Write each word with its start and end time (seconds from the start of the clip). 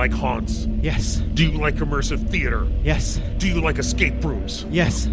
like 0.00 0.12
haunts? 0.12 0.66
Yes. 0.80 1.16
Do 1.34 1.46
you 1.46 1.58
like 1.58 1.74
immersive 1.74 2.26
theater? 2.30 2.66
Yes. 2.82 3.20
Do 3.36 3.46
you 3.46 3.60
like 3.60 3.78
escape 3.78 4.24
rooms? 4.24 4.64
Yes. 4.70 5.08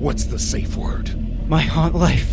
What's 0.00 0.24
the 0.24 0.36
safe 0.36 0.74
word? 0.74 1.14
My 1.48 1.60
haunt 1.60 1.94
life. 1.94 2.26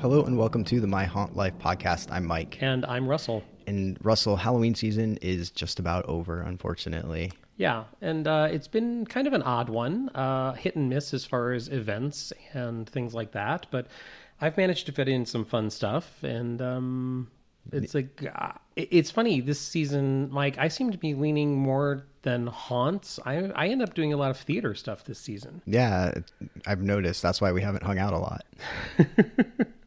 Hello 0.00 0.22
and 0.22 0.38
welcome 0.38 0.62
to 0.62 0.78
the 0.78 0.86
My 0.86 1.06
Haunt 1.06 1.34
Life 1.34 1.54
podcast. 1.58 2.12
I'm 2.12 2.24
Mike. 2.24 2.58
And 2.60 2.86
I'm 2.86 3.08
Russell. 3.08 3.42
And 3.66 3.98
Russell, 4.02 4.36
Halloween 4.36 4.74
season 4.74 5.18
is 5.18 5.50
just 5.50 5.78
about 5.78 6.04
over, 6.06 6.40
unfortunately. 6.40 7.32
Yeah, 7.56 7.84
and 8.00 8.26
uh, 8.26 8.48
it's 8.50 8.66
been 8.68 9.06
kind 9.06 9.26
of 9.26 9.32
an 9.32 9.42
odd 9.42 9.68
one, 9.68 10.08
uh, 10.10 10.54
hit 10.54 10.74
and 10.74 10.88
miss 10.88 11.14
as 11.14 11.24
far 11.24 11.52
as 11.52 11.68
events 11.68 12.32
and 12.52 12.88
things 12.88 13.14
like 13.14 13.32
that. 13.32 13.66
But 13.70 13.86
I've 14.40 14.56
managed 14.56 14.86
to 14.86 14.92
fit 14.92 15.08
in 15.08 15.24
some 15.24 15.44
fun 15.44 15.70
stuff, 15.70 16.22
and 16.24 16.60
um, 16.60 17.30
it's 17.72 17.94
like 17.94 18.28
uh, 18.34 18.52
it's 18.74 19.10
funny 19.10 19.40
this 19.40 19.60
season, 19.60 20.30
Mike. 20.32 20.58
I 20.58 20.68
seem 20.68 20.90
to 20.90 20.98
be 20.98 21.14
leaning 21.14 21.56
more 21.56 22.04
than 22.22 22.48
haunts. 22.48 23.20
I 23.24 23.36
I 23.54 23.68
end 23.68 23.82
up 23.82 23.94
doing 23.94 24.12
a 24.12 24.16
lot 24.16 24.30
of 24.30 24.36
theater 24.38 24.74
stuff 24.74 25.04
this 25.04 25.20
season. 25.20 25.62
Yeah, 25.64 26.12
I've 26.66 26.82
noticed. 26.82 27.22
That's 27.22 27.40
why 27.40 27.52
we 27.52 27.62
haven't 27.62 27.84
hung 27.84 27.98
out 27.98 28.12
a 28.12 28.18
lot. 28.18 28.44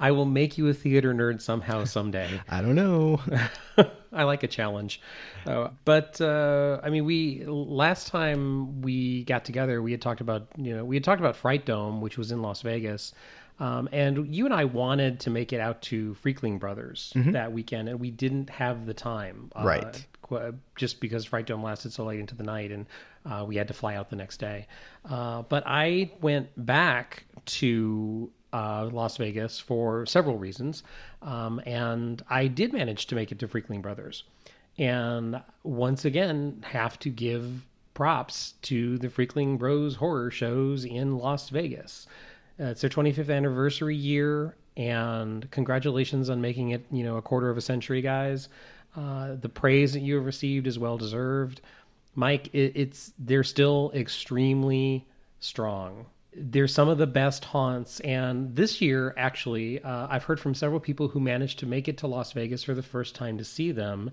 I 0.00 0.10
will 0.10 0.24
make 0.24 0.58
you 0.58 0.68
a 0.68 0.74
theater 0.74 1.12
nerd 1.14 1.40
somehow 1.40 1.84
someday. 1.84 2.40
I 2.48 2.60
don't 2.62 2.74
know. 2.74 3.20
I 4.12 4.24
like 4.24 4.42
a 4.42 4.48
challenge. 4.48 5.00
Uh, 5.46 5.68
but 5.84 6.20
uh, 6.20 6.80
I 6.82 6.90
mean, 6.90 7.04
we 7.04 7.44
last 7.46 8.08
time 8.08 8.82
we 8.82 9.24
got 9.24 9.44
together, 9.44 9.80
we 9.82 9.90
had 9.92 10.02
talked 10.02 10.20
about 10.20 10.48
you 10.56 10.74
know 10.76 10.84
we 10.84 10.96
had 10.96 11.04
talked 11.04 11.20
about 11.20 11.36
Fright 11.36 11.64
Dome, 11.64 12.00
which 12.00 12.18
was 12.18 12.30
in 12.30 12.42
Las 12.42 12.60
Vegas, 12.62 13.14
um, 13.58 13.88
and 13.92 14.34
you 14.34 14.44
and 14.44 14.54
I 14.54 14.64
wanted 14.66 15.20
to 15.20 15.30
make 15.30 15.52
it 15.52 15.60
out 15.60 15.80
to 15.82 16.14
Freakling 16.22 16.58
Brothers 16.60 17.12
that 17.14 17.52
weekend, 17.52 17.88
and 17.88 17.98
we 18.00 18.10
didn't 18.10 18.50
have 18.50 18.84
the 18.86 18.94
time, 18.94 19.50
uh, 19.56 19.62
Right. 19.64 20.06
qu- 20.22 20.54
Just 20.76 21.00
because 21.00 21.24
Fright 21.24 21.46
Dome 21.46 21.62
lasted 21.62 21.92
so 21.92 22.04
late 22.04 22.20
into 22.20 22.34
the 22.34 22.44
night, 22.44 22.70
and 22.70 22.86
uh, 23.24 23.44
we 23.46 23.56
had 23.56 23.68
to 23.68 23.74
fly 23.74 23.94
out 23.94 24.10
the 24.10 24.16
next 24.16 24.38
day. 24.38 24.66
Uh, 25.08 25.42
but 25.42 25.62
I 25.66 26.10
went 26.20 26.48
back 26.66 27.24
to 27.46 28.30
uh, 28.52 28.88
Las 28.92 29.16
Vegas 29.16 29.58
for 29.58 30.06
several 30.06 30.38
reasons, 30.38 30.82
um, 31.22 31.60
and 31.66 32.22
I 32.28 32.46
did 32.46 32.72
manage 32.72 33.06
to 33.06 33.14
make 33.14 33.32
it 33.32 33.38
to 33.40 33.48
Freakling 33.48 33.82
Brothers, 33.82 34.24
and 34.78 35.40
once 35.62 36.04
again 36.04 36.64
have 36.68 36.98
to 37.00 37.10
give 37.10 37.64
props 37.94 38.54
to 38.62 38.98
the 38.98 39.08
Freakling 39.08 39.58
Bros 39.58 39.96
horror 39.96 40.30
shows 40.30 40.84
in 40.84 41.18
Las 41.18 41.50
Vegas. 41.50 42.06
Uh, 42.60 42.64
it's 42.64 42.80
their 42.80 42.90
25th 42.90 43.34
anniversary 43.34 43.96
year, 43.96 44.54
and 44.76 45.50
congratulations 45.50 46.30
on 46.30 46.40
making 46.40 46.70
it, 46.70 46.84
you 46.90 47.04
know, 47.04 47.16
a 47.16 47.22
quarter 47.22 47.50
of 47.50 47.56
a 47.56 47.60
century, 47.60 48.00
guys. 48.00 48.48
Uh, 48.96 49.36
the 49.40 49.48
praise 49.48 49.92
that 49.94 50.00
you 50.00 50.16
have 50.16 50.26
received 50.26 50.66
is 50.66 50.78
well 50.78 50.98
deserved. 50.98 51.60
Mike, 52.14 52.50
it, 52.52 52.72
it's 52.74 53.12
they're 53.18 53.44
still 53.44 53.90
extremely 53.94 55.06
strong. 55.40 56.06
They're 56.34 56.68
some 56.68 56.88
of 56.88 56.98
the 56.98 57.06
best 57.06 57.44
haunts, 57.44 58.00
and 58.00 58.56
this 58.56 58.80
year, 58.80 59.14
actually, 59.16 59.82
uh, 59.82 60.06
I've 60.08 60.24
heard 60.24 60.40
from 60.40 60.54
several 60.54 60.80
people 60.80 61.08
who 61.08 61.20
managed 61.20 61.58
to 61.58 61.66
make 61.66 61.88
it 61.88 61.98
to 61.98 62.06
Las 62.06 62.32
Vegas 62.32 62.64
for 62.64 62.74
the 62.74 62.82
first 62.82 63.14
time 63.14 63.36
to 63.38 63.44
see 63.44 63.70
them. 63.72 64.10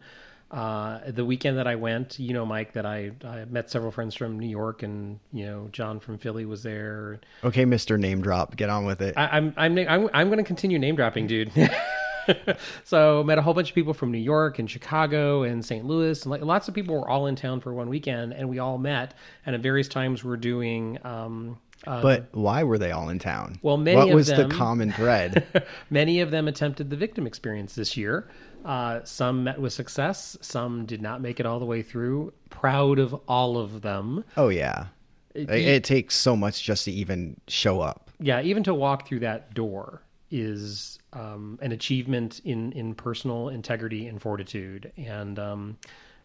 Uh, 0.52 1.00
the 1.11 1.23
weekend 1.23 1.59
that 1.59 1.67
I 1.67 1.76
went, 1.76 2.17
you 2.17 2.34
know, 2.34 2.44
Mike, 2.44 2.73
that 2.73 2.86
I, 2.86 3.11
I 3.23 3.45
met 3.45 3.70
several 3.70 3.92
friends 3.92 4.16
from 4.16 4.39
New 4.39 4.48
York, 4.48 4.82
and 4.82 5.20
you 5.32 5.45
know, 5.45 5.70
John 5.71 5.99
from 5.99 6.17
Philly 6.17 6.45
was 6.45 6.64
there. 6.64 7.20
okay, 7.43 7.66
Mr. 7.66 7.99
Name 7.99 8.22
Drop, 8.22 8.55
get 8.55 8.70
on 8.70 8.83
with 8.86 9.02
it. 9.02 9.14
I, 9.16 9.38
I'm 9.38 9.54
I'm 9.58 9.77
I'm 9.77 10.10
I'm 10.11 10.27
going 10.27 10.39
to 10.39 10.43
continue 10.43 10.80
name 10.80 10.95
dropping, 10.95 11.27
dude. 11.27 11.52
so 12.83 13.23
met 13.23 13.38
a 13.38 13.43
whole 13.43 13.54
bunch 13.54 13.70
of 13.70 13.76
people 13.76 13.93
from 13.93 14.11
New 14.11 14.17
York 14.17 14.58
and 14.58 14.70
Chicago 14.70 15.43
and 15.43 15.64
St. 15.64 15.86
Louis, 15.86 16.20
and 16.23 16.32
like, 16.32 16.42
lots 16.42 16.67
of 16.67 16.73
people 16.73 16.95
were 16.95 17.08
all 17.08 17.27
in 17.27 17.36
town 17.36 17.61
for 17.61 17.72
one 17.72 17.88
weekend, 17.88 18.33
and 18.33 18.49
we 18.49 18.58
all 18.58 18.80
met. 18.80 19.14
And 19.45 19.55
at 19.55 19.61
various 19.61 19.88
times, 19.88 20.23
we're 20.23 20.38
doing. 20.38 20.98
Um, 21.04 21.60
uh, 21.88 22.02
but 22.02 22.28
why 22.34 22.64
were 22.64 22.78
they 22.78 22.92
all 22.92 23.10
in 23.10 23.20
town? 23.20 23.58
Well, 23.62 23.78
many 23.78 23.98
what 23.98 24.10
of 24.10 24.14
was 24.16 24.28
them- 24.28 24.50
the 24.50 24.56
common 24.56 24.92
thread? 24.92 25.45
many 25.90 26.20
of 26.22 26.32
them 26.32 26.48
attempted 26.48 26.90
the 26.90 26.95
victim 26.98 27.26
experience 27.26 27.76
this 27.76 27.95
year. 27.98 28.30
Uh, 28.66 29.00
some 29.06 29.45
met 29.45 29.60
with 29.60 29.72
success. 29.72 30.38
Some 30.42 30.86
did 30.86 31.02
not 31.02 31.22
make 31.22 31.40
it 31.40 31.45
all 31.45 31.60
the 31.60 31.66
way 31.66 31.82
through. 31.82 32.34
Proud 32.50 33.00
of 33.00 33.14
all 33.28 33.58
of 33.58 33.82
them. 33.82 34.26
oh 34.36 34.50
yeah, 34.50 34.88
it, 35.34 35.50
it 35.50 35.84
takes 35.86 36.16
so 36.16 36.36
much 36.36 36.62
just 36.64 36.86
to 36.86 36.92
even 36.92 37.40
show 37.48 37.80
up. 37.80 38.10
yeah, 38.20 38.42
even 38.42 38.64
to 38.64 38.73
walk 38.73 39.08
through 39.08 39.20
that 39.22 39.54
door 39.54 40.02
is 40.32 41.00
um, 41.14 41.58
an 41.61 41.72
achievement 41.72 42.42
in 42.44 42.72
in 42.73 42.94
personal 42.94 43.48
integrity 43.50 44.08
and 44.08 44.22
fortitude. 44.22 44.92
And 44.98 45.40
um, 45.40 45.78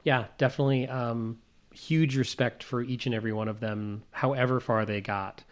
yeah, 0.03 0.25
definitely 0.37 0.89
um, 0.89 1.39
huge 1.75 2.17
respect 2.17 2.63
for 2.63 2.83
each 2.83 3.07
and 3.07 3.15
every 3.15 3.33
one 3.33 3.49
of 3.49 3.61
them, 3.61 4.03
however 4.11 4.61
far 4.61 4.85
they 4.85 5.01
got. 5.01 5.43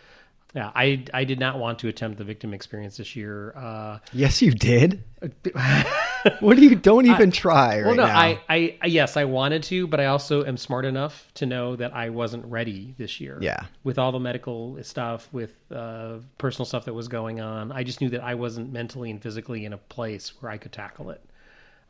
Yeah, 0.54 0.70
I 0.74 1.04
I 1.14 1.24
did 1.24 1.40
not 1.40 1.58
want 1.58 1.78
to 1.78 1.88
attempt 1.88 2.18
the 2.18 2.24
victim 2.24 2.52
experience 2.52 2.98
this 2.98 3.16
year. 3.16 3.54
Uh, 3.56 3.98
Yes, 4.12 4.42
you 4.42 4.50
did. 4.50 5.02
what 6.40 6.56
do 6.56 6.62
you? 6.62 6.74
Don't 6.74 7.06
even 7.06 7.30
try 7.30 7.78
right 7.78 7.86
well, 7.86 7.94
no, 7.94 8.06
now. 8.06 8.18
I, 8.18 8.40
I, 8.50 8.78
I, 8.82 8.86
yes, 8.86 9.16
I 9.16 9.24
wanted 9.24 9.62
to, 9.64 9.86
but 9.86 9.98
I 9.98 10.06
also 10.06 10.44
am 10.44 10.58
smart 10.58 10.84
enough 10.84 11.26
to 11.34 11.46
know 11.46 11.76
that 11.76 11.94
I 11.94 12.10
wasn't 12.10 12.44
ready 12.44 12.94
this 12.98 13.18
year. 13.18 13.38
Yeah. 13.40 13.64
With 13.82 13.98
all 13.98 14.12
the 14.12 14.20
medical 14.20 14.78
stuff, 14.82 15.26
with 15.32 15.54
uh, 15.74 16.18
personal 16.36 16.66
stuff 16.66 16.84
that 16.84 16.92
was 16.92 17.08
going 17.08 17.40
on, 17.40 17.72
I 17.72 17.82
just 17.82 18.02
knew 18.02 18.10
that 18.10 18.22
I 18.22 18.34
wasn't 18.34 18.72
mentally 18.72 19.10
and 19.10 19.22
physically 19.22 19.64
in 19.64 19.72
a 19.72 19.78
place 19.78 20.34
where 20.40 20.52
I 20.52 20.58
could 20.58 20.72
tackle 20.72 21.10
it, 21.10 21.24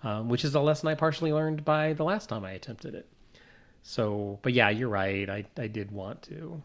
um, 0.05 0.29
which 0.29 0.45
is 0.45 0.55
a 0.55 0.61
lesson 0.61 0.89
I 0.89 0.95
partially 0.95 1.33
learned 1.33 1.65
by 1.65 1.95
the 1.95 2.05
last 2.05 2.29
time 2.29 2.45
I 2.45 2.53
attempted 2.53 2.95
it. 2.95 3.09
So, 3.83 4.39
but 4.43 4.53
yeah, 4.53 4.71
you're 4.71 4.89
right. 4.89 5.29
I, 5.29 5.45
I 5.59 5.67
did 5.67 5.91
want 5.91 6.23
to, 6.23 6.63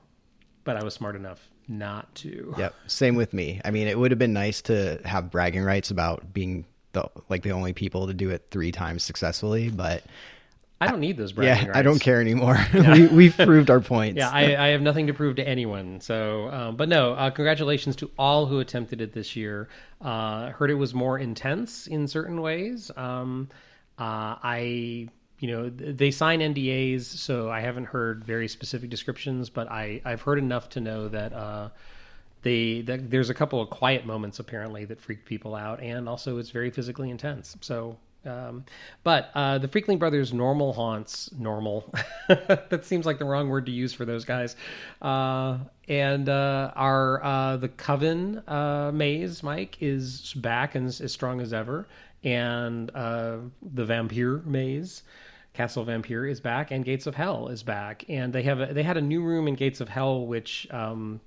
but 0.64 0.78
I 0.78 0.84
was 0.84 0.94
smart 0.94 1.16
enough 1.16 1.40
not 1.68 2.14
to. 2.16 2.54
Yep, 2.58 2.76
same 2.88 3.16
with 3.16 3.34
me. 3.34 3.62
I 3.66 3.72
mean, 3.72 3.88
it 3.88 3.98
would 3.98 4.12
have 4.12 4.20
been 4.20 4.34
nice 4.34 4.62
to 4.64 5.00
have 5.04 5.32
bragging 5.32 5.64
rights 5.64 5.92
about 5.92 6.34
being 6.34 6.66
the 6.94 7.10
like 7.30 7.44
the 7.44 7.52
only 7.52 7.74
people 7.74 8.08
to 8.08 8.14
do 8.14 8.30
it 8.30 8.48
three 8.52 8.72
times 8.72 9.04
successfully, 9.04 9.70
but 9.70 10.04
I 10.80 10.88
don't 10.88 11.00
need 11.00 11.18
those 11.18 11.34
bragging 11.34 11.68
yeah, 11.68 11.78
I 11.78 11.82
don't 11.82 12.00
care 12.00 12.22
anymore. 12.22 12.58
we, 12.74 13.08
we've 13.08 13.36
proved 13.36 13.72
our 13.72 13.80
points. 13.80 14.18
Yeah, 14.18 14.30
I, 14.30 14.56
I 14.56 14.68
have 14.70 14.82
nothing 14.82 15.08
to 15.08 15.14
prove 15.14 15.38
to 15.38 15.48
anyone. 15.48 16.02
So, 16.02 16.50
um, 16.50 16.76
but 16.76 16.88
no, 16.88 17.14
uh, 17.14 17.32
congratulations 17.32 17.96
to 17.98 18.12
all 18.18 18.46
who 18.46 18.60
attempted 18.60 19.02
it 19.02 19.12
this 19.12 19.36
year. 19.36 19.70
Uh, 20.02 20.52
heard 20.52 20.70
it 20.70 20.76
was 20.76 20.94
more 20.94 21.18
intense 21.18 21.88
in 21.88 22.08
certain 22.08 22.42
ways. 22.42 22.92
Um, 22.96 23.50
uh, 23.98 24.38
I, 24.44 25.10
you 25.40 25.48
know, 25.52 25.70
they 25.70 26.12
sign 26.12 26.40
NDAs, 26.40 27.04
so 27.04 27.50
I 27.50 27.60
haven't 27.60 27.86
heard 27.86 28.26
very 28.26 28.48
specific 28.48 28.90
descriptions, 28.90 29.50
but 29.50 29.72
I, 29.72 30.02
I've 30.04 30.22
heard 30.22 30.40
enough 30.40 30.70
to 30.70 30.82
know 30.82 31.08
that. 31.10 31.34
Uh, 31.34 31.70
they, 32.44 32.82
that 32.82 33.10
there's 33.10 33.30
a 33.30 33.34
couple 33.34 33.60
of 33.60 33.70
quiet 33.70 34.06
moments 34.06 34.40
apparently 34.40 34.86
that 34.86 35.02
freaked 35.02 35.26
people 35.26 35.56
out, 35.56 35.82
and 35.82 36.08
also 36.08 36.38
it's 36.38 36.52
very 36.52 36.70
physically 36.70 37.10
intense. 37.10 37.58
So, 37.62 37.98
um, 38.26 38.66
but 39.04 39.32
uh, 39.34 39.58
the 39.58 39.68
Freakling 39.68 40.00
Brothers 40.00 40.34
normal 40.34 40.74
haunts, 40.74 41.32
normal. 41.38 41.94
that 42.28 42.86
seems 42.86 43.06
like 43.06 43.20
the 43.20 43.26
wrong 43.26 43.50
word 43.50 43.66
to 43.68 43.72
use 43.72 43.94
for 43.94 44.06
those 44.06 44.26
guys. 44.26 44.56
Uh, 45.02 45.60
and 45.88 46.30
uh, 46.30 46.72
our 46.76 47.24
uh, 47.24 47.58
the 47.58 47.70
Coven 47.70 48.44
uh, 48.48 48.92
maze, 48.94 49.44
Mike, 49.44 49.78
is 49.82 50.34
back 50.34 50.76
and 50.76 50.88
as 50.88 51.12
strong 51.12 51.42
as 51.42 51.54
ever. 51.54 51.88
And 52.24 52.92
uh, 52.94 53.38
the 53.62 53.86
Vampire 53.86 54.42
maze. 54.46 55.04
Castle 55.58 55.84
Vampire 55.84 56.28
is 56.28 56.40
back, 56.40 56.70
and 56.70 56.86
Gates 56.86 57.08
of 57.08 57.16
Hell 57.16 57.48
is 57.48 57.64
back, 57.64 58.06
and 58.08 58.32
they 58.32 58.44
have 58.44 58.60
a, 58.60 58.72
they 58.74 58.84
had 58.84 58.96
a 58.96 59.02
new 59.02 59.24
room 59.24 59.48
in 59.48 59.56
Gates 59.56 59.82
of 59.82 59.90
Hell, 59.90 60.28
which 60.28 60.68
um, 60.70 61.20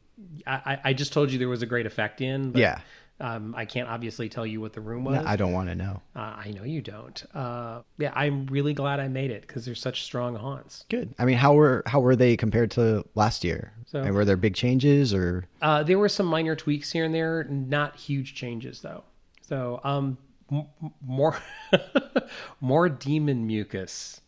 I, 0.47 0.79
I 0.85 0.93
just 0.93 1.13
told 1.13 1.33
you 1.33 1.39
there 1.41 1.49
was 1.49 1.63
a 1.63 1.67
great 1.67 1.85
effect 1.85 2.21
in. 2.21 2.53
But, 2.53 2.61
Yeah. 2.61 2.81
Um, 3.23 3.55
I 3.55 3.67
can't 3.67 3.87
obviously 3.87 4.31
tell 4.31 4.47
you 4.47 4.63
what 4.63 4.73
the 4.73 4.81
room 4.81 5.05
was. 5.05 5.17
No, 5.17 5.25
I 5.27 5.37
don't 5.37 5.53
want 5.53 5.69
to 5.69 5.75
know. 5.75 6.01
Uh, 6.17 6.21
I 6.21 6.53
know 6.57 6.63
you 6.63 6.81
don't. 6.81 7.23
Uh, 7.35 7.83
yeah, 7.99 8.13
I'm 8.15 8.47
really 8.47 8.73
glad 8.73 8.99
I 8.99 9.09
made 9.09 9.31
it 9.31 9.43
because 9.43 9.67
they're 9.67 9.75
such 9.75 10.05
strong 10.05 10.37
haunts. 10.37 10.87
Good. 10.89 11.13
I 11.19 11.27
mean, 11.27 11.37
how 11.37 11.53
were 11.53 11.83
how 11.85 12.01
were 12.01 12.17
they 12.17 12.35
compared 12.37 12.71
to 12.73 13.05
last 13.17 13.45
year? 13.45 13.75
So- 13.85 14.01
and 14.01 14.15
were 14.15 14.25
there 14.25 14.39
big 14.39 14.55
changes 14.55 15.13
or? 15.13 15.45
Uh, 15.61 15.83
there 15.83 15.99
were 15.99 16.09
some 16.09 16.25
minor 16.27 16.57
tweaks 16.57 16.91
here 16.93 17.05
and 17.05 17.15
there, 17.15 17.45
not 17.51 17.97
huge 17.97 18.35
changes 18.35 18.81
though. 18.81 19.03
So, 19.43 19.81
um, 19.85 20.17
m- 20.51 20.67
more 21.01 21.37
more 22.61 22.89
demon 22.89 23.47
mucus. 23.47 24.21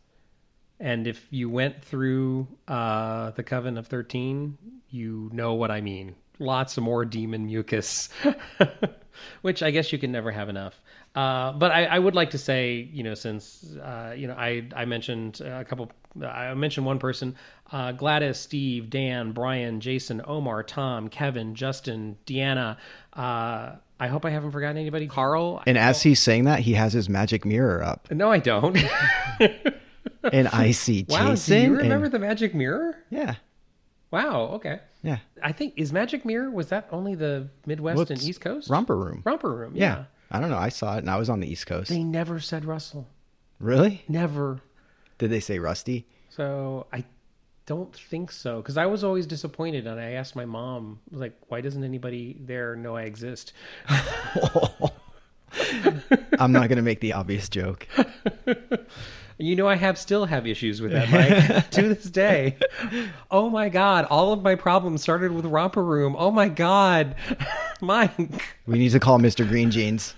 And 0.81 1.07
if 1.07 1.27
you 1.31 1.49
went 1.49 1.83
through 1.85 2.49
uh, 2.69 3.31
the 3.33 3.43
Coven 3.45 3.79
of 3.79 3.87
Thirteen, 3.87 4.59
you 4.91 5.31
know 5.33 5.55
what 5.55 5.71
I 5.71 5.81
mean. 5.81 6.17
lots 6.39 6.77
of 6.77 6.83
more 6.85 7.05
demon 7.05 7.47
mucus, 7.47 8.09
which 9.43 9.63
I 9.63 9.71
guess 9.71 9.93
you 9.93 9.99
can 9.99 10.13
never 10.13 10.31
have 10.31 10.49
enough. 10.49 10.81
Uh, 11.15 11.53
but 11.53 11.71
I, 11.73 11.85
I 11.85 11.99
would 11.99 12.15
like 12.15 12.31
to 12.31 12.39
say, 12.39 12.89
you 12.93 13.03
know, 13.03 13.15
since 13.15 13.77
uh, 13.77 14.15
you 14.17 14.27
know, 14.27 14.35
I 14.35 14.69
I 14.75 14.85
mentioned 14.87 15.41
a 15.41 15.65
couple. 15.65 15.91
I 16.27 16.53
mentioned 16.55 16.87
one 16.87 16.99
person: 16.99 17.37
uh, 17.71 17.93
Gladys, 17.93 18.39
Steve, 18.39 18.91
Dan, 18.91 19.33
Brian, 19.33 19.81
Jason, 19.81 20.21
Omar, 20.27 20.63
Tom, 20.63 21.09
Kevin, 21.09 21.55
Justin, 21.55 22.17
Deanna. 22.27 22.77
I 24.02 24.08
hope 24.08 24.25
I 24.25 24.31
haven't 24.31 24.50
forgotten 24.50 24.76
anybody. 24.78 25.06
Carl. 25.06 25.62
And 25.66 25.78
as 25.78 26.02
he's 26.02 26.19
saying 26.19 26.44
that, 26.44 26.58
he 26.60 26.72
has 26.75 26.93
his 26.93 27.08
magic 27.08 27.44
mirror 27.44 27.82
up, 27.84 28.10
no, 28.10 28.31
I 28.32 28.38
don't. 28.38 28.76
and 30.32 30.49
I 30.49 30.72
see 30.72 31.06
wow, 31.08 31.31
Jason. 31.31 31.56
do 31.56 31.62
you 31.70 31.76
remember 31.76 32.06
and- 32.06 32.14
the 32.14 32.19
magic 32.19 32.54
mirror? 32.54 32.96
yeah, 33.10 33.34
Wow. 34.10 34.50
Okay. 34.54 34.81
yeah. 35.02 35.19
I 35.43 35.52
think 35.52 35.75
is 35.76 35.90
Magic 35.93 36.25
Mirror 36.26 36.50
was 36.50 36.69
that 36.69 36.87
only 36.93 37.14
the 37.14 37.49
Midwest 37.64 37.96
Well, 37.96 38.06
and 38.10 38.22
East 38.22 38.43
Coast? 38.43 38.69
Romper 38.69 38.94
Room. 38.96 39.22
Romper 39.25 39.50
Room. 39.54 39.72
yeah. 39.75 39.96
Yeah. 39.99 40.04
I 40.31 40.38
don't 40.40 40.50
know. 40.50 40.58
I 40.58 40.69
saw 40.69 40.96
it, 40.96 40.99
and 40.99 41.08
I 41.10 41.16
was 41.16 41.31
on 41.31 41.40
the 41.40 41.50
East 41.50 41.66
Coast. 41.66 41.88
They 41.88 42.02
never 42.04 42.38
said 42.40 42.64
Russell. 42.66 43.06
Really? 43.58 44.02
Never. 44.08 44.60
Did 45.19 45.31
they 45.31 45.40
say 45.40 45.58
Rusty? 45.58 46.06
So 46.28 46.87
I 46.93 47.04
don't 47.67 47.94
think 47.94 48.32
so 48.32 48.61
because 48.61 48.76
I 48.76 48.87
was 48.87 49.05
always 49.05 49.26
disappointed, 49.26 49.87
and 49.87 50.00
I 50.00 50.12
asked 50.12 50.37
my 50.37 50.44
mom, 50.44 51.00
like, 51.11 51.37
why 51.49 51.61
doesn't 51.61 51.85
anybody 51.85 52.37
there 52.41 52.76
know 52.76 52.97
I 52.97 53.03
exist? 53.03 53.53
I'm 56.38 56.53
not 56.53 56.69
going 56.69 56.76
to 56.76 56.82
make 56.82 57.00
the 57.00 57.12
obvious 57.12 57.49
joke. 57.49 57.87
You 59.38 59.56
know, 59.56 59.67
I 59.67 59.75
have 59.75 59.99
still 59.99 60.26
have 60.26 60.47
issues 60.47 60.81
with 60.81 60.93
that, 60.93 61.11
Mike, 61.11 61.70
to 61.70 61.94
this 61.94 62.05
day. 62.05 62.56
Oh 63.29 63.50
my 63.50 63.70
God! 63.70 64.05
All 64.05 64.32
of 64.32 64.41
my 64.43 64.55
problems 64.55 65.03
started 65.03 65.32
with 65.32 65.47
Romper 65.47 65.82
Room. 65.82 66.14
Oh 66.17 66.31
my 66.31 66.49
God, 66.49 67.17
Mike! 67.81 68.56
We 68.67 68.79
need 68.79 68.91
to 68.91 69.00
call 69.00 69.19
Mr. 69.19 69.49
Green 69.49 69.73
Jeans. 69.73 70.14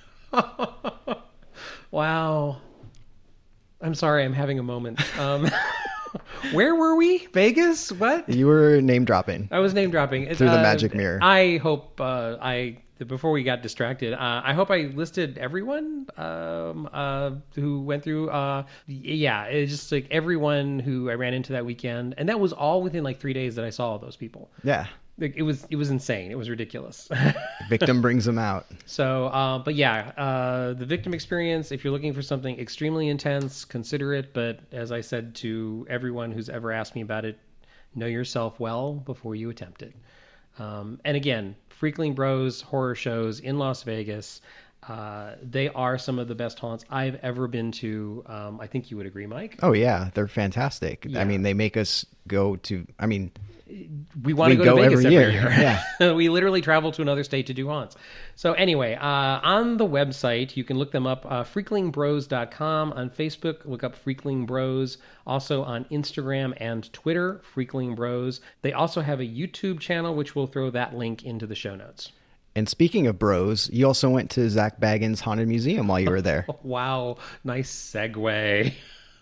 Wow. 1.91 2.57
I'm 3.81 3.95
sorry, 3.95 4.25
I'm 4.25 4.33
having 4.33 4.59
a 4.59 4.63
moment. 4.63 5.01
Um, 5.19 5.49
where 6.53 6.75
were 6.75 6.97
we? 6.97 7.27
Vegas? 7.33 7.93
What? 7.93 8.29
You 8.29 8.47
were 8.47 8.81
name 8.81 9.05
dropping. 9.05 9.49
I 9.51 9.59
was 9.59 9.75
name 9.75 9.91
dropping 9.91 10.35
Through 10.35 10.51
the 10.51 10.59
uh, 10.59 10.63
magic 10.63 10.95
mirror. 10.95 11.19
I 11.23 11.59
hope 11.59 12.01
uh, 12.01 12.37
I 12.41 12.79
before 13.07 13.33
we 13.33 13.43
got 13.43 13.63
distracted. 13.63 14.13
Uh, 14.13 14.43
I 14.45 14.53
hope 14.53 14.71
I 14.71 14.83
listed 14.95 15.37
everyone 15.39 16.07
um, 16.17 16.89
uh, 16.93 17.33
who 17.55 17.83
went 17.83 18.05
through. 18.05 18.31
Uh, 18.31 18.65
yeah, 18.87 19.45
it's 19.45 19.73
just 19.73 19.91
like 19.93 20.07
everyone 20.11 20.79
who 20.79 21.11
I 21.11 21.15
ran 21.15 21.35
into 21.35 21.53
that 21.53 21.67
weekend, 21.67 22.15
and 22.19 22.29
that 22.29 22.39
was 22.39 22.53
all 22.53 22.83
within 22.83 23.03
like 23.03 23.19
three 23.19 23.33
days 23.33 23.57
that 23.57 23.65
I 23.65 23.71
saw 23.71 23.91
all 23.91 23.99
those 23.99 24.17
people. 24.17 24.51
Yeah. 24.63 24.87
Like, 25.17 25.35
it 25.37 25.43
was 25.43 25.65
it 25.71 25.77
was 25.77 25.91
insane. 25.91 26.33
It 26.33 26.39
was 26.39 26.51
ridiculous. 26.51 27.09
Victim 27.69 28.03
brings 28.03 28.25
them 28.25 28.39
out. 28.39 28.67
So, 28.85 29.27
uh, 29.27 29.59
but 29.59 29.77
yeah, 29.77 30.11
uh, 30.17 30.73
the 30.73 30.85
victim 30.85 31.15
experience, 31.15 31.71
if 31.71 31.85
you're 31.85 31.93
looking 31.93 32.13
for 32.13 32.23
something 32.23 32.59
extremely 32.59 33.09
intense, 33.09 33.65
consider 33.65 34.13
it. 34.13 34.35
But 34.35 34.61
as 34.73 34.91
I 34.91 35.01
said 35.01 35.37
to 35.37 35.87
everyone 35.89 36.33
who's 36.33 36.49
ever 36.49 36.73
asked 36.73 36.97
me 36.97 37.03
about 37.03 37.25
it, 37.25 37.39
know 37.95 38.07
yourself 38.07 38.59
well 38.59 38.95
before 38.95 39.37
you 39.37 39.51
attempt 39.51 39.83
it. 39.83 39.95
Um, 40.59 41.01
and 41.05 41.17
again, 41.17 41.57
Freakling 41.71 42.15
Bros 42.15 42.61
horror 42.61 42.95
shows 42.95 43.41
in 43.41 43.59
Las 43.59 43.83
Vegas. 43.83 44.41
Uh, 44.89 45.37
they 45.43 45.69
are 45.71 45.97
some 45.97 46.19
of 46.19 46.29
the 46.29 46.35
best 46.35 46.59
haunts 46.59 46.85
I've 46.91 47.17
ever 47.17 47.49
been 47.49 47.73
to. 47.73 48.23
Um, 48.27 48.61
I 48.61 48.67
think 48.67 48.91
you 48.91 48.97
would 48.99 49.07
agree, 49.07 49.27
Mike. 49.27 49.59
Oh 49.63 49.73
yeah, 49.73 50.11
they're 50.15 50.29
fantastic. 50.29 51.07
Yeah. 51.09 51.21
I 51.21 51.25
mean, 51.25 51.43
they 51.43 51.55
make 51.55 51.77
us 51.77 52.05
go 52.29 52.57
to. 52.57 52.87
I 52.99 53.07
mean, 53.07 53.33
we 54.23 54.35
want 54.35 54.51
to 54.53 54.57
go, 54.57 54.65
go 54.65 54.77
to 54.77 54.83
Vegas 54.83 55.05
every 55.05 55.17
every 55.17 55.33
year. 55.35 55.43
year. 55.43 55.81
Yeah. 55.99 56.13
we 56.13 56.29
literally 56.29 56.61
travel 56.61 56.93
to 56.93 57.03
another 57.03 57.25
state 57.25 57.47
to 57.47 57.55
do 57.55 57.69
haunts. 57.69 57.97
So 58.35 58.53
anyway, 58.53 58.95
uh, 58.95 59.41
on 59.43 59.79
the 59.79 59.87
website, 59.87 60.57
you 60.57 60.65
can 60.65 60.79
look 60.79 60.93
them 60.93 61.07
up, 61.07 61.25
uh, 61.27 61.45
freaklingbros.com. 61.45 62.93
On 62.93 63.11
Facebook, 63.11 63.65
look 63.65 63.83
up 63.83 63.97
Freakling 64.05 64.47
Bros. 64.47 64.99
Also 65.27 65.63
on 65.63 65.85
Instagram 65.87 66.53
and 66.59 66.93
Twitter, 66.93 67.41
Freakling 67.55 67.97
Bros. 67.97 68.41
They 68.63 68.73
also 68.73 69.01
have 69.01 69.21
a 69.21 69.25
YouTube 69.25 69.81
channel, 69.81 70.15
which 70.15 70.35
we'll 70.35 70.47
throw 70.47 70.71
that 70.71 70.95
link 70.95 71.25
into 71.25 71.47
the 71.47 71.55
show 71.55 71.75
notes. 71.75 72.13
and 72.57 72.69
speaking 72.69 73.07
of 73.07 73.19
bros, 73.19 73.69
you 73.73 73.87
also 73.87 74.09
went 74.11 74.31
to 74.33 74.49
Zak 74.49 74.79
Bagans 74.79 75.21
Haunted 75.21 75.49
Museum 75.49 75.89
while 75.89 75.99
you 76.01 76.11
were 76.11 76.23
there. 76.23 76.47
Wow, 76.63 77.17
nice 77.43 77.71
segue. 77.73 78.73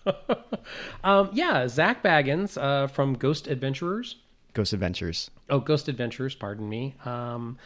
um, 1.04 1.30
yeah, 1.32 1.68
Zak 1.68 2.02
Bagans 2.02 2.60
uh, 2.60 2.88
from 2.88 3.14
Ghost 3.14 3.46
Adventurers. 3.46 4.16
Ghost 4.54 4.72
Adventures. 4.72 5.31
Oh, 5.50 5.60
Ghost 5.60 5.88
Adventures, 5.88 6.34
pardon 6.34 6.69
me. 6.69 6.94
Um, 7.04 7.58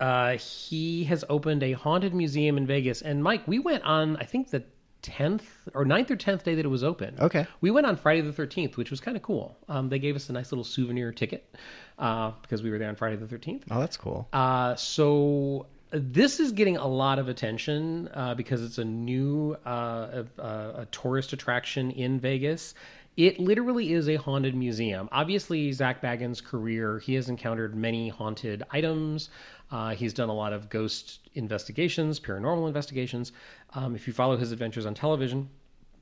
uh, 0.00 0.36
he 0.36 1.04
has 1.04 1.24
opened 1.28 1.62
a 1.62 1.72
haunted 1.72 2.14
museum 2.14 2.58
in 2.58 2.66
Vegas. 2.66 3.02
And 3.02 3.22
Mike, 3.22 3.46
we 3.46 3.58
went 3.58 3.82
on, 3.84 4.16
I 4.18 4.24
think, 4.24 4.50
the 4.50 4.62
10th 5.02 5.42
or 5.74 5.84
9th 5.84 6.10
or 6.10 6.16
10th 6.16 6.42
day 6.42 6.54
that 6.54 6.64
it 6.64 6.68
was 6.68 6.84
open. 6.84 7.16
Okay. 7.20 7.46
We 7.60 7.70
went 7.70 7.86
on 7.86 7.96
Friday 7.96 8.20
the 8.20 8.32
13th, 8.32 8.76
which 8.76 8.90
was 8.90 9.00
kind 9.00 9.16
of 9.16 9.22
cool. 9.22 9.56
Um, 9.68 9.88
they 9.88 9.98
gave 9.98 10.16
us 10.16 10.28
a 10.28 10.32
nice 10.32 10.52
little 10.52 10.64
souvenir 10.64 11.12
ticket 11.12 11.54
uh, 11.98 12.32
because 12.42 12.62
we 12.62 12.70
were 12.70 12.78
there 12.78 12.88
on 12.88 12.96
Friday 12.96 13.16
the 13.16 13.26
13th. 13.26 13.62
Oh, 13.70 13.80
that's 13.80 13.96
cool. 13.96 14.28
Uh, 14.32 14.74
so 14.74 15.66
this 15.92 16.40
is 16.40 16.52
getting 16.52 16.76
a 16.76 16.86
lot 16.86 17.18
of 17.18 17.28
attention 17.28 18.08
uh, 18.14 18.34
because 18.34 18.62
it's 18.62 18.78
a 18.78 18.84
new 18.84 19.56
uh, 19.64 20.24
a, 20.38 20.42
a 20.42 20.88
tourist 20.90 21.32
attraction 21.32 21.90
in 21.92 22.18
Vegas. 22.18 22.74
It 23.16 23.40
literally 23.40 23.94
is 23.94 24.10
a 24.10 24.16
haunted 24.16 24.54
museum. 24.54 25.08
Obviously, 25.10 25.72
Zak 25.72 26.02
Bagans' 26.02 26.44
career, 26.44 26.98
he 26.98 27.14
has 27.14 27.30
encountered 27.30 27.74
many 27.74 28.10
haunted 28.10 28.62
items. 28.70 29.30
Uh, 29.70 29.94
he's 29.94 30.12
done 30.12 30.28
a 30.28 30.34
lot 30.34 30.52
of 30.52 30.68
ghost 30.68 31.20
investigations, 31.34 32.20
paranormal 32.20 32.66
investigations. 32.66 33.32
Um, 33.74 33.94
if 33.94 34.06
you 34.06 34.12
follow 34.12 34.36
his 34.36 34.52
adventures 34.52 34.84
on 34.84 34.92
television, 34.92 35.48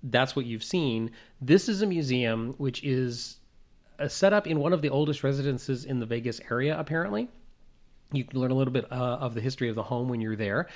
that's 0.03 0.35
what 0.35 0.45
you've 0.45 0.65
seen. 0.65 1.13
This 1.41 1.69
is 1.69 1.83
a 1.83 1.87
museum 1.87 2.55
which 2.59 2.83
is 2.83 3.37
uh, 4.01 4.09
set 4.09 4.33
up 4.33 4.49
in 4.49 4.59
one 4.59 4.73
of 4.73 4.83
the 4.83 4.91
oldest 4.91 5.23
residences 5.23 5.85
in 5.85 6.01
the 6.01 6.07
Vegas 6.07 6.41
area, 6.51 6.77
apparently. 6.77 7.29
You 8.13 8.25
can 8.25 8.41
learn 8.41 8.51
a 8.51 8.55
little 8.55 8.73
bit 8.73 8.91
uh, 8.91 8.95
of 8.95 9.35
the 9.35 9.41
history 9.41 9.69
of 9.69 9.77
the 9.77 9.85
home 9.85 10.09
when 10.09 10.21
you're 10.21 10.37
there. 10.37 10.69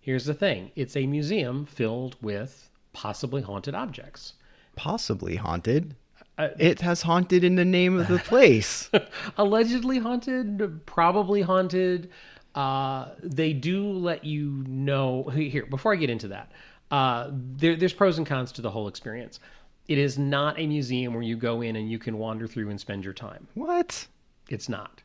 Here's 0.00 0.24
the 0.24 0.34
thing 0.34 0.72
it's 0.74 0.96
a 0.96 1.06
museum 1.06 1.66
filled 1.66 2.16
with 2.20 2.68
possibly 2.92 3.42
haunted 3.42 3.76
objects. 3.76 4.34
Possibly 4.76 5.36
haunted. 5.36 5.96
Uh, 6.38 6.48
it 6.58 6.80
has 6.82 7.02
haunted 7.02 7.42
in 7.42 7.54
the 7.56 7.64
name 7.64 7.98
of 7.98 8.08
the 8.08 8.18
place. 8.24 8.90
Allegedly 9.38 9.98
haunted, 9.98 10.84
probably 10.86 11.42
haunted. 11.42 12.10
Uh, 12.54 13.08
they 13.22 13.52
do 13.52 13.90
let 13.90 14.24
you 14.24 14.64
know. 14.66 15.24
Here, 15.24 15.66
before 15.66 15.92
I 15.92 15.96
get 15.96 16.10
into 16.10 16.28
that, 16.28 16.52
uh, 16.90 17.30
there, 17.32 17.76
there's 17.76 17.92
pros 17.92 18.18
and 18.18 18.26
cons 18.26 18.52
to 18.52 18.62
the 18.62 18.70
whole 18.70 18.88
experience. 18.88 19.40
It 19.88 19.98
is 19.98 20.18
not 20.18 20.58
a 20.58 20.66
museum 20.66 21.14
where 21.14 21.22
you 21.22 21.36
go 21.36 21.62
in 21.62 21.76
and 21.76 21.90
you 21.90 21.98
can 21.98 22.18
wander 22.18 22.46
through 22.46 22.70
and 22.70 22.80
spend 22.80 23.04
your 23.04 23.14
time. 23.14 23.46
what? 23.54 24.06
It's 24.48 24.68
not. 24.68 25.02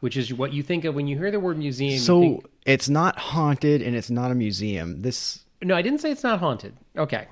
Which 0.00 0.16
is 0.16 0.32
what 0.32 0.52
you 0.52 0.62
think 0.62 0.84
of 0.84 0.94
when 0.94 1.08
you 1.08 1.18
hear 1.18 1.30
the 1.30 1.40
word 1.40 1.58
museum. 1.58 1.98
So 1.98 2.20
think, 2.20 2.46
it's 2.64 2.88
not 2.88 3.18
haunted 3.18 3.82
and 3.82 3.96
it's 3.96 4.10
not 4.10 4.30
a 4.30 4.34
museum. 4.34 5.02
This 5.02 5.44
No, 5.62 5.74
I 5.74 5.82
didn't 5.82 6.00
say 6.00 6.10
it's 6.10 6.22
not 6.22 6.38
haunted. 6.38 6.76
Okay. 6.96 7.26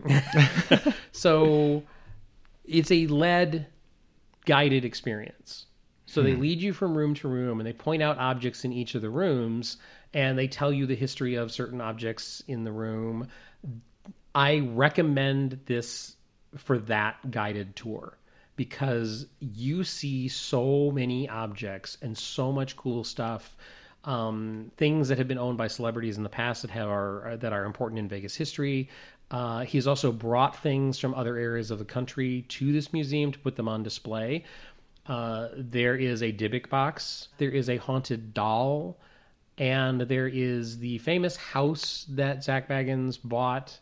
so 1.13 1.83
it's 2.65 2.91
a 2.91 3.07
led 3.07 3.67
guided 4.45 4.85
experience. 4.85 5.67
So 6.07 6.23
they 6.23 6.35
hmm. 6.35 6.41
lead 6.41 6.61
you 6.61 6.73
from 6.73 6.97
room 6.97 7.15
to 7.17 7.29
room 7.29 7.61
and 7.61 7.67
they 7.67 7.73
point 7.73 8.03
out 8.03 8.19
objects 8.19 8.65
in 8.65 8.73
each 8.73 8.95
of 8.95 9.03
the 9.03 9.11
rooms 9.11 9.77
and 10.15 10.39
they 10.39 10.49
tell 10.49 10.73
you 10.73 10.87
the 10.87 10.95
history 10.95 11.35
of 11.35 11.53
certain 11.53 11.81
objects 11.81 12.43
in 12.47 12.65
the 12.65 12.73
room. 12.73 13.29
I 14.35 14.61
recommend 14.73 15.61
this 15.67 16.17
for 16.57 16.79
that 16.79 17.31
guided 17.31 17.77
tour 17.77 18.17
because 18.57 19.27
you 19.41 19.85
see 19.85 20.29
so 20.29 20.91
many 20.91 21.29
objects 21.29 21.99
and 22.01 22.17
so 22.17 22.53
much 22.53 22.77
cool 22.77 23.05
stuff. 23.05 23.57
Um, 24.07 24.71
things 24.77 25.09
that 25.09 25.19
have 25.19 25.27
been 25.27 25.39
owned 25.39 25.59
by 25.59 25.67
celebrities 25.67 26.17
in 26.17 26.23
the 26.23 26.29
past 26.29 26.63
that 26.63 26.71
have 26.71 26.89
are 26.89 27.37
that 27.41 27.53
are 27.53 27.65
important 27.65 27.99
in 27.99 28.09
Vegas 28.09 28.37
history. 28.37 28.89
Uh, 29.31 29.65
he's 29.65 29.89
also 29.89 30.13
brought 30.13 30.63
things 30.63 30.99
from 30.99 31.13
other 31.15 31.37
areas 31.37 31.73
of 31.73 31.81
the 31.81 31.85
country 31.85 32.45
to 32.49 32.73
this 32.73 32.93
museum 32.93 33.33
to 33.33 33.39
put 33.41 33.57
them 33.57 33.69
on 33.69 33.83
display. 33.83 34.45
Uh, 35.07 35.49
there 35.57 35.97
is 35.97 36.23
a 36.23 36.33
Dybbuk 36.33 36.69
box. 36.69 37.29
There 37.39 37.51
is 37.51 37.69
a 37.69 37.77
haunted 37.77 38.33
doll, 38.33 38.97
and 39.59 40.01
there 40.03 40.29
is 40.29 40.79
the 40.79 40.99
famous 40.99 41.37
house 41.37 42.07
that 42.11 42.45
Zak 42.45 42.69
Bagans 42.69 43.19
bought 43.23 43.79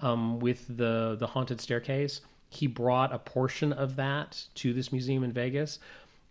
um, 0.00 0.40
with 0.40 0.66
the 0.76 1.16
the 1.18 1.26
haunted 1.26 1.60
staircase. 1.60 2.20
He 2.50 2.66
brought 2.66 3.12
a 3.12 3.18
portion 3.18 3.72
of 3.72 3.96
that 3.96 4.42
to 4.56 4.72
this 4.72 4.90
museum 4.90 5.22
in 5.22 5.32
Vegas. 5.32 5.78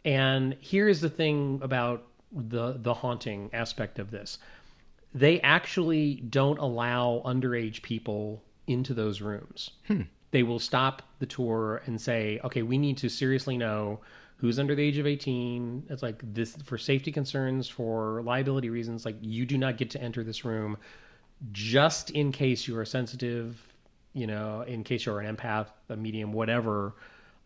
And 0.03 0.55
here 0.59 0.87
is 0.87 1.01
the 1.01 1.09
thing 1.09 1.59
about 1.61 2.03
the 2.31 2.73
the 2.77 2.93
haunting 2.93 3.49
aspect 3.53 3.99
of 3.99 4.11
this. 4.11 4.37
They 5.13 5.39
actually 5.41 6.15
don't 6.15 6.59
allow 6.59 7.21
underage 7.25 7.81
people 7.81 8.43
into 8.67 8.93
those 8.93 9.21
rooms. 9.21 9.71
They 10.31 10.43
will 10.43 10.59
stop 10.59 11.03
the 11.19 11.25
tour 11.25 11.81
and 11.85 11.99
say, 11.99 12.39
"Okay, 12.43 12.61
we 12.61 12.77
need 12.77 12.97
to 12.97 13.07
seriously 13.07 13.55
know 13.55 14.01
who's 14.37 14.59
under 14.59 14.75
the 14.75 14.83
age 14.83 14.97
of 14.97 15.07
18. 15.07 15.87
It's 15.89 16.03
like 16.03 16.21
this 16.33 16.55
for 16.63 16.77
safety 16.77 17.11
concerns, 17.11 17.67
for 17.67 18.21
liability 18.23 18.69
reasons. 18.69 19.05
Like 19.05 19.17
you 19.21 19.45
do 19.45 19.57
not 19.57 19.77
get 19.77 19.89
to 19.91 20.01
enter 20.01 20.23
this 20.23 20.45
room, 20.45 20.77
just 21.51 22.11
in 22.11 22.31
case 22.31 22.67
you 22.67 22.77
are 22.77 22.85
sensitive. 22.85 23.61
You 24.13 24.25
know, 24.25 24.61
in 24.61 24.83
case 24.83 25.05
you're 25.05 25.19
an 25.19 25.35
empath, 25.35 25.67
a 25.89 25.95
medium, 25.95 26.33
whatever. 26.33 26.95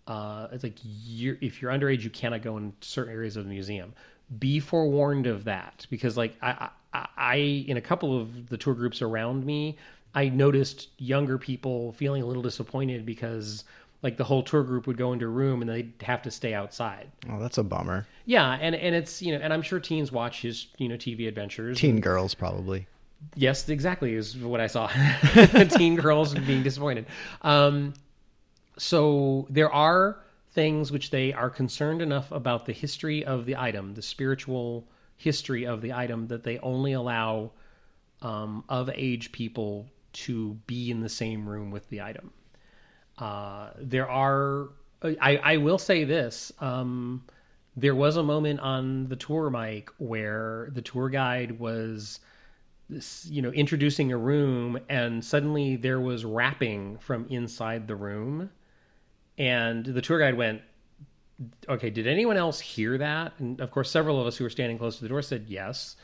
Uh, 0.08 0.48
it's 0.52 0.64
like 0.64 0.78
you're, 0.84 1.38
if 1.42 1.62
you're 1.62 1.72
underage, 1.72 2.02
you 2.02 2.10
cannot 2.10 2.42
go 2.42 2.58
in 2.58 2.74
certain 2.82 3.14
areas 3.14 3.36
of 3.36 3.44
the 3.44 3.50
museum. 3.50 3.94
Be 4.40 4.60
forewarned 4.60 5.28
of 5.28 5.44
that 5.46 5.86
because, 5.90 6.18
like, 6.18 6.36
I, 6.42 6.70
I, 6.94 7.08
I 7.18 7.36
in 7.36 7.78
a 7.78 7.82
couple 7.82 8.20
of 8.20 8.48
the 8.50 8.58
tour 8.58 8.74
groups 8.74 9.02
around 9.02 9.46
me, 9.46 9.78
I 10.14 10.30
noticed 10.30 10.90
younger 10.98 11.38
people 11.38 11.94
feeling 11.94 12.22
a 12.24 12.26
little 12.26 12.44
disappointed 12.44 13.06
because 13.06 13.64
like 14.04 14.18
the 14.18 14.24
whole 14.24 14.44
tour 14.44 14.64
group 14.64 14.88
would 14.88 14.98
go 14.98 15.14
into 15.14 15.26
a 15.26 15.30
room 15.30 15.62
and 15.62 15.70
they'd 15.70 15.94
have 16.02 16.22
to 16.24 16.32
stay 16.32 16.54
outside. 16.54 17.10
Oh, 17.30 17.40
that's 17.40 17.58
a 17.58 17.64
bummer. 17.64 18.08
Yeah, 18.26 18.58
and 18.60 18.76
and 18.76 18.96
it's 18.96 19.22
you 19.22 19.34
know, 19.34 19.44
and 19.44 19.54
I'm 19.54 19.62
sure 19.62 19.80
teens 19.80 20.12
watch 20.12 20.42
his 20.42 20.68
you 20.78 20.90
know 20.90 20.96
TV 20.96 21.28
adventures. 21.28 21.78
Teen 21.80 22.02
girls 22.02 22.34
probably. 22.34 22.88
Yes, 23.36 23.70
exactly 23.70 24.16
is 24.16 24.36
what 24.38 24.60
I 24.60 24.68
saw. 24.68 24.88
Teen 25.70 25.96
girls 25.96 26.34
being 26.34 26.64
disappointed. 26.64 27.06
Um, 27.44 27.94
so 28.78 29.46
there 29.50 29.72
are 29.72 30.18
things 30.54 30.92
which 30.92 31.12
they 31.12 31.32
are 31.34 31.50
concerned 31.50 32.02
enough 32.02 32.32
about 32.32 32.66
the 32.66 32.74
history 32.74 33.24
of 33.24 33.46
the 33.46 33.56
item, 33.56 33.94
the 33.94 34.02
spiritual 34.02 34.88
history 35.18 35.66
of 35.66 35.82
the 35.82 35.94
item, 35.94 36.28
that 36.28 36.44
they 36.44 36.58
only 36.60 36.94
allow 36.94 37.52
um, 38.22 38.64
of 38.68 38.90
age 38.94 39.32
people 39.32 39.88
to 40.14 40.54
be 40.68 40.92
in 40.92 41.00
the 41.00 41.10
same 41.10 41.48
room 41.48 41.72
with 41.72 41.88
the 41.90 42.02
item. 42.02 42.32
Uh, 43.18 43.70
there 43.78 44.10
are, 44.10 44.70
I, 45.04 45.38
I 45.38 45.58
will 45.58 45.78
say 45.78 46.04
this. 46.04 46.52
Um, 46.60 47.24
there 47.78 47.96
was 47.96 48.18
a 48.18 48.24
moment 48.24 48.60
on 48.60 49.08
the 49.08 49.16
tour, 49.16 49.50
Mike, 49.50 49.90
where 49.98 50.70
the 50.74 50.82
tour 50.82 51.10
guide 51.10 51.60
was, 51.60 52.20
you 53.24 53.42
know, 53.42 53.52
introducing 53.52 54.12
a 54.12 54.18
room, 54.18 54.80
and 54.90 55.24
suddenly 55.24 55.78
there 55.78 56.02
was 56.02 56.26
rapping 56.26 56.98
from 56.98 57.26
inside 57.30 57.88
the 57.88 57.96
room, 57.96 58.50
and 59.38 59.86
the 59.86 60.02
tour 60.02 60.20
guide 60.20 60.36
went, 60.36 60.62
"Okay, 61.68 61.90
did 61.90 62.08
anyone 62.08 62.38
else 62.38 62.60
hear 62.60 62.98
that?" 62.98 63.34
And 63.40 63.60
of 63.62 63.72
course, 63.72 63.90
several 63.90 64.20
of 64.20 64.28
us 64.28 64.38
who 64.38 64.44
were 64.44 64.50
standing 64.50 64.78
close 64.78 64.98
to 64.98 65.04
the 65.04 65.10
door 65.10 65.22
said 65.22 65.46
yes, 65.48 65.96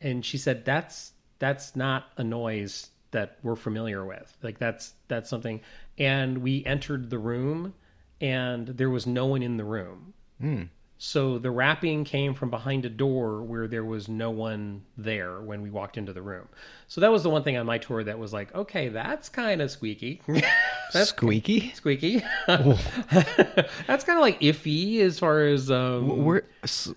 and 0.00 0.24
she 0.24 0.38
said, 0.38 0.64
"That's 0.64 1.12
that's 1.38 1.76
not 1.76 2.10
a 2.16 2.24
noise 2.24 2.90
that 3.10 3.38
we're 3.42 3.56
familiar 3.56 4.04
with. 4.04 4.36
Like 4.42 4.58
that's 4.58 4.94
that's 5.08 5.30
something." 5.30 5.60
And 5.98 6.38
we 6.38 6.64
entered 6.66 7.10
the 7.10 7.18
room, 7.18 7.74
and 8.20 8.68
there 8.68 8.90
was 8.90 9.06
no 9.06 9.26
one 9.26 9.42
in 9.42 9.56
the 9.56 9.64
room. 9.64 10.14
Hmm. 10.40 10.62
So 10.96 11.38
the 11.38 11.50
rapping 11.50 12.04
came 12.04 12.34
from 12.34 12.50
behind 12.50 12.84
a 12.84 12.88
door 12.88 13.42
where 13.42 13.66
there 13.66 13.84
was 13.84 14.08
no 14.08 14.30
one 14.30 14.82
there 14.96 15.40
when 15.40 15.60
we 15.60 15.68
walked 15.68 15.98
into 15.98 16.12
the 16.12 16.22
room. 16.22 16.48
So 16.88 17.00
that 17.00 17.10
was 17.10 17.22
the 17.24 17.30
one 17.30 17.42
thing 17.42 17.56
on 17.56 17.66
my 17.66 17.78
tour 17.78 18.04
that 18.04 18.18
was 18.18 18.32
like, 18.32 18.54
okay, 18.54 18.88
that's 18.88 19.28
kind 19.28 19.60
of 19.60 19.70
squeaky. 19.70 20.22
that's 20.92 21.08
Squeaky. 21.10 21.72
squeaky. 21.74 22.22
that's 22.46 24.04
kind 24.04 24.18
of 24.18 24.20
like 24.22 24.40
iffy 24.40 25.00
as 25.00 25.18
far 25.18 25.40
as 25.46 25.70
um, 25.70 26.24
Where 26.24 26.44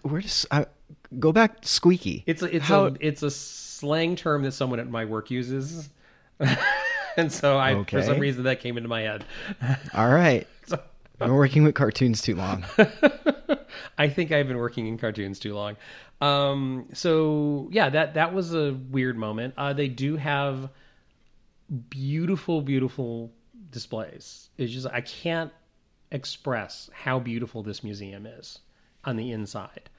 where 0.04 0.22
does 0.22 0.46
uh, 0.52 0.66
go 1.20 1.32
back? 1.32 1.58
Squeaky. 1.66 2.24
it's 2.28 2.42
a, 2.44 2.56
it's 2.56 2.66
How- 2.66 2.86
a 2.88 2.94
it's 3.00 3.24
a 3.24 3.32
slang 3.32 4.16
term 4.16 4.44
that 4.44 4.52
someone 4.54 4.80
at 4.80 4.90
my 4.90 5.06
work 5.06 5.32
uses. 5.32 5.90
and 7.18 7.32
so 7.32 7.58
I 7.58 7.84
for 7.84 8.02
some 8.04 8.20
reason 8.20 8.44
that 8.44 8.60
came 8.60 8.78
into 8.78 8.90
my 8.90 9.02
head. 9.02 9.26
All 9.94 10.10
right. 10.10 10.48
I've 11.20 11.28
been 11.28 11.36
working 11.36 11.64
with 11.64 11.74
cartoons 11.74 12.22
too 12.22 12.36
long. 12.36 12.64
I 13.98 14.08
think 14.08 14.32
I've 14.32 14.48
been 14.48 14.58
working 14.58 14.88
in 14.88 14.98
cartoons 14.98 15.40
too 15.40 15.56
long. 15.56 15.78
Um, 16.22 16.88
so 16.94 17.70
yeah, 17.72 17.90
that 17.90 18.14
that 18.14 18.34
was 18.34 18.54
a 18.54 18.74
weird 18.74 19.18
moment. 19.18 19.56
Uh, 19.58 19.74
they 19.74 19.88
do 19.88 20.16
have 20.16 20.70
beautiful, 21.90 22.62
beautiful 22.62 23.32
displays. 23.72 24.50
It's 24.58 24.72
just 24.72 24.88
I 24.88 25.02
can't 25.02 25.52
express 26.12 26.90
how 26.94 27.20
beautiful 27.20 27.64
this 27.64 27.84
museum 27.84 28.26
is 28.26 28.60
on 29.04 29.16
the 29.16 29.32
inside. 29.32 29.90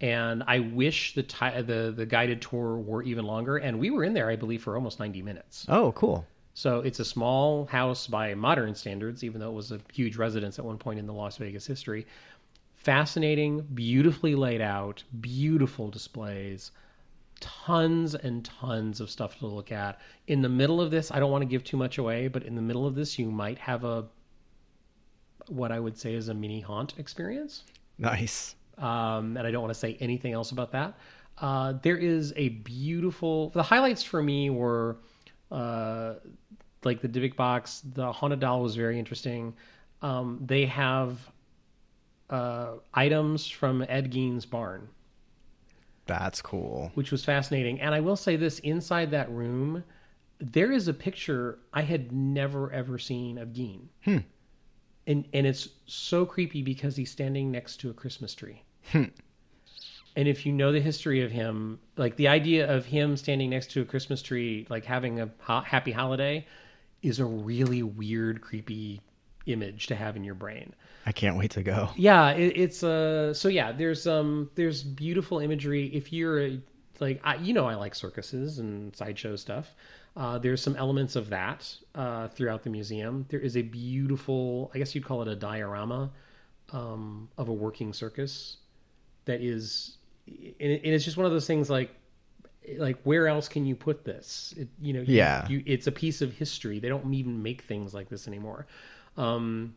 And 0.00 0.44
I 0.46 0.58
wish 0.58 1.14
the 1.14 1.22
ti- 1.22 1.62
the 1.62 1.92
the 1.96 2.04
guided 2.04 2.42
tour 2.42 2.76
were 2.76 3.02
even 3.02 3.24
longer. 3.24 3.56
And 3.56 3.78
we 3.78 3.90
were 3.90 4.04
in 4.04 4.12
there, 4.12 4.28
I 4.28 4.36
believe, 4.36 4.62
for 4.62 4.74
almost 4.74 5.00
ninety 5.00 5.22
minutes. 5.22 5.64
Oh, 5.70 5.92
cool. 5.92 6.26
So 6.56 6.80
it's 6.80 7.00
a 7.00 7.04
small 7.04 7.66
house 7.66 8.06
by 8.06 8.32
modern 8.32 8.74
standards, 8.74 9.22
even 9.22 9.42
though 9.42 9.50
it 9.50 9.54
was 9.54 9.72
a 9.72 9.80
huge 9.92 10.16
residence 10.16 10.58
at 10.58 10.64
one 10.64 10.78
point 10.78 10.98
in 10.98 11.06
the 11.06 11.12
Las 11.12 11.36
Vegas 11.36 11.66
history. 11.66 12.06
Fascinating, 12.76 13.60
beautifully 13.74 14.34
laid 14.34 14.62
out, 14.62 15.04
beautiful 15.20 15.90
displays, 15.90 16.70
tons 17.40 18.14
and 18.14 18.42
tons 18.42 19.00
of 19.02 19.10
stuff 19.10 19.38
to 19.40 19.46
look 19.46 19.70
at. 19.70 20.00
In 20.28 20.40
the 20.40 20.48
middle 20.48 20.80
of 20.80 20.90
this, 20.90 21.10
I 21.10 21.18
don't 21.20 21.30
want 21.30 21.42
to 21.42 21.46
give 21.46 21.62
too 21.62 21.76
much 21.76 21.98
away, 21.98 22.26
but 22.28 22.42
in 22.42 22.54
the 22.54 22.62
middle 22.62 22.86
of 22.86 22.94
this, 22.94 23.18
you 23.18 23.30
might 23.30 23.58
have 23.58 23.84
a 23.84 24.06
what 25.48 25.70
I 25.70 25.78
would 25.78 25.98
say 25.98 26.14
is 26.14 26.28
a 26.28 26.34
mini 26.34 26.60
haunt 26.60 26.94
experience 26.98 27.64
Nice. 27.98 28.56
um, 28.78 29.36
and 29.36 29.46
I 29.46 29.50
don't 29.50 29.60
want 29.60 29.74
to 29.74 29.78
say 29.78 29.98
anything 30.00 30.32
else 30.32 30.52
about 30.52 30.72
that. 30.72 30.94
Uh, 31.36 31.74
there 31.82 31.98
is 31.98 32.32
a 32.34 32.48
beautiful. 32.48 33.50
The 33.50 33.62
highlights 33.62 34.02
for 34.02 34.22
me 34.22 34.48
were 34.48 34.96
uh, 35.50 36.14
like 36.86 37.02
the 37.02 37.08
Dybbuk 37.08 37.36
box. 37.36 37.82
The 37.92 38.10
haunted 38.10 38.40
doll 38.40 38.62
was 38.62 38.74
very 38.76 38.98
interesting. 38.98 39.52
Um, 40.00 40.40
they 40.44 40.64
have 40.66 41.18
uh, 42.30 42.74
items 42.94 43.46
from 43.46 43.84
Ed 43.88 44.10
Gein's 44.10 44.46
barn, 44.46 44.88
That's 46.06 46.40
cool. 46.40 46.90
which 46.94 47.10
was 47.12 47.24
fascinating. 47.24 47.80
And 47.80 47.94
I 47.94 48.00
will 48.00 48.16
say 48.16 48.36
this: 48.36 48.58
inside 48.60 49.10
that 49.10 49.30
room, 49.30 49.84
there 50.38 50.72
is 50.72 50.88
a 50.88 50.94
picture 50.94 51.58
I 51.72 51.82
had 51.82 52.12
never 52.12 52.72
ever 52.72 52.98
seen 52.98 53.38
of 53.38 53.48
Gein. 53.50 53.88
And 55.08 55.24
and 55.32 55.46
it's 55.46 55.68
so 55.86 56.26
creepy 56.26 56.62
because 56.62 56.96
he's 56.96 57.10
standing 57.10 57.52
next 57.52 57.76
to 57.80 57.90
a 57.90 57.94
Christmas 57.94 58.34
tree. 58.34 58.62
And 58.92 60.26
if 60.26 60.46
you 60.46 60.52
know 60.52 60.72
the 60.72 60.80
history 60.80 61.22
of 61.22 61.30
him, 61.30 61.78
like 61.98 62.16
the 62.16 62.28
idea 62.28 62.74
of 62.74 62.86
him 62.86 63.16
standing 63.18 63.50
next 63.50 63.70
to 63.72 63.82
a 63.82 63.84
Christmas 63.84 64.22
tree, 64.22 64.66
like 64.70 64.84
having 64.84 65.20
a 65.20 65.30
happy 65.62 65.92
holiday, 65.92 66.46
is 67.06 67.18
a 67.20 67.24
really 67.24 67.82
weird, 67.82 68.40
creepy 68.40 69.00
image 69.46 69.86
to 69.86 69.94
have 69.94 70.16
in 70.16 70.24
your 70.24 70.34
brain. 70.34 70.74
I 71.06 71.12
can't 71.12 71.36
wait 71.36 71.52
to 71.52 71.62
go. 71.62 71.90
Yeah, 71.96 72.30
it, 72.32 72.54
it's 72.56 72.82
uh 72.82 73.32
so 73.32 73.48
yeah, 73.48 73.72
there's 73.72 74.06
um 74.06 74.50
there's 74.56 74.82
beautiful 74.82 75.38
imagery. 75.38 75.86
If 75.94 76.12
you're 76.12 76.40
a, 76.40 76.60
like 76.98 77.20
I, 77.22 77.36
you 77.36 77.52
know 77.54 77.66
I 77.66 77.74
like 77.76 77.94
circuses 77.94 78.58
and 78.58 78.94
sideshow 78.96 79.36
stuff. 79.36 79.74
Uh, 80.16 80.38
there's 80.38 80.62
some 80.62 80.74
elements 80.76 81.14
of 81.14 81.28
that 81.28 81.72
uh, 81.94 82.26
throughout 82.28 82.62
the 82.62 82.70
museum. 82.70 83.26
There 83.28 83.38
is 83.38 83.54
a 83.58 83.60
beautiful, 83.60 84.70
I 84.74 84.78
guess 84.78 84.94
you'd 84.94 85.04
call 85.04 85.20
it 85.20 85.28
a 85.28 85.36
diorama 85.36 86.10
um, 86.72 87.28
of 87.36 87.50
a 87.50 87.52
working 87.52 87.92
circus 87.92 88.56
that 89.26 89.42
is, 89.42 89.98
and 90.26 90.70
it- 90.72 90.80
and 90.84 90.94
it's 90.94 91.04
just 91.04 91.18
one 91.18 91.26
of 91.26 91.32
those 91.32 91.46
things 91.46 91.68
like 91.68 91.94
like 92.78 92.98
where 93.04 93.28
else 93.28 93.48
can 93.48 93.64
you 93.66 93.76
put 93.76 94.04
this? 94.04 94.54
It, 94.56 94.68
you 94.80 94.92
know 94.92 95.00
you- 95.00 95.14
Yeah. 95.16 95.46
you, 95.48 95.62
it's 95.66 95.86
a 95.86 95.92
piece 95.92 96.22
of 96.22 96.32
history. 96.32 96.78
They 96.78 96.88
don't 96.88 97.12
even 97.14 97.42
make 97.42 97.62
things 97.62 97.94
like 97.94 98.08
this 98.08 98.26
anymore. 98.28 98.66
Um 99.16 99.74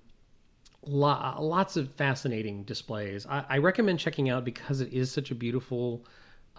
lo- 0.85 1.35
lots 1.39 1.77
of 1.77 1.91
fascinating 1.93 2.63
displays. 2.63 3.25
I, 3.27 3.43
I 3.49 3.57
recommend 3.57 3.99
checking 3.99 4.29
out 4.29 4.45
because 4.45 4.81
it 4.81 4.93
is 4.93 5.11
such 5.11 5.31
a 5.31 5.35
beautiful 5.35 6.05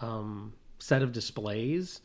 um 0.01 0.53
set 0.79 1.03
of 1.03 1.13
displays 1.13 2.01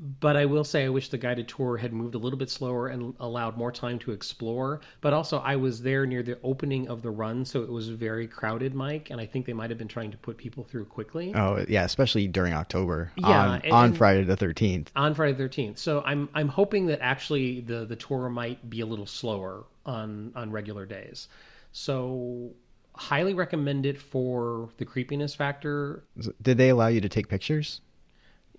but 0.00 0.34
I 0.34 0.46
will 0.46 0.64
say 0.64 0.84
I 0.86 0.88
wish 0.88 1.10
the 1.10 1.18
guided 1.18 1.46
tour 1.46 1.76
had 1.76 1.92
moved 1.92 2.14
a 2.14 2.18
little 2.18 2.38
bit 2.38 2.48
slower 2.48 2.88
and 2.88 3.14
allowed 3.20 3.58
more 3.58 3.70
time 3.70 3.98
to 4.00 4.12
explore. 4.12 4.80
But 5.02 5.12
also, 5.12 5.38
I 5.40 5.56
was 5.56 5.82
there 5.82 6.06
near 6.06 6.22
the 6.22 6.38
opening 6.42 6.88
of 6.88 7.02
the 7.02 7.10
run, 7.10 7.44
so 7.44 7.62
it 7.62 7.68
was 7.70 7.90
very 7.90 8.26
crowded, 8.26 8.74
Mike, 8.74 9.10
and 9.10 9.20
I 9.20 9.26
think 9.26 9.44
they 9.44 9.52
might 9.52 9.68
have 9.68 9.78
been 9.78 9.88
trying 9.88 10.10
to 10.12 10.16
put 10.16 10.38
people 10.38 10.64
through 10.64 10.86
quickly. 10.86 11.34
Oh 11.34 11.64
yeah, 11.68 11.84
especially 11.84 12.26
during 12.28 12.54
October. 12.54 13.12
Yeah, 13.16 13.26
on, 13.48 13.60
and- 13.62 13.72
on 13.72 13.92
Friday 13.92 14.24
the 14.24 14.36
thirteenth. 14.36 14.90
on 14.96 15.14
Friday 15.14 15.32
the 15.32 15.38
Thirteenth. 15.38 15.78
So 15.78 16.02
I'm 16.06 16.28
I'm 16.34 16.48
hoping 16.48 16.86
that 16.86 17.00
actually 17.02 17.60
the 17.60 17.84
the 17.84 17.96
tour 17.96 18.30
might 18.30 18.70
be 18.70 18.80
a 18.80 18.86
little 18.86 19.06
slower 19.06 19.64
on 19.84 20.32
on 20.34 20.50
regular 20.50 20.86
days. 20.86 21.28
So 21.72 22.50
highly 22.94 23.34
recommend 23.34 23.86
it 23.86 23.98
for 23.98 24.70
the 24.78 24.84
creepiness 24.84 25.34
factor. 25.34 26.04
Did 26.42 26.58
they 26.58 26.70
allow 26.70 26.88
you 26.88 27.00
to 27.00 27.08
take 27.08 27.28
pictures? 27.28 27.80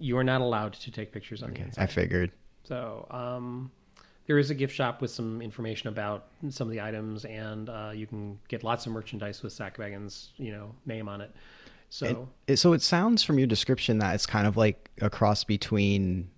You 0.02 0.18
are 0.18 0.24
not 0.24 0.42
allowed 0.42 0.74
to 0.74 0.92
take 0.92 1.12
pictures 1.12 1.44
on 1.44 1.54
the 1.54 1.62
inside. 1.62 1.84
I 1.84 1.86
figured. 1.86 2.32
So 2.64 3.08
um, 3.12 3.72
there 4.26 4.38
is 4.38 4.50
a 4.50 4.56
gift 4.56 4.74
shop 4.74 5.02
with 5.02 5.12
some 5.12 5.42
information 5.42 5.90
about 5.90 6.28
some 6.50 6.68
of 6.68 6.72
the 6.72 6.82
items, 6.82 7.26
and 7.26 7.70
uh, 7.70 7.92
you 7.94 8.08
can 8.08 8.40
get 8.48 8.64
lots 8.64 8.86
of 8.86 8.92
merchandise 8.92 9.44
with 9.44 9.54
Sack 9.54 9.78
Wagon's 9.78 10.32
you 10.38 10.52
know 10.52 10.74
name 10.86 11.08
on 11.08 11.22
it. 11.22 11.32
So 11.90 12.28
It, 12.48 12.58
so 12.58 12.74
it 12.74 12.82
sounds 12.82 13.22
from 13.24 13.38
your 13.38 13.48
description 13.48 13.98
that 14.00 14.16
it's 14.16 14.26
kind 14.26 14.48
of 14.48 14.56
like 14.58 14.90
a 15.02 15.10
cross 15.10 15.44
between 15.44 16.30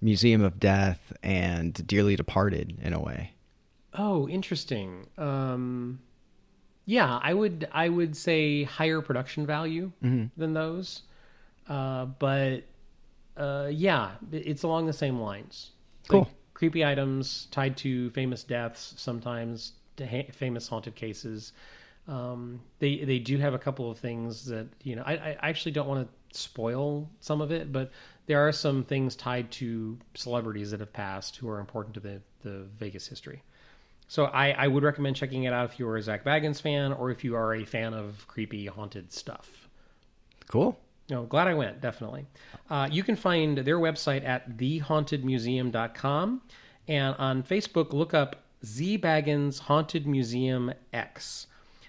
Museum 0.00 0.42
of 0.42 0.60
Death 0.60 1.12
and 1.22 1.86
Dearly 1.86 2.16
Departed 2.16 2.78
in 2.80 2.92
a 2.92 3.00
way. 3.00 3.32
Oh, 3.92 4.28
interesting. 4.28 5.08
Um, 5.18 5.98
Yeah, 6.86 7.18
I 7.22 7.34
would 7.34 7.68
I 7.72 7.88
would 7.88 8.16
say 8.16 8.62
higher 8.62 9.00
production 9.00 9.46
value 9.46 9.90
than 10.36 10.54
those, 10.54 11.02
uh, 11.70 12.04
but 12.04 12.64
uh, 13.36 13.68
yeah, 13.72 14.10
it's 14.32 14.64
along 14.64 14.86
the 14.86 14.92
same 14.92 15.20
lines. 15.20 15.70
Cool. 16.08 16.22
Like 16.22 16.28
creepy 16.52 16.84
items 16.84 17.46
tied 17.52 17.76
to 17.78 18.10
famous 18.10 18.42
deaths, 18.42 18.92
sometimes 18.98 19.72
to 19.96 20.06
ha- 20.06 20.28
famous 20.32 20.68
haunted 20.68 20.96
cases. 20.96 21.52
Um, 22.08 22.60
they 22.80 23.04
they 23.04 23.20
do 23.20 23.38
have 23.38 23.54
a 23.54 23.58
couple 23.58 23.90
of 23.90 23.98
things 23.98 24.44
that 24.46 24.66
you 24.82 24.96
know. 24.96 25.04
I, 25.06 25.12
I 25.14 25.48
actually 25.48 25.72
don't 25.72 25.86
want 25.86 26.06
to 26.06 26.38
spoil 26.38 27.08
some 27.20 27.40
of 27.40 27.52
it, 27.52 27.72
but 27.72 27.92
there 28.26 28.46
are 28.46 28.52
some 28.52 28.84
things 28.84 29.14
tied 29.14 29.50
to 29.52 29.96
celebrities 30.14 30.72
that 30.72 30.80
have 30.80 30.92
passed 30.92 31.36
who 31.36 31.48
are 31.48 31.60
important 31.60 31.94
to 31.94 32.00
the 32.00 32.20
the 32.42 32.66
Vegas 32.78 33.06
history. 33.06 33.42
So 34.08 34.24
I, 34.24 34.50
I 34.50 34.66
would 34.66 34.82
recommend 34.82 35.14
checking 35.14 35.44
it 35.44 35.52
out 35.52 35.70
if 35.70 35.78
you 35.78 35.86
are 35.86 35.96
a 35.96 36.02
Zak 36.02 36.24
Bagans 36.24 36.60
fan 36.60 36.92
or 36.92 37.12
if 37.12 37.22
you 37.22 37.36
are 37.36 37.54
a 37.54 37.64
fan 37.64 37.94
of 37.94 38.26
creepy 38.26 38.66
haunted 38.66 39.12
stuff. 39.12 39.68
Cool. 40.48 40.76
No, 41.10 41.24
glad 41.24 41.48
I 41.48 41.54
went, 41.54 41.80
definitely. 41.80 42.26
Uh, 42.68 42.88
you 42.90 43.02
can 43.02 43.16
find 43.16 43.58
their 43.58 43.78
website 43.78 44.24
at 44.24 44.56
thehauntedmuseum.com. 44.56 46.42
And 46.88 47.16
on 47.16 47.42
Facebook, 47.42 47.92
look 47.92 48.14
up 48.14 48.44
Z 48.64 48.98
Bagans 48.98 49.58
Haunted 49.58 50.06
Museum 50.06 50.72
X. 50.92 51.48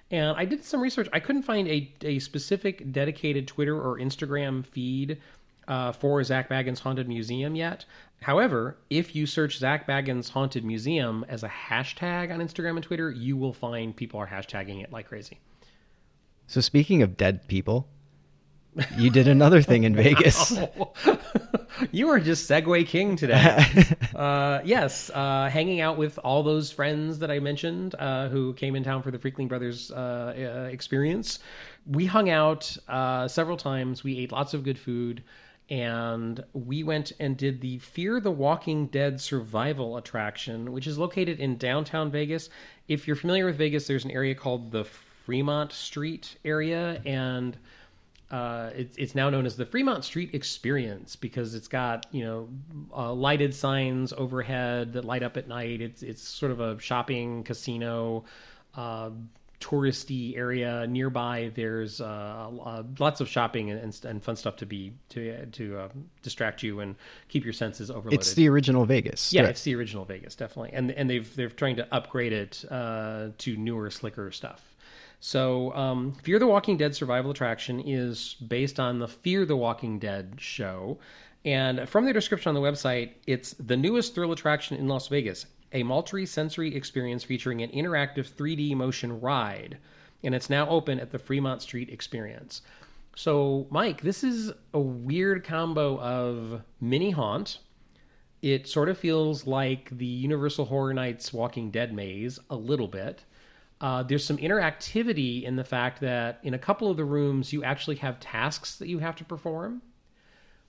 And 0.10 0.36
I 0.36 0.46
did 0.46 0.64
some 0.66 0.82
research. 0.82 1.08
I 1.14 1.20
couldn't 1.20 1.44
find 1.44 1.68
a, 1.68 1.92
a 2.02 2.20
specific 2.20 2.92
dedicated 2.92 3.48
Twitter 3.48 3.80
or 3.80 3.98
Instagram 3.98 4.66
feed 4.66 5.20
uh, 5.68 5.92
for 5.92 6.22
Zak 6.24 6.50
Bagans 6.50 6.80
Haunted 6.80 7.08
Museum 7.08 7.56
yet. 7.56 7.86
However, 8.22 8.78
if 8.90 9.16
you 9.16 9.26
search 9.26 9.58
Zak 9.58 9.88
Bagans 9.88 10.30
Haunted 10.30 10.66
Museum 10.66 11.26
as 11.30 11.44
a 11.44 11.50
hashtag 11.50 12.34
on 12.34 12.40
Instagram 12.40 12.76
and 12.76 12.84
Twitter, 12.84 13.10
you 13.10 13.38
will 13.38 13.54
find 13.54 13.96
people 13.96 14.20
are 14.20 14.28
hashtagging 14.28 14.84
it 14.84 14.92
like 14.92 15.08
crazy. 15.08 15.40
So 16.48 16.60
speaking 16.60 17.02
of 17.02 17.16
dead 17.16 17.48
people, 17.48 17.88
you 18.98 19.10
did 19.10 19.28
another 19.28 19.62
thing 19.62 19.84
in 19.84 19.96
Vegas. 20.04 20.58
you 21.92 22.10
are 22.10 22.20
just 22.20 22.50
Segue 22.50 22.88
King 22.88 23.16
today. 23.16 23.66
uh, 24.16 24.62
yes, 24.64 25.10
uh, 25.14 25.50
hanging 25.50 25.82
out 25.82 25.98
with 25.98 26.18
all 26.20 26.44
those 26.44 26.72
friends 26.72 27.20
that 27.20 27.32
I 27.32 27.40
mentioned 27.40 27.96
uh, 27.98 28.30
who 28.30 28.54
came 28.54 28.76
in 28.76 28.84
town 28.84 29.02
for 29.02 29.12
the 29.12 29.18
Freakling 29.18 29.48
Brothers 29.48 29.92
uh, 29.92 30.66
uh, 30.66 30.70
experience. 30.72 31.40
We 31.86 32.06
hung 32.06 32.30
out 32.30 32.76
uh, 32.88 33.28
several 33.28 33.58
times. 33.58 34.04
We 34.04 34.18
ate 34.20 34.32
lots 34.32 34.54
of 34.54 34.64
good 34.64 34.80
food. 34.80 35.24
And 35.70 36.44
we 36.52 36.84
went 36.84 37.14
and 37.18 37.38
did 37.38 37.62
the 37.62 37.78
Fear 37.78 38.20
the 38.20 38.32
Walking 38.32 38.88
Dead 38.88 39.22
survival 39.22 39.96
attraction, 39.96 40.74
which 40.74 40.86
is 40.86 40.98
located 40.98 41.40
in 41.40 41.58
downtown 41.58 42.12
Vegas. 42.12 42.50
If 42.90 43.08
you're 43.08 43.16
familiar 43.16 43.46
with 43.46 43.56
Vegas, 43.56 43.88
there's 43.88 44.04
an 44.04 44.12
area 44.12 44.36
called 44.36 44.72
the 44.72 44.84
Fremont 44.84 45.72
Street 45.72 46.36
area. 46.44 47.02
And 47.06 47.56
uh, 48.32 48.70
it's 48.76 48.96
it's 48.98 49.14
now 49.14 49.30
known 49.30 49.46
as 49.46 49.56
the 49.58 49.66
Fremont 49.66 50.04
Street 50.06 50.34
Experience 50.34 51.16
because 51.16 51.54
it's 51.54 51.68
got 51.68 52.06
you 52.12 52.24
know 52.24 52.50
uh, 52.96 53.14
lighted 53.14 53.54
signs 53.54 54.14
overhead 54.14 54.94
that 54.94 55.06
light 55.06 55.22
up 55.24 55.38
at 55.38 55.48
night. 55.48 55.82
It's 55.82 56.02
it's 56.02 56.22
sort 56.28 56.52
of 56.52 56.60
a 56.60 56.80
shopping 56.80 57.44
casino. 57.44 58.24
Uh, 58.74 59.10
touristy 59.60 60.36
area 60.36 60.88
nearby 60.88 61.52
there's 61.54 62.02
uh, 62.02 62.04
uh, 62.66 62.82
lots 62.98 63.22
of 63.22 63.30
shopping 63.30 63.70
and, 63.70 63.80
and, 63.80 64.06
and 64.06 64.24
fun 64.24 64.36
stuff 64.36 64.56
to 64.56 64.66
be 64.66 64.92
to 65.10 65.46
to 65.52 65.78
uh, 65.78 65.88
distract 66.24 66.64
you 66.64 66.80
and 66.80 66.96
keep 67.28 67.44
your 67.44 67.54
senses 67.54 67.92
overloaded 67.92 68.20
It's 68.20 68.34
the 68.34 68.50
original 68.50 68.86
Vegas. 68.86 69.32
yeah, 69.32 69.42
Right. 69.42 69.52
it's 69.52 69.62
the 69.64 69.76
original 69.76 70.04
Vegas, 70.04 70.36
definitely, 70.36 70.72
and 70.74 70.90
and 70.92 71.08
they've 71.08 71.36
they're 71.36 71.50
trying 71.50 71.76
to 71.76 71.88
upgrade 71.94 72.34
it 72.34 72.66
uh, 72.72 73.28
to 73.38 73.56
newer, 73.56 73.92
slicker 73.92 74.32
stuff. 74.32 74.71
So, 75.24 75.72
um, 75.76 76.14
Fear 76.24 76.40
the 76.40 76.48
Walking 76.48 76.78
Dead 76.78 76.96
survival 76.96 77.30
attraction 77.30 77.80
is 77.80 78.36
based 78.48 78.80
on 78.80 78.98
the 78.98 79.08
Fear 79.08 79.46
the 79.46 79.56
Walking 79.56 80.00
Dead 80.00 80.34
show, 80.40 80.98
and 81.46 81.88
from 81.88 82.06
the 82.06 82.14
description 82.14 82.50
on 82.50 82.56
the 82.56 82.68
website, 82.68 83.12
it's 83.28 83.54
the 83.54 83.78
newest 83.78 84.16
thrill 84.16 84.32
attraction 84.32 84.78
in 84.78 84.88
Las 84.88 85.08
Vegas, 85.10 85.46
a 85.74 85.84
multi-sensory 85.84 86.76
experience 86.76 87.24
featuring 87.24 87.62
an 87.62 87.70
interactive 87.70 88.30
3D 88.32 88.76
motion 88.76 89.22
ride, 89.22 89.78
and 90.24 90.34
it's 90.34 90.50
now 90.50 90.68
open 90.68 91.00
at 91.00 91.12
the 91.12 91.20
Fremont 91.20 91.62
Street 91.62 91.90
Experience. 91.90 92.64
So, 93.16 93.68
Mike, 93.70 94.02
this 94.02 94.24
is 94.24 94.52
a 94.74 94.80
weird 94.80 95.44
combo 95.44 96.00
of 96.00 96.64
mini 96.80 97.12
haunt 97.12 97.60
it 98.42 98.68
sort 98.68 98.90
of 98.90 98.98
feels 98.98 99.46
like 99.46 99.96
the 99.96 100.06
Universal 100.06 100.66
Horror 100.66 100.94
Nights 100.94 101.32
Walking 101.32 101.70
Dead 101.70 101.94
maze 101.94 102.40
a 102.50 102.56
little 102.56 102.88
bit. 102.88 103.24
Uh, 103.82 104.04
there's 104.04 104.24
some 104.24 104.38
interactivity 104.38 105.44
in 105.44 105.56
the 105.56 105.64
fact 105.64 106.00
that 106.02 106.40
in 106.44 106.54
a 106.54 106.60
couple 106.60 106.90
of 106.90 106.98
the 106.98 107.04
rooms 107.04 107.52
you 107.52 107.64
actually 107.64 107.96
have 107.96 108.20
tasks 108.20 108.78
that 108.78 108.88
you 108.88 109.00
have 109.00 109.16
to 109.16 109.26
perform, 109.26 109.82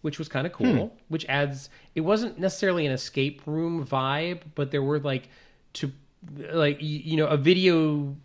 which 0.01 0.18
was 0.18 0.29
kind 0.29 0.46
of 0.46 0.53
cool. 0.53 0.96
Which 1.09 1.27
adds 1.27 1.68
it 1.94 2.01
wasn't 2.01 2.38
necessarily 2.38 2.87
an 2.87 2.92
escape 2.92 3.42
room 3.46 3.87
vibe, 3.87 4.40
but 4.55 4.70
there 4.70 4.83
were 4.83 4.98
like 4.98 5.29
to 5.75 5.92
like 6.53 6.79
you 6.81 7.16
know 7.16 7.27
a 7.27 7.37
video 7.37 8.16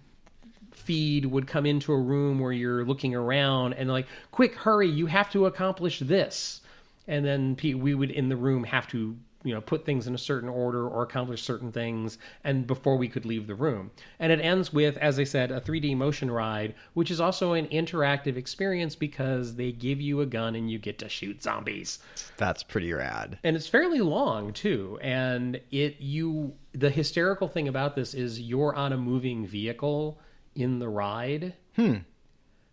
feed 0.71 1.25
would 1.25 1.47
come 1.47 1.65
into 1.65 1.91
a 1.91 1.99
room 1.99 2.39
where 2.39 2.53
you're 2.53 2.85
looking 2.85 3.13
around 3.13 3.73
and 3.73 3.89
like 3.89 4.07
quick 4.31 4.55
hurry 4.55 4.87
you 4.87 5.07
have 5.07 5.29
to 5.31 5.47
accomplish 5.47 5.99
this 5.99 6.61
and 7.07 7.25
then 7.25 7.57
we 7.81 7.95
would 7.95 8.11
in 8.11 8.29
the 8.29 8.35
room 8.35 8.63
have 8.63 8.87
to 8.87 9.17
you 9.43 9.53
know 9.53 9.61
put 9.61 9.85
things 9.85 10.07
in 10.07 10.15
a 10.15 10.17
certain 10.17 10.49
order 10.49 10.87
or 10.87 11.03
accomplish 11.03 11.43
certain 11.43 11.71
things 11.71 12.17
and 12.43 12.67
before 12.67 12.97
we 12.97 13.07
could 13.07 13.25
leave 13.25 13.47
the 13.47 13.55
room. 13.55 13.91
And 14.19 14.31
it 14.31 14.39
ends 14.39 14.73
with 14.73 14.97
as 14.97 15.19
i 15.19 15.23
said 15.23 15.51
a 15.51 15.61
3d 15.61 15.95
motion 15.95 16.29
ride 16.31 16.75
which 16.93 17.11
is 17.11 17.19
also 17.21 17.53
an 17.53 17.67
interactive 17.67 18.35
experience 18.35 18.95
because 18.95 19.55
they 19.55 19.71
give 19.71 20.01
you 20.01 20.21
a 20.21 20.25
gun 20.25 20.55
and 20.55 20.69
you 20.69 20.79
get 20.79 20.97
to 20.99 21.09
shoot 21.09 21.43
zombies. 21.43 21.99
That's 22.37 22.63
pretty 22.63 22.91
rad. 22.93 23.39
and 23.43 23.55
it's 23.55 23.67
fairly 23.67 23.99
long 23.99 24.53
too. 24.53 24.99
And 25.01 25.59
it 25.71 25.99
you 25.99 26.53
the 26.73 26.89
hysterical 26.89 27.47
thing 27.47 27.67
about 27.67 27.95
this 27.95 28.13
is 28.13 28.39
you're 28.39 28.75
on 28.75 28.93
a 28.93 28.97
moving 28.97 29.45
vehicle 29.45 30.19
in 30.55 30.79
the 30.79 30.89
ride 30.89 31.53
hmm. 31.75 31.97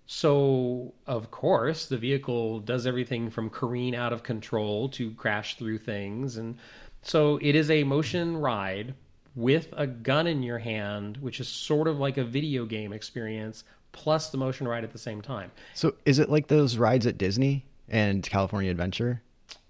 So 0.07 0.93
of 1.07 1.31
course 1.31 1.87
the 1.87 1.97
vehicle 1.97 2.61
does 2.61 2.87
everything 2.87 3.31
from 3.31 3.49
careen 3.49 3.95
out 3.95 4.13
of 4.13 4.23
control 4.23 4.89
to 4.89 5.11
crash 5.13 5.57
through 5.57 5.79
things 5.79 6.37
and 6.37 6.57
so 7.03 7.39
it 7.43 7.55
is 7.55 7.71
a 7.71 7.85
motion 7.85 8.37
ride 8.37 8.95
with 9.35 9.69
a 9.77 9.87
gun 9.87 10.27
in 10.27 10.43
your 10.43 10.59
hand 10.59 11.17
which 11.19 11.41
is 11.41 11.49
sort 11.49 11.89
of 11.89 11.99
like 11.99 12.19
a 12.19 12.25
video 12.25 12.65
game 12.67 12.93
experience 12.93 13.65
plus 13.93 14.31
the 14.31 14.37
motion 14.37 14.69
ride 14.69 14.85
at 14.85 14.93
the 14.93 14.99
same 14.99 15.23
time 15.23 15.51
So 15.75 15.95
is 16.05 16.19
it 16.19 16.29
like 16.29 16.49
those 16.49 16.77
rides 16.77 17.07
at 17.07 17.17
Disney 17.17 17.65
and 17.89 18.23
California 18.23 18.71
Adventure? 18.71 19.23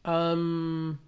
um 0.05 0.99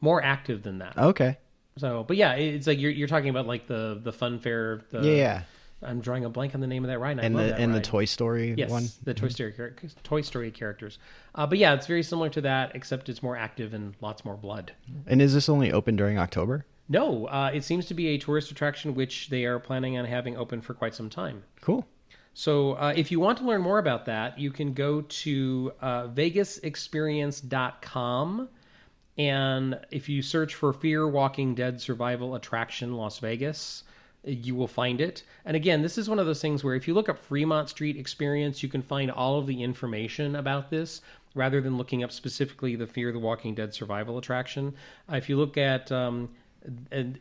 more 0.00 0.22
active 0.22 0.62
than 0.62 0.78
that 0.78 0.96
Okay. 0.96 1.38
So, 1.78 2.04
but 2.08 2.16
yeah, 2.16 2.32
it's 2.32 2.66
like 2.66 2.78
you're 2.80 2.90
you're 2.90 3.06
talking 3.06 3.28
about 3.28 3.46
like 3.46 3.66
the 3.66 4.00
the 4.02 4.10
fun 4.12 4.38
fair. 4.38 4.80
The, 4.90 5.02
Yeah, 5.02 5.12
yeah. 5.12 5.42
I'm 5.82 6.00
drawing 6.00 6.24
a 6.24 6.30
blank 6.30 6.54
on 6.54 6.60
the 6.60 6.66
name 6.66 6.84
of 6.84 6.88
that 6.88 6.98
ride. 6.98 7.18
And, 7.18 7.20
And 7.20 7.36
I 7.36 7.40
love 7.40 7.48
the 7.56 7.62
and 7.62 7.74
the. 7.74 7.80
Toy 7.80 8.04
Story 8.06 8.54
yes, 8.56 8.70
one. 8.70 8.86
the 9.04 9.14
Toy 9.14 9.28
Story 9.28 9.52
char- 9.52 9.74
Toy 10.02 10.20
Story 10.22 10.50
characters. 10.50 10.98
Uh, 11.34 11.46
but 11.46 11.58
yeah, 11.58 11.74
it's 11.74 11.86
very 11.86 12.02
similar 12.02 12.28
to 12.30 12.40
that, 12.42 12.74
except 12.74 13.08
it's 13.08 13.22
more 13.22 13.36
active 13.36 13.74
and 13.74 13.94
lots 14.00 14.24
more 14.24 14.36
blood. 14.36 14.72
And 15.06 15.20
is 15.20 15.34
this 15.34 15.48
only 15.48 15.72
open 15.72 15.96
during 15.96 16.18
October? 16.18 16.64
No, 16.88 17.26
uh, 17.26 17.50
it 17.52 17.64
seems 17.64 17.86
to 17.86 17.94
be 17.94 18.08
a 18.08 18.18
tourist 18.18 18.50
attraction 18.50 18.94
which 18.94 19.28
they 19.28 19.44
are 19.44 19.58
planning 19.58 19.98
on 19.98 20.04
having 20.04 20.36
open 20.36 20.60
for 20.60 20.72
quite 20.72 20.94
some 20.94 21.10
time. 21.10 21.42
Cool. 21.60 21.86
So, 22.32 22.72
uh, 22.74 22.92
if 22.94 23.10
you 23.10 23.18
want 23.18 23.38
to 23.38 23.44
learn 23.44 23.62
more 23.62 23.78
about 23.78 24.04
that, 24.06 24.38
you 24.38 24.50
can 24.50 24.72
go 24.74 25.00
to 25.00 25.72
uh, 25.80 26.06
vegasexperience.com. 26.08 28.48
And 29.18 29.80
if 29.90 30.08
you 30.08 30.22
search 30.22 30.54
for 30.54 30.72
Fear 30.74 31.08
Walking 31.08 31.54
Dead 31.54 31.80
Survival 31.80 32.34
Attraction 32.34 32.94
Las 32.94 33.18
Vegas, 33.18 33.82
you 34.26 34.54
will 34.54 34.68
find 34.68 35.00
it. 35.00 35.22
And 35.44 35.56
again, 35.56 35.82
this 35.82 35.96
is 35.96 36.08
one 36.08 36.18
of 36.18 36.26
those 36.26 36.42
things 36.42 36.62
where 36.62 36.74
if 36.74 36.86
you 36.86 36.94
look 36.94 37.08
up 37.08 37.18
Fremont 37.18 37.68
Street 37.68 37.96
Experience, 37.96 38.62
you 38.62 38.68
can 38.68 38.82
find 38.82 39.10
all 39.10 39.38
of 39.38 39.46
the 39.46 39.62
information 39.62 40.36
about 40.36 40.70
this 40.70 41.00
rather 41.34 41.60
than 41.60 41.76
looking 41.76 42.02
up 42.02 42.12
specifically 42.12 42.76
the 42.76 42.86
Fear 42.86 43.12
the 43.12 43.18
Walking 43.18 43.54
Dead 43.54 43.72
Survival 43.72 44.18
Attraction. 44.18 44.74
Uh, 45.10 45.16
if 45.16 45.28
you 45.28 45.36
look 45.36 45.56
at 45.56 45.92
um, 45.92 46.28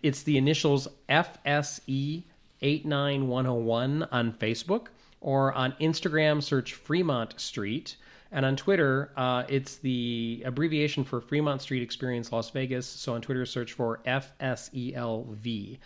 it's 0.01 0.23
the 0.23 0.37
initials 0.37 0.87
FSE 1.09 2.23
89101 2.61 4.03
on 4.11 4.33
Facebook, 4.33 4.87
or 5.21 5.53
on 5.53 5.73
Instagram, 5.81 6.41
search 6.41 6.73
Fremont 6.73 7.39
Street. 7.39 7.95
And 8.31 8.45
on 8.45 8.55
Twitter, 8.55 9.11
uh, 9.15 9.43
it's 9.47 9.77
the 9.77 10.43
abbreviation 10.45 11.03
for 11.03 11.21
Fremont 11.21 11.61
Street 11.61 11.81
Experience 11.81 12.31
Las 12.31 12.49
Vegas. 12.49 12.85
So 12.85 13.13
on 13.13 13.21
Twitter, 13.21 13.45
search 13.45 13.73
for 13.73 14.01
FSELV. 14.05 15.77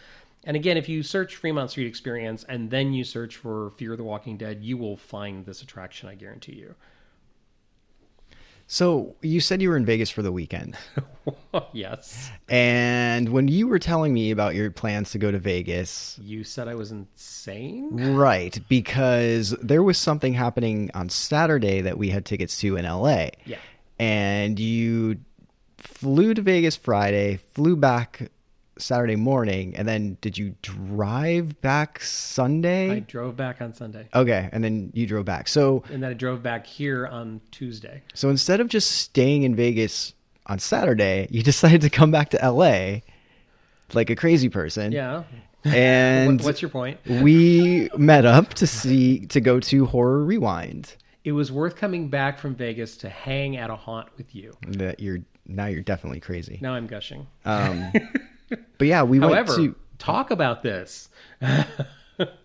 And 0.45 0.55
again, 0.55 0.77
if 0.77 0.87
you 0.87 1.03
search 1.03 1.35
Fremont 1.35 1.69
Street 1.71 1.87
Experience 1.87 2.45
and 2.47 2.69
then 2.71 2.93
you 2.93 3.03
search 3.03 3.35
for 3.35 3.71
Fear 3.71 3.95
the 3.97 4.03
Walking 4.03 4.37
Dead, 4.37 4.63
you 4.63 4.77
will 4.77 4.95
find 4.97 5.45
this 5.45 5.61
attraction, 5.61 6.07
I 6.09 6.15
guarantee 6.15 6.53
you. 6.53 6.75
So 8.71 9.15
you 9.23 9.41
said 9.41 9.63
you 9.63 9.69
were 9.69 9.77
in 9.77 9.85
Vegas 9.85 10.11
for 10.11 10.21
the 10.21 10.31
weekend. 10.31 10.77
yes. 11.73 12.29
And 12.47 13.29
when 13.29 13.47
you 13.47 13.67
were 13.67 13.79
telling 13.79 14.13
me 14.13 14.29
about 14.29 14.53
your 14.53 14.69
plans 14.69 15.09
to 15.11 15.17
go 15.17 15.31
to 15.31 15.39
Vegas, 15.39 16.19
You 16.21 16.43
said 16.43 16.67
I 16.67 16.75
was 16.75 16.91
insane? 16.91 17.89
right, 18.15 18.57
because 18.69 19.51
there 19.63 19.81
was 19.81 19.97
something 19.97 20.33
happening 20.33 20.91
on 20.93 21.09
Saturday 21.09 21.81
that 21.81 21.97
we 21.97 22.09
had 22.09 22.25
tickets 22.25 22.59
to 22.61 22.75
in 22.77 22.85
LA. 22.85 23.29
Yeah. 23.45 23.57
And 23.97 24.59
you 24.59 25.17
flew 25.77 26.35
to 26.35 26.41
Vegas 26.43 26.75
Friday, 26.75 27.37
flew 27.53 27.75
back 27.75 28.29
Saturday 28.79 29.15
morning, 29.15 29.75
and 29.75 29.87
then 29.87 30.17
did 30.21 30.37
you 30.37 30.55
drive 30.61 31.59
back 31.61 32.01
Sunday? 32.01 32.91
I 32.91 32.99
drove 32.99 33.35
back 33.35 33.61
on 33.61 33.73
Sunday. 33.73 34.07
Okay, 34.13 34.49
and 34.51 34.63
then 34.63 34.91
you 34.93 35.05
drove 35.05 35.25
back. 35.25 35.47
So 35.47 35.83
And 35.91 36.01
then 36.03 36.11
I 36.11 36.13
drove 36.13 36.41
back 36.41 36.65
here 36.65 37.05
on 37.07 37.41
Tuesday. 37.51 38.01
so 38.13 38.29
instead 38.29 38.59
of 38.59 38.67
just 38.69 38.91
staying 38.91 39.43
in 39.43 39.55
Vegas 39.55 40.13
on 40.45 40.59
Saturday, 40.59 41.27
you 41.29 41.43
decided 41.53 41.81
to 41.81 41.89
come 41.89 42.11
back 42.11 42.29
to 42.29 42.37
LA 42.51 42.99
like 43.93 44.09
a 44.09 44.15
crazy 44.15 44.49
person. 44.49 44.91
Yeah. 44.91 45.23
And 45.65 46.41
What's 46.43 46.61
your 46.61 46.69
point? 46.69 46.99
we 47.05 47.89
met 47.97 48.25
up 48.25 48.53
to 48.55 48.67
see 48.67 49.25
to 49.27 49.41
go 49.41 49.59
to 49.59 49.85
Horror 49.85 50.23
Rewind. 50.23 50.95
It 51.25 51.33
was 51.33 51.51
worth 51.51 51.75
coming 51.75 52.07
back 52.07 52.39
from 52.39 52.55
Vegas 52.55 52.95
to 52.97 53.09
hang 53.09 53.57
at 53.57 53.69
a 53.69 53.75
haunt 53.75 54.07
with 54.17 54.33
you. 54.33 54.55
That 54.67 54.99
you're 54.99 55.19
now 55.45 55.65
you're 55.65 55.81
definitely 55.83 56.21
crazy. 56.21 56.59
Now 56.61 56.73
I'm 56.75 56.87
gushing. 56.87 57.27
Um, 57.43 57.91
but 58.77 58.87
yeah, 58.87 59.03
we 59.03 59.19
However, 59.19 59.57
went 59.57 59.73
to 59.73 59.75
talk 59.97 60.31
about 60.31 60.63
this. 60.63 61.09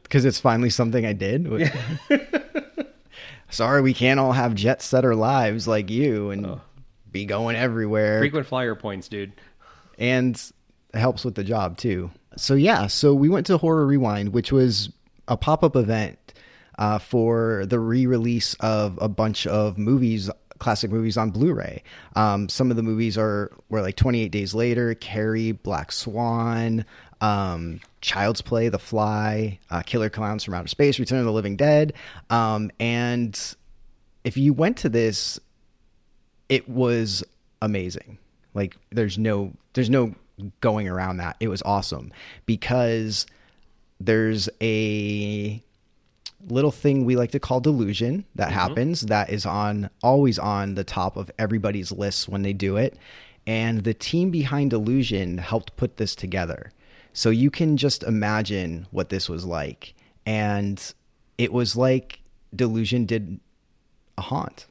because 0.03 0.25
it's 0.25 0.41
finally 0.41 0.71
something 0.71 1.05
I 1.05 1.13
did. 1.13 1.49
Sorry, 3.51 3.83
we 3.83 3.95
can't 3.95 4.19
all 4.19 4.33
have 4.33 4.55
jet 4.55 4.83
setter 4.83 5.15
lives 5.15 5.69
like 5.69 5.91
you 5.91 6.31
and 6.31 6.61
be 7.11 7.25
going 7.25 7.57
everywhere. 7.57 8.19
Frequent 8.19 8.47
flyer 8.47 8.75
points, 8.75 9.09
dude. 9.09 9.33
and 9.99 10.35
it 10.93 10.99
helps 10.99 11.25
with 11.25 11.35
the 11.35 11.45
job 11.45 11.77
too. 11.77 12.11
So 12.37 12.55
yeah, 12.55 12.89
so 12.89 13.15
we 13.15 13.29
went 13.29 13.47
to 13.47 13.59
Horror 13.59 13.87
Rewind, 13.87 14.33
which 14.33 14.51
was 14.51 14.91
a 15.29 15.37
pop-up 15.37 15.77
event 15.77 16.19
uh, 16.79 16.99
for 16.99 17.65
the 17.67 17.79
re-release 17.79 18.55
of 18.61 18.99
a 19.01 19.09
bunch 19.09 19.47
of 19.47 19.79
movies, 19.79 20.31
classic 20.65 20.91
movies 20.91 21.17
on 21.17 21.31
Blu-ray. 21.31 21.83
Um, 22.17 22.49
some 22.49 22.71
of 22.71 22.77
the 22.77 22.83
movies 22.83 23.17
are 23.17 23.53
were 23.69 23.83
like 23.83 23.97
28 23.97 24.31
Days 24.31 24.55
Later, 24.55 24.95
Carrie, 24.95 25.53
Black 25.53 25.93
Swan, 25.93 26.85
um, 27.21 27.81
Child's 28.01 28.43
Play, 28.43 28.69
The 28.69 28.79
Fly, 28.79 29.61
uh, 29.71 29.83
Killer 29.83 30.11
Clowns 30.11 30.43
from 30.43 30.55
Outer 30.55 30.69
Space, 30.69 30.99
Return 30.99 31.21
of 31.21 31.27
the 31.27 31.33
Living 31.33 31.57
Dead, 31.57 31.93
um, 32.31 32.71
and 32.81 33.39
if 34.25 34.37
you 34.37 34.53
went 34.53 34.79
to 34.79 34.89
this 34.89 35.39
it 36.49 36.69
was 36.69 37.25
amazing. 37.63 38.19
Like 38.55 38.77
there's 38.91 39.19
no 39.19 39.53
there's 39.73 39.91
no 39.91 40.15
going 40.61 40.89
around 40.89 41.19
that. 41.19 41.37
It 41.41 41.49
was 41.49 41.63
awesome 41.63 42.13
because 42.47 43.27
there's 44.01 44.49
a 44.61 45.63
little 46.49 46.71
thing 46.71 47.05
we 47.05 47.17
like 47.17 47.31
to 47.33 47.41
call 47.41 47.61
delusion 47.61 48.25
that 48.35 48.49
mm-hmm. 48.49 48.59
happens 48.59 49.03
that 49.03 49.31
is 49.31 49.47
on 49.47 49.91
always 50.03 50.39
on 50.39 50.75
the 50.75 50.85
top 50.85 51.17
of 51.17 51.31
everybody's 51.39 51.93
lists 51.93 52.29
when 52.29 52.43
they 52.43 52.53
do 52.53 52.77
it. 52.77 52.97
And 53.47 53.85
the 53.85 53.95
team 53.95 54.31
behind 54.31 54.71
delusion 54.71 55.39
helped 55.39 55.77
put 55.77 55.97
this 55.97 56.15
together. 56.15 56.73
So 57.13 57.31
you 57.31 57.51
can 57.51 57.77
just 57.77 58.03
imagine 58.03 58.87
what 58.91 59.09
this 59.09 59.29
was 59.29 59.45
like. 59.45 59.95
And 60.27 60.81
it 61.39 61.53
was 61.53 61.77
like 61.77 62.21
delusion 62.55 63.07
did 63.07 63.39
a 64.19 64.23
haunt. 64.23 64.67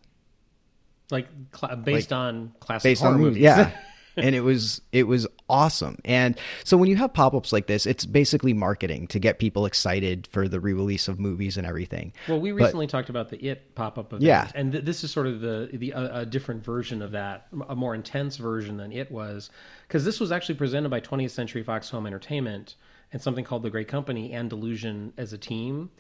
Like 1.12 1.28
cl- 1.56 1.76
based 1.78 2.12
on 2.12 2.52
classic 2.60 2.84
based 2.84 3.02
horror 3.02 3.16
on 3.16 3.22
movies. 3.22 3.44
Yeah. 3.44 3.72
and 4.18 4.36
it 4.36 4.42
was 4.42 4.82
it 4.92 5.04
was 5.04 5.28
awesome. 5.54 6.00
And 6.04 6.38
so 6.64 6.76
when 6.78 6.90
you 6.90 6.96
have 6.96 7.14
pop-ups 7.14 7.54
like 7.54 7.68
this, 7.68 7.86
it's 7.86 8.06
basically 8.06 8.54
marketing 8.54 9.06
to 9.08 9.20
get 9.20 9.38
people 9.38 9.66
excited 9.68 10.28
for 10.32 10.48
the 10.48 10.60
re-release 10.60 11.08
of 11.08 11.20
movies 11.20 11.58
and 11.58 11.68
everything. 11.68 12.12
Well, 12.28 12.40
we 12.42 12.52
But- 12.52 12.64
recently 12.64 12.88
talked 12.88 13.10
about 13.10 13.30
the 13.30 13.38
It 13.46 13.76
pop-up 13.76 14.08
event, 14.14 14.24
Yeah. 14.24 14.50
and 14.56 14.72
th- 14.72 14.84
this 14.84 15.04
is 15.04 15.12
sort 15.12 15.28
of 15.28 15.42
the 15.42 15.70
the 15.74 15.94
uh, 15.94 16.22
a 16.22 16.26
different 16.26 16.64
version 16.64 17.02
of 17.02 17.12
that, 17.12 17.48
a 17.70 17.76
more 17.76 17.94
intense 17.94 18.38
version 18.38 18.78
than 18.78 18.92
It 18.92 19.12
was, 19.12 19.52
because 19.88 20.04
this 20.06 20.20
was 20.20 20.32
actually 20.32 20.56
presented 20.56 20.90
by 20.90 21.00
20th 21.00 21.32
Century 21.32 21.62
Fox 21.64 21.90
Home 21.92 22.08
Entertainment 22.08 22.76
and 23.12 23.22
something 23.22 23.46
called 23.46 23.62
the 23.62 23.70
Great 23.70 23.88
Company 23.88 24.32
and 24.34 24.50
Delusion 24.50 25.14
as 25.18 25.34
a 25.34 25.38
team. 25.38 25.92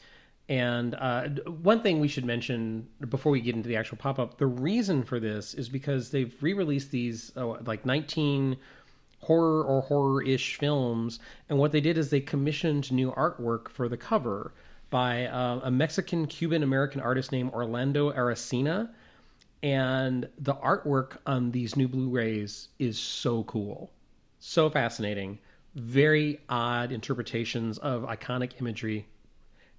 And 0.50 0.94
uh, 0.96 1.30
one 1.48 1.82
thing 1.82 2.00
we 2.02 2.10
should 2.10 2.26
mention 2.26 2.88
before 3.08 3.32
we 3.32 3.40
get 3.40 3.56
into 3.56 3.70
the 3.70 3.78
actual 3.78 3.98
pop-up, 3.98 4.38
the 4.38 4.46
reason 4.48 5.04
for 5.04 5.20
this 5.20 5.54
is 5.54 5.70
because 5.70 6.10
they've 6.10 6.36
re-released 6.42 6.92
these 6.92 7.32
oh, 7.38 7.58
like 7.66 7.86
19 7.86 8.58
horror 9.24 9.64
or 9.64 9.82
horror-ish 9.82 10.58
films 10.58 11.20
and 11.50 11.58
what 11.58 11.72
they 11.72 11.82
did 11.82 11.98
is 11.98 12.10
they 12.10 12.22
commissioned 12.22 12.92
new 12.92 13.12
artwork 13.12 13.70
for 13.70 13.90
the 13.90 13.98
cover 13.98 14.54
by 14.90 15.26
uh, 15.26 15.60
a 15.64 15.72
mexican 15.72 16.28
cuban 16.28 16.64
american 16.64 17.02
artist 17.02 17.32
named 17.32 17.52
orlando 17.54 18.12
arocena 18.12 18.90
and 19.64 20.28
the 20.38 20.54
artwork 20.56 21.18
on 21.26 21.52
these 21.52 21.78
new 21.78 21.88
blu-rays 21.88 22.68
is 22.80 23.00
so 23.00 23.46
cool. 23.46 23.92
So 24.40 24.70
fascinating. 24.70 25.40
Very 25.74 26.42
odd 26.50 26.92
interpretations 26.92 27.78
of 27.78 28.04
iconic 28.04 28.60
imagery. 28.60 29.08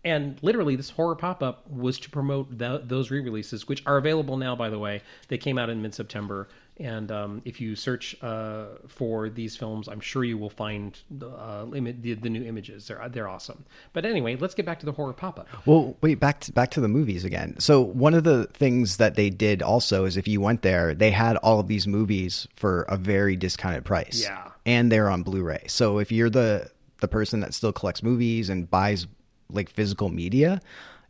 And 0.02 0.38
literally 0.42 0.74
this 0.74 0.88
horror 0.88 1.14
pop-up 1.14 1.70
was 1.70 1.98
to 2.00 2.10
promote 2.10 2.56
tho- 2.56 2.82
those 2.82 3.10
re-releases 3.10 3.68
which 3.68 3.82
are 3.84 3.98
available 3.98 4.38
now 4.38 4.56
by 4.56 4.70
the 4.70 4.78
way. 4.78 5.02
They 5.28 5.38
came 5.38 5.58
out 5.58 5.68
in 5.68 5.82
mid-september 5.82 6.48
and 6.78 7.12
um, 7.12 7.40
if 7.44 7.60
you 7.60 7.76
search 7.76 8.16
uh, 8.22 8.66
for 8.88 9.28
these 9.28 9.56
films 9.56 9.88
i'm 9.88 10.00
sure 10.00 10.24
you 10.24 10.36
will 10.36 10.50
find 10.50 10.98
uh, 11.22 11.64
imi- 11.66 12.00
the, 12.02 12.14
the 12.14 12.28
new 12.28 12.42
images 12.44 12.86
they're, 12.88 13.08
they're 13.10 13.28
awesome 13.28 13.64
but 13.92 14.04
anyway 14.04 14.36
let's 14.36 14.54
get 14.54 14.66
back 14.66 14.80
to 14.80 14.86
the 14.86 14.92
horror 14.92 15.12
pop-up 15.12 15.46
Well, 15.66 15.96
wait, 16.00 16.20
back 16.20 16.40
to, 16.40 16.52
back 16.52 16.70
to 16.72 16.80
the 16.80 16.88
movies 16.88 17.24
again. 17.24 17.56
So 17.58 17.80
one 17.80 18.14
of 18.14 18.24
the 18.24 18.46
things 18.46 18.96
that 18.98 19.14
they 19.14 19.30
did 19.30 19.62
also 19.62 20.04
is 20.04 20.16
if 20.16 20.26
you 20.28 20.40
went 20.40 20.62
there, 20.62 20.94
they 20.94 21.10
had 21.10 21.36
all 21.38 21.60
of 21.60 21.68
these 21.68 21.86
movies 21.86 22.46
for 22.56 22.82
a 22.82 22.96
very 22.96 23.36
discounted 23.36 23.84
price. 23.84 24.22
Yeah. 24.22 24.50
And 24.66 24.90
they're 24.90 25.08
on 25.10 25.22
Blu-ray. 25.22 25.64
So 25.68 25.98
if 25.98 26.10
you're 26.12 26.30
the 26.30 26.70
the 27.00 27.08
person 27.08 27.40
that 27.40 27.54
still 27.54 27.72
collects 27.72 28.02
movies 28.02 28.48
and 28.48 28.70
buys 28.70 29.06
like 29.50 29.70
physical 29.70 30.08
media, 30.08 30.60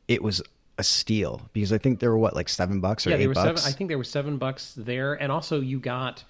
it 0.08 0.22
was 0.22 0.42
a 0.78 0.82
steal 0.82 1.42
because 1.52 1.72
I 1.72 1.78
think 1.78 2.00
they 2.00 2.08
were 2.08 2.18
what 2.18 2.34
like 2.34 2.48
7 2.48 2.80
bucks 2.80 3.06
or 3.06 3.10
yeah 3.10 3.16
8 3.16 3.18
they 3.18 3.26
were 3.28 3.34
bucks. 3.34 3.62
seven 3.62 3.72
i 3.72 3.76
think 3.76 3.88
there 3.88 3.98
were 3.98 4.04
seven 4.04 4.38
bucks 4.38 4.74
there 4.76 5.14
and 5.14 5.30
also 5.30 5.60
you 5.60 5.78
got 5.78 6.24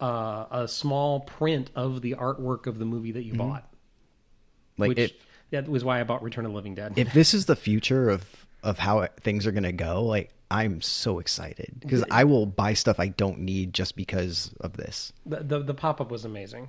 uh, 0.00 0.44
a 0.50 0.68
small 0.68 1.20
print 1.20 1.70
of 1.74 2.02
the 2.02 2.12
artwork 2.12 2.66
of 2.66 2.78
the 2.78 2.84
movie 2.84 3.12
that 3.12 3.24
you 3.24 3.32
bought 3.32 3.72
like 4.76 4.88
which 4.90 4.98
it 4.98 5.20
that 5.50 5.66
was 5.66 5.82
why 5.82 5.98
i 5.98 6.04
bought 6.04 6.22
return 6.22 6.44
of 6.44 6.50
the 6.52 6.56
living 6.56 6.74
dead 6.74 6.92
if 6.96 7.10
this 7.14 7.32
is 7.32 7.46
the 7.46 7.56
future 7.56 8.10
of 8.10 8.46
of 8.62 8.78
how 8.78 9.06
things 9.20 9.46
are 9.46 9.52
going 9.52 9.62
to 9.62 9.72
go, 9.72 10.02
like 10.02 10.32
I'm 10.50 10.80
so 10.80 11.20
excited 11.20 11.76
because 11.78 12.02
I 12.10 12.24
will 12.24 12.46
buy 12.46 12.74
stuff 12.74 12.98
I 12.98 13.08
don't 13.08 13.40
need 13.40 13.72
just 13.72 13.94
because 13.96 14.52
of 14.60 14.72
this. 14.76 15.12
the, 15.24 15.36
the, 15.36 15.58
the 15.60 15.74
pop-up 15.74 16.10
was 16.10 16.24
amazing 16.24 16.68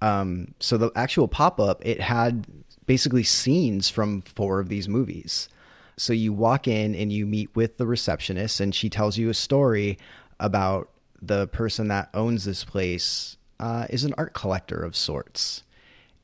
Um, 0.00 0.54
so 0.60 0.76
the 0.78 0.90
actual 0.96 1.28
pop 1.28 1.60
up, 1.60 1.84
it 1.84 2.00
had 2.00 2.46
basically 2.86 3.22
scenes 3.22 3.90
from 3.90 4.22
four 4.22 4.60
of 4.60 4.68
these 4.68 4.88
movies. 4.88 5.48
So 5.96 6.12
you 6.12 6.32
walk 6.32 6.66
in 6.66 6.94
and 6.94 7.12
you 7.12 7.26
meet 7.26 7.54
with 7.54 7.76
the 7.76 7.86
receptionist, 7.86 8.60
and 8.60 8.74
she 8.74 8.90
tells 8.90 9.16
you 9.16 9.30
a 9.30 9.34
story 9.34 9.98
about 10.40 10.90
the 11.22 11.46
person 11.48 11.88
that 11.88 12.10
owns 12.14 12.44
this 12.44 12.64
place 12.64 13.36
uh, 13.60 13.86
is 13.88 14.04
an 14.04 14.14
art 14.18 14.34
collector 14.34 14.82
of 14.82 14.96
sorts, 14.96 15.62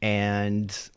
and 0.03 0.91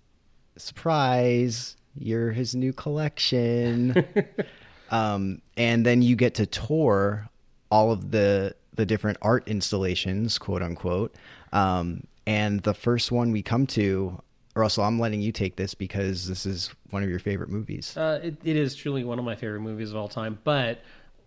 surprise, 0.58 1.78
you're 1.96 2.32
his 2.32 2.56
new 2.56 2.74
collection. 2.74 4.06
um, 4.90 5.42
and 5.58 5.86
then 5.86 6.02
you 6.02 6.16
get 6.16 6.36
to 6.36 6.46
tour 6.46 7.30
all 7.70 7.92
of 7.92 8.12
the 8.12 8.56
the 8.76 8.86
different 8.86 9.18
art 9.22 9.48
installations, 9.48 10.38
quote 10.38 10.64
unquote. 10.64 11.16
Um, 11.52 12.08
and 12.26 12.62
the 12.62 12.74
first 12.74 13.12
one 13.12 13.32
we 13.32 13.44
come 13.44 13.68
to, 13.68 14.22
Russell, 14.56 14.84
I'm 14.84 15.00
letting 15.00 15.22
you 15.22 15.32
take 15.32 15.56
this 15.56 15.74
because 15.74 16.28
this 16.28 16.46
is 16.46 16.70
one 16.92 17.04
of 17.04 17.10
your 17.10 17.20
favorite 17.20 17.50
movies. 17.50 17.98
Uh, 17.98 18.20
it, 18.22 18.36
it 18.44 18.56
is 18.56 18.76
truly 18.76 19.04
one 19.04 19.18
of 19.18 19.26
my 19.26 19.36
favorite 19.36 19.62
movies 19.62 19.89
of 19.89 19.98
all 19.98 20.08
time. 20.08 20.38
But 20.44 20.82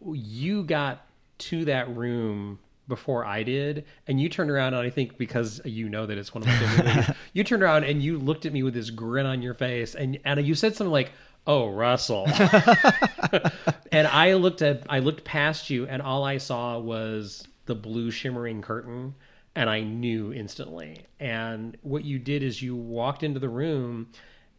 you 0.04 0.62
got 0.62 1.06
to 1.38 1.64
that 1.64 1.94
room 1.94 2.58
before 2.88 3.24
I 3.24 3.42
did, 3.42 3.84
and 4.06 4.20
you 4.20 4.28
turned 4.28 4.50
around, 4.50 4.74
and 4.74 4.86
I 4.86 4.90
think 4.90 5.18
because 5.18 5.60
you 5.64 5.88
know 5.88 6.06
that 6.06 6.16
it's 6.18 6.32
one 6.34 6.42
of 6.42 6.48
my 6.48 6.56
favorite 6.56 6.94
movies, 6.94 7.16
you 7.32 7.42
turned 7.44 7.62
around 7.62 7.84
and 7.84 8.00
you 8.02 8.18
looked 8.18 8.46
at 8.46 8.52
me 8.52 8.62
with 8.62 8.74
this 8.74 8.90
grin 8.90 9.26
on 9.26 9.42
your 9.42 9.54
face, 9.54 9.94
and 9.94 10.18
and 10.24 10.46
you 10.46 10.54
said 10.54 10.76
something 10.76 10.92
like, 10.92 11.10
"Oh, 11.48 11.68
Russell," 11.68 12.26
and 13.92 14.06
I 14.06 14.34
looked 14.34 14.62
at 14.62 14.84
I 14.88 15.00
looked 15.00 15.24
past 15.24 15.68
you, 15.68 15.86
and 15.86 16.00
all 16.00 16.22
I 16.22 16.38
saw 16.38 16.78
was 16.78 17.46
the 17.66 17.74
blue 17.74 18.12
shimmering 18.12 18.62
curtain. 18.62 19.14
And 19.56 19.68
I 19.68 19.80
knew 19.80 20.32
instantly. 20.32 21.06
And 21.18 21.76
what 21.82 22.04
you 22.04 22.20
did 22.20 22.44
is 22.44 22.62
you 22.62 22.76
walked 22.76 23.24
into 23.24 23.40
the 23.40 23.48
room 23.48 24.08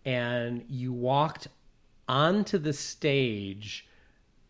and 0.03 0.65
you 0.67 0.91
walked 0.91 1.47
onto 2.07 2.57
the 2.57 2.73
stage 2.73 3.87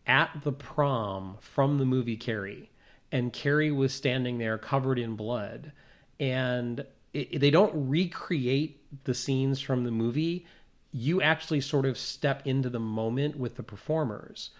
at 0.06 0.30
the 0.42 0.52
prom 0.52 1.36
from 1.40 1.78
the 1.78 1.84
movie 1.84 2.16
Carrie, 2.16 2.70
and 3.12 3.32
Carrie 3.32 3.70
was 3.70 3.92
standing 3.92 4.38
there 4.38 4.56
covered 4.56 4.98
in 4.98 5.16
blood, 5.16 5.72
and 6.18 6.84
it, 7.12 7.40
they 7.40 7.50
don't 7.50 7.88
recreate 7.88 8.80
the 9.04 9.14
scenes 9.14 9.60
from 9.60 9.84
the 9.84 9.90
movie. 9.90 10.46
You 10.92 11.20
actually 11.20 11.60
sort 11.60 11.84
of 11.84 11.98
step 11.98 12.46
into 12.46 12.70
the 12.70 12.80
moment 12.80 13.36
with 13.36 13.56
the 13.56 13.62
performers. 13.62 14.50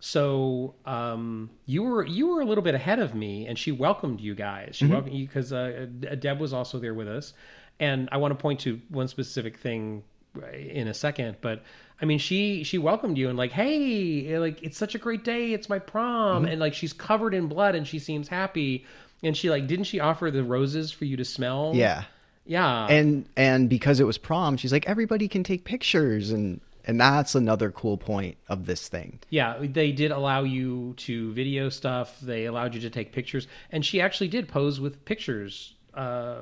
So 0.00 0.74
um, 0.86 1.50
you 1.66 1.82
were 1.82 2.06
you 2.06 2.28
were 2.28 2.40
a 2.40 2.44
little 2.44 2.62
bit 2.62 2.74
ahead 2.74 3.00
of 3.00 3.14
me, 3.14 3.46
and 3.46 3.58
she 3.58 3.72
welcomed 3.72 4.20
you 4.20 4.34
guys. 4.34 4.76
She 4.76 4.86
welcomed 4.86 5.14
you 5.14 5.26
because 5.26 5.52
uh, 5.52 5.86
Deb 6.18 6.38
was 6.38 6.52
also 6.52 6.78
there 6.78 6.94
with 6.94 7.08
us, 7.08 7.32
and 7.80 8.08
I 8.12 8.18
want 8.18 8.30
to 8.32 8.40
point 8.40 8.60
to 8.60 8.80
one 8.90 9.08
specific 9.08 9.58
thing 9.58 10.04
in 10.52 10.88
a 10.88 10.94
second. 10.94 11.38
But 11.40 11.62
I 12.00 12.04
mean, 12.04 12.18
she 12.18 12.62
she 12.62 12.78
welcomed 12.78 13.18
you 13.18 13.28
and 13.28 13.36
like, 13.36 13.50
hey, 13.50 14.38
like 14.38 14.62
it's 14.62 14.78
such 14.78 14.94
a 14.94 14.98
great 14.98 15.24
day. 15.24 15.52
It's 15.52 15.68
my 15.68 15.78
prom, 15.78 16.44
and 16.44 16.60
like 16.60 16.74
she's 16.74 16.92
covered 16.92 17.34
in 17.34 17.48
blood 17.48 17.74
and 17.74 17.86
she 17.86 17.98
seems 17.98 18.28
happy. 18.28 18.84
And 19.22 19.36
she 19.36 19.50
like 19.50 19.66
didn't 19.66 19.86
she 19.86 19.98
offer 19.98 20.30
the 20.30 20.44
roses 20.44 20.92
for 20.92 21.06
you 21.06 21.16
to 21.16 21.24
smell? 21.24 21.72
Yeah. 21.74 22.04
yeah. 22.46 22.86
And 22.86 23.28
and 23.36 23.68
because 23.68 23.98
it 23.98 24.04
was 24.04 24.16
prom, 24.16 24.56
she's 24.56 24.70
like 24.70 24.88
everybody 24.88 25.26
can 25.26 25.42
take 25.42 25.64
pictures 25.64 26.30
and 26.30 26.60
and 26.88 26.98
that's 26.98 27.34
another 27.34 27.70
cool 27.70 27.98
point 27.98 28.38
of 28.48 28.64
this 28.64 28.88
thing. 28.88 29.20
Yeah, 29.28 29.58
they 29.60 29.92
did 29.92 30.10
allow 30.10 30.42
you 30.42 30.94
to 30.96 31.32
video 31.34 31.68
stuff. 31.68 32.18
They 32.20 32.46
allowed 32.46 32.74
you 32.74 32.80
to 32.80 32.90
take 32.90 33.12
pictures, 33.12 33.46
and 33.70 33.84
she 33.84 34.00
actually 34.00 34.28
did 34.28 34.48
pose 34.48 34.80
with 34.80 35.04
pictures 35.04 35.74
uh, 35.92 36.38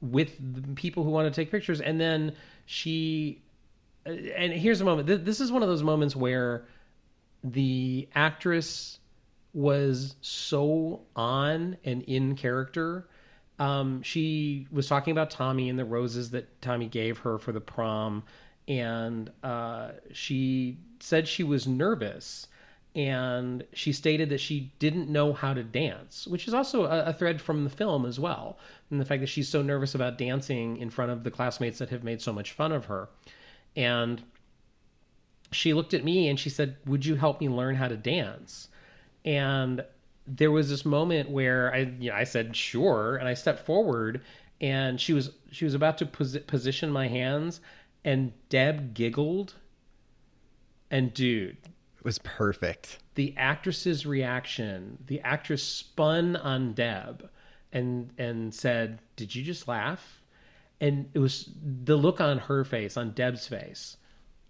with 0.00 0.74
people 0.76 1.04
who 1.04 1.10
want 1.10 1.32
to 1.32 1.40
take 1.40 1.50
pictures. 1.50 1.82
And 1.82 2.00
then 2.00 2.34
she, 2.64 3.42
uh, 4.06 4.10
and 4.10 4.52
here's 4.52 4.80
a 4.80 4.84
moment. 4.84 5.24
This 5.24 5.40
is 5.40 5.52
one 5.52 5.62
of 5.62 5.68
those 5.68 5.82
moments 5.82 6.16
where 6.16 6.64
the 7.44 8.08
actress 8.14 8.98
was 9.52 10.16
so 10.22 11.02
on 11.14 11.76
and 11.84 12.02
in 12.04 12.34
character. 12.34 13.08
Um, 13.58 14.02
she 14.02 14.66
was 14.72 14.88
talking 14.88 15.12
about 15.12 15.30
Tommy 15.30 15.68
and 15.68 15.78
the 15.78 15.84
roses 15.84 16.30
that 16.30 16.62
Tommy 16.62 16.88
gave 16.88 17.18
her 17.18 17.38
for 17.38 17.52
the 17.52 17.60
prom, 17.60 18.22
and 18.68 19.30
uh, 19.42 19.90
she 20.12 20.78
said 21.00 21.26
she 21.26 21.42
was 21.42 21.66
nervous. 21.66 22.46
And 22.94 23.64
she 23.72 23.90
stated 23.92 24.28
that 24.28 24.40
she 24.40 24.70
didn't 24.78 25.08
know 25.08 25.32
how 25.32 25.54
to 25.54 25.62
dance, 25.62 26.26
which 26.26 26.46
is 26.46 26.52
also 26.52 26.84
a, 26.84 27.04
a 27.06 27.12
thread 27.14 27.40
from 27.40 27.64
the 27.64 27.70
film 27.70 28.04
as 28.04 28.20
well. 28.20 28.58
And 28.90 29.00
the 29.00 29.06
fact 29.06 29.22
that 29.22 29.28
she's 29.28 29.48
so 29.48 29.62
nervous 29.62 29.94
about 29.94 30.18
dancing 30.18 30.76
in 30.76 30.90
front 30.90 31.10
of 31.10 31.24
the 31.24 31.30
classmates 31.30 31.78
that 31.78 31.88
have 31.88 32.04
made 32.04 32.20
so 32.20 32.34
much 32.34 32.52
fun 32.52 32.70
of 32.70 32.84
her. 32.86 33.08
And 33.76 34.22
she 35.52 35.72
looked 35.72 35.94
at 35.94 36.04
me 36.04 36.28
and 36.28 36.38
she 36.38 36.50
said, 36.50 36.76
Would 36.84 37.06
you 37.06 37.14
help 37.14 37.40
me 37.40 37.48
learn 37.48 37.76
how 37.76 37.88
to 37.88 37.96
dance? 37.96 38.68
And 39.24 39.82
there 40.26 40.50
was 40.50 40.68
this 40.68 40.84
moment 40.84 41.30
where 41.30 41.72
I, 41.74 41.78
you 41.98 42.10
know, 42.10 42.16
I 42.16 42.24
said, 42.24 42.54
Sure. 42.54 43.16
And 43.16 43.26
I 43.26 43.32
stepped 43.32 43.64
forward 43.64 44.20
and 44.60 45.00
she 45.00 45.14
was, 45.14 45.30
she 45.50 45.64
was 45.64 45.72
about 45.72 45.96
to 45.98 46.06
pos- 46.06 46.36
position 46.46 46.90
my 46.90 47.08
hands 47.08 47.60
and 48.04 48.32
Deb 48.48 48.94
giggled. 48.94 49.54
And 50.90 51.14
dude, 51.14 51.56
It 51.98 52.04
was 52.04 52.18
perfect. 52.18 52.98
the 53.14 53.34
actress's 53.36 54.04
reaction, 54.06 54.98
the 55.06 55.20
actress 55.20 55.62
spun 55.62 56.36
on 56.36 56.72
Deb 56.74 57.28
and 57.72 58.10
and 58.18 58.52
said, 58.54 58.98
"Did 59.16 59.34
you 59.34 59.42
just 59.42 59.66
laugh?" 59.68 60.20
And 60.80 61.08
it 61.14 61.18
was 61.20 61.48
the 61.84 61.96
look 61.96 62.20
on 62.20 62.38
her 62.38 62.64
face, 62.64 62.96
on 62.96 63.12
Deb's 63.12 63.46
face, 63.46 63.96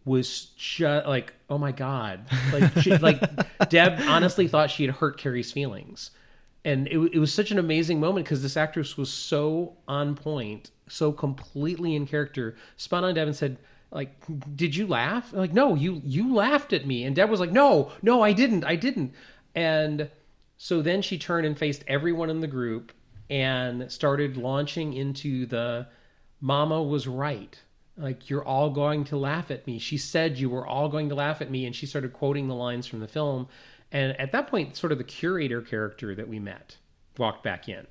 was 0.04 0.46
just 0.56 1.06
like, 1.06 1.34
"Oh 1.48 1.58
my 1.58 1.70
god!" 1.70 2.26
Like, 2.52 2.76
she, 2.80 2.96
like 2.98 3.20
Deb 3.68 4.00
honestly 4.08 4.48
thought 4.48 4.70
she 4.70 4.84
had 4.84 4.96
hurt 4.96 5.18
Carrie's 5.20 5.52
feelings, 5.52 6.10
and 6.64 6.88
it, 6.88 6.98
it 7.12 7.18
was 7.20 7.32
such 7.32 7.52
an 7.52 7.58
amazing 7.60 8.00
moment 8.00 8.26
because 8.26 8.42
this 8.42 8.56
actress 8.56 8.96
was 8.96 9.12
so 9.12 9.76
on 9.86 10.16
point, 10.16 10.72
so 10.92 11.12
completely 11.12 11.96
in 11.96 12.07
character. 12.07 12.57
Spun 12.76 13.05
on 13.05 13.14
Deb 13.14 13.26
and 13.26 13.37
said, 13.37 13.59
like 13.92 14.24
did 14.57 14.74
you 14.74 14.87
laugh? 14.87 15.33
Like 15.33 15.52
no 15.52 15.74
you 15.74 16.00
you 16.05 16.35
laughed 16.35 16.72
at 16.72 16.87
me. 16.87 17.05
And 17.05 17.14
deb 17.14 17.31
was 17.31 17.40
like 17.40 17.52
no 17.52 17.92
no 18.02 18.22
i 18.22 18.33
didn't 18.33 18.64
i 18.64 18.74
didn't. 18.74 19.12
And 19.55 20.11
so 20.57 20.81
then 20.81 21.02
she 21.02 21.18
turned 21.18 21.46
and 21.46 21.59
faced 21.59 21.85
everyone 21.87 22.31
in 22.31 22.40
the 22.40 22.46
group 22.46 22.92
and 23.28 23.90
started 23.90 24.37
launching 24.37 24.94
into 24.94 25.46
the 25.46 25.87
mama 26.40 26.83
was 26.83 27.07
right. 27.07 27.61
Like 27.96 28.31
you're 28.31 28.44
all 28.44 28.70
going 28.70 29.05
to 29.05 29.16
laugh 29.16 29.50
at 29.50 29.66
me. 29.66 29.78
She 29.78 29.98
said 29.98 30.38
you 30.38 30.48
were 30.48 30.66
all 30.66 30.88
going 30.88 31.11
to 31.11 31.14
laugh 31.14 31.42
at 31.42 31.50
me. 31.50 31.66
And 31.66 31.76
she 31.76 31.87
started 31.87 32.14
quoting 32.14 32.48
the 32.48 32.55
lines 32.55 32.87
from 32.87 33.00
the 33.00 33.09
film. 33.09 33.48
And 33.90 34.18
at 34.18 34.33
that 34.33 34.46
point 34.46 34.76
sort 34.76 34.92
of 34.92 34.98
the 34.98 35.05
curator 35.05 35.61
character 35.61 36.14
that 36.14 36.28
we 36.28 36.38
met 36.38 36.76
walked 37.18 37.42
back 37.42 37.68
in 37.68 37.87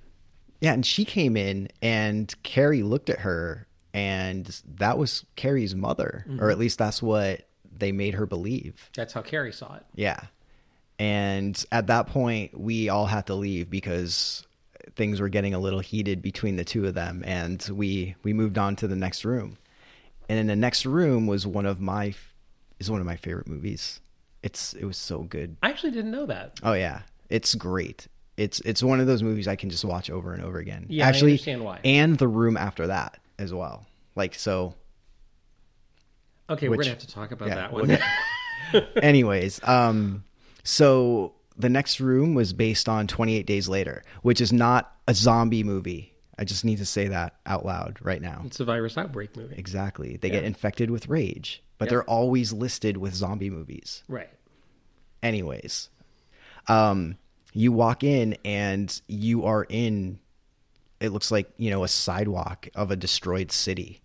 Yeah, 0.61 0.73
and 0.73 0.85
she 0.85 1.05
came 1.05 1.35
in 1.35 1.69
and 1.81 2.33
Carrie 2.43 2.83
looked 2.83 3.09
at 3.09 3.19
her 3.19 3.67
and 3.93 4.61
that 4.77 4.97
was 4.97 5.25
Carrie's 5.35 5.75
mother, 5.75 6.25
or 6.27 6.31
mm-hmm. 6.31 6.49
at 6.49 6.57
least 6.57 6.77
that's 6.77 7.01
what 7.01 7.47
they 7.77 7.91
made 7.91 8.13
her 8.13 8.25
believe. 8.25 8.89
that's 8.95 9.13
how 9.13 9.21
carrie 9.21 9.51
saw 9.51 9.75
it 9.75 9.85
Yeah. 9.95 10.19
And 10.99 11.65
at 11.71 11.87
that 11.87 12.07
point, 12.07 12.59
we 12.59 12.89
all 12.89 13.07
had 13.07 13.25
to 13.27 13.33
leave 13.33 13.71
because 13.71 14.45
things 14.95 15.19
were 15.19 15.29
getting 15.29 15.55
a 15.55 15.59
little 15.59 15.79
heated 15.79 16.21
between 16.21 16.57
the 16.57 16.63
two 16.63 16.85
of 16.85 16.93
them, 16.93 17.23
and 17.25 17.67
we 17.73 18.15
we 18.23 18.33
moved 18.33 18.59
on 18.59 18.75
to 18.77 18.87
the 18.87 18.95
next 18.95 19.25
room. 19.25 19.57
And 20.29 20.37
in 20.37 20.47
the 20.47 20.55
next 20.55 20.85
room 20.85 21.25
was 21.25 21.47
one 21.47 21.65
of 21.65 21.81
my 21.81 22.13
is 22.79 22.91
one 22.91 22.99
of 22.99 23.07
my 23.07 23.15
favorite 23.15 23.47
movies. 23.47 23.99
It's 24.43 24.73
it 24.73 24.85
was 24.85 24.97
so 24.97 25.23
good. 25.23 25.57
i 25.63 25.69
actually 25.69 25.91
didn't 25.91 26.11
know 26.11 26.27
that 26.27 26.59
Oh 26.61 26.73
yeah, 26.73 27.01
it's 27.29 27.55
great. 27.55 28.07
It's 28.41 28.59
it's 28.61 28.81
one 28.81 28.99
of 28.99 29.05
those 29.05 29.21
movies 29.21 29.47
I 29.47 29.55
can 29.55 29.69
just 29.69 29.85
watch 29.85 30.09
over 30.09 30.33
and 30.33 30.43
over 30.43 30.57
again. 30.57 30.87
Yeah, 30.89 31.05
I 31.05 31.09
actually, 31.09 31.33
understand 31.33 31.63
why. 31.63 31.79
And 31.85 32.17
the 32.17 32.27
room 32.27 32.57
after 32.57 32.87
that 32.87 33.19
as 33.37 33.53
well. 33.53 33.85
Like 34.15 34.33
so. 34.33 34.73
okay 36.49 36.67
we're 36.67 36.77
gonna 36.77 36.89
have 36.89 36.97
to 36.99 37.07
talk 37.07 37.31
about 37.31 37.49
yeah, 37.49 37.55
that 37.55 37.73
we'll 37.73 37.85
one 37.85 37.99
Anyways, 39.03 39.59
um, 39.63 40.23
so 40.63 41.33
the 41.55 41.69
next 41.69 41.99
room 41.99 42.33
was 42.33 42.51
based 42.51 42.89
on 42.89 43.05
28 43.05 43.45
Days 43.45 43.69
Later, 43.69 44.03
which 44.23 44.41
is 44.41 44.51
not 44.51 44.95
a 45.07 45.13
zombie 45.13 45.63
movie. 45.63 46.13
I 46.39 46.43
just 46.43 46.65
need 46.65 46.79
to 46.79 46.85
say 46.85 47.09
that 47.09 47.35
out 47.45 47.63
loud 47.63 47.99
right 48.01 48.21
now. 48.21 48.41
It's 48.45 48.59
a 48.59 48.65
virus 48.65 48.97
outbreak 48.97 49.37
movie. 49.37 49.55
Exactly. 49.55 50.17
They 50.17 50.31
get 50.31 50.45
infected 50.45 50.89
with 50.89 51.07
rage, 51.07 51.61
but 51.77 51.89
they're 51.89 52.09
always 52.09 52.53
listed 52.53 52.97
with 52.97 53.13
zombie 53.13 53.51
movies. 53.51 54.03
Right. 54.07 54.29
Anyways, 55.21 55.89
um, 56.67 57.17
you 57.53 57.71
walk 57.71 58.03
in 58.03 58.37
and 58.45 59.01
you 59.07 59.45
are 59.45 59.65
in, 59.67 60.19
it 60.99 61.09
looks 61.09 61.31
like, 61.31 61.49
you 61.57 61.69
know, 61.69 61.83
a 61.83 61.87
sidewalk 61.87 62.69
of 62.75 62.91
a 62.91 62.95
destroyed 62.95 63.51
city. 63.51 64.01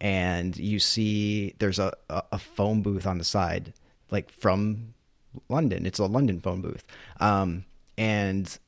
And 0.00 0.56
you 0.56 0.78
see 0.78 1.54
there's 1.58 1.78
a, 1.78 1.92
a, 2.10 2.22
a 2.32 2.38
phone 2.38 2.82
booth 2.82 3.06
on 3.06 3.18
the 3.18 3.24
side, 3.24 3.72
like 4.10 4.30
from 4.30 4.94
London. 5.48 5.86
It's 5.86 5.98
a 5.98 6.06
London 6.06 6.40
phone 6.40 6.60
booth. 6.60 6.84
Um, 7.20 7.64
and 7.96 8.58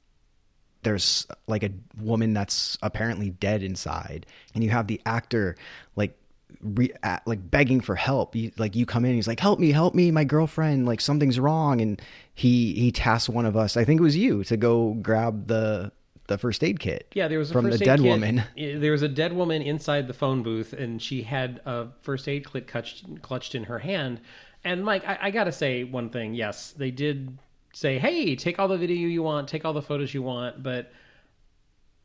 there's 0.82 1.26
like 1.46 1.62
a 1.62 1.70
woman 2.00 2.34
that's 2.34 2.78
apparently 2.82 3.30
dead 3.30 3.62
inside 3.62 4.26
and 4.54 4.62
you 4.62 4.70
have 4.70 4.86
the 4.86 5.00
actor 5.06 5.56
like 5.96 6.14
re- 6.60 6.92
at, 7.02 7.26
like 7.26 7.50
begging 7.50 7.80
for 7.80 7.94
help 7.94 8.34
you, 8.34 8.50
like 8.58 8.74
you 8.76 8.86
come 8.86 9.04
in 9.04 9.14
he's 9.14 9.28
like 9.28 9.40
help 9.40 9.58
me 9.58 9.70
help 9.72 9.94
me 9.94 10.10
my 10.10 10.24
girlfriend 10.24 10.86
like 10.86 11.00
something's 11.00 11.38
wrong 11.38 11.80
and 11.80 12.00
he 12.34 12.72
he 12.74 12.90
tasks 12.90 13.28
one 13.28 13.46
of 13.46 13.56
us 13.56 13.76
i 13.76 13.84
think 13.84 14.00
it 14.00 14.02
was 14.02 14.16
you 14.16 14.44
to 14.44 14.56
go 14.56 14.94
grab 14.94 15.46
the 15.48 15.90
the 16.26 16.38
first 16.38 16.64
aid 16.64 16.80
kit 16.80 17.06
Yeah, 17.14 17.28
there 17.28 17.38
was 17.38 17.50
a 17.50 17.52
from 17.52 17.66
the 17.66 17.74
aid 17.74 17.80
dead 17.80 18.00
kit. 18.00 18.08
woman 18.08 18.42
There 18.56 18.92
was 18.92 19.02
a 19.02 19.08
dead 19.08 19.34
woman 19.34 19.60
inside 19.60 20.08
the 20.08 20.14
phone 20.14 20.42
booth, 20.42 20.72
and 20.72 21.00
she 21.02 21.22
had 21.22 21.60
a 21.66 21.88
first 22.00 22.26
aid 22.28 22.50
kit 22.50 22.66
clutched, 22.66 23.20
clutched 23.20 23.54
in 23.54 23.64
her 23.64 23.78
hand. 23.78 24.20
And 24.64 24.82
Mike, 24.82 25.06
I, 25.06 25.18
I 25.20 25.30
got 25.30 25.44
to 25.44 25.52
say 25.52 25.84
one 25.84 26.08
thing. 26.08 26.32
Yes, 26.32 26.72
they 26.72 26.90
did 26.90 27.36
say, 27.74 27.98
"Hey, 27.98 28.36
take 28.36 28.58
all 28.58 28.68
the 28.68 28.78
video 28.78 29.06
you 29.06 29.22
want, 29.22 29.48
take 29.48 29.66
all 29.66 29.74
the 29.74 29.82
photos 29.82 30.14
you 30.14 30.22
want," 30.22 30.62
but. 30.62 30.90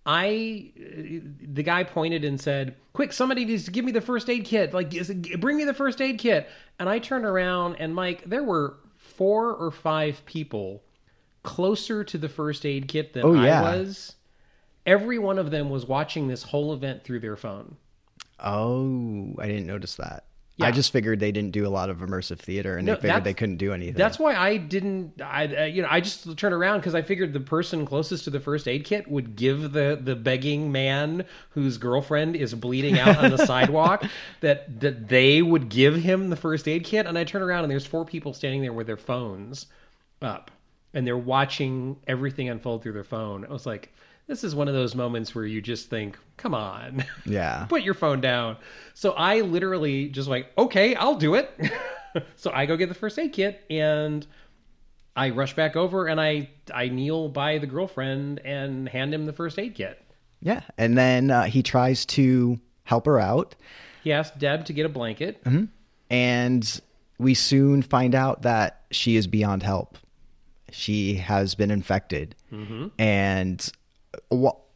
I, 0.06 0.72
the 0.76 1.64
guy 1.64 1.84
pointed 1.84 2.24
and 2.24 2.40
said, 2.40 2.76
"Quick, 2.94 3.14
somebody 3.14 3.46
needs 3.46 3.66
to 3.66 3.72
give 3.72 3.86
me 3.86 3.92
the 3.92 4.02
first 4.02 4.30
aid 4.30 4.46
kit. 4.46 4.74
Like, 4.74 4.92
bring 5.40 5.58
me 5.58 5.66
the 5.66 5.74
first 5.74 6.02
aid 6.02 6.18
kit." 6.20 6.50
And 6.80 6.88
I 6.90 7.00
turned 7.00 7.26
around, 7.26 7.76
and 7.76 7.94
Mike, 7.94 8.24
there 8.26 8.44
were 8.44 8.78
four 8.98 9.54
or 9.54 9.72
five 9.72 10.26
people 10.26 10.82
closer 11.44 12.04
to 12.04 12.18
the 12.18 12.30
first 12.30 12.66
aid 12.66 12.88
kit 12.88 13.14
than 13.14 13.24
Oh, 13.26 13.34
yeah. 13.34 13.62
I 13.62 13.78
was. 13.78 14.16
Every 14.86 15.20
one 15.20 15.38
of 15.38 15.52
them 15.52 15.70
was 15.70 15.86
watching 15.86 16.28
this 16.28 16.44
whole 16.44 16.74
event 16.74 17.04
through 17.04 17.20
their 17.20 17.36
phone. 17.38 17.76
oh 18.40 19.36
i 19.38 19.48
didn't 19.48 19.68
notice 19.68 19.96
that 19.96 20.24
Yeah. 20.60 20.68
i 20.68 20.72
just 20.72 20.92
figured 20.92 21.20
they 21.20 21.32
didn't 21.32 21.52
do 21.52 21.66
a 21.66 21.70
lot 21.70 21.90
of 21.90 22.00
immersive 22.00 22.40
theater 22.40 22.78
and 22.78 22.86
No, 22.86 22.96
they 22.96 23.02
figured 23.02 23.24
they 23.24 23.34
couldn't 23.34 23.58
do 23.58 23.74
anything 23.74 23.96
That's 23.96 24.20
why 24.20 24.36
I 24.36 24.58
didn't. 24.58 25.22
I 25.22 25.46
uh, 25.46 25.64
you 25.66 25.82
know 25.82 25.88
I 25.90 26.02
just 26.02 26.38
turned 26.38 26.54
around 26.54 26.80
because 26.80 26.96
I 26.96 27.02
figured 27.02 27.34
the 27.34 27.40
person 27.40 27.86
closest 27.86 28.26
to 28.26 28.30
the 28.30 28.40
first 28.40 28.68
aid 28.68 28.84
kit 28.84 29.08
would 29.08 29.36
give 29.36 29.72
the 29.72 30.00
the 30.02 30.16
begging 30.16 30.72
man 30.72 31.26
whose 31.52 31.78
girlfriend 31.78 32.36
is 32.36 32.54
bleeding 32.54 33.00
out 33.00 33.18
on 33.18 33.32
the 33.32 33.46
sidewalk 33.46 34.04
that 34.42 34.80
that 34.82 35.08
they 35.08 35.42
would 35.42 35.70
give 35.70 35.96
him 35.96 36.30
the 36.30 36.36
first 36.36 36.68
aid 36.68 36.84
kit. 36.84 37.06
And 37.06 37.18
I 37.18 37.24
turn 37.24 37.42
around 37.42 37.64
and 37.64 37.72
there's 37.72 37.86
four 37.86 38.06
people 38.06 38.34
standing 38.34 38.62
there 38.62 38.74
with 38.74 38.88
their 38.88 38.98
phones 38.98 39.68
up 40.22 40.52
and 40.94 41.06
they're 41.06 41.18
watching 41.18 41.98
everything 42.08 42.50
unfold 42.50 42.84
through 42.84 42.94
their 42.94 43.04
phone. 43.04 43.46
I 43.46 43.50
was 43.54 43.66
like, 43.66 43.94
this 44.30 44.44
is 44.46 44.56
one 44.56 44.68
of 44.70 44.74
those 44.74 44.96
moments 44.96 45.36
where 45.36 45.46
you 45.46 45.60
just 45.62 45.90
think, 45.90 46.18
come 46.38 46.54
on, 46.54 47.04
Yeah. 47.26 47.66
put 47.68 47.82
your 47.82 47.94
phone 47.96 48.22
down. 48.22 48.56
So 48.94 49.12
I 49.12 49.42
literally 49.42 50.08
just 50.08 50.30
like, 50.30 50.48
okay, 50.58 50.96
I'll 50.96 51.16
do 51.16 51.36
it. 51.36 51.52
so 52.38 52.52
I 52.54 52.66
go 52.66 52.78
get 52.78 52.88
the 52.90 52.96
first 52.96 53.18
aid 53.20 53.34
kit 53.34 53.62
and 53.70 54.26
I 55.16 55.32
rush 55.32 55.56
back 55.56 55.76
over 55.76 56.08
and 56.08 56.22
I 56.22 56.50
I 56.74 56.88
kneel 56.88 57.28
by 57.28 57.58
the 57.58 57.68
girlfriend 57.68 58.40
and 58.46 58.88
hand 58.88 59.14
him 59.14 59.26
the 59.26 59.34
first 59.34 59.60
aid 59.60 59.76
kit. 59.76 60.02
Yeah. 60.42 60.62
And 60.78 60.98
then 60.98 61.32
uh, 61.32 61.44
he 61.46 61.62
tries 61.64 62.06
to 62.08 62.60
help 62.84 63.06
her 63.08 63.20
out. 63.20 63.56
He 64.04 64.14
asked 64.14 64.40
Deb 64.40 64.64
to 64.66 64.74
get 64.74 64.86
a 64.86 64.90
blanket. 64.90 65.44
And 66.10 66.82
we 67.18 67.34
soon 67.34 67.82
find 67.82 68.16
out 68.16 68.44
that 68.44 68.82
she 68.92 69.16
is 69.18 69.28
beyond 69.28 69.62
help. 69.64 69.98
She 70.72 71.16
has 71.16 71.56
been 71.56 71.72
infected. 71.72 72.36
And 72.98 73.62
wh- 73.62 73.72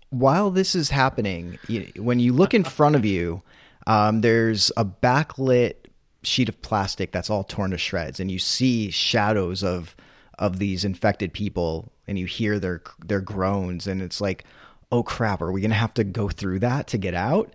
while 0.10 0.52
this 0.52 0.76
is 0.76 0.90
happening, 0.90 1.58
you, 1.68 1.92
when 1.98 2.20
you 2.20 2.34
look 2.34 2.54
in 2.54 2.64
front 2.64 2.96
of 2.96 3.06
you, 3.06 3.42
um, 3.88 4.22
there's 4.22 4.72
a 4.78 4.86
backlit 4.86 5.76
sheet 6.24 6.50
of 6.50 6.62
plastic 6.62 7.12
that's 7.12 7.30
all 7.30 7.44
torn 7.44 7.72
to 7.72 7.78
shreds, 7.78 8.20
and 8.20 8.32
you 8.32 8.40
see 8.40 8.90
shadows 8.92 9.64
of 9.64 9.96
of 10.40 10.58
these 10.58 10.84
infected 10.84 11.32
people, 11.32 11.92
and 12.08 12.18
you 12.18 12.26
hear 12.26 12.60
their 12.60 12.82
their 13.06 13.22
groans, 13.22 13.88
and 13.88 14.02
it's 14.02 14.22
like, 14.22 14.46
oh 14.92 15.04
crap, 15.04 15.42
are 15.42 15.52
we 15.52 15.62
gonna 15.62 15.74
have 15.74 15.94
to 15.96 16.04
go 16.04 16.30
through 16.30 16.60
that 16.60 16.88
to 16.88 16.98
get 16.98 17.14
out? 17.14 17.54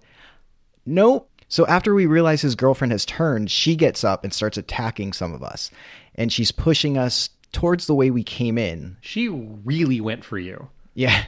Nope. 0.85 1.31
So 1.49 1.67
after 1.67 1.95
we 1.95 2.07
realize 2.07 2.43
his 2.43 2.55
girlfriend 2.55 2.93
has 2.93 3.07
turned, 3.07 3.51
she 3.51 3.75
gets 3.75 4.05
up 4.05 4.23
and 4.23 4.35
starts 4.35 4.59
attacking 4.59 5.15
some 5.15 5.33
of 5.33 5.43
us. 5.43 5.71
And 6.15 6.31
she's 6.33 6.53
pushing 6.53 6.99
us 6.99 7.31
towards 7.53 7.87
the 7.87 7.95
way 7.95 8.11
we 8.11 8.23
came 8.23 8.59
in. 8.59 8.97
She 9.01 9.29
really 9.29 10.01
went 10.01 10.25
for 10.25 10.39
you. 10.39 10.69
Yeah. 10.95 11.25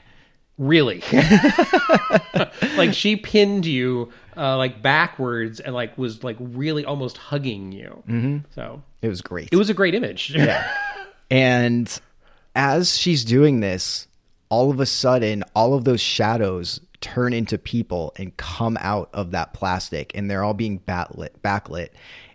Really. 0.60 1.02
like 2.76 2.92
she 2.92 3.16
pinned 3.16 3.64
you 3.64 4.12
uh, 4.36 4.58
like 4.58 4.82
backwards 4.82 5.58
and 5.58 5.74
like 5.74 5.96
was 5.96 6.22
like 6.22 6.36
really 6.38 6.84
almost 6.84 7.16
hugging 7.16 7.72
you. 7.72 8.02
Mm-hmm. 8.06 8.38
So 8.54 8.82
It 9.00 9.08
was 9.08 9.22
great. 9.22 9.48
it 9.50 9.56
was 9.56 9.70
a 9.70 9.74
great 9.74 9.94
image. 9.94 10.30
yeah 10.36 10.70
and 11.30 12.00
as 12.54 12.96
she's 12.98 13.24
doing 13.24 13.60
this, 13.60 14.06
all 14.50 14.70
of 14.70 14.80
a 14.80 14.86
sudden, 14.86 15.44
all 15.54 15.74
of 15.74 15.84
those 15.84 16.00
shadows 16.00 16.80
turn 17.00 17.32
into 17.32 17.56
people 17.56 18.12
and 18.16 18.36
come 18.36 18.76
out 18.80 19.08
of 19.14 19.30
that 19.30 19.54
plastic, 19.54 20.12
and 20.14 20.30
they're 20.30 20.44
all 20.44 20.54
being 20.54 20.78
backlit, 20.80 21.30
backlit 21.42 21.88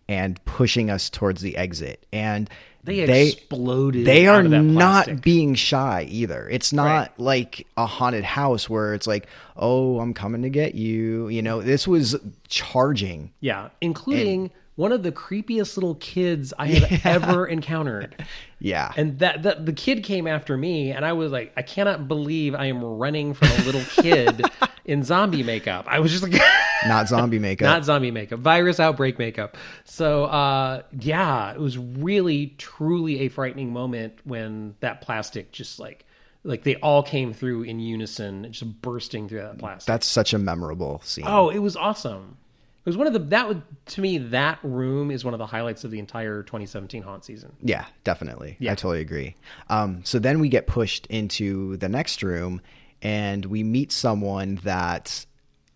and 0.07 0.43
pushing 0.45 0.89
us 0.89 1.09
towards 1.09 1.41
the 1.41 1.57
exit. 1.57 2.05
And 2.13 2.49
They 2.85 3.29
exploded 3.29 4.05
They 4.05 4.27
are 4.27 4.43
not 4.43 5.21
being 5.21 5.55
shy 5.55 6.07
either. 6.09 6.47
It's 6.49 6.71
not 6.71 6.85
Right. 6.85 7.19
like 7.19 7.67
a 7.77 7.85
haunted 7.85 8.23
house 8.23 8.69
where 8.69 8.93
it's 8.93 9.07
like, 9.07 9.27
"Oh, 9.57 9.99
I'm 9.99 10.13
coming 10.13 10.43
to 10.43 10.49
get 10.49 10.75
you." 10.75 11.27
You 11.29 11.41
know, 11.41 11.61
this 11.61 11.87
was 11.87 12.15
charging. 12.47 13.31
yeah, 13.41 13.69
including 13.81 14.51
one 14.75 14.91
of 14.91 15.03
the 15.03 15.11
creepiest 15.11 15.77
little 15.77 15.95
kids 15.95 16.53
I 16.59 16.67
have 17.03 17.23
ever 17.23 17.45
encountered. 17.47 18.15
Yeah. 18.59 18.91
And 18.97 19.19
that, 19.19 19.43
that 19.43 19.65
the 19.65 19.71
kid 19.73 20.03
came 20.03 20.27
after 20.27 20.57
me, 20.57 20.91
and 20.91 21.05
I 21.05 21.13
was 21.13 21.31
like, 21.31 21.53
I 21.55 21.61
cannot 21.61 22.07
believe 22.09 22.53
I 22.55 22.65
am 22.65 22.83
running 22.83 23.33
from 23.33 23.47
a 23.49 23.63
little 23.63 23.83
kid 24.03 24.43
in 24.85 25.03
zombie 25.03 25.43
makeup. 25.43 25.85
I 25.87 25.99
was 25.99 26.11
just 26.11 26.23
like, 26.23 26.39
not 26.87 27.07
zombie 27.07 27.39
makeup. 27.39 27.65
not 27.65 27.83
zombie 27.83 28.11
makeup, 28.11 28.39
virus 28.39 28.79
outbreak 28.79 29.19
makeup. 29.19 29.57
So, 29.83 30.25
uh, 30.25 30.83
yeah, 30.99 31.51
it 31.51 31.59
was 31.59 31.77
really, 31.77 32.53
truly 32.57 33.21
a 33.21 33.29
frightening 33.29 33.73
moment 33.73 34.13
when 34.23 34.75
that 34.79 35.01
plastic 35.01 35.51
just 35.51 35.79
like, 35.79 36.05
like 36.43 36.63
they 36.63 36.75
all 36.75 37.01
came 37.01 37.33
through 37.33 37.63
in 37.63 37.79
unison, 37.79 38.51
just 38.51 38.81
bursting 38.81 39.27
through 39.27 39.41
that 39.41 39.57
plastic. 39.57 39.87
That's 39.87 40.05
such 40.05 40.33
a 40.33 40.37
memorable 40.37 41.01
scene. 41.03 41.25
Oh, 41.27 41.49
it 41.49 41.59
was 41.59 41.75
awesome. 41.75 42.37
It 42.85 42.89
was 42.89 42.97
one 42.97 43.07
of 43.07 43.13
the 43.13 43.19
that 43.19 43.47
would 43.47 43.63
to 43.87 44.01
me 44.01 44.19
that 44.19 44.59
room 44.61 45.09
is 45.09 45.25
one 45.25 45.33
of 45.33 45.39
the 45.39 45.47
highlights 45.47 45.83
of 45.85 45.89
the 45.89 45.97
entire 45.97 46.43
2017 46.43 47.01
haunt 47.01 47.25
season. 47.25 47.51
Yeah, 47.63 47.85
definitely. 48.03 48.57
Yeah. 48.59 48.73
I 48.73 48.75
totally 48.75 49.01
agree. 49.01 49.35
Um, 49.69 50.05
so 50.05 50.19
then 50.19 50.39
we 50.39 50.49
get 50.49 50.67
pushed 50.67 51.07
into 51.07 51.77
the 51.77 51.89
next 51.89 52.21
room 52.21 52.61
and 53.05 53.45
we 53.45 53.61
meet 53.63 53.91
someone 53.91 54.55
that 54.63 55.25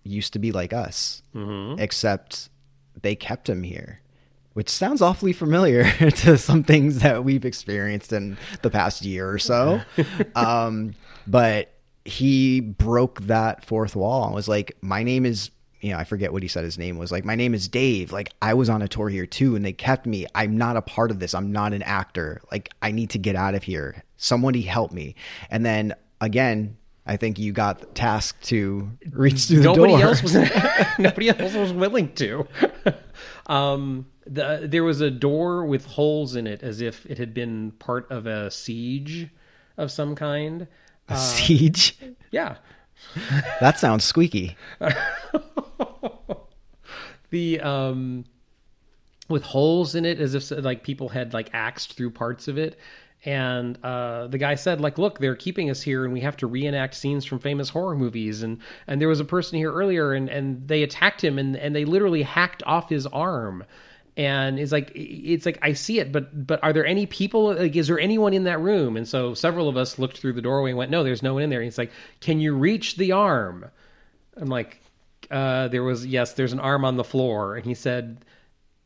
used 0.03 0.33
to 0.33 0.39
be 0.39 0.51
like 0.51 0.73
us, 0.73 1.21
Mm-hmm. 1.35 1.79
except 1.79 2.49
they 3.01 3.15
kept 3.15 3.47
him 3.47 3.63
here, 3.63 4.01
which 4.53 4.69
sounds 4.69 5.01
awfully 5.01 5.31
familiar 5.33 5.83
to 6.09 6.37
some 6.37 6.63
things 6.63 6.99
that 6.99 7.23
we've 7.23 7.45
experienced 7.45 8.11
in 8.13 8.37
the 8.63 8.69
past 8.69 9.05
year 9.05 9.29
or 9.29 9.37
so. 9.39 9.81
um, 10.35 10.95
but 11.27 11.71
he 12.03 12.59
broke 12.61 13.21
that 13.21 13.63
fourth 13.63 13.95
wall 13.95 14.25
and 14.25 14.33
was 14.33 14.47
like, 14.47 14.75
My 14.81 15.03
name 15.03 15.25
is 15.25 15.51
you 15.81 15.91
know, 15.91 15.97
I 15.97 16.03
forget 16.03 16.33
what 16.33 16.41
he 16.41 16.49
said 16.49 16.65
his 16.65 16.77
name 16.77 16.97
was 16.97 17.09
like, 17.09 17.23
my 17.23 17.35
name 17.35 17.53
is 17.53 17.69
Dave. 17.69 18.11
Like, 18.11 18.33
I 18.41 18.53
was 18.53 18.67
on 18.69 18.81
a 18.81 18.87
tour 18.89 19.07
here 19.07 19.25
too, 19.25 19.55
and 19.55 19.63
they 19.63 19.71
kept 19.71 20.05
me. 20.05 20.25
I'm 20.35 20.57
not 20.57 20.75
a 20.75 20.81
part 20.81 21.09
of 21.09 21.19
this. 21.19 21.33
I'm 21.33 21.53
not 21.53 21.71
an 21.71 21.83
actor. 21.83 22.41
Like, 22.51 22.69
I 22.81 22.91
need 22.91 23.11
to 23.11 23.17
get 23.17 23.37
out 23.37 23.55
of 23.55 23.63
here. 23.63 24.03
Somebody 24.17 24.61
help 24.61 24.91
me. 24.91 25.15
And 25.49 25.65
then 25.65 25.93
again, 26.19 26.75
I 27.05 27.17
think 27.17 27.39
you 27.39 27.51
got 27.53 27.95
tasked 27.95 28.43
to 28.49 28.91
reach 29.11 29.45
through 29.45 29.57
the 29.57 29.63
nobody 29.63 29.93
door. 29.93 30.01
else 30.03 30.21
was 30.21 30.35
nobody 30.99 31.29
else 31.29 31.53
was 31.53 31.73
willing 31.73 32.13
to. 32.15 32.47
um, 33.47 34.05
the, 34.27 34.67
there 34.69 34.83
was 34.83 35.01
a 35.01 35.09
door 35.09 35.65
with 35.65 35.85
holes 35.85 36.35
in 36.35 36.45
it, 36.45 36.61
as 36.61 36.81
if 36.81 37.05
it 37.07 37.17
had 37.17 37.33
been 37.33 37.71
part 37.79 38.09
of 38.11 38.27
a 38.27 38.51
siege 38.51 39.27
of 39.77 39.91
some 39.91 40.15
kind. 40.15 40.67
A 41.07 41.17
siege. 41.17 41.97
Yeah, 42.29 42.57
That 43.59 43.79
sounds 43.79 44.03
squeaky. 44.03 44.55
the 47.31 47.59
um, 47.61 48.25
with 49.27 49.43
holes 49.43 49.95
in 49.95 50.05
it, 50.05 50.19
as 50.19 50.35
if 50.35 50.51
like 50.51 50.83
people 50.83 51.09
had 51.09 51.33
like 51.33 51.49
axed 51.53 51.93
through 51.93 52.11
parts 52.11 52.47
of 52.47 52.57
it. 52.57 52.77
And 53.25 53.77
uh, 53.83 54.27
the 54.27 54.37
guy 54.37 54.55
said, 54.55 54.79
like, 54.79 54.97
look, 54.97 55.19
they're 55.19 55.35
keeping 55.35 55.69
us 55.69 55.81
here, 55.81 56.05
and 56.05 56.13
we 56.13 56.21
have 56.21 56.37
to 56.37 56.47
reenact 56.47 56.95
scenes 56.95 57.25
from 57.25 57.39
famous 57.39 57.67
horror 57.69 57.95
movies. 57.95 58.43
And 58.43 58.59
and 58.87 59.01
there 59.01 59.09
was 59.09 59.19
a 59.19 59.25
person 59.25 59.57
here 59.57 59.73
earlier, 59.73 60.13
and 60.13 60.29
and 60.29 60.65
they 60.67 60.83
attacked 60.83 61.21
him, 61.23 61.37
and 61.37 61.57
and 61.57 61.75
they 61.75 61.83
literally 61.83 62.23
hacked 62.23 62.63
off 62.65 62.89
his 62.89 63.05
arm. 63.07 63.65
And 64.15 64.57
it's 64.57 64.71
like 64.71 64.91
it's 64.95 65.45
like 65.45 65.59
I 65.61 65.73
see 65.73 65.99
it, 65.99 66.13
but 66.13 66.47
but 66.47 66.63
are 66.63 66.71
there 66.71 66.85
any 66.85 67.05
people? 67.05 67.53
Like, 67.55 67.75
is 67.75 67.87
there 67.87 67.99
anyone 67.99 68.33
in 68.33 68.45
that 68.45 68.61
room? 68.61 68.95
And 68.95 69.07
so 69.07 69.33
several 69.33 69.67
of 69.67 69.75
us 69.75 69.99
looked 69.99 70.17
through 70.17 70.33
the 70.33 70.41
doorway 70.41 70.71
and 70.71 70.77
went, 70.77 70.91
no, 70.91 71.03
there's 71.03 71.23
no 71.23 71.33
one 71.33 71.43
in 71.43 71.49
there. 71.49 71.59
And 71.59 71.65
he's 71.65 71.77
like, 71.77 71.91
can 72.21 72.39
you 72.39 72.55
reach 72.55 72.95
the 72.95 73.11
arm? 73.11 73.65
I'm 74.37 74.47
like, 74.47 74.81
uh, 75.29 75.67
there 75.67 75.83
was 75.83 76.05
yes, 76.05 76.33
there's 76.33 76.53
an 76.53 76.59
arm 76.61 76.85
on 76.85 76.95
the 76.95 77.03
floor, 77.03 77.57
and 77.57 77.65
he 77.65 77.73
said, 77.73 78.23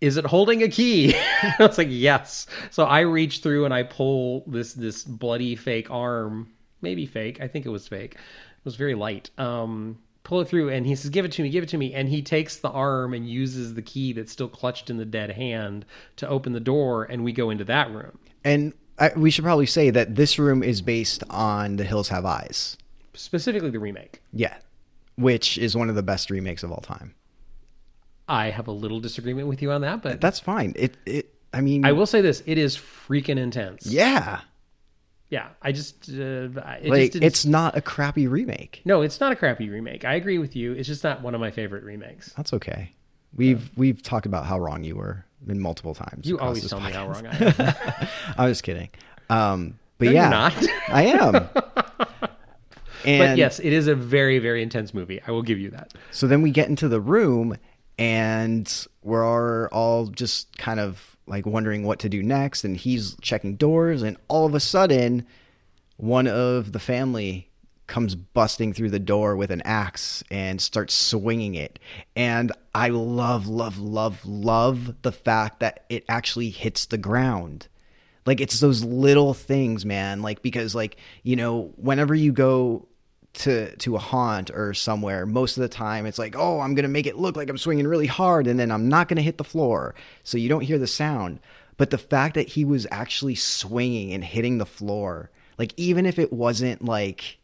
"Is 0.04 0.18
it 0.18 0.26
holding 0.26 0.62
a 0.64 0.68
key?" 0.68 1.16
I 1.44 1.56
was 1.60 1.78
like, 1.78 1.88
"Yes." 1.90 2.48
So 2.72 2.84
I 2.84 3.02
reach 3.02 3.40
through 3.40 3.66
and 3.66 3.74
I 3.74 3.84
pull 3.84 4.44
this 4.48 4.74
this 4.74 5.04
bloody 5.04 5.56
fake 5.56 5.90
arm, 5.90 6.52
maybe 6.82 7.06
fake. 7.06 7.40
I 7.42 7.48
think 7.48 7.66
it 7.66 7.70
was 7.70 7.88
fake. 7.88 8.16
It 8.16 8.66
was 8.66 8.76
very 8.76 8.96
light. 8.96 9.30
Um, 9.38 9.98
pull 10.24 10.42
it 10.42 10.48
through, 10.48 10.70
and 10.70 10.86
he 10.86 10.96
says, 10.96 11.10
"Give 11.10 11.26
it 11.26 11.32
to 11.34 11.42
me, 11.42 11.50
give 11.50 11.64
it 11.64 11.70
to 11.70 11.78
me." 11.78 11.94
And 11.94 12.10
he 12.10 12.22
takes 12.22 12.58
the 12.58 12.70
arm 12.70 13.14
and 13.14 13.28
uses 13.28 13.74
the 13.74 13.82
key 13.82 14.14
that's 14.14 14.32
still 14.32 14.50
clutched 14.50 14.90
in 14.90 14.98
the 14.98 15.06
dead 15.06 15.32
hand 15.32 15.86
to 16.18 16.28
open 16.28 16.54
the 16.54 16.60
door, 16.60 17.06
and 17.06 17.24
we 17.24 17.32
go 17.32 17.50
into 17.50 17.64
that 17.66 17.92
room. 17.92 18.20
And 18.44 18.74
I, 19.00 19.12
we 19.16 19.32
should 19.32 19.44
probably 19.44 19.66
say 19.66 19.90
that 19.90 20.16
this 20.16 20.38
room 20.38 20.64
is 20.64 20.82
based 20.82 21.24
on 21.30 21.78
The 21.78 21.84
Hills 21.84 22.10
Have 22.10 22.26
Eyes. 22.26 22.78
Specifically, 23.14 23.70
the 23.70 23.80
remake. 23.80 24.22
Yeah. 24.32 24.56
Which 25.16 25.58
is 25.58 25.76
one 25.76 25.90
of 25.90 25.96
the 25.96 26.04
best 26.04 26.30
remakes 26.30 26.64
of 26.64 26.72
all 26.72 26.82
time. 26.82 27.16
I 28.28 28.50
have 28.52 28.68
a 28.68 28.72
little 28.72 29.00
disagreement 29.00 29.48
with 29.48 29.62
you 29.62 29.72
on 29.72 29.82
that, 29.82 30.02
but 30.02 30.22
That's 30.22 30.40
fine. 30.40 30.74
It, 30.78 30.96
it, 31.06 31.34
I 31.54 31.62
mean, 31.62 31.86
I 31.86 31.92
will 31.92 32.06
say 32.06 32.22
this: 32.22 32.42
it 32.46 32.58
is 32.58 32.78
freaking 32.78 33.38
intense. 33.38 33.86
yeah. 33.86 34.42
Yeah, 35.30 35.48
I 35.64 35.72
just 35.72 36.10
uh, 36.10 36.14
it 36.14 36.86
Like, 36.90 37.12
didn't- 37.14 37.24
it's 37.24 37.44
not 37.44 37.76
a 37.76 37.82
crappy 37.82 38.28
remake. 38.28 38.82
no, 38.86 39.02
it's 39.02 39.20
not 39.20 39.32
a 39.32 39.36
crappy 39.36 39.68
remake. 39.68 40.06
I 40.06 40.14
agree 40.14 40.38
with 40.38 40.56
you. 40.56 40.74
It's 40.74 40.88
just 40.88 41.04
not 41.04 41.24
one 41.24 41.34
of 41.34 41.42
my 41.42 41.50
favorite 41.50 41.84
remakes. 41.84 42.32
That's 42.38 42.54
okay. 42.54 42.92
We've 43.36 43.72
we've 43.76 44.04
talked 44.04 44.28
about 44.28 44.46
how 44.46 44.60
wrong 44.60 44.84
you 44.84 44.96
were 44.96 45.26
in 45.48 45.60
multiple 45.60 45.96
times. 45.96 46.28
You 46.30 46.38
always 46.38 46.70
tell 46.70 46.80
me 46.80 46.92
how 46.92 47.08
podcast. 47.08 47.58
wrong 47.60 47.68
I 47.68 48.02
am. 48.04 48.08
I 48.38 48.48
was 48.48 48.62
kidding. 48.62 48.90
Um, 49.32 49.80
but 49.98 50.06
No, 50.06 50.12
you're 50.12 50.22
yeah, 50.22 50.30
not. 50.30 50.54
I 50.90 51.04
am. 51.06 51.50
And 53.06 53.32
but 53.32 53.38
yes, 53.38 53.60
it 53.60 53.74
is 53.74 53.88
a 53.88 53.96
very 53.96 54.40
very 54.40 54.64
intense 54.64 54.94
movie. 54.94 55.20
I 55.28 55.32
will 55.32 55.42
give 55.42 55.60
you 55.60 55.70
that. 55.72 55.94
So 56.12 56.26
then 56.28 56.42
we 56.42 56.52
get 56.52 56.70
into 56.70 56.88
the 56.88 57.02
room 57.02 57.58
and 57.98 58.88
we're 59.02 59.68
all 59.70 60.08
just 60.08 60.58
kind 60.58 60.80
of 60.80 61.18
like 61.26 61.46
wondering 61.46 61.84
what 61.84 62.00
to 62.00 62.10
do 62.10 62.22
next. 62.22 62.64
And 62.64 62.76
he's 62.76 63.16
checking 63.22 63.56
doors, 63.56 64.02
and 64.02 64.18
all 64.28 64.46
of 64.46 64.56
a 64.56 64.60
sudden, 64.60 65.26
one 65.98 66.28
of 66.28 66.72
the 66.72 66.80
family 66.80 67.50
comes 67.88 68.16
busting 68.16 68.74
through 68.74 68.90
the 68.90 69.00
door 69.00 69.36
with 69.36 69.52
an 69.52 69.62
axe 69.66 70.24
and 70.32 70.62
starts 70.62 70.94
swinging 70.94 71.56
it. 71.56 71.80
And 72.16 72.52
I 72.74 72.90
love, 72.90 73.48
love, 73.48 73.78
love, 73.78 74.26
love 74.26 75.02
the 75.02 75.12
fact 75.12 75.60
that 75.60 75.86
it 75.90 76.06
actually 76.08 76.50
hits 76.50 76.86
the 76.86 76.98
ground. 76.98 77.68
Like 78.26 78.40
it's 78.40 78.60
those 78.62 78.84
little 78.84 79.34
things, 79.34 79.86
man. 79.86 80.22
Like 80.22 80.42
because 80.42 80.74
like, 80.74 80.98
you 81.24 81.36
know, 81.36 81.74
whenever 81.76 82.16
you 82.16 82.32
go 82.32 82.88
to 83.34 83.76
to 83.78 83.96
a 83.96 84.00
haunt 84.00 84.52
or 84.52 84.74
somewhere, 84.74 85.26
most 85.26 85.58
of 85.58 85.62
the 85.62 85.70
time 85.70 86.06
it's 86.06 86.20
like, 86.20 86.36
"Oh, 86.38 86.60
I'm 86.60 86.76
going 86.76 86.84
to 86.84 86.90
make 86.90 87.08
it 87.08 87.18
look 87.18 87.36
like 87.36 87.50
I'm 87.50 87.58
swinging 87.58 87.88
really 87.88 88.08
hard 88.08 88.48
and 88.48 88.60
then 88.60 88.72
I'm 88.72 88.90
not 88.90 89.08
going 89.08 89.18
to 89.18 89.24
hit 89.24 89.38
the 89.38 89.44
floor." 89.44 89.96
So 90.24 90.38
you 90.38 90.50
don't 90.50 90.62
hear 90.62 90.78
the 90.78 90.88
sound. 90.88 91.40
But 91.78 91.90
the 91.90 91.98
fact 91.98 92.36
that 92.36 92.48
he 92.50 92.66
was 92.66 92.86
actually 92.92 93.36
swinging 93.36 94.14
and 94.14 94.24
hitting 94.24 94.60
the 94.60 94.66
floor, 94.66 95.32
like 95.58 95.74
even 95.78 96.06
if 96.06 96.20
it 96.20 96.32
wasn't 96.32 96.86
like 96.86 97.40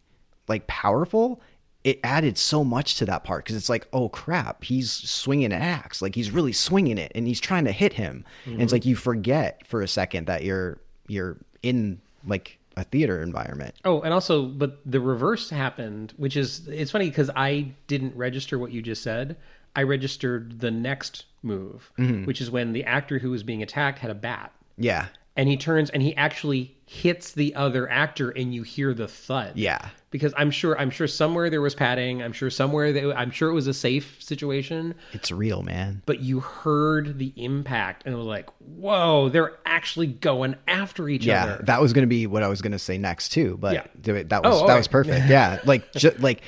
like 0.47 0.67
powerful, 0.67 1.41
it 1.83 1.99
added 2.03 2.37
so 2.37 2.63
much 2.63 2.95
to 2.95 3.05
that 3.05 3.23
part 3.23 3.43
because 3.43 3.55
it's 3.55 3.69
like, 3.69 3.87
oh 3.91 4.09
crap, 4.09 4.63
he's 4.63 4.91
swinging 4.91 5.47
an 5.47 5.61
axe, 5.61 6.01
like 6.01 6.13
he's 6.13 6.29
really 6.29 6.53
swinging 6.53 6.97
it, 6.97 7.11
and 7.15 7.25
he's 7.25 7.39
trying 7.39 7.65
to 7.65 7.71
hit 7.71 7.93
him, 7.93 8.23
and 8.45 8.55
it's 8.55 8.65
mm-hmm. 8.65 8.75
like 8.75 8.85
you 8.85 8.95
forget 8.95 9.65
for 9.65 9.81
a 9.81 9.87
second 9.87 10.27
that 10.27 10.43
you're 10.43 10.77
you're 11.07 11.37
in 11.63 11.99
like 12.25 12.58
a 12.79 12.83
theater 12.83 13.21
environment. 13.21 13.75
Oh, 13.85 14.01
and 14.01 14.13
also, 14.13 14.45
but 14.45 14.79
the 14.85 14.99
reverse 14.99 15.49
happened, 15.49 16.13
which 16.17 16.37
is 16.37 16.67
it's 16.67 16.91
funny 16.91 17.09
because 17.09 17.29
I 17.35 17.73
didn't 17.87 18.15
register 18.15 18.57
what 18.57 18.71
you 18.71 18.81
just 18.81 19.03
said. 19.03 19.35
I 19.75 19.83
registered 19.83 20.59
the 20.59 20.71
next 20.71 21.25
move, 21.43 21.91
mm-hmm. 21.99 22.25
which 22.25 22.41
is 22.41 22.49
when 22.49 22.73
the 22.73 22.83
actor 22.85 23.19
who 23.19 23.31
was 23.31 23.43
being 23.43 23.61
attacked 23.61 23.99
had 23.99 24.11
a 24.11 24.15
bat, 24.15 24.51
Yeah, 24.77 25.07
and 25.35 25.47
he 25.49 25.57
turns 25.57 25.89
and 25.89 26.01
he 26.03 26.15
actually 26.15 26.75
hits 26.85 27.33
the 27.33 27.53
other 27.55 27.89
actor, 27.89 28.31
and 28.31 28.53
you 28.53 28.63
hear 28.63 28.93
the 28.93 29.07
thud. 29.07 29.53
yeah, 29.55 29.89
because 30.09 30.33
I'm 30.35 30.49
sure 30.49 30.77
I'm 30.79 30.89
sure 30.89 31.05
somewhere 31.07 31.49
there 31.51 31.61
was 31.61 31.75
padding. 31.75 32.23
I'm 32.23 32.33
sure 32.33 32.49
somewhere 32.49 32.91
they, 32.91 33.13
I'm 33.13 33.29
sure 33.29 33.49
it 33.49 33.53
was 33.53 33.67
a 33.67 33.73
safe 33.73 34.17
situation, 34.21 34.95
it's 35.13 35.31
real, 35.31 35.61
man. 35.61 36.01
but 36.07 36.19
you 36.21 36.39
heard 36.39 37.19
the 37.19 37.31
impact, 37.35 38.03
and 38.05 38.13
it 38.15 38.17
was 38.17 38.25
like, 38.25 38.49
whoa, 38.59 39.29
they're 39.29 39.57
actually 39.67 40.07
going 40.07 40.55
after 40.67 41.07
each 41.07 41.25
Yeah, 41.25 41.43
other. 41.43 41.63
that 41.65 41.79
was 41.79 41.93
going 41.93 42.03
to 42.03 42.07
be 42.07 42.25
what 42.25 42.41
I 42.41 42.47
was 42.47 42.61
going 42.61 42.71
to 42.71 42.79
say 42.79 42.97
next 42.97 43.29
too. 43.29 43.57
But 43.61 43.73
Yeah. 44.03 44.23
that 44.23 44.41
oh, 44.43 44.49
was 44.49 44.61
Oh, 44.63 44.67
that 44.67 44.73
right. 44.73 44.77
was 44.79 44.87
perfect. 44.87 45.27
yeah, 45.29 45.59
like 45.65 45.87
like 46.19 46.41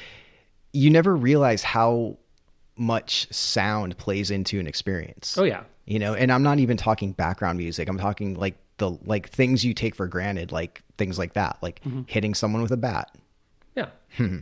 you 0.73 0.89
never 0.89 1.15
realize 1.15 1.61
how 1.63 2.17
much 2.77 3.27
sound 3.31 3.95
plays 3.97 4.31
into 4.31 4.59
an 4.59 4.65
experience. 4.65 5.37
oh 5.37 5.43
yeah, 5.43 5.63
you 5.85 5.99
know 5.99 6.13
and 6.15 6.31
i'm 6.31 6.41
not 6.41 6.57
even 6.57 6.77
talking 6.77 7.11
background 7.11 7.57
music 7.57 7.87
i'm 7.89 7.97
talking 7.97 8.33
like 8.35 8.55
the 8.81 8.97
like 9.05 9.29
things 9.29 9.63
you 9.63 9.73
take 9.73 9.95
for 9.95 10.07
granted 10.07 10.51
like 10.51 10.81
things 10.97 11.17
like 11.17 11.33
that 11.33 11.57
like 11.61 11.79
Mm-hmm. 11.85 12.01
hitting 12.07 12.33
someone 12.33 12.61
with 12.61 12.71
a 12.71 12.77
bat 12.77 13.15
yeah. 13.75 13.87
Hmm. 14.17 14.39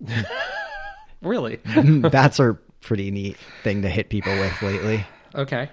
really? 1.22 1.56
bats 2.10 2.38
are 2.40 2.54
pretty 2.80 3.10
neat 3.10 3.36
thing 3.62 3.82
to 3.82 3.88
hit 3.88 4.10
people 4.10 4.32
with 4.38 4.60
lately 4.62 5.04
Okay. 5.34 5.68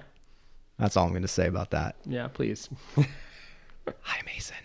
that's 0.80 0.96
all 0.98 1.06
i'm 1.06 1.12
going 1.12 1.22
to 1.22 1.28
say 1.28 1.48
about 1.48 1.72
that 1.72 1.96
Yeah, 2.06 2.28
please. 2.28 2.70
hi 4.02 4.22
mason 4.26 4.56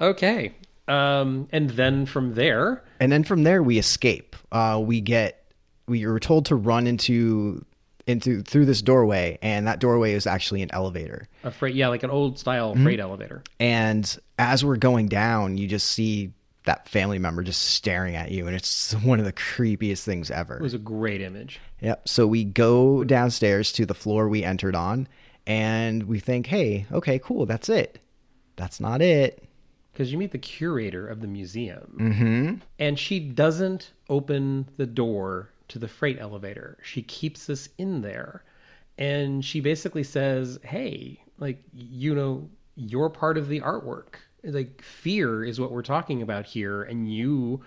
Okay. 0.00 0.54
Um, 0.88 1.46
and 1.52 1.68
then 1.70 2.06
from 2.06 2.34
there, 2.34 2.82
and 3.00 3.12
then 3.12 3.22
from 3.22 3.42
there 3.42 3.62
we 3.62 3.78
escape 3.78 4.34
uh 4.50 4.80
we 4.82 5.00
get 5.02 5.52
we 5.86 6.06
were 6.06 6.18
told 6.18 6.46
to 6.46 6.56
run 6.56 6.86
into 6.86 7.64
into 8.10 8.42
through 8.42 8.66
this 8.66 8.82
doorway 8.82 9.38
and 9.40 9.66
that 9.66 9.78
doorway 9.78 10.12
is 10.12 10.26
actually 10.26 10.60
an 10.62 10.70
elevator 10.72 11.26
a 11.44 11.50
freight, 11.50 11.74
yeah, 11.74 11.88
like 11.88 12.02
an 12.02 12.10
old 12.10 12.38
style 12.38 12.74
Mm-hmm. 12.74 12.84
freight 12.84 13.00
elevator. 13.00 13.42
And 13.58 14.18
as 14.38 14.64
we're 14.64 14.76
going 14.76 15.08
down, 15.08 15.56
you 15.56 15.66
just 15.66 15.86
see 15.88 16.32
that 16.64 16.86
family 16.88 17.18
member 17.18 17.42
just 17.42 17.62
staring 17.62 18.16
at 18.16 18.30
you, 18.30 18.46
and 18.46 18.54
it's 18.54 18.92
one 19.02 19.18
of 19.18 19.24
the 19.24 19.32
creepiest 19.32 20.04
things 20.04 20.30
ever. 20.30 20.56
It 20.56 20.62
was 20.62 20.74
a 20.74 20.78
great 20.78 21.22
image. 21.22 21.58
Yep. 21.80 22.06
So 22.06 22.26
we 22.26 22.44
go 22.44 23.02
downstairs 23.04 23.72
to 23.72 23.86
the 23.86 23.94
floor 23.94 24.28
we 24.28 24.44
entered 24.44 24.74
on, 24.74 25.08
and 25.46 26.02
we 26.02 26.20
think, 26.20 26.46
hey, 26.46 26.84
okay, 26.92 27.18
cool, 27.18 27.46
that's 27.46 27.70
it. 27.70 27.98
That's 28.56 28.78
not 28.78 29.00
it. 29.00 29.42
because 29.92 30.12
you 30.12 30.18
meet 30.18 30.32
the 30.32 30.38
curator 30.38 31.06
of 31.08 31.20
the 31.22 31.26
museum 31.26 31.96
mm-hmm. 31.98 32.54
and 32.78 32.98
she 32.98 33.18
doesn't 33.20 33.92
open 34.10 34.68
the 34.76 34.86
door 34.86 35.50
to 35.70 35.78
the 35.78 35.88
freight 35.88 36.18
elevator 36.20 36.76
she 36.82 37.02
keeps 37.02 37.48
us 37.48 37.68
in 37.78 38.02
there 38.02 38.44
and 38.98 39.44
she 39.44 39.60
basically 39.60 40.02
says 40.02 40.58
hey 40.62 41.18
like 41.38 41.62
you 41.72 42.14
know 42.14 42.48
you're 42.76 43.08
part 43.08 43.38
of 43.38 43.48
the 43.48 43.60
artwork 43.60 44.16
like 44.44 44.82
fear 44.82 45.44
is 45.44 45.60
what 45.60 45.70
we're 45.70 45.82
talking 45.82 46.22
about 46.22 46.44
here 46.44 46.82
and 46.82 47.12
you 47.12 47.60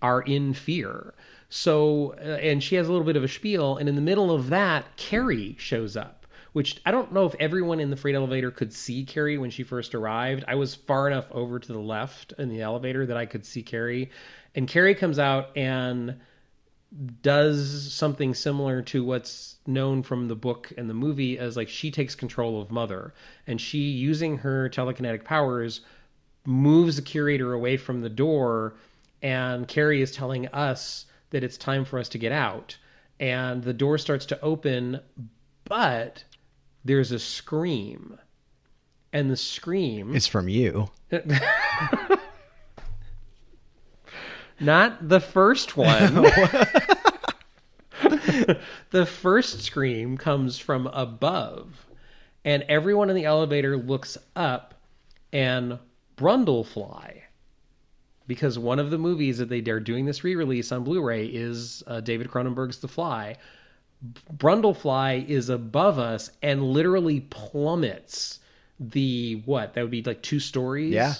are 0.00 0.22
in 0.22 0.54
fear 0.54 1.14
so 1.48 2.14
uh, 2.18 2.38
and 2.38 2.62
she 2.62 2.76
has 2.76 2.88
a 2.88 2.92
little 2.92 3.06
bit 3.06 3.16
of 3.16 3.24
a 3.24 3.28
spiel 3.28 3.76
and 3.76 3.88
in 3.88 3.94
the 3.94 4.00
middle 4.00 4.30
of 4.30 4.48
that 4.48 4.84
carrie 4.96 5.56
shows 5.58 5.96
up 5.96 6.18
which 6.52 6.80
I 6.86 6.90
don't 6.90 7.12
know 7.12 7.26
if 7.26 7.34
everyone 7.38 7.78
in 7.78 7.90
the 7.90 7.96
freight 7.96 8.14
elevator 8.14 8.50
could 8.50 8.72
see 8.72 9.04
Carrie 9.04 9.38
when 9.38 9.50
she 9.50 9.62
first 9.62 9.94
arrived. 9.94 10.44
I 10.48 10.54
was 10.54 10.74
far 10.74 11.06
enough 11.06 11.26
over 11.30 11.58
to 11.58 11.72
the 11.72 11.78
left 11.78 12.32
in 12.38 12.48
the 12.48 12.62
elevator 12.62 13.06
that 13.06 13.16
I 13.16 13.26
could 13.26 13.44
see 13.44 13.62
Carrie. 13.62 14.10
And 14.54 14.66
Carrie 14.66 14.94
comes 14.94 15.18
out 15.18 15.56
and 15.56 16.16
does 17.22 17.92
something 17.92 18.34
similar 18.34 18.80
to 18.82 19.04
what's 19.04 19.56
known 19.66 20.02
from 20.02 20.28
the 20.28 20.36
book 20.36 20.72
and 20.78 20.88
the 20.88 20.94
movie 20.94 21.38
as 21.38 21.56
like 21.56 21.68
she 21.68 21.90
takes 21.90 22.14
control 22.14 22.60
of 22.60 22.70
Mother. 22.70 23.12
And 23.46 23.60
she, 23.60 23.78
using 23.78 24.38
her 24.38 24.68
telekinetic 24.70 25.24
powers, 25.24 25.82
moves 26.46 26.96
the 26.96 27.02
curator 27.02 27.52
away 27.52 27.76
from 27.76 28.00
the 28.00 28.08
door. 28.08 28.74
And 29.22 29.68
Carrie 29.68 30.00
is 30.00 30.12
telling 30.12 30.48
us 30.48 31.06
that 31.30 31.44
it's 31.44 31.58
time 31.58 31.84
for 31.84 31.98
us 31.98 32.08
to 32.10 32.18
get 32.18 32.32
out. 32.32 32.78
And 33.20 33.62
the 33.64 33.74
door 33.74 33.98
starts 33.98 34.24
to 34.26 34.40
open, 34.40 35.00
but 35.64 36.24
there's 36.84 37.12
a 37.12 37.18
scream. 37.18 38.18
And 39.12 39.30
the 39.30 39.36
scream, 39.36 40.14
is 40.14 40.26
from 40.26 40.48
you. 40.48 40.90
not 44.60 45.08
the 45.08 45.20
first 45.20 45.76
one. 45.76 46.14
the 48.90 49.06
first 49.06 49.62
scream 49.62 50.16
comes 50.16 50.58
from 50.58 50.86
above. 50.88 51.86
And 52.44 52.62
everyone 52.68 53.10
in 53.10 53.16
the 53.16 53.24
elevator 53.24 53.76
looks 53.76 54.16
up 54.36 54.74
and 55.32 55.78
Brundlefly, 56.16 57.22
because 58.26 58.58
one 58.58 58.78
of 58.78 58.90
the 58.90 58.98
movies 58.98 59.38
that 59.38 59.48
they 59.48 59.60
are 59.70 59.80
doing 59.80 60.06
this 60.06 60.24
re-release 60.24 60.72
on 60.72 60.84
Blu-ray 60.84 61.26
is 61.26 61.82
uh, 61.86 62.00
David 62.00 62.28
Cronenberg's 62.28 62.78
The 62.78 62.88
Fly. 62.88 63.36
Brundlefly 64.36 65.28
is 65.28 65.48
above 65.48 65.98
us 65.98 66.30
and 66.42 66.62
literally 66.62 67.20
plummets 67.20 68.38
the 68.80 69.42
what 69.44 69.74
that 69.74 69.82
would 69.82 69.90
be 69.90 70.02
like 70.02 70.22
two 70.22 70.38
stories 70.38 70.92
Yeah. 70.92 71.14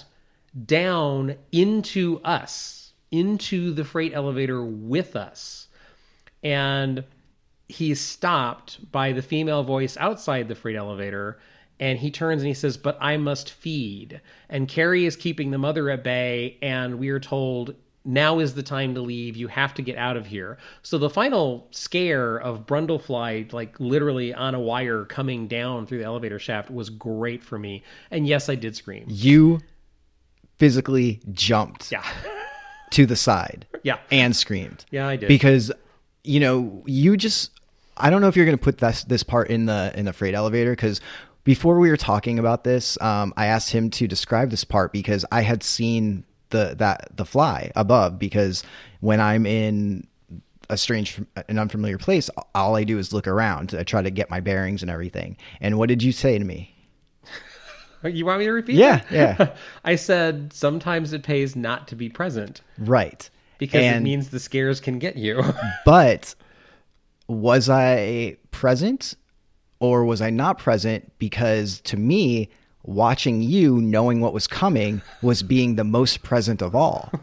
down 0.65 1.35
into 1.51 2.21
us 2.23 2.78
into 3.11 3.71
the 3.73 3.83
freight 3.83 4.13
elevator 4.13 4.63
with 4.63 5.15
us. 5.15 5.67
And 6.43 7.03
he's 7.69 8.01
stopped 8.01 8.91
by 8.91 9.11
the 9.11 9.21
female 9.21 9.63
voice 9.63 9.95
outside 9.97 10.47
the 10.47 10.55
freight 10.55 10.75
elevator 10.75 11.39
and 11.79 11.97
he 11.97 12.11
turns 12.11 12.41
and 12.41 12.47
he 12.47 12.53
says 12.53 12.75
but 12.75 12.97
i 12.99 13.15
must 13.15 13.51
feed. 13.51 14.19
And 14.49 14.67
carrie 14.67 15.05
is 15.05 15.15
keeping 15.15 15.51
the 15.51 15.57
mother 15.57 15.89
at 15.89 16.03
bay 16.03 16.57
and 16.61 16.99
we 16.99 17.09
are 17.09 17.19
told 17.19 17.75
now 18.05 18.39
is 18.39 18.55
the 18.55 18.63
time 18.63 18.95
to 18.95 19.01
leave. 19.01 19.35
You 19.35 19.47
have 19.49 19.73
to 19.75 19.81
get 19.81 19.97
out 19.97 20.17
of 20.17 20.25
here. 20.25 20.57
So 20.81 20.97
the 20.97 21.09
final 21.09 21.67
scare 21.71 22.37
of 22.37 22.65
brundlefly 22.65 23.53
like 23.53 23.79
literally 23.79 24.33
on 24.33 24.55
a 24.55 24.59
wire 24.59 25.05
coming 25.05 25.47
down 25.47 25.85
through 25.85 25.99
the 25.99 26.05
elevator 26.05 26.39
shaft 26.39 26.71
was 26.71 26.89
great 26.89 27.43
for 27.43 27.59
me. 27.59 27.83
And 28.09 28.27
yes 28.27 28.49
i 28.49 28.55
did 28.55 28.75
scream. 28.75 29.05
You 29.07 29.59
physically 30.57 31.21
jumped. 31.31 31.91
Yeah 31.91 32.03
to 32.99 33.05
the 33.05 33.15
side 33.15 33.65
yeah. 33.83 33.97
and 34.11 34.35
screamed. 34.35 34.83
yeah 34.91 35.07
i 35.07 35.15
did. 35.15 35.29
Because 35.29 35.71
you 36.25 36.41
know 36.41 36.83
you 36.85 37.15
just 37.15 37.51
i 37.95 38.09
don't 38.09 38.19
know 38.19 38.27
if 38.27 38.35
you're 38.35 38.45
going 38.45 38.57
to 38.57 38.63
put 38.63 38.79
this 38.79 39.05
this 39.05 39.23
part 39.23 39.49
in 39.49 39.67
the 39.67 39.93
in 39.95 40.03
the 40.03 40.11
freight 40.11 40.35
elevator 40.35 40.71
because 40.71 40.99
before 41.45 41.79
we 41.79 41.89
were 41.89 41.97
talking 41.97 42.39
about 42.39 42.65
this 42.65 42.99
um, 43.01 43.33
i 43.37 43.45
asked 43.45 43.71
him 43.71 43.89
to 43.89 44.05
describe 44.05 44.49
this 44.49 44.65
part 44.65 44.91
because 44.91 45.23
i 45.31 45.41
had 45.41 45.63
seen 45.63 46.25
the 46.49 46.75
that 46.77 47.15
the 47.15 47.23
fly 47.23 47.71
above 47.77 48.19
because 48.19 48.63
when 48.99 49.21
i'm 49.21 49.45
in 49.45 50.05
a 50.69 50.75
strange 50.75 51.21
an 51.47 51.57
unfamiliar 51.57 51.97
place 51.97 52.29
all 52.53 52.75
i 52.75 52.83
do 52.83 52.99
is 52.99 53.13
look 53.13 53.27
around 53.27 53.73
i 53.79 53.83
try 53.83 54.01
to 54.01 54.11
get 54.11 54.29
my 54.29 54.41
bearings 54.41 54.81
and 54.81 54.91
everything. 54.91 55.37
And 55.61 55.77
what 55.77 55.87
did 55.87 56.03
you 56.03 56.11
say 56.11 56.37
to 56.37 56.43
me 56.43 56.75
you 58.03 58.25
want 58.25 58.39
me 58.39 58.45
to 58.45 58.51
repeat 58.51 58.77
yeah 58.77 59.01
that? 59.09 59.11
yeah 59.39 59.55
I 59.85 59.95
said 59.95 60.53
sometimes 60.53 61.11
it 61.13 61.23
pays 61.23 61.55
not 61.55 61.87
to 61.89 61.95
be 61.95 62.09
present 62.09 62.61
right 62.77 63.29
because 63.57 63.85
it 63.85 64.01
means 64.01 64.29
the 64.29 64.39
scares 64.39 64.79
can 64.79 64.99
get 64.99 65.17
you. 65.17 65.43
but 65.85 66.33
was 67.27 67.69
I 67.69 68.37
present 68.51 69.15
or 69.79 70.05
was 70.05 70.21
I 70.21 70.29
not 70.29 70.57
present? 70.57 71.11
Because 71.19 71.81
to 71.81 71.97
me, 71.97 72.49
watching 72.83 73.41
you, 73.41 73.81
knowing 73.81 74.21
what 74.21 74.33
was 74.33 74.47
coming, 74.47 75.01
was 75.21 75.43
being 75.43 75.75
the 75.75 75.83
most 75.83 76.23
present 76.23 76.61
of 76.61 76.75
all. 76.75 77.11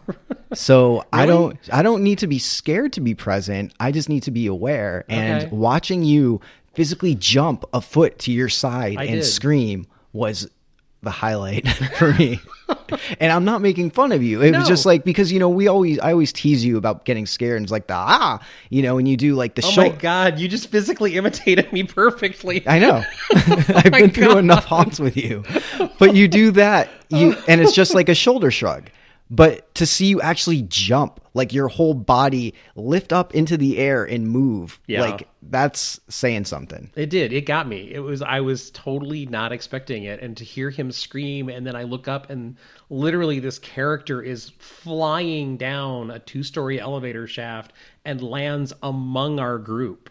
So 0.53 1.05
I 1.13 1.27
don't 1.27 1.59
I 1.73 1.83
don't 1.83 2.03
need 2.05 2.19
to 2.21 2.27
be 2.29 2.39
scared 2.39 2.93
to 2.95 3.01
be 3.01 3.15
present. 3.15 3.75
I 3.81 3.91
just 3.93 4.09
need 4.09 4.23
to 4.23 4.31
be 4.31 4.47
aware. 4.47 5.05
And 5.09 5.43
Okay. 5.43 5.55
watching 5.55 6.03
you 6.05 6.41
physically 6.73 7.15
jump 7.17 7.65
a 7.75 7.81
foot 7.83 8.19
to 8.21 8.33
your 8.33 8.49
side 8.49 8.97
I 8.99 9.05
and 9.05 9.17
did. 9.17 9.25
scream 9.25 9.87
was 10.13 10.49
the 11.07 11.11
highlight 11.11 11.67
for 11.99 12.13
me. 12.13 12.39
and 13.21 13.33
I'm 13.33 13.45
not 13.47 13.63
making 13.63 13.91
fun 13.93 14.13
of 14.13 14.23
you. 14.23 14.43
It 14.43 14.55
was 14.55 14.69
just 14.69 14.85
like 14.85 15.05
because 15.05 15.33
you 15.33 15.39
know 15.39 15.49
we 15.49 15.69
always 15.69 15.99
I 16.01 16.13
always 16.13 16.33
tease 16.33 16.63
you 16.65 16.77
about 16.77 17.05
getting 17.07 17.25
scared 17.25 17.57
and 17.57 17.65
it's 17.65 17.73
like 17.73 17.87
the 17.87 17.95
ah 17.95 18.43
you 18.69 18.83
know 18.83 18.99
and 18.99 19.09
you 19.09 19.17
do 19.17 19.35
like 19.35 19.55
the 19.55 19.63
Oh 19.65 19.71
show. 19.71 19.83
my 19.83 19.89
god, 19.89 20.39
you 20.39 20.49
just 20.49 20.69
physically 20.69 21.17
imitated 21.17 21.73
me 21.73 21.85
perfectly. 21.85 22.67
I 22.69 22.79
know. 22.79 23.03
I've 23.33 23.91
my 23.93 24.01
been 24.01 24.11
through 24.11 24.37
enough 24.37 24.65
haunts 24.67 25.01
with 25.01 25.17
you. 25.17 25.45
But 25.99 26.15
you 26.15 26.29
do 26.29 26.51
that, 26.53 26.91
you 27.09 27.37
and 27.49 27.61
it's 27.61 27.73
just 27.73 27.95
like 27.95 28.09
a 28.11 28.15
shoulder 28.15 28.51
shrug. 28.51 28.91
But 29.29 29.75
to 29.75 29.87
see 29.87 30.07
you 30.07 30.21
actually 30.21 30.63
jump, 30.63 31.21
like 31.35 31.53
your 31.53 31.67
whole 31.67 31.95
body 31.95 32.55
lift 32.77 33.13
up 33.13 33.35
into 33.35 33.57
the 33.57 33.79
air 33.79 34.05
and 34.05 34.29
move, 34.29 34.79
Yeah. 34.87 35.01
like 35.01 35.29
that's 35.43 35.99
saying 36.09 36.45
something. 36.45 36.91
It 36.95 37.11
did. 37.11 37.33
It 37.33 37.45
got 37.45 37.67
me. 37.67 37.91
It 37.93 37.99
was 38.01 38.23
I 38.23 38.41
was 38.41 38.71
totally 38.71 39.27
not 39.27 39.51
expecting 39.53 40.05
it 40.05 40.21
and 40.23 40.37
to 40.37 40.45
hear 40.45 40.71
him 40.71 40.93
scream 40.93 41.49
and 41.49 41.67
then 41.67 41.75
I 41.75 41.83
look 41.83 42.07
up 42.07 42.31
and 42.31 42.57
literally 42.89 43.41
this 43.41 43.59
character 43.59 44.23
is 44.23 44.51
flying 44.59 45.57
down 45.57 46.11
a 46.13 46.21
two-story 46.21 46.81
elevator 46.81 47.27
shaft 47.27 47.73
and 48.05 48.23
lands 48.23 48.73
among 48.83 49.41
our 49.41 49.59
group 49.59 50.09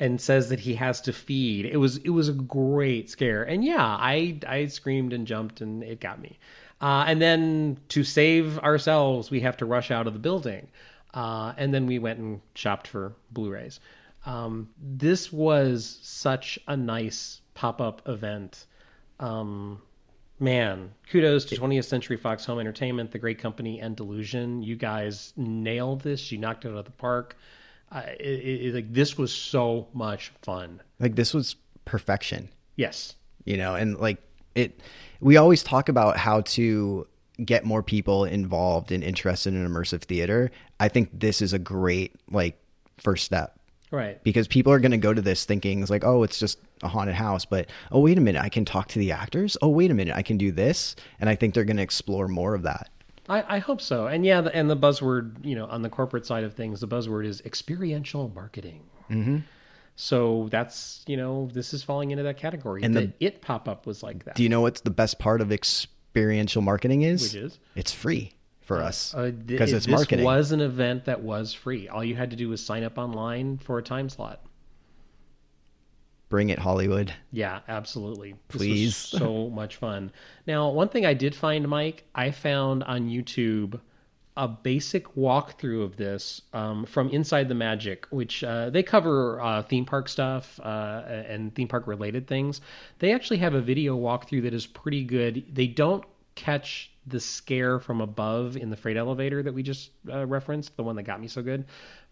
and 0.00 0.20
says 0.20 0.48
that 0.48 0.58
he 0.60 0.74
has 0.74 1.00
to 1.02 1.12
feed. 1.12 1.66
It 1.66 1.76
was 1.76 1.98
it 1.98 2.10
was 2.10 2.28
a 2.28 2.32
great 2.32 3.10
scare. 3.10 3.44
And 3.44 3.64
yeah, 3.64 3.84
I 3.84 4.40
I 4.44 4.66
screamed 4.66 5.12
and 5.12 5.24
jumped 5.24 5.60
and 5.60 5.84
it 5.84 6.00
got 6.00 6.20
me. 6.20 6.38
Uh, 6.80 7.04
and 7.06 7.20
then 7.22 7.78
to 7.88 8.04
save 8.04 8.58
ourselves, 8.58 9.30
we 9.30 9.40
have 9.40 9.56
to 9.58 9.64
rush 9.66 9.90
out 9.90 10.06
of 10.06 10.12
the 10.12 10.18
building. 10.18 10.68
Uh, 11.14 11.52
and 11.56 11.72
then 11.72 11.86
we 11.86 11.98
went 11.98 12.18
and 12.18 12.40
shopped 12.54 12.88
for 12.88 13.14
Blu-rays. 13.30 13.80
Um, 14.26 14.68
this 14.82 15.32
was 15.32 15.98
such 16.02 16.58
a 16.66 16.76
nice 16.76 17.40
pop-up 17.54 18.02
event. 18.08 18.66
Um, 19.20 19.80
man, 20.40 20.90
kudos 21.10 21.44
to 21.46 21.56
20th 21.56 21.84
Century 21.84 22.16
Fox 22.16 22.44
Home 22.46 22.58
Entertainment, 22.58 23.12
the 23.12 23.18
great 23.18 23.38
company, 23.38 23.80
and 23.80 23.94
Delusion. 23.96 24.62
You 24.62 24.76
guys 24.76 25.32
nailed 25.36 26.00
this. 26.00 26.32
You 26.32 26.38
knocked 26.38 26.64
it 26.64 26.68
out 26.72 26.78
of 26.78 26.84
the 26.84 26.90
park. 26.90 27.36
Uh, 27.92 28.02
it, 28.18 28.22
it- 28.24 28.74
like 28.74 28.92
this 28.92 29.16
was 29.16 29.32
so 29.32 29.86
much 29.94 30.32
fun. 30.42 30.80
Like 30.98 31.14
this 31.14 31.32
was 31.32 31.54
perfection. 31.84 32.48
Yes. 32.76 33.14
you 33.44 33.56
know 33.56 33.74
and 33.76 33.98
like 34.00 34.18
it 34.54 34.80
we 35.24 35.38
always 35.38 35.62
talk 35.62 35.88
about 35.88 36.18
how 36.18 36.42
to 36.42 37.06
get 37.44 37.64
more 37.64 37.82
people 37.82 38.24
involved 38.26 38.92
and 38.92 39.02
interested 39.02 39.54
in 39.54 39.66
immersive 39.66 40.02
theater 40.02 40.50
i 40.78 40.88
think 40.88 41.08
this 41.12 41.42
is 41.42 41.52
a 41.52 41.58
great 41.58 42.14
like 42.30 42.56
first 42.98 43.24
step 43.24 43.58
Right. 43.90 44.22
because 44.24 44.48
people 44.48 44.72
are 44.72 44.80
going 44.80 44.90
to 44.90 44.98
go 44.98 45.14
to 45.14 45.22
this 45.22 45.44
thinking 45.44 45.80
it's 45.80 45.90
like 45.90 46.04
oh 46.04 46.22
it's 46.24 46.38
just 46.38 46.58
a 46.82 46.88
haunted 46.88 47.14
house 47.14 47.44
but 47.44 47.68
oh 47.92 48.00
wait 48.00 48.18
a 48.18 48.20
minute 48.20 48.42
i 48.42 48.48
can 48.48 48.64
talk 48.64 48.88
to 48.88 48.98
the 48.98 49.12
actors 49.12 49.56
oh 49.62 49.68
wait 49.68 49.90
a 49.90 49.94
minute 49.94 50.14
i 50.16 50.22
can 50.22 50.36
do 50.36 50.52
this 50.52 50.96
and 51.20 51.30
i 51.30 51.34
think 51.34 51.54
they're 51.54 51.64
going 51.64 51.76
to 51.76 51.82
explore 51.82 52.28
more 52.28 52.54
of 52.54 52.62
that 52.62 52.90
I, 53.28 53.56
I 53.56 53.58
hope 53.58 53.80
so. 53.80 54.06
And 54.06 54.22
yeah, 54.26 54.42
the, 54.42 54.54
and 54.54 54.68
the 54.68 54.76
buzzword, 54.76 55.42
you 55.42 55.54
know, 55.54 55.64
on 55.64 55.80
the 55.80 55.88
corporate 55.88 56.26
side 56.26 56.44
of 56.44 56.52
things, 56.52 56.80
the 56.80 56.88
buzzword 56.88 57.24
is 57.24 57.40
experiential 57.46 58.30
marketing. 58.34 58.82
Mm-hmm. 59.10 59.38
So 59.96 60.48
that's, 60.50 61.04
you 61.06 61.16
know, 61.16 61.48
this 61.52 61.72
is 61.72 61.82
falling 61.84 62.10
into 62.10 62.24
that 62.24 62.36
category. 62.36 62.82
And 62.82 62.94
the- 62.94 63.00
the 63.06 63.12
it 63.20 63.40
pop 63.42 63.68
up 63.68 63.86
was 63.86 64.02
like 64.02 64.24
that. 64.24 64.34
do 64.34 64.42
you 64.42 64.48
know 64.48 64.60
what's 64.60 64.80
the 64.80 64.90
best 64.90 65.18
part 65.18 65.40
of 65.40 65.52
experiential 65.52 66.62
marketing 66.62 67.02
is 67.02 67.22
Which 67.22 67.34
is? 67.36 67.58
it's 67.76 67.92
free 67.92 68.32
for 68.60 68.82
us 68.82 69.14
Uh, 69.14 69.24
th- 69.30 69.46
because 69.46 69.72
it's 69.72 69.86
this 69.86 69.92
marketing 69.94 70.24
was 70.24 70.50
an 70.50 70.60
event 70.60 71.04
that 71.04 71.22
was 71.22 71.52
free. 71.54 71.86
All 71.88 72.02
you 72.02 72.16
had 72.16 72.30
to 72.30 72.36
do 72.36 72.48
was 72.48 72.64
sign 72.64 72.82
up 72.82 72.98
online 72.98 73.58
for 73.58 73.78
a 73.78 73.82
time 73.82 74.08
slot. 74.08 74.40
bring 76.28 76.48
it 76.50 76.58
hollywood 76.58 77.12
Yeah, 77.30 77.60
absolutely. 77.68 78.34
Please. 78.48 78.96
so 78.96 79.48
much 79.54 79.76
fun. 79.76 80.10
Now, 80.46 80.70
one 80.70 80.88
thing 80.88 81.06
I 81.06 81.14
did 81.14 81.34
find, 81.34 81.68
Mike, 81.68 82.04
I 82.14 82.32
found 82.32 82.82
on 82.84 83.08
YouTube 83.08 83.78
a 84.36 84.48
basic 84.48 85.14
walkthrough 85.14 85.84
of 85.84 85.96
this 85.96 86.42
um, 86.52 86.84
from 86.86 87.08
Inside 87.10 87.48
the 87.48 87.54
Magic, 87.54 88.06
which 88.10 88.42
uh, 88.42 88.68
they 88.70 88.82
cover 88.82 89.40
uh, 89.40 89.62
theme 89.62 89.84
park 89.84 90.08
stuff 90.08 90.58
uh, 90.60 91.02
and 91.06 91.54
theme 91.54 91.68
park 91.68 91.86
related 91.86 92.26
things. 92.26 92.60
They 92.98 93.12
actually 93.12 93.36
have 93.38 93.54
a 93.54 93.60
video 93.60 93.96
walkthrough 93.96 94.42
that 94.42 94.54
is 94.54 94.66
pretty 94.66 95.04
good. 95.04 95.44
They 95.54 95.68
don't 95.68 96.04
catch 96.34 96.90
the 97.06 97.20
scare 97.20 97.78
from 97.78 98.00
above 98.00 98.56
in 98.56 98.70
the 98.70 98.76
freight 98.76 98.96
elevator 98.96 99.42
that 99.42 99.54
we 99.54 99.62
just 99.62 99.90
uh, 100.10 100.26
referenced, 100.26 100.76
the 100.76 100.82
one 100.82 100.96
that 100.96 101.04
got 101.04 101.20
me 101.20 101.28
so 101.28 101.40
good, 101.42 101.64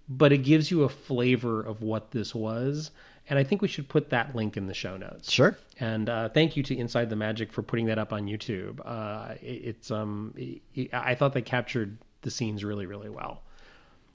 but 0.08 0.32
it 0.32 0.38
gives 0.38 0.70
you 0.70 0.84
a 0.84 0.88
flavor 0.88 1.60
of 1.60 1.82
what 1.82 2.12
this 2.12 2.34
was. 2.34 2.92
And 3.28 3.38
I 3.38 3.44
think 3.44 3.62
we 3.62 3.68
should 3.68 3.88
put 3.88 4.10
that 4.10 4.34
link 4.34 4.56
in 4.56 4.66
the 4.66 4.74
show 4.74 4.96
notes. 4.96 5.30
sure 5.30 5.56
And 5.78 6.08
uh, 6.08 6.28
thank 6.28 6.56
you 6.56 6.62
to 6.64 6.76
Inside 6.76 7.08
the 7.08 7.16
Magic 7.16 7.52
for 7.52 7.62
putting 7.62 7.86
that 7.86 7.98
up 7.98 8.12
on 8.12 8.26
YouTube. 8.26 8.80
Uh, 8.84 9.34
it, 9.40 9.76
it's 9.76 9.90
um, 9.90 10.34
it, 10.36 10.92
I 10.92 11.14
thought 11.14 11.32
they 11.32 11.42
captured 11.42 11.98
the 12.22 12.30
scenes 12.30 12.64
really, 12.64 12.86
really 12.86 13.10
well. 13.10 13.42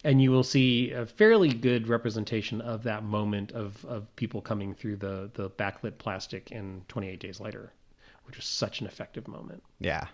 And 0.03 0.22
you 0.22 0.32
will 0.32 0.43
see 0.43 0.91
a 0.91 1.05
fairly 1.05 1.49
good 1.49 1.88
representation 1.88 2.62
of 2.62 2.84
that 2.84 3.03
moment 3.03 3.51
of, 3.51 3.84
of 3.86 4.14
people 4.16 4.41
coming 4.41 4.74
through 4.76 4.97
the, 4.97 5.30
the 5.34 5.49
backlit 5.49 5.97
plastic 5.97 6.51
in 6.51 6.84
28 6.88 7.20
Days 7.20 7.39
Later, 7.39 7.72
which 8.26 8.38
was 8.38 8.45
such 8.45 8.80
an 8.82 8.88
effective 8.88 9.28
moment. 9.28 9.64
yeah 9.80 10.05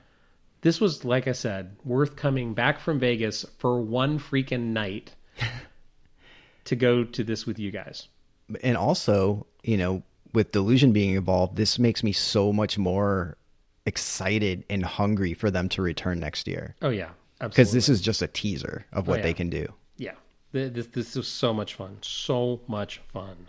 This 0.61 0.79
was, 0.79 1.03
like 1.03 1.27
I 1.27 1.33
said, 1.33 1.75
worth 1.83 2.15
coming 2.15 2.53
back 2.53 2.79
from 2.79 2.97
Vegas 2.99 3.45
for 3.57 3.81
one 3.81 4.19
freaking 4.19 4.67
night 4.71 5.11
to 6.65 6.75
go 6.75 7.03
to 7.03 7.23
this 7.23 7.45
with 7.45 7.59
you 7.59 7.71
guys. 7.71 8.07
and 8.63 8.77
also, 8.77 9.45
you 9.63 9.77
know, 9.77 10.03
with 10.33 10.51
delusion 10.51 10.93
being 10.93 11.15
involved, 11.15 11.57
this 11.57 11.77
makes 11.77 12.03
me 12.03 12.11
so 12.11 12.51
much 12.53 12.77
more 12.77 13.37
excited 13.85 14.63
and 14.69 14.83
hungry 14.85 15.33
for 15.33 15.51
them 15.51 15.67
to 15.69 15.81
return 15.81 16.19
next 16.19 16.47
year 16.47 16.73
Oh, 16.81 16.89
yeah. 16.89 17.09
Because 17.49 17.71
this 17.71 17.89
is 17.89 18.01
just 18.01 18.21
a 18.21 18.27
teaser 18.27 18.85
of 18.93 19.07
what 19.07 19.19
yeah. 19.19 19.23
they 19.23 19.33
can 19.33 19.49
do. 19.49 19.71
Yeah, 19.97 20.13
this 20.51 20.87
this 20.87 21.15
was 21.15 21.27
so 21.27 21.53
much 21.53 21.75
fun, 21.75 21.97
so 22.01 22.61
much 22.67 23.01
fun. 23.11 23.47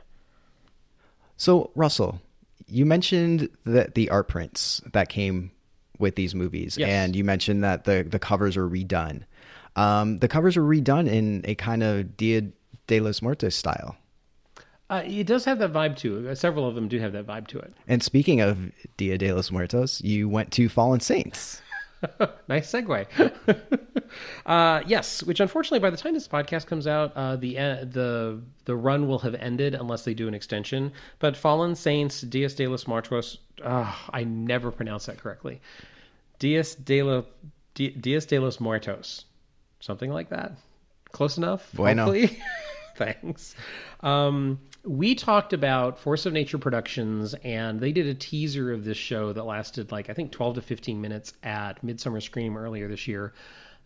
So, 1.36 1.70
Russell, 1.74 2.20
you 2.66 2.86
mentioned 2.86 3.48
that 3.64 3.94
the 3.94 4.10
art 4.10 4.28
prints 4.28 4.80
that 4.92 5.08
came 5.08 5.50
with 5.98 6.16
these 6.16 6.34
movies, 6.34 6.76
Yes. 6.78 6.88
and 6.88 7.16
you 7.16 7.24
mentioned 7.24 7.62
that 7.64 7.84
the 7.84 8.06
the 8.08 8.18
covers 8.18 8.56
are 8.56 8.68
redone. 8.68 9.24
Um, 9.76 10.18
the 10.18 10.28
covers 10.28 10.56
are 10.56 10.62
redone 10.62 11.08
in 11.08 11.42
a 11.44 11.54
kind 11.54 11.82
of 11.82 12.16
Dia 12.16 12.42
de 12.86 13.00
los 13.00 13.22
Muertos 13.22 13.54
style. 13.54 13.96
Uh, 14.90 15.02
it 15.06 15.26
does 15.26 15.44
have 15.44 15.58
that 15.58 15.72
vibe 15.72 15.96
to 15.96 16.28
it. 16.28 16.36
Several 16.36 16.68
of 16.68 16.74
them 16.74 16.88
do 16.88 16.98
have 17.00 17.12
that 17.12 17.26
vibe 17.26 17.46
to 17.48 17.58
it. 17.58 17.72
And 17.88 18.02
speaking 18.02 18.40
of 18.40 18.70
Dia 18.96 19.18
de 19.18 19.32
los 19.32 19.50
Muertos, 19.50 20.00
you 20.02 20.28
went 20.28 20.52
to 20.52 20.68
Fallen 20.68 21.00
Saints. 21.00 21.60
nice 22.48 22.72
segue. 22.72 23.06
uh, 24.46 24.82
yes, 24.86 25.22
which 25.22 25.40
unfortunately, 25.40 25.78
by 25.78 25.90
the 25.90 25.96
time 25.96 26.14
this 26.14 26.28
podcast 26.28 26.66
comes 26.66 26.86
out, 26.86 27.12
uh, 27.16 27.36
the 27.36 27.58
uh, 27.58 27.84
the 27.84 28.40
the 28.64 28.74
run 28.74 29.06
will 29.06 29.18
have 29.20 29.34
ended 29.34 29.74
unless 29.74 30.04
they 30.04 30.14
do 30.14 30.28
an 30.28 30.34
extension. 30.34 30.92
But 31.18 31.36
Fallen 31.36 31.74
Saints, 31.74 32.20
Dias 32.20 32.54
de 32.54 32.66
los 32.66 32.86
Muertos. 32.86 33.38
Uh, 33.62 33.92
I 34.10 34.24
never 34.24 34.70
pronounce 34.70 35.06
that 35.06 35.18
correctly. 35.18 35.60
Dias 36.38 36.74
de 36.74 37.02
los 37.02 37.24
Di- 37.74 37.90
Dias 37.90 38.26
de 38.26 38.38
los 38.38 38.58
Muertos, 38.60 39.24
something 39.80 40.10
like 40.10 40.28
that. 40.30 40.52
Close 41.12 41.38
enough. 41.38 41.70
Bueno. 41.74 42.06
Hopefully. 42.06 42.38
Thanks. 42.96 43.54
Um, 44.00 44.60
we 44.86 45.14
talked 45.14 45.52
about 45.54 45.98
Force 45.98 46.26
of 46.26 46.32
Nature 46.32 46.58
Productions, 46.58 47.34
and 47.42 47.80
they 47.80 47.90
did 47.90 48.06
a 48.06 48.14
teaser 48.14 48.72
of 48.72 48.84
this 48.84 48.98
show 48.98 49.32
that 49.32 49.44
lasted 49.44 49.90
like 49.90 50.10
I 50.10 50.12
think 50.12 50.30
12 50.30 50.56
to 50.56 50.62
15 50.62 51.00
minutes 51.00 51.32
at 51.42 51.82
Midsummer 51.82 52.20
Scream 52.20 52.56
earlier 52.56 52.88
this 52.88 53.08
year. 53.08 53.32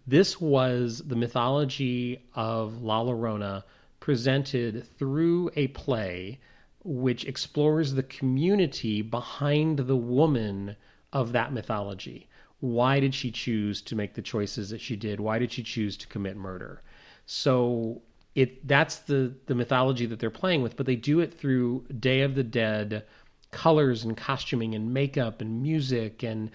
This 0.06 0.40
was 0.40 1.02
the 1.06 1.16
mythology 1.16 2.26
of 2.34 2.82
La 2.82 3.04
Llorona 3.04 3.62
presented 4.00 4.86
through 4.98 5.50
a 5.54 5.68
play 5.68 6.40
which 6.82 7.24
explores 7.26 7.92
the 7.92 8.02
community 8.02 9.02
behind 9.02 9.80
the 9.80 9.96
woman 9.96 10.74
of 11.12 11.32
that 11.32 11.52
mythology. 11.52 12.28
Why 12.60 12.98
did 12.98 13.14
she 13.14 13.30
choose 13.30 13.82
to 13.82 13.94
make 13.94 14.14
the 14.14 14.22
choices 14.22 14.70
that 14.70 14.80
she 14.80 14.96
did? 14.96 15.20
Why 15.20 15.38
did 15.38 15.52
she 15.52 15.62
choose 15.62 15.96
to 15.98 16.08
commit 16.08 16.36
murder? 16.36 16.82
So 17.26 18.02
it 18.38 18.66
that's 18.68 18.96
the 19.00 19.34
the 19.46 19.54
mythology 19.54 20.06
that 20.06 20.20
they're 20.20 20.30
playing 20.30 20.62
with, 20.62 20.76
but 20.76 20.86
they 20.86 20.96
do 20.96 21.20
it 21.20 21.34
through 21.34 21.84
Day 21.98 22.20
of 22.22 22.34
the 22.34 22.44
Dead 22.44 23.04
colors 23.50 24.04
and 24.04 24.16
costuming 24.16 24.74
and 24.74 24.92
makeup 24.92 25.40
and 25.40 25.62
music 25.62 26.22
and 26.22 26.50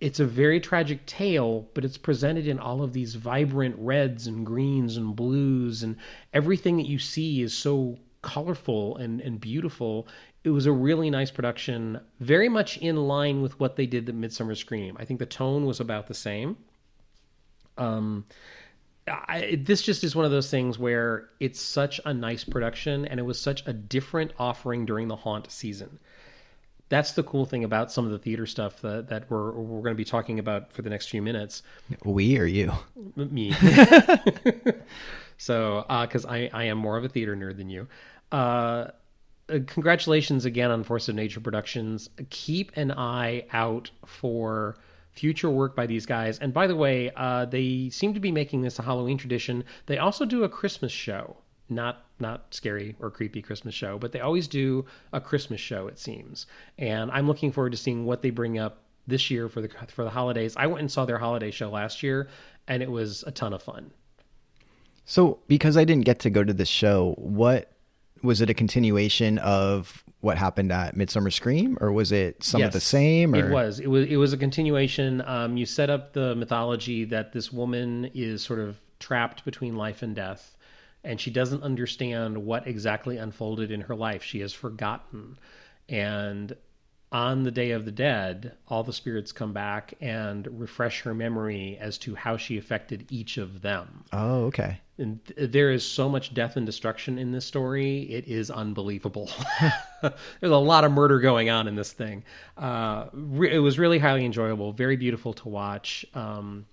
it's 0.00 0.18
a 0.18 0.24
very 0.24 0.60
tragic 0.60 1.04
tale, 1.04 1.68
but 1.74 1.84
it's 1.84 1.98
presented 1.98 2.48
in 2.48 2.58
all 2.58 2.82
of 2.82 2.94
these 2.94 3.14
vibrant 3.14 3.76
reds 3.78 4.26
and 4.26 4.46
greens 4.46 4.96
and 4.96 5.14
blues, 5.14 5.82
and 5.82 5.94
everything 6.32 6.78
that 6.78 6.86
you 6.86 6.98
see 6.98 7.42
is 7.42 7.52
so 7.52 7.98
colorful 8.22 8.96
and, 8.96 9.20
and 9.20 9.40
beautiful. 9.40 10.08
It 10.42 10.50
was 10.50 10.64
a 10.64 10.72
really 10.72 11.10
nice 11.10 11.30
production, 11.30 12.00
very 12.18 12.48
much 12.48 12.78
in 12.78 12.96
line 12.96 13.42
with 13.42 13.60
what 13.60 13.76
they 13.76 13.84
did 13.86 14.08
at 14.08 14.14
Midsummer 14.14 14.54
Scream. 14.54 14.96
I 14.98 15.04
think 15.04 15.20
the 15.20 15.26
tone 15.26 15.66
was 15.66 15.80
about 15.80 16.06
the 16.06 16.14
same. 16.14 16.56
Um, 17.76 18.24
I, 19.08 19.58
this 19.60 19.82
just 19.82 20.04
is 20.04 20.14
one 20.14 20.24
of 20.24 20.30
those 20.30 20.50
things 20.50 20.78
where 20.78 21.28
it's 21.40 21.60
such 21.60 22.00
a 22.04 22.14
nice 22.14 22.44
production, 22.44 23.06
and 23.06 23.18
it 23.18 23.24
was 23.24 23.40
such 23.40 23.66
a 23.66 23.72
different 23.72 24.32
offering 24.38 24.86
during 24.86 25.08
the 25.08 25.16
haunt 25.16 25.50
season 25.50 25.98
that's 26.90 27.12
the 27.12 27.22
cool 27.22 27.46
thing 27.46 27.64
about 27.64 27.90
some 27.90 28.04
of 28.04 28.10
the 28.10 28.18
theater 28.18 28.44
stuff 28.44 28.82
that, 28.82 29.08
that 29.08 29.30
we're 29.30 29.52
we're 29.52 29.80
going 29.80 29.94
to 29.94 29.98
be 29.98 30.04
talking 30.04 30.38
about 30.38 30.72
for 30.72 30.82
the 30.82 30.90
next 30.90 31.08
few 31.08 31.22
minutes. 31.22 31.62
We 32.04 32.36
or 32.36 32.44
you? 32.44 32.72
Me. 33.16 33.54
so, 35.38 35.86
because 36.02 36.26
I 36.26 36.50
I 36.52 36.64
am 36.64 36.76
more 36.76 36.98
of 36.98 37.04
a 37.04 37.08
theater 37.08 37.34
nerd 37.34 37.56
than 37.56 37.70
you. 37.70 37.88
Uh, 38.30 38.88
uh, 39.48 39.58
congratulations 39.66 40.44
again 40.44 40.70
on 40.70 40.84
Force 40.84 41.08
of 41.08 41.14
Nature 41.14 41.40
Productions. 41.40 42.10
Keep 42.28 42.76
an 42.76 42.90
eye 42.92 43.46
out 43.52 43.90
for 44.04 44.76
future 45.12 45.50
work 45.50 45.74
by 45.76 45.86
these 45.86 46.06
guys. 46.06 46.38
And 46.38 46.52
by 46.52 46.66
the 46.66 46.76
way, 46.76 47.10
uh, 47.16 47.44
they 47.44 47.88
seem 47.90 48.14
to 48.14 48.20
be 48.20 48.32
making 48.32 48.62
this 48.62 48.78
a 48.78 48.82
Halloween 48.82 49.18
tradition. 49.18 49.64
They 49.86 49.98
also 49.98 50.24
do 50.24 50.44
a 50.44 50.48
Christmas 50.48 50.92
show, 50.92 51.36
not 51.68 52.04
not 52.18 52.52
scary 52.54 52.96
or 53.00 53.10
creepy 53.10 53.42
Christmas 53.42 53.74
show, 53.74 53.98
but 53.98 54.12
they 54.12 54.20
always 54.20 54.46
do 54.46 54.84
a 55.12 55.20
Christmas 55.20 55.60
show. 55.60 55.86
It 55.88 55.98
seems, 55.98 56.46
and 56.78 57.10
I'm 57.10 57.26
looking 57.26 57.52
forward 57.52 57.72
to 57.72 57.78
seeing 57.78 58.04
what 58.04 58.22
they 58.22 58.30
bring 58.30 58.58
up 58.58 58.82
this 59.06 59.30
year 59.30 59.48
for 59.48 59.60
the 59.60 59.68
for 59.88 60.04
the 60.04 60.10
holidays. 60.10 60.54
I 60.56 60.66
went 60.66 60.80
and 60.80 60.90
saw 60.90 61.04
their 61.04 61.18
holiday 61.18 61.50
show 61.50 61.70
last 61.70 62.02
year, 62.02 62.28
and 62.68 62.82
it 62.82 62.90
was 62.90 63.24
a 63.26 63.30
ton 63.30 63.52
of 63.52 63.62
fun. 63.62 63.92
So, 65.04 65.40
because 65.48 65.76
I 65.76 65.84
didn't 65.84 66.04
get 66.04 66.20
to 66.20 66.30
go 66.30 66.44
to 66.44 66.52
this 66.52 66.68
show, 66.68 67.14
what 67.18 67.72
was 68.22 68.40
it 68.40 68.50
a 68.50 68.54
continuation 68.54 69.38
of 69.38 70.04
what 70.20 70.36
happened 70.36 70.70
at 70.70 70.96
Midsummer 70.96 71.30
Scream, 71.30 71.78
or 71.80 71.92
was 71.92 72.12
it 72.12 72.42
some 72.44 72.62
of 72.62 72.72
the 72.72 72.80
same? 72.80 73.34
Or? 73.34 73.38
It 73.38 73.50
was. 73.50 73.80
It 73.80 73.86
was. 73.88 74.06
It 74.06 74.16
was 74.16 74.32
a 74.32 74.36
continuation. 74.36 75.22
Um, 75.22 75.56
you 75.56 75.66
set 75.66 75.90
up 75.90 76.12
the 76.12 76.34
mythology 76.34 77.04
that 77.06 77.32
this 77.32 77.52
woman 77.52 78.10
is 78.14 78.42
sort 78.42 78.58
of 78.58 78.78
trapped 78.98 79.44
between 79.44 79.76
life 79.76 80.02
and 80.02 80.14
death, 80.14 80.56
and 81.04 81.20
she 81.20 81.30
doesn't 81.30 81.62
understand 81.62 82.44
what 82.44 82.66
exactly 82.66 83.16
unfolded 83.16 83.70
in 83.70 83.82
her 83.82 83.94
life. 83.94 84.22
She 84.22 84.40
has 84.40 84.52
forgotten, 84.52 85.38
and 85.88 86.54
on 87.12 87.42
the 87.42 87.50
Day 87.50 87.72
of 87.72 87.84
the 87.84 87.92
Dead, 87.92 88.52
all 88.68 88.84
the 88.84 88.92
spirits 88.92 89.32
come 89.32 89.52
back 89.52 89.94
and 90.00 90.46
refresh 90.60 91.02
her 91.02 91.14
memory 91.14 91.76
as 91.80 91.98
to 91.98 92.14
how 92.14 92.36
she 92.36 92.56
affected 92.56 93.06
each 93.10 93.36
of 93.36 93.62
them. 93.62 94.04
Oh, 94.12 94.44
okay. 94.44 94.80
And 94.96 95.24
th- 95.24 95.50
there 95.50 95.70
is 95.72 95.84
so 95.84 96.08
much 96.08 96.34
death 96.34 96.56
and 96.56 96.64
destruction 96.64 97.18
in 97.18 97.32
this 97.32 97.44
story; 97.44 98.02
it 98.02 98.28
is 98.28 98.50
unbelievable. 98.50 99.30
There's 100.02 100.52
a 100.52 100.56
lot 100.56 100.84
of 100.84 100.92
murder 100.92 101.18
going 101.20 101.50
on 101.50 101.66
in 101.66 101.74
this 101.74 101.92
thing. 101.92 102.22
Uh, 102.56 103.06
re- 103.12 103.54
it 103.54 103.58
was 103.58 103.78
really 103.78 103.98
highly 103.98 104.24
enjoyable, 104.24 104.72
very 104.72 104.96
beautiful 104.96 105.32
to 105.34 105.48
watch. 105.48 106.04
Um, 106.14 106.66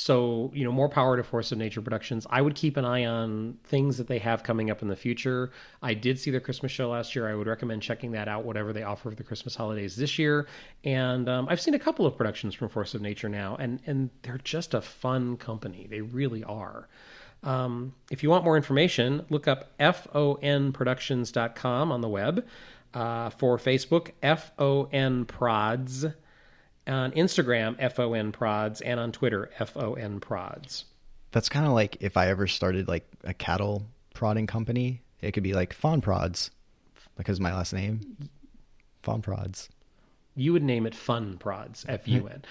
so, 0.00 0.52
you 0.54 0.62
know, 0.62 0.70
more 0.70 0.88
power 0.88 1.16
to 1.16 1.24
Force 1.24 1.50
of 1.50 1.58
Nature 1.58 1.82
Productions. 1.82 2.24
I 2.30 2.40
would 2.40 2.54
keep 2.54 2.76
an 2.76 2.84
eye 2.84 3.04
on 3.04 3.58
things 3.64 3.98
that 3.98 4.06
they 4.06 4.20
have 4.20 4.44
coming 4.44 4.70
up 4.70 4.80
in 4.80 4.86
the 4.86 4.94
future. 4.94 5.50
I 5.82 5.94
did 5.94 6.20
see 6.20 6.30
their 6.30 6.38
Christmas 6.38 6.70
show 6.70 6.90
last 6.90 7.16
year. 7.16 7.28
I 7.28 7.34
would 7.34 7.48
recommend 7.48 7.82
checking 7.82 8.12
that 8.12 8.28
out, 8.28 8.44
whatever 8.44 8.72
they 8.72 8.84
offer 8.84 9.10
for 9.10 9.16
the 9.16 9.24
Christmas 9.24 9.56
holidays 9.56 9.96
this 9.96 10.16
year. 10.16 10.46
And 10.84 11.28
um, 11.28 11.48
I've 11.50 11.60
seen 11.60 11.74
a 11.74 11.80
couple 11.80 12.06
of 12.06 12.16
productions 12.16 12.54
from 12.54 12.68
Force 12.68 12.94
of 12.94 13.02
Nature 13.02 13.28
now, 13.28 13.56
and, 13.58 13.80
and 13.86 14.08
they're 14.22 14.38
just 14.44 14.72
a 14.72 14.80
fun 14.80 15.36
company. 15.36 15.88
They 15.90 16.00
really 16.00 16.44
are. 16.44 16.86
Um, 17.42 17.92
if 18.08 18.22
you 18.22 18.30
want 18.30 18.44
more 18.44 18.56
information, 18.56 19.26
look 19.30 19.48
up 19.48 19.76
fonproductions.com 19.80 21.90
on 21.90 22.00
the 22.02 22.08
web. 22.08 22.46
Uh, 22.94 23.30
for 23.30 23.58
Facebook, 23.58 24.12
FON 24.22 25.24
Prods 25.24 26.06
on 26.88 27.12
Instagram, 27.12 27.76
FON 27.92 28.32
Prods, 28.32 28.80
and 28.80 28.98
on 28.98 29.12
Twitter, 29.12 29.50
FON 29.58 30.20
Prods. 30.20 30.84
That's 31.32 31.48
kind 31.48 31.66
of 31.66 31.72
like 31.72 31.98
if 32.00 32.16
I 32.16 32.28
ever 32.28 32.46
started 32.46 32.88
like 32.88 33.06
a 33.24 33.34
cattle 33.34 33.86
prodding 34.14 34.46
company, 34.46 35.02
it 35.20 35.32
could 35.32 35.42
be 35.42 35.52
like 35.52 35.72
Fawn 35.72 36.00
Prods 36.00 36.50
because 37.16 37.40
my 37.40 37.54
last 37.54 37.72
name, 37.72 38.16
Fawn 39.02 39.22
Prods. 39.22 39.68
You 40.34 40.52
would 40.52 40.62
name 40.62 40.86
it 40.86 40.94
Fun 40.94 41.36
Prods, 41.36 41.84
F 41.88 42.06
U 42.06 42.28
N. 42.28 42.44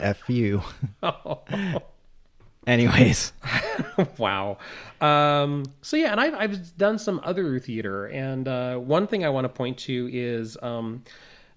F 0.00 0.28
U. 0.28 0.62
Anyways. 2.66 3.32
wow. 4.18 4.58
Um, 5.00 5.64
so 5.82 5.96
yeah, 5.96 6.12
and 6.12 6.20
I've, 6.20 6.34
I've 6.34 6.76
done 6.76 6.98
some 6.98 7.20
other 7.24 7.58
theater, 7.58 8.06
and 8.06 8.46
uh, 8.46 8.76
one 8.76 9.06
thing 9.06 9.24
I 9.24 9.30
want 9.30 9.44
to 9.44 9.48
point 9.48 9.78
to 9.78 10.08
is 10.12 10.56
um, 10.62 11.02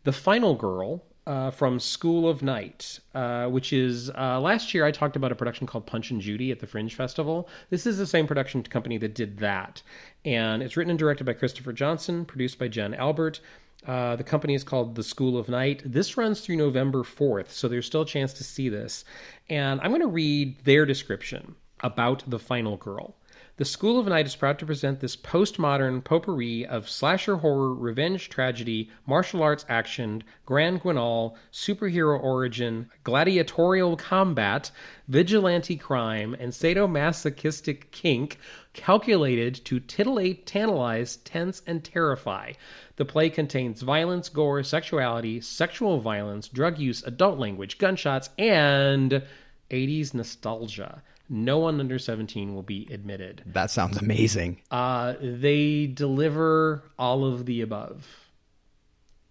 the 0.03 0.13
Final 0.13 0.55
Girl, 0.55 1.03
uh, 1.25 1.51
from 1.51 1.79
School 1.79 2.27
of 2.27 2.41
Night, 2.41 2.99
uh, 3.15 3.47
which 3.47 3.71
is 3.73 4.09
uh, 4.11 4.39
last 4.39 4.73
year 4.73 4.85
I 4.85 4.91
talked 4.91 5.15
about 5.15 5.31
a 5.31 5.35
production 5.35 5.67
called 5.67 5.85
Punch 5.85 6.11
and 6.11 6.19
Judy 6.19 6.51
at 6.51 6.59
the 6.59 6.67
Fringe 6.67 6.93
Festival. 6.93 7.47
This 7.69 7.85
is 7.85 7.97
the 7.97 8.07
same 8.07 8.27
production 8.27 8.63
company 8.63 8.97
that 8.97 9.15
did 9.15 9.37
that. 9.37 9.81
And 10.25 10.61
it's 10.61 10.75
written 10.75 10.91
and 10.91 10.99
directed 10.99 11.25
by 11.25 11.33
Christopher 11.33 11.73
Johnson, 11.73 12.25
produced 12.25 12.59
by 12.59 12.67
Jen 12.67 12.93
Albert. 12.93 13.39
Uh, 13.85 14.15
the 14.15 14.23
company 14.23 14.55
is 14.55 14.63
called 14.63 14.95
The 14.95 15.03
School 15.03 15.37
of 15.37 15.49
Night. 15.49 15.81
This 15.85 16.17
runs 16.17 16.41
through 16.41 16.55
November 16.55 17.03
4th, 17.03 17.49
so 17.49 17.67
there's 17.67 17.85
still 17.85 18.03
a 18.03 18.05
chance 18.05 18.33
to 18.33 18.43
see 18.43 18.69
this. 18.69 19.03
And 19.49 19.81
I'm 19.81 19.91
going 19.91 20.01
to 20.01 20.07
read 20.07 20.63
their 20.63 20.85
description 20.85 21.55
about 21.81 22.23
The 22.27 22.39
Final 22.39 22.77
Girl. 22.77 23.15
The 23.57 23.65
School 23.65 23.99
of 23.99 24.07
Night 24.07 24.25
is 24.25 24.35
proud 24.35 24.57
to 24.57 24.65
present 24.65 24.99
this 24.99 25.15
postmodern 25.15 26.03
potpourri 26.03 26.65
of 26.65 26.89
slasher 26.89 27.35
horror, 27.35 27.75
revenge 27.75 28.27
tragedy, 28.27 28.89
martial 29.05 29.43
arts 29.43 29.63
action, 29.69 30.23
grand 30.43 30.81
guignol, 30.81 31.35
superhero 31.51 32.19
origin, 32.19 32.89
gladiatorial 33.03 33.95
combat, 33.95 34.71
vigilante 35.07 35.75
crime, 35.75 36.35
and 36.39 36.51
sadomasochistic 36.51 37.91
kink, 37.91 38.39
calculated 38.73 39.63
to 39.65 39.79
titillate, 39.79 40.47
tantalize, 40.47 41.17
tense, 41.17 41.61
and 41.67 41.83
terrify. 41.83 42.53
The 42.95 43.05
play 43.05 43.29
contains 43.29 43.83
violence, 43.83 44.29
gore, 44.29 44.63
sexuality, 44.63 45.41
sexual 45.41 45.99
violence, 45.99 46.47
drug 46.47 46.79
use, 46.79 47.03
adult 47.03 47.37
language, 47.37 47.77
gunshots, 47.77 48.31
and 48.39 49.21
80s 49.69 50.15
nostalgia 50.15 51.03
no 51.29 51.57
one 51.59 51.79
under 51.79 51.97
17 51.97 52.53
will 52.53 52.63
be 52.63 52.87
admitted. 52.91 53.43
That 53.45 53.71
sounds 53.71 53.97
amazing. 53.97 54.61
Uh, 54.71 55.13
they 55.21 55.87
deliver 55.87 56.83
all 56.99 57.25
of 57.25 57.45
the 57.45 57.61
above. 57.61 58.07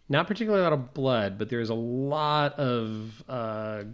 Not 0.08 0.26
particularly 0.26 0.60
a 0.60 0.64
lot 0.64 0.72
of 0.72 0.94
blood, 0.94 1.38
but 1.38 1.48
there's 1.48 1.70
a 1.70 1.74
lot 1.74 2.58
of 2.58 3.22
uh, 3.28 3.84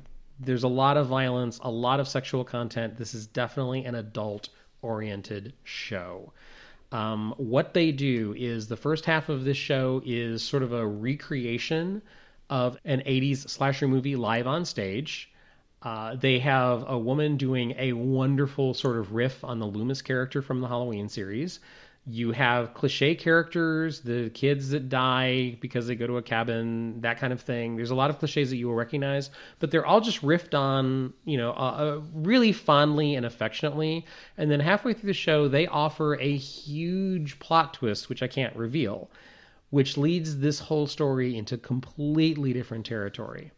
there's 0.40 0.64
a 0.64 0.68
lot 0.68 0.96
of 0.96 1.06
violence, 1.06 1.58
a 1.62 1.70
lot 1.70 2.00
of 2.00 2.08
sexual 2.08 2.44
content. 2.44 2.96
This 2.96 3.14
is 3.14 3.26
definitely 3.26 3.84
an 3.84 3.94
adult 3.94 4.48
oriented 4.82 5.52
show. 5.64 6.32
Um, 6.90 7.34
what 7.36 7.74
they 7.74 7.92
do 7.92 8.34
is 8.36 8.66
the 8.66 8.76
first 8.76 9.04
half 9.04 9.28
of 9.28 9.44
this 9.44 9.56
show 9.56 10.02
is 10.04 10.42
sort 10.42 10.62
of 10.62 10.72
a 10.72 10.86
recreation 10.86 12.02
of 12.48 12.78
an 12.84 13.00
80s 13.00 13.48
slasher 13.48 13.86
movie 13.86 14.16
live 14.16 14.46
on 14.46 14.64
stage. 14.64 15.30
Uh, 15.82 16.16
they 16.16 16.40
have 16.40 16.84
a 16.88 16.98
woman 16.98 17.36
doing 17.36 17.74
a 17.78 17.92
wonderful 17.92 18.74
sort 18.74 18.96
of 18.96 19.12
riff 19.12 19.44
on 19.44 19.60
the 19.60 19.66
Loomis 19.66 20.02
character 20.02 20.42
from 20.42 20.60
the 20.60 20.66
Halloween 20.66 21.08
series. 21.08 21.60
You 22.04 22.32
have 22.32 22.72
cliche 22.72 23.14
characters, 23.14 24.00
the 24.00 24.30
kids 24.30 24.70
that 24.70 24.88
die 24.88 25.58
because 25.60 25.86
they 25.86 25.94
go 25.94 26.06
to 26.06 26.16
a 26.16 26.22
cabin, 26.22 27.02
that 27.02 27.18
kind 27.18 27.34
of 27.34 27.42
thing. 27.42 27.76
There's 27.76 27.90
a 27.90 27.94
lot 27.94 28.08
of 28.08 28.18
cliches 28.18 28.48
that 28.50 28.56
you 28.56 28.66
will 28.66 28.74
recognize, 28.74 29.30
but 29.58 29.70
they're 29.70 29.84
all 29.84 30.00
just 30.00 30.22
riffed 30.22 30.58
on, 30.58 31.12
you 31.26 31.36
know, 31.36 31.50
uh, 31.50 31.98
uh, 31.98 32.00
really 32.14 32.50
fondly 32.50 33.14
and 33.14 33.26
affectionately. 33.26 34.06
And 34.38 34.50
then 34.50 34.58
halfway 34.58 34.94
through 34.94 35.08
the 35.08 35.12
show, 35.12 35.48
they 35.48 35.66
offer 35.66 36.14
a 36.14 36.36
huge 36.36 37.38
plot 37.40 37.74
twist, 37.74 38.08
which 38.08 38.22
I 38.22 38.26
can't 38.26 38.56
reveal, 38.56 39.10
which 39.70 39.98
leads 39.98 40.38
this 40.38 40.58
whole 40.58 40.86
story 40.86 41.36
into 41.36 41.58
completely 41.58 42.54
different 42.54 42.86
territory. 42.86 43.52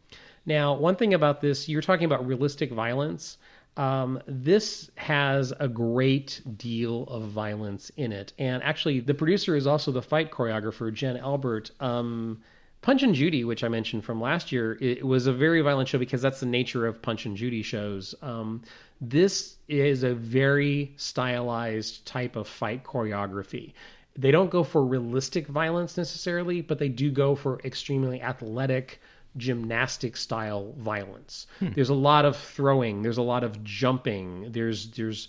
Now, 0.46 0.74
one 0.74 0.96
thing 0.96 1.14
about 1.14 1.40
this, 1.40 1.68
you're 1.68 1.82
talking 1.82 2.04
about 2.04 2.26
realistic 2.26 2.72
violence. 2.72 3.38
Um, 3.76 4.20
this 4.26 4.90
has 4.96 5.52
a 5.60 5.68
great 5.68 6.42
deal 6.56 7.04
of 7.04 7.24
violence 7.24 7.90
in 7.96 8.12
it. 8.12 8.32
And 8.38 8.62
actually, 8.62 9.00
the 9.00 9.14
producer 9.14 9.56
is 9.56 9.66
also 9.66 9.92
the 9.92 10.02
fight 10.02 10.30
choreographer, 10.30 10.92
Jen 10.92 11.16
Albert. 11.16 11.70
Um, 11.80 12.40
Punch 12.82 13.02
and 13.02 13.14
Judy, 13.14 13.44
which 13.44 13.62
I 13.62 13.68
mentioned 13.68 14.04
from 14.04 14.20
last 14.20 14.52
year, 14.52 14.78
it 14.80 15.06
was 15.06 15.26
a 15.26 15.32
very 15.32 15.60
violent 15.60 15.88
show 15.88 15.98
because 15.98 16.22
that's 16.22 16.40
the 16.40 16.46
nature 16.46 16.86
of 16.86 17.02
Punch 17.02 17.26
and 17.26 17.36
Judy 17.36 17.62
shows. 17.62 18.14
Um, 18.22 18.62
this 19.02 19.56
is 19.68 20.02
a 20.02 20.14
very 20.14 20.94
stylized 20.96 22.06
type 22.06 22.36
of 22.36 22.48
fight 22.48 22.82
choreography. 22.82 23.74
They 24.16 24.30
don't 24.30 24.50
go 24.50 24.64
for 24.64 24.84
realistic 24.84 25.46
violence 25.46 25.96
necessarily, 25.98 26.62
but 26.62 26.78
they 26.78 26.88
do 26.88 27.10
go 27.10 27.34
for 27.34 27.60
extremely 27.64 28.22
athletic, 28.22 29.00
gymnastic 29.36 30.16
style 30.16 30.74
violence. 30.78 31.46
Hmm. 31.58 31.70
There's 31.74 31.88
a 31.88 31.94
lot 31.94 32.24
of 32.24 32.36
throwing, 32.36 33.02
there's 33.02 33.18
a 33.18 33.22
lot 33.22 33.44
of 33.44 33.62
jumping, 33.64 34.52
there's 34.52 34.90
there's 34.90 35.28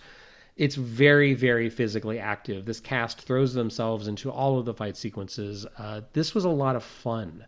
it's 0.57 0.75
very 0.75 1.33
very 1.33 1.69
physically 1.69 2.19
active. 2.19 2.65
This 2.65 2.79
cast 2.79 3.21
throws 3.21 3.53
themselves 3.53 4.07
into 4.07 4.29
all 4.31 4.59
of 4.59 4.65
the 4.65 4.73
fight 4.73 4.97
sequences. 4.97 5.65
Uh, 5.77 6.01
this 6.13 6.33
was 6.35 6.45
a 6.45 6.49
lot 6.49 6.75
of 6.75 6.83
fun. 6.83 7.45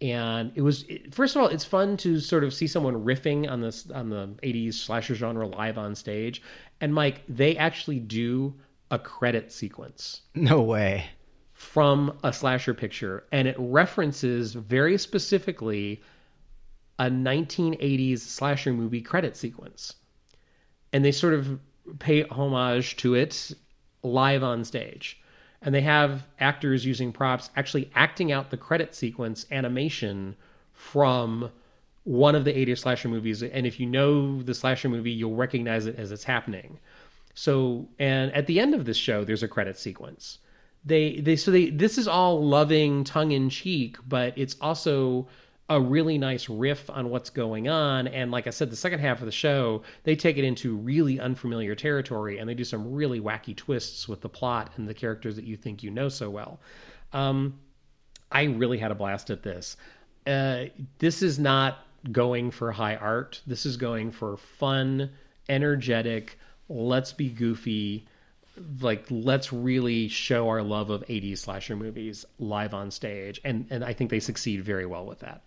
And 0.00 0.52
it 0.54 0.62
was 0.62 0.86
first 1.10 1.36
of 1.36 1.42
all, 1.42 1.48
it's 1.48 1.64
fun 1.64 1.98
to 1.98 2.20
sort 2.20 2.42
of 2.42 2.54
see 2.54 2.66
someone 2.66 3.04
riffing 3.04 3.50
on 3.50 3.60
this 3.60 3.90
on 3.90 4.08
the 4.08 4.28
'80s 4.42 4.74
slasher 4.74 5.14
genre 5.14 5.46
live 5.46 5.76
on 5.76 5.94
stage. 5.94 6.42
And 6.80 6.94
Mike, 6.94 7.22
they 7.28 7.56
actually 7.56 8.00
do 8.00 8.54
a 8.90 8.98
credit 8.98 9.52
sequence. 9.52 10.22
No 10.34 10.62
way 10.62 11.10
from 11.60 12.18
a 12.24 12.32
slasher 12.32 12.72
picture, 12.72 13.22
and 13.32 13.46
it 13.46 13.54
references 13.58 14.54
very 14.54 14.96
specifically 14.96 16.00
a 16.98 17.04
1980s 17.04 18.20
slasher 18.20 18.72
movie 18.72 19.02
credit 19.02 19.36
sequence. 19.36 19.96
And 20.94 21.04
they 21.04 21.12
sort 21.12 21.34
of 21.34 21.60
pay 21.98 22.24
homage 22.24 22.96
to 22.96 23.12
it 23.14 23.52
live 24.02 24.42
on 24.42 24.64
stage. 24.64 25.20
And 25.60 25.74
they 25.74 25.82
have 25.82 26.26
actors 26.38 26.86
using 26.86 27.12
props 27.12 27.50
actually 27.56 27.90
acting 27.94 28.32
out 28.32 28.50
the 28.50 28.56
credit 28.56 28.94
sequence 28.94 29.44
animation 29.50 30.36
from 30.72 31.50
one 32.04 32.34
of 32.34 32.46
the 32.46 32.54
80s 32.54 32.78
slasher 32.78 33.10
movies. 33.10 33.42
And 33.42 33.66
if 33.66 33.78
you 33.78 33.84
know 33.84 34.40
the 34.42 34.54
slasher 34.54 34.88
movie, 34.88 35.12
you'll 35.12 35.36
recognize 35.36 35.84
it 35.84 35.96
as 35.96 36.10
it's 36.10 36.24
happening. 36.24 36.78
So, 37.34 37.86
and 37.98 38.32
at 38.32 38.46
the 38.46 38.58
end 38.58 38.74
of 38.74 38.86
this 38.86 38.96
show, 38.96 39.24
there's 39.24 39.42
a 39.42 39.48
credit 39.48 39.78
sequence. 39.78 40.38
They, 40.84 41.20
they, 41.20 41.36
so 41.36 41.50
they, 41.50 41.70
this 41.70 41.98
is 41.98 42.08
all 42.08 42.44
loving, 42.44 43.04
tongue 43.04 43.32
in 43.32 43.50
cheek, 43.50 43.98
but 44.08 44.32
it's 44.36 44.56
also 44.60 45.28
a 45.70 45.80
really 45.80 46.18
nice 46.18 46.48
riff 46.48 46.90
on 46.90 47.10
what's 47.10 47.30
going 47.30 47.68
on. 47.68 48.08
And 48.08 48.32
like 48.32 48.48
I 48.48 48.50
said, 48.50 48.70
the 48.70 48.76
second 48.76 48.98
half 48.98 49.20
of 49.20 49.26
the 49.26 49.32
show, 49.32 49.82
they 50.02 50.16
take 50.16 50.36
it 50.36 50.44
into 50.44 50.74
really 50.74 51.20
unfamiliar 51.20 51.76
territory 51.76 52.38
and 52.38 52.48
they 52.48 52.54
do 52.54 52.64
some 52.64 52.92
really 52.92 53.20
wacky 53.20 53.56
twists 53.56 54.08
with 54.08 54.20
the 54.20 54.28
plot 54.28 54.72
and 54.76 54.88
the 54.88 54.94
characters 54.94 55.36
that 55.36 55.44
you 55.44 55.56
think 55.56 55.84
you 55.84 55.90
know 55.90 56.08
so 56.08 56.28
well. 56.28 56.60
Um, 57.12 57.60
I 58.32 58.44
really 58.44 58.78
had 58.78 58.90
a 58.90 58.96
blast 58.96 59.30
at 59.30 59.44
this. 59.44 59.76
Uh, 60.26 60.64
this 60.98 61.22
is 61.22 61.38
not 61.38 61.78
going 62.10 62.50
for 62.50 62.72
high 62.72 62.96
art. 62.96 63.40
This 63.46 63.64
is 63.64 63.76
going 63.76 64.10
for 64.10 64.36
fun, 64.36 65.10
energetic, 65.48 66.36
let's 66.68 67.12
be 67.12 67.28
goofy, 67.28 68.06
like 68.80 69.06
let's 69.10 69.52
really 69.52 70.08
show 70.08 70.48
our 70.48 70.62
love 70.62 70.90
of 70.90 71.02
80s 71.06 71.38
slasher 71.38 71.76
movies 71.76 72.24
live 72.38 72.74
on 72.74 72.90
stage 72.90 73.40
and 73.44 73.66
and 73.70 73.84
I 73.84 73.92
think 73.92 74.10
they 74.10 74.20
succeed 74.20 74.62
very 74.62 74.86
well 74.86 75.06
with 75.06 75.20
that. 75.20 75.42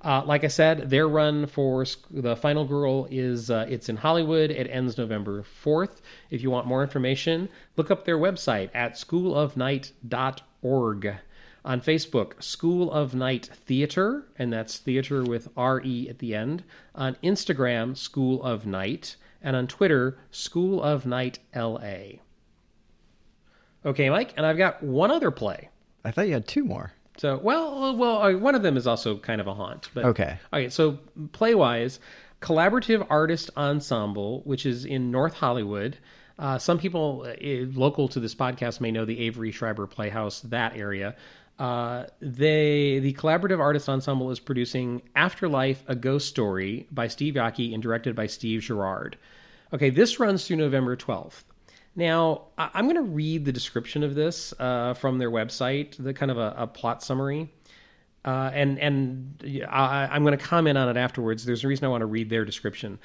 Uh, 0.00 0.22
like 0.24 0.44
I 0.44 0.48
said, 0.48 0.90
their 0.90 1.08
run 1.08 1.46
for 1.46 1.84
the 2.10 2.36
Final 2.36 2.64
Girl 2.64 3.08
is 3.10 3.50
uh, 3.50 3.66
it's 3.68 3.88
in 3.88 3.96
Hollywood. 3.96 4.52
It 4.52 4.68
ends 4.70 4.96
November 4.96 5.42
fourth. 5.42 6.00
If 6.30 6.40
you 6.40 6.52
want 6.52 6.68
more 6.68 6.84
information, 6.84 7.48
look 7.76 7.90
up 7.90 8.04
their 8.04 8.18
website 8.18 8.70
at 8.74 8.94
schoolofnight.org. 8.94 11.16
On 11.64 11.80
Facebook, 11.80 12.40
School 12.42 12.92
of 12.92 13.14
Night 13.14 13.50
Theater, 13.66 14.28
and 14.38 14.52
that's 14.52 14.78
theater 14.78 15.24
with 15.24 15.48
R 15.56 15.80
E 15.84 16.08
at 16.08 16.20
the 16.20 16.32
end. 16.34 16.62
On 16.94 17.16
Instagram, 17.16 17.96
School 17.96 18.40
of 18.44 18.64
Night, 18.64 19.16
and 19.42 19.56
on 19.56 19.66
Twitter, 19.66 20.16
School 20.30 20.80
of 20.80 21.06
Night 21.06 21.40
LA. 21.54 22.20
Okay, 23.84 24.10
Mike, 24.10 24.34
and 24.36 24.44
I've 24.44 24.58
got 24.58 24.82
one 24.82 25.10
other 25.10 25.30
play. 25.30 25.68
I 26.04 26.10
thought 26.10 26.26
you 26.26 26.34
had 26.34 26.48
two 26.48 26.64
more. 26.64 26.92
So, 27.16 27.38
well, 27.38 27.96
well, 27.96 28.38
one 28.38 28.54
of 28.54 28.62
them 28.62 28.76
is 28.76 28.86
also 28.86 29.18
kind 29.18 29.40
of 29.40 29.46
a 29.46 29.54
haunt. 29.54 29.88
But 29.92 30.04
Okay. 30.04 30.38
Okay, 30.52 30.68
so 30.68 30.98
play 31.32 31.54
wise, 31.54 31.98
collaborative 32.40 33.06
artist 33.10 33.50
ensemble, 33.56 34.42
which 34.44 34.66
is 34.66 34.84
in 34.84 35.10
North 35.10 35.34
Hollywood. 35.34 35.98
Uh, 36.38 36.58
some 36.58 36.78
people 36.78 37.26
uh, 37.26 37.34
local 37.74 38.06
to 38.08 38.20
this 38.20 38.34
podcast 38.34 38.80
may 38.80 38.92
know 38.92 39.04
the 39.04 39.18
Avery 39.18 39.50
Schreiber 39.50 39.86
Playhouse, 39.88 40.40
that 40.42 40.76
area. 40.76 41.16
Uh, 41.58 42.04
they 42.20 43.00
the 43.00 43.12
collaborative 43.14 43.58
artist 43.58 43.88
ensemble 43.88 44.30
is 44.30 44.38
producing 44.38 45.02
Afterlife: 45.16 45.82
A 45.88 45.96
Ghost 45.96 46.28
Story 46.28 46.86
by 46.92 47.08
Steve 47.08 47.34
Yockey 47.34 47.74
and 47.74 47.82
directed 47.82 48.14
by 48.14 48.28
Steve 48.28 48.60
Gerard. 48.60 49.18
Okay, 49.72 49.90
this 49.90 50.20
runs 50.20 50.46
through 50.46 50.58
November 50.58 50.94
twelfth. 50.94 51.44
Now, 51.98 52.42
I'm 52.56 52.84
going 52.84 52.94
to 52.94 53.02
read 53.02 53.44
the 53.44 53.50
description 53.50 54.04
of 54.04 54.14
this 54.14 54.54
uh, 54.60 54.94
from 54.94 55.18
their 55.18 55.32
website, 55.32 55.96
the 55.98 56.14
kind 56.14 56.30
of 56.30 56.38
a, 56.38 56.54
a 56.56 56.66
plot 56.68 57.02
summary, 57.02 57.52
uh, 58.24 58.52
and 58.54 58.78
and 58.78 59.64
I, 59.68 60.06
I'm 60.06 60.22
going 60.22 60.38
to 60.38 60.44
comment 60.44 60.78
on 60.78 60.88
it 60.88 60.96
afterwards. 60.96 61.44
There's 61.44 61.64
a 61.64 61.66
reason 61.66 61.86
I 61.86 61.88
want 61.88 62.02
to 62.02 62.06
read 62.06 62.30
their 62.30 62.44
description. 62.44 63.00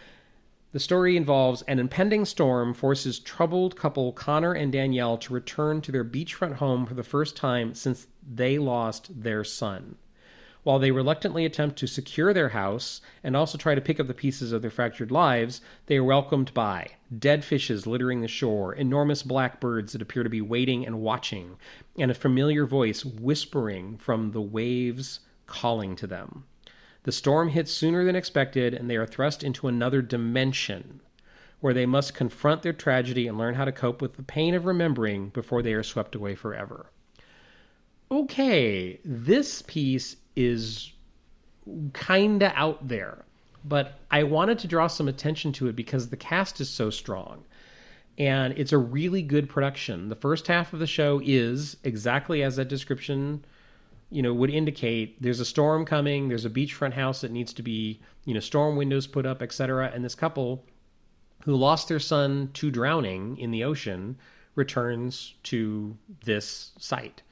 The 0.74 0.80
story 0.80 1.18
involves 1.18 1.64
an 1.64 1.80
impending 1.80 2.24
storm 2.24 2.76
forces 2.76 3.18
troubled 3.18 3.76
couple 3.76 4.14
Connor 4.14 4.54
and 4.54 4.72
Danielle 4.72 5.18
to 5.18 5.34
return 5.34 5.82
to 5.82 5.92
their 5.92 6.06
beachfront 6.06 6.54
home 6.54 6.86
for 6.86 6.94
the 6.94 7.02
first 7.02 7.36
time 7.36 7.74
since 7.74 8.06
they 8.32 8.60
lost 8.60 9.10
their 9.24 9.44
son. 9.44 9.96
While 10.64 10.80
they 10.80 10.92
reluctantly 10.92 11.46
attempt 11.46 11.78
to 11.80 11.88
secure 11.88 12.34
their 12.34 12.50
house 12.50 13.02
and 13.22 13.36
also 13.36 13.58
try 13.58 13.76
to 13.76 13.82
pick 13.82 14.00
up 14.00 14.08
the 14.08 14.14
pieces 14.14 14.54
of 14.54 14.62
their 14.62 14.72
fractured 14.72 15.12
lives, 15.12 15.60
they 15.88 15.98
are 15.98 16.04
welcomed 16.04 16.54
by 16.54 16.92
dead 17.18 17.44
fishes 17.44 17.86
littering 17.86 18.22
the 18.22 18.30
shore, 18.30 18.74
enormous 18.74 19.24
black 19.24 19.60
birds 19.60 19.92
that 19.92 20.02
appear 20.02 20.24
to 20.24 20.30
be 20.30 20.40
waiting 20.40 20.86
and 20.86 21.02
watching, 21.02 21.58
and 22.00 22.10
a 22.10 22.16
familiar 22.16 22.66
voice 22.66 23.04
whispering 23.04 23.98
from 23.98 24.32
the 24.32 24.42
waves 24.42 25.20
calling 25.48 25.98
to 25.98 26.08
them. 26.08 26.46
The 27.04 27.12
storm 27.12 27.50
hits 27.50 27.74
sooner 27.74 28.06
than 28.06 28.16
expected, 28.16 28.74
and 28.74 28.90
they 28.90 28.96
are 28.96 29.06
thrust 29.06 29.44
into 29.44 29.68
another 29.68 30.02
dimension 30.02 31.02
where 31.60 31.74
they 31.74 31.86
must 31.86 32.14
confront 32.14 32.62
their 32.62 32.74
tragedy 32.74 33.28
and 33.28 33.38
learn 33.38 33.56
how 33.56 33.66
to 33.66 33.72
cope 33.74 34.02
with 34.02 34.16
the 34.16 34.24
pain 34.24 34.54
of 34.54 34.66
remembering 34.66 35.30
before 35.30 35.62
they 35.62 35.74
are 35.74 35.84
swept 35.84 36.16
away 36.16 36.36
forever. 36.36 36.86
Okay, 38.10 39.00
this 39.04 39.62
piece 39.62 40.18
is 40.36 40.92
kinda 41.94 42.52
out 42.56 42.88
there, 42.88 43.26
but 43.66 44.00
I 44.12 44.24
wanted 44.24 44.60
to 44.60 44.68
draw 44.68 44.88
some 44.88 45.08
attention 45.08 45.52
to 45.54 45.68
it 45.68 45.76
because 45.76 46.10
the 46.10 46.18
cast 46.18 46.60
is 46.62 46.70
so 46.70 46.90
strong. 46.90 47.44
And 48.18 48.54
it's 48.58 48.74
a 48.74 48.78
really 48.78 49.24
good 49.24 49.50
production. 49.50 50.10
The 50.10 50.16
first 50.16 50.48
half 50.48 50.74
of 50.74 50.80
the 50.80 50.88
show 50.88 51.20
is 51.24 51.78
exactly 51.84 52.44
as 52.44 52.58
that 52.58 52.68
description 52.68 53.44
you 54.14 54.22
know 54.22 54.34
would 54.34 54.52
indicate 54.52 55.20
there's 55.22 55.40
a 55.40 55.46
storm 55.46 55.86
coming 55.86 56.30
there's 56.30 56.46
a 56.46 56.50
beachfront 56.50 56.94
house 56.94 57.22
that 57.22 57.32
needs 57.32 57.52
to 57.52 57.64
be 57.64 58.00
you 58.26 58.34
know 58.34 58.40
storm 58.40 58.76
windows 58.76 59.08
put 59.08 59.26
up 59.26 59.42
etc 59.42 59.92
and 59.94 60.06
this 60.06 60.14
couple 60.14 60.64
who 61.44 61.56
lost 61.56 61.88
their 61.88 62.00
son 62.00 62.50
to 62.54 62.70
drowning 62.70 63.36
in 63.38 63.50
the 63.50 63.64
ocean 63.64 64.16
returns 64.56 65.34
to 65.42 65.98
this 66.24 66.72
site 66.78 67.24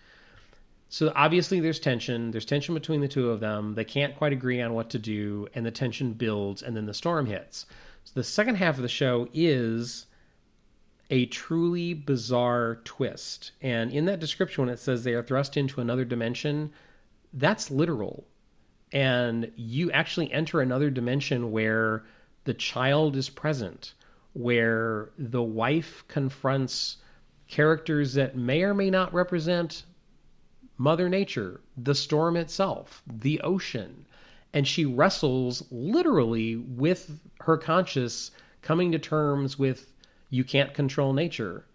so 0.91 1.11
obviously 1.15 1.59
there's 1.59 1.79
tension 1.79 2.29
there's 2.29 2.45
tension 2.45 2.75
between 2.75 3.01
the 3.01 3.07
two 3.07 3.31
of 3.31 3.39
them 3.39 3.73
they 3.73 3.83
can't 3.83 4.15
quite 4.15 4.33
agree 4.33 4.61
on 4.61 4.73
what 4.73 4.91
to 4.91 4.99
do 4.99 5.47
and 5.55 5.65
the 5.65 5.71
tension 5.71 6.13
builds 6.13 6.61
and 6.61 6.77
then 6.77 6.85
the 6.85 6.93
storm 6.93 7.25
hits 7.25 7.65
so 8.03 8.11
the 8.13 8.23
second 8.23 8.55
half 8.55 8.75
of 8.75 8.83
the 8.83 8.87
show 8.87 9.27
is 9.33 10.05
a 11.11 11.25
truly 11.25 11.93
bizarre 11.93 12.79
twist. 12.85 13.51
And 13.61 13.91
in 13.91 14.05
that 14.05 14.21
description, 14.21 14.63
when 14.63 14.73
it 14.73 14.79
says 14.79 15.03
they 15.03 15.13
are 15.13 15.21
thrust 15.21 15.57
into 15.57 15.81
another 15.81 16.05
dimension, 16.05 16.71
that's 17.33 17.69
literal. 17.69 18.25
And 18.93 19.51
you 19.55 19.91
actually 19.91 20.31
enter 20.31 20.61
another 20.61 20.89
dimension 20.89 21.51
where 21.51 22.05
the 22.45 22.53
child 22.53 23.15
is 23.17 23.29
present, 23.29 23.93
where 24.33 25.11
the 25.17 25.43
wife 25.43 26.05
confronts 26.07 26.97
characters 27.47 28.13
that 28.13 28.37
may 28.37 28.63
or 28.63 28.73
may 28.73 28.89
not 28.89 29.13
represent 29.13 29.83
Mother 30.81 31.09
Nature, 31.09 31.61
the 31.77 31.93
storm 31.93 32.35
itself, 32.35 33.03
the 33.07 33.39
ocean. 33.41 34.07
And 34.51 34.67
she 34.67 34.83
wrestles 34.83 35.63
literally 35.69 36.55
with 36.55 37.19
her 37.41 37.55
conscious 37.55 38.31
coming 38.63 38.91
to 38.91 38.97
terms 38.97 39.59
with 39.59 39.93
you 40.31 40.43
can't 40.43 40.73
control 40.73 41.13
nature. 41.13 41.65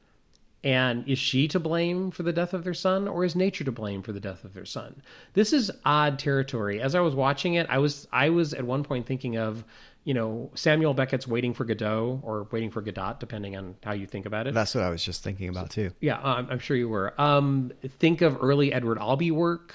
And 0.65 1.09
is 1.09 1.21
she 1.21 1.47
to 1.49 1.61
blame 1.61 2.11
for 2.11 2.25
the 2.25 2.33
death 2.33 2.53
of 2.53 2.65
their 2.65 2.75
son, 2.75 3.07
or 3.07 3.25
is 3.25 3.37
nature 3.37 3.63
to 3.63 3.71
blame 3.71 4.03
for 4.03 4.11
the 4.11 4.19
death 4.19 4.45
of 4.45 4.55
their 4.55 4.65
son? 4.65 5.01
This 5.35 5.53
is 5.53 5.71
odd 5.85 6.19
territory. 6.19 6.81
As 6.81 6.97
I 6.97 7.01
was 7.01 7.15
watching 7.15 7.55
it, 7.55 7.69
I 7.71 7.79
was 7.79 8.09
I 8.13 8.31
was 8.31 8.55
at 8.55 8.65
one 8.65 8.83
point 8.83 9.07
thinking 9.07 9.37
of, 9.37 9.63
you 10.07 10.15
know, 10.15 10.53
Samuel 10.55 10.95
Beckett's 10.95 11.27
Waiting 11.27 11.53
for 11.53 11.65
Godot 11.65 12.21
or 12.23 12.47
Waiting 12.53 12.71
for 12.71 12.81
Godot, 12.81 13.17
depending 13.19 13.57
on 13.57 13.75
how 13.83 13.93
you 13.93 14.07
think 14.07 14.25
about 14.25 14.47
it. 14.47 14.55
That's 14.55 14.73
what 14.73 14.85
I 14.85 14.89
was 14.89 15.05
just 15.05 15.25
thinking 15.25 15.49
about 15.49 15.71
too. 15.71 15.91
Yeah, 16.01 16.21
I'm, 16.23 16.49
I'm 16.49 16.59
sure 16.61 16.77
you 16.77 16.89
were. 16.89 17.13
Um, 17.21 17.73
think 17.99 18.23
of 18.23 18.39
early 18.41 18.73
Edward 18.73 18.99
Albee 18.99 19.33
work. 19.33 19.75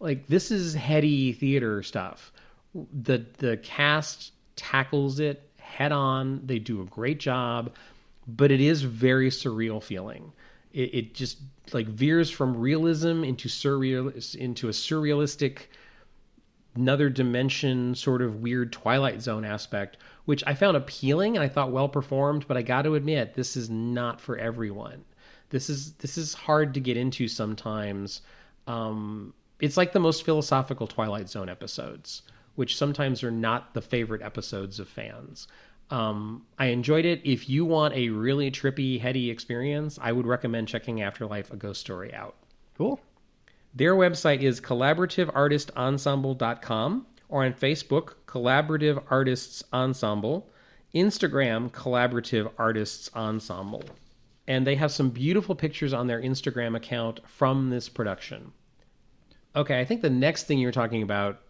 Like 0.00 0.26
this 0.26 0.50
is 0.50 0.72
heady 0.72 1.34
theater 1.34 1.82
stuff. 1.82 2.32
The 2.74 3.26
the 3.36 3.58
cast 3.58 4.32
tackles 4.56 5.20
it 5.20 5.42
head 5.58 5.92
on. 5.92 6.46
They 6.46 6.58
do 6.58 6.80
a 6.80 6.86
great 6.86 7.20
job, 7.20 7.74
but 8.26 8.50
it 8.50 8.62
is 8.62 8.80
very 8.80 9.28
surreal 9.28 9.82
feeling. 9.82 10.32
It, 10.72 10.94
it 10.94 11.14
just 11.14 11.36
like 11.74 11.88
veers 11.88 12.30
from 12.30 12.56
realism 12.56 13.22
into 13.22 13.50
surreal 13.50 14.34
into 14.34 14.68
a 14.68 14.72
surrealistic 14.72 15.66
another 16.76 17.08
dimension 17.10 17.94
sort 17.94 18.22
of 18.22 18.36
weird 18.36 18.72
twilight 18.72 19.20
zone 19.20 19.44
aspect 19.44 19.96
which 20.26 20.44
i 20.46 20.54
found 20.54 20.76
appealing 20.76 21.36
and 21.36 21.44
i 21.44 21.48
thought 21.48 21.72
well 21.72 21.88
performed 21.88 22.46
but 22.46 22.56
i 22.56 22.62
got 22.62 22.82
to 22.82 22.94
admit 22.94 23.34
this 23.34 23.56
is 23.56 23.68
not 23.70 24.20
for 24.20 24.36
everyone. 24.38 25.04
This 25.50 25.70
is 25.70 25.92
this 25.94 26.18
is 26.18 26.34
hard 26.34 26.74
to 26.74 26.80
get 26.80 26.96
into 26.96 27.26
sometimes. 27.26 28.22
Um, 28.66 29.32
it's 29.60 29.76
like 29.76 29.92
the 29.92 30.00
most 30.00 30.24
philosophical 30.24 30.86
twilight 30.86 31.28
zone 31.28 31.48
episodes 31.48 32.22
which 32.54 32.76
sometimes 32.76 33.22
are 33.22 33.30
not 33.30 33.72
the 33.72 33.80
favorite 33.80 34.20
episodes 34.20 34.80
of 34.80 34.88
fans. 34.88 35.46
Um, 35.90 36.44
i 36.58 36.66
enjoyed 36.66 37.04
it. 37.06 37.20
If 37.24 37.48
you 37.48 37.64
want 37.64 37.94
a 37.94 38.10
really 38.10 38.50
trippy 38.50 39.00
heady 39.00 39.30
experience 39.30 39.98
i 40.02 40.12
would 40.12 40.26
recommend 40.26 40.68
checking 40.68 41.02
afterlife 41.02 41.50
a 41.52 41.56
ghost 41.56 41.80
story 41.80 42.12
out. 42.12 42.36
Cool. 42.76 43.00
Their 43.78 43.94
website 43.94 44.42
is 44.42 44.60
collaborativeartistensemble.com 44.60 47.06
or 47.28 47.44
on 47.44 47.52
Facebook, 47.52 48.14
Collaborative 48.26 49.00
Artists 49.08 49.62
Ensemble, 49.72 50.50
Instagram, 50.92 51.70
Collaborative 51.70 52.50
Artists 52.58 53.08
Ensemble. 53.14 53.84
And 54.48 54.66
they 54.66 54.74
have 54.74 54.90
some 54.90 55.10
beautiful 55.10 55.54
pictures 55.54 55.92
on 55.92 56.08
their 56.08 56.20
Instagram 56.20 56.74
account 56.74 57.20
from 57.24 57.70
this 57.70 57.88
production. 57.88 58.50
Okay, 59.54 59.78
I 59.78 59.84
think 59.84 60.02
the 60.02 60.10
next 60.10 60.48
thing 60.48 60.58
you 60.58 60.66
were 60.66 60.72
talking 60.72 61.04
about, 61.04 61.42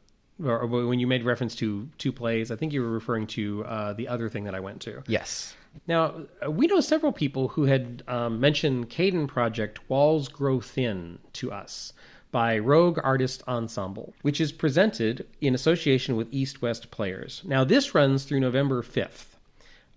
or 0.45 0.67
when 0.67 1.01
you 1.01 1.07
made 1.07 1.25
reference 1.25 1.55
to 1.57 1.89
two 1.97 2.13
plays, 2.13 2.51
I 2.51 2.57
think 2.57 2.75
you 2.75 2.83
were 2.83 2.91
referring 2.91 3.27
to 3.29 3.65
uh, 3.65 3.95
the 3.95 4.07
other 4.07 4.29
thing 4.29 4.45
that 4.45 4.55
I 4.55 4.61
went 4.61 4.83
to. 4.83 5.03
Yes. 5.07 5.57
Now, 5.87 6.27
we 6.47 6.67
know 6.67 6.81
several 6.81 7.13
people 7.13 7.49
who 7.49 7.65
had 7.65 8.03
um, 8.07 8.39
mentioned 8.39 8.91
Kaidan 8.91 9.29
Project 9.29 9.89
Walls 9.89 10.29
Grow 10.29 10.61
Thin 10.61 11.19
to 11.33 11.51
us 11.53 11.95
by 12.31 12.59
Rogue 12.59 12.99
Artist 13.03 13.43
Ensemble, 13.49 14.15
which 14.23 14.41
is 14.41 14.53
presented 14.53 15.27
in 15.41 15.55
association 15.55 16.17
with 16.17 16.29
East 16.31 16.61
West 16.61 16.91
Players. 16.91 17.43
Now, 17.45 17.65
this 17.65 17.95
runs 17.95 18.25
through 18.25 18.41
November 18.41 18.83
5th. 18.83 19.37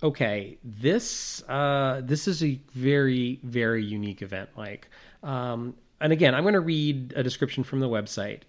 Okay, 0.04 0.58
this 0.64 1.44
uh, 1.48 2.02
this 2.04 2.28
is 2.28 2.44
a 2.44 2.60
very 2.74 3.40
very 3.44 3.84
unique 3.84 4.22
event, 4.22 4.50
Mike. 4.58 4.88
Um, 5.22 5.76
and 6.00 6.12
again, 6.12 6.34
I'm 6.34 6.44
going 6.44 6.56
to 6.56 6.60
read 6.60 7.14
a 7.16 7.22
description 7.22 7.64
from 7.64 7.80
the 7.80 7.90
website. 7.90 8.42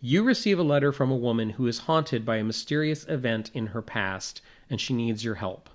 You 0.00 0.22
receive 0.22 0.58
a 0.58 0.62
letter 0.62 0.92
from 0.92 1.10
a 1.10 1.16
woman 1.16 1.50
who 1.50 1.66
is 1.66 1.78
haunted 1.78 2.24
by 2.24 2.36
a 2.36 2.44
mysterious 2.44 3.04
event 3.08 3.50
in 3.54 3.66
her 3.66 3.82
past, 3.82 4.40
and 4.70 4.80
she 4.80 4.94
needs 4.94 5.24
your 5.24 5.34
help. 5.34 5.68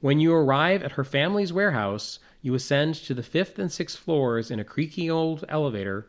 When 0.00 0.18
you 0.18 0.32
arrive 0.32 0.82
at 0.82 0.92
her 0.92 1.04
family's 1.04 1.52
warehouse, 1.52 2.18
you 2.40 2.54
ascend 2.54 2.94
to 2.94 3.12
the 3.12 3.22
fifth 3.22 3.58
and 3.58 3.70
sixth 3.70 3.98
floors 3.98 4.50
in 4.50 4.58
a 4.58 4.64
creaky 4.64 5.10
old 5.10 5.44
elevator, 5.50 6.06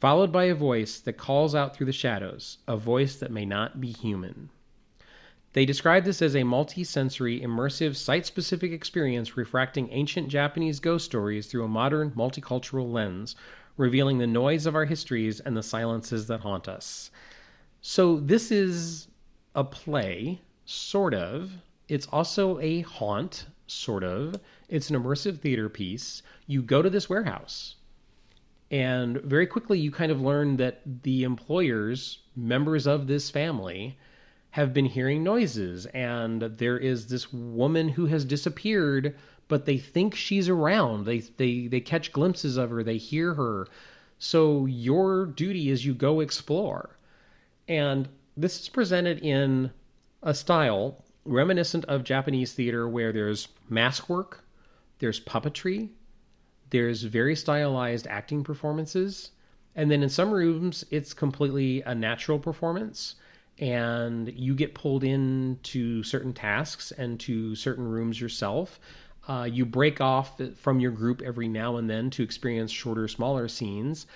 followed 0.00 0.32
by 0.32 0.44
a 0.44 0.54
voice 0.54 0.98
that 1.00 1.18
calls 1.18 1.54
out 1.54 1.76
through 1.76 1.86
the 1.86 1.92
shadows, 1.92 2.58
a 2.66 2.76
voice 2.76 3.16
that 3.16 3.30
may 3.30 3.44
not 3.44 3.80
be 3.80 3.92
human. 3.92 4.50
They 5.52 5.66
describe 5.66 6.04
this 6.04 6.22
as 6.22 6.36
a 6.36 6.44
multi-sensory, 6.44 7.40
immersive, 7.40 7.96
site-specific 7.96 8.72
experience 8.72 9.36
refracting 9.36 9.88
ancient 9.90 10.28
Japanese 10.28 10.80
ghost 10.80 11.04
stories 11.04 11.48
through 11.48 11.64
a 11.64 11.68
modern, 11.68 12.12
multicultural 12.12 12.90
lens, 12.90 13.36
revealing 13.76 14.18
the 14.18 14.26
noise 14.26 14.64
of 14.66 14.74
our 14.74 14.84
histories 14.84 15.40
and 15.40 15.56
the 15.56 15.62
silences 15.62 16.26
that 16.28 16.40
haunt 16.40 16.68
us. 16.68 17.10
So 17.80 18.20
this 18.20 18.50
is 18.50 19.08
a 19.54 19.64
play, 19.64 20.40
sort 20.64 21.14
of. 21.14 21.50
It's 21.88 22.06
also 22.06 22.58
a 22.60 22.82
haunt, 22.82 23.46
sort 23.66 24.04
of. 24.04 24.36
It's 24.68 24.88
an 24.88 25.02
immersive 25.02 25.40
theater 25.40 25.68
piece. 25.68 26.22
You 26.46 26.62
go 26.62 26.80
to 26.80 26.90
this 26.90 27.10
warehouse, 27.10 27.74
and 28.70 29.20
very 29.22 29.46
quickly 29.46 29.78
you 29.78 29.90
kind 29.90 30.12
of 30.12 30.20
learn 30.20 30.56
that 30.56 30.80
the 31.02 31.24
employers, 31.24 32.18
members 32.36 32.86
of 32.86 33.06
this 33.06 33.30
family, 33.30 33.98
have 34.50 34.72
been 34.72 34.84
hearing 34.86 35.22
noises. 35.22 35.86
And 35.86 36.42
there 36.42 36.78
is 36.78 37.06
this 37.06 37.32
woman 37.32 37.88
who 37.88 38.06
has 38.06 38.24
disappeared 38.24 39.16
but 39.50 39.66
they 39.66 39.78
think 39.78 40.14
she's 40.14 40.48
around. 40.48 41.06
They 41.06 41.18
they 41.18 41.66
they 41.66 41.80
catch 41.80 42.12
glimpses 42.12 42.56
of 42.56 42.70
her. 42.70 42.84
They 42.84 42.98
hear 42.98 43.34
her. 43.34 43.66
So 44.20 44.64
your 44.66 45.26
duty 45.26 45.70
is 45.70 45.84
you 45.84 45.92
go 45.92 46.20
explore. 46.20 46.96
And 47.66 48.08
this 48.36 48.60
is 48.60 48.68
presented 48.68 49.18
in 49.18 49.72
a 50.22 50.34
style 50.34 51.04
reminiscent 51.24 51.84
of 51.86 52.04
Japanese 52.04 52.52
theater 52.52 52.88
where 52.88 53.12
there's 53.12 53.48
mask 53.68 54.08
work 54.08 54.44
there's 55.00 55.20
puppetry 55.20 55.88
there's 56.70 57.02
very 57.02 57.36
stylized 57.36 58.06
acting 58.08 58.42
performances 58.42 59.30
and 59.76 59.90
then 59.90 60.02
in 60.02 60.08
some 60.08 60.30
rooms 60.30 60.84
it's 60.90 61.12
completely 61.12 61.82
a 61.82 61.94
natural 61.94 62.38
performance 62.38 63.16
and 63.60 64.32
you 64.34 64.54
get 64.54 64.74
pulled 64.74 65.04
in 65.04 65.58
to 65.62 66.02
certain 66.02 66.32
tasks 66.32 66.92
and 66.92 67.20
to 67.20 67.54
certain 67.54 67.86
rooms 67.86 68.20
yourself. 68.20 68.80
Uh, 69.28 69.46
you 69.50 69.66
break 69.66 70.00
off 70.00 70.40
from 70.56 70.80
your 70.80 70.90
group 70.90 71.20
every 71.22 71.46
now 71.46 71.76
and 71.76 71.88
then 71.88 72.08
to 72.10 72.22
experience 72.22 72.70
shorter, 72.70 73.06
smaller 73.06 73.48
scenes. 73.48 74.06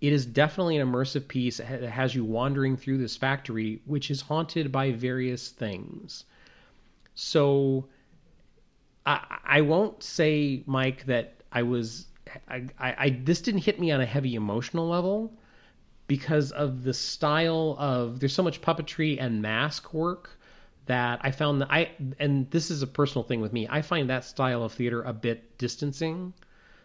It 0.00 0.12
is 0.12 0.24
definitely 0.24 0.78
an 0.78 0.88
immersive 0.88 1.26
piece. 1.26 1.58
It 1.58 1.82
has 1.82 2.14
you 2.14 2.24
wandering 2.24 2.76
through 2.76 2.98
this 2.98 3.16
factory, 3.16 3.82
which 3.86 4.10
is 4.10 4.20
haunted 4.20 4.70
by 4.70 4.92
various 4.92 5.48
things. 5.48 6.24
So, 7.14 7.86
I, 9.04 9.38
I 9.44 9.60
won't 9.60 10.02
say, 10.02 10.62
Mike, 10.66 11.06
that 11.06 11.41
I 11.52 11.62
was. 11.62 12.06
I, 12.48 12.64
I, 12.78 12.94
I 12.98 13.20
this 13.24 13.40
didn't 13.40 13.62
hit 13.62 13.78
me 13.78 13.90
on 13.90 14.00
a 14.00 14.06
heavy 14.06 14.34
emotional 14.34 14.88
level 14.88 15.32
because 16.06 16.52
of 16.52 16.82
the 16.84 16.94
style 16.94 17.76
of 17.78 18.20
there's 18.20 18.34
so 18.34 18.42
much 18.42 18.60
puppetry 18.60 19.18
and 19.20 19.42
mask 19.42 19.92
work 19.94 20.38
that 20.86 21.20
I 21.22 21.30
found 21.30 21.60
that 21.60 21.70
I 21.70 21.90
and 22.18 22.50
this 22.50 22.70
is 22.70 22.82
a 22.82 22.86
personal 22.86 23.22
thing 23.22 23.40
with 23.40 23.52
me. 23.52 23.66
I 23.70 23.82
find 23.82 24.10
that 24.10 24.24
style 24.24 24.62
of 24.64 24.72
theater 24.72 25.02
a 25.02 25.12
bit 25.12 25.58
distancing. 25.58 26.32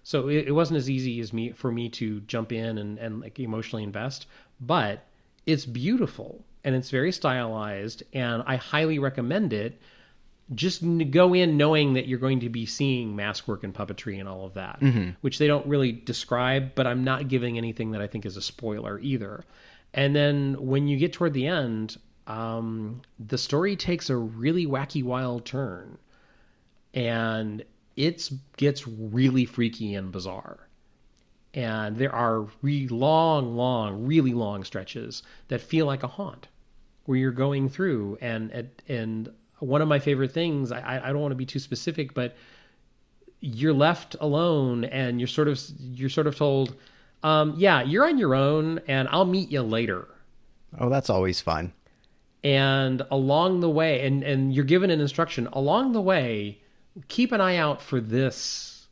So 0.03 0.29
it, 0.29 0.47
it 0.47 0.51
wasn't 0.51 0.77
as 0.77 0.89
easy 0.89 1.19
as 1.19 1.33
me 1.33 1.51
for 1.51 1.71
me 1.71 1.89
to 1.89 2.21
jump 2.21 2.51
in 2.51 2.77
and, 2.77 2.97
and 2.97 3.19
like 3.19 3.39
emotionally 3.39 3.83
invest, 3.83 4.27
but 4.61 5.03
it's 5.45 5.65
beautiful 5.65 6.43
and 6.63 6.75
it's 6.75 6.89
very 6.89 7.11
stylized 7.11 8.03
and 8.13 8.43
I 8.45 8.57
highly 8.57 8.99
recommend 8.99 9.53
it 9.53 9.79
just 10.55 10.83
go 11.11 11.33
in 11.33 11.57
knowing 11.57 11.93
that 11.93 12.07
you're 12.07 12.19
going 12.19 12.39
to 12.39 12.49
be 12.49 12.65
seeing 12.65 13.15
mask 13.15 13.47
work 13.47 13.63
and 13.63 13.73
puppetry 13.73 14.19
and 14.19 14.29
all 14.29 14.45
of 14.45 14.53
that, 14.53 14.79
mm-hmm. 14.79 15.11
which 15.21 15.39
they 15.39 15.47
don't 15.47 15.65
really 15.65 15.91
describe, 15.91 16.73
but 16.73 16.87
I'm 16.87 17.03
not 17.03 17.27
giving 17.27 17.57
anything 17.57 17.91
that 17.91 18.01
I 18.01 18.07
think 18.07 18.25
is 18.25 18.37
a 18.37 18.41
spoiler 18.41 18.99
either. 18.99 19.43
And 19.93 20.15
then 20.15 20.55
when 20.59 20.87
you 20.87 20.97
get 20.97 21.13
toward 21.13 21.33
the 21.33 21.47
end, 21.47 21.97
um, 22.27 23.01
the 23.19 23.37
story 23.37 23.75
takes 23.75 24.09
a 24.09 24.15
really 24.15 24.65
wacky, 24.65 25.03
wild 25.03 25.45
turn, 25.45 25.97
and 26.93 27.63
it 27.95 28.29
gets 28.57 28.87
really 28.87 29.45
freaky 29.45 29.95
and 29.95 30.11
bizarre. 30.11 30.59
And 31.53 31.97
there 31.97 32.13
are 32.13 32.47
re- 32.61 32.87
long, 32.87 33.55
long, 33.55 34.05
really 34.05 34.33
long 34.33 34.63
stretches 34.63 35.23
that 35.47 35.61
feel 35.61 35.85
like 35.85 36.03
a 36.03 36.07
haunt, 36.07 36.47
where 37.05 37.17
you're 37.17 37.31
going 37.31 37.69
through 37.69 38.17
and 38.21 38.69
and 38.87 39.29
one 39.59 39.81
of 39.81 39.87
my 39.87 39.99
favorite 39.99 40.31
things. 40.31 40.71
I, 40.71 41.01
I 41.03 41.07
don't 41.07 41.21
want 41.21 41.31
to 41.31 41.35
be 41.35 41.45
too 41.45 41.59
specific, 41.59 42.13
but 42.13 42.35
you're 43.39 43.73
left 43.73 44.15
alone, 44.19 44.85
and 44.85 45.19
you're 45.19 45.27
sort 45.27 45.47
of 45.47 45.59
you're 45.79 46.09
sort 46.09 46.27
of 46.27 46.35
told, 46.35 46.75
um, 47.23 47.53
"Yeah, 47.57 47.81
you're 47.83 48.05
on 48.05 48.17
your 48.17 48.35
own, 48.35 48.79
and 48.87 49.07
I'll 49.09 49.25
meet 49.25 49.51
you 49.51 49.61
later." 49.61 50.07
Oh, 50.79 50.89
that's 50.89 51.09
always 51.09 51.41
fun. 51.41 51.73
And 52.43 53.01
along 53.11 53.61
the 53.61 53.69
way, 53.69 54.05
and 54.05 54.23
and 54.23 54.53
you're 54.53 54.65
given 54.65 54.89
an 54.89 55.01
instruction 55.01 55.47
along 55.53 55.93
the 55.93 56.01
way. 56.01 56.59
Keep 57.09 57.31
an 57.31 57.41
eye 57.41 57.57
out 57.57 57.79
for 57.79 58.01
this, 58.01 58.87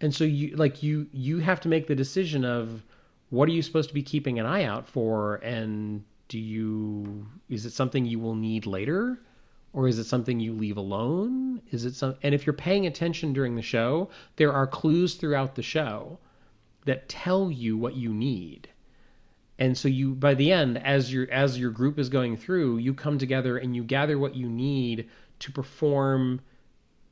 and 0.00 0.14
so 0.14 0.24
you 0.24 0.56
like 0.56 0.82
you 0.82 1.06
you 1.12 1.38
have 1.38 1.60
to 1.60 1.68
make 1.68 1.86
the 1.86 1.94
decision 1.94 2.46
of 2.46 2.82
what 3.28 3.48
are 3.48 3.52
you 3.52 3.62
supposed 3.62 3.88
to 3.88 3.94
be 3.94 4.02
keeping 4.02 4.38
an 4.38 4.46
eye 4.46 4.64
out 4.64 4.88
for, 4.88 5.36
and 5.36 6.02
do 6.28 6.38
you 6.38 7.26
is 7.50 7.66
it 7.66 7.72
something 7.72 8.06
you 8.06 8.18
will 8.18 8.34
need 8.34 8.64
later? 8.64 9.18
Or 9.72 9.88
is 9.88 9.98
it 9.98 10.04
something 10.04 10.38
you 10.38 10.52
leave 10.52 10.76
alone? 10.76 11.62
Is 11.70 11.84
it 11.84 11.94
some 11.94 12.16
and 12.22 12.34
if 12.34 12.46
you're 12.46 12.52
paying 12.52 12.86
attention 12.86 13.32
during 13.32 13.56
the 13.56 13.62
show 13.62 14.10
there 14.36 14.52
are 14.52 14.66
clues 14.66 15.14
throughout 15.14 15.54
the 15.54 15.62
show 15.62 16.18
that 16.84 17.08
tell 17.08 17.50
you 17.50 17.76
what 17.76 17.94
you 17.94 18.12
need. 18.12 18.68
And 19.58 19.76
so 19.76 19.88
you 19.88 20.14
by 20.14 20.34
the 20.34 20.52
end 20.52 20.78
as 20.78 21.12
your 21.12 21.30
as 21.30 21.58
your 21.58 21.70
group 21.70 21.98
is 21.98 22.08
going 22.08 22.36
through 22.36 22.78
you 22.78 22.94
come 22.94 23.18
together 23.18 23.58
and 23.58 23.74
you 23.76 23.84
gather 23.84 24.18
what 24.18 24.34
you 24.34 24.48
need 24.48 25.08
to 25.40 25.52
perform 25.52 26.40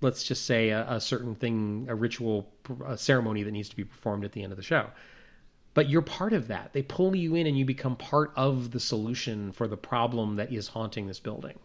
let's 0.00 0.24
just 0.24 0.46
say 0.46 0.70
a, 0.70 0.86
a 0.90 1.00
certain 1.00 1.34
thing 1.34 1.86
a 1.88 1.94
ritual 1.94 2.50
a 2.86 2.96
ceremony 2.96 3.42
that 3.42 3.52
needs 3.52 3.68
to 3.68 3.76
be 3.76 3.84
performed 3.84 4.24
at 4.24 4.32
the 4.32 4.42
end 4.42 4.52
of 4.52 4.56
the 4.56 4.62
show. 4.62 4.86
But 5.72 5.88
you're 5.88 6.02
part 6.02 6.32
of 6.32 6.48
that. 6.48 6.72
They 6.72 6.82
pull 6.82 7.14
you 7.14 7.36
in 7.36 7.46
and 7.46 7.56
you 7.56 7.64
become 7.64 7.94
part 7.94 8.32
of 8.34 8.72
the 8.72 8.80
solution 8.80 9.52
for 9.52 9.68
the 9.68 9.76
problem 9.76 10.34
that 10.36 10.52
is 10.52 10.66
haunting 10.66 11.06
this 11.06 11.20
building 11.20 11.58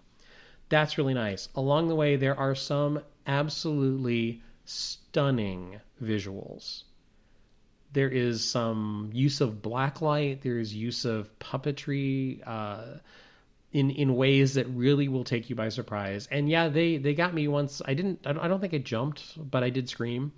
that's 0.75 0.97
really 0.97 1.13
nice. 1.13 1.47
Along 1.55 1.87
the 1.87 1.95
way, 1.95 2.17
there 2.17 2.37
are 2.37 2.53
some 2.53 2.99
absolutely 3.25 4.41
stunning 4.65 5.79
visuals. 6.03 6.83
There 7.93 8.09
is 8.09 8.43
some 8.43 9.09
use 9.13 9.39
of 9.39 9.61
blacklight. 9.61 10.41
There 10.41 10.59
is 10.59 10.75
use 10.75 11.05
of 11.05 11.29
puppetry 11.39 12.45
uh, 12.45 12.97
in 13.71 13.89
in 13.89 14.17
ways 14.17 14.55
that 14.55 14.65
really 14.65 15.07
will 15.07 15.23
take 15.23 15.49
you 15.49 15.55
by 15.55 15.69
surprise. 15.69 16.27
And 16.29 16.49
yeah, 16.49 16.67
they 16.67 16.97
they 16.97 17.13
got 17.13 17.33
me 17.33 17.47
once. 17.47 17.81
I 17.85 17.93
didn't. 17.93 18.27
I 18.27 18.33
don't 18.33 18.59
think 18.59 18.73
I 18.73 18.79
jumped, 18.79 19.49
but 19.49 19.63
I 19.63 19.69
did 19.69 19.87
scream 19.87 20.33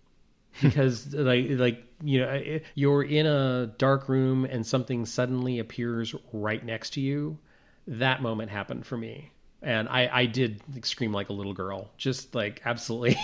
because 0.60 1.14
like 1.14 1.46
like 1.50 1.84
you 2.02 2.22
know 2.22 2.58
you're 2.74 3.04
in 3.04 3.26
a 3.26 3.68
dark 3.78 4.08
room 4.08 4.46
and 4.46 4.66
something 4.66 5.06
suddenly 5.06 5.60
appears 5.60 6.12
right 6.32 6.64
next 6.66 6.94
to 6.94 7.00
you. 7.00 7.38
That 7.86 8.20
moment 8.20 8.50
happened 8.50 8.84
for 8.84 8.96
me 8.96 9.30
and 9.62 9.88
I 9.88 10.08
I 10.12 10.26
did 10.26 10.62
scream 10.84 11.12
like 11.12 11.28
a 11.28 11.32
little 11.32 11.54
girl, 11.54 11.90
just 11.96 12.34
like 12.34 12.60
absolutely, 12.64 13.16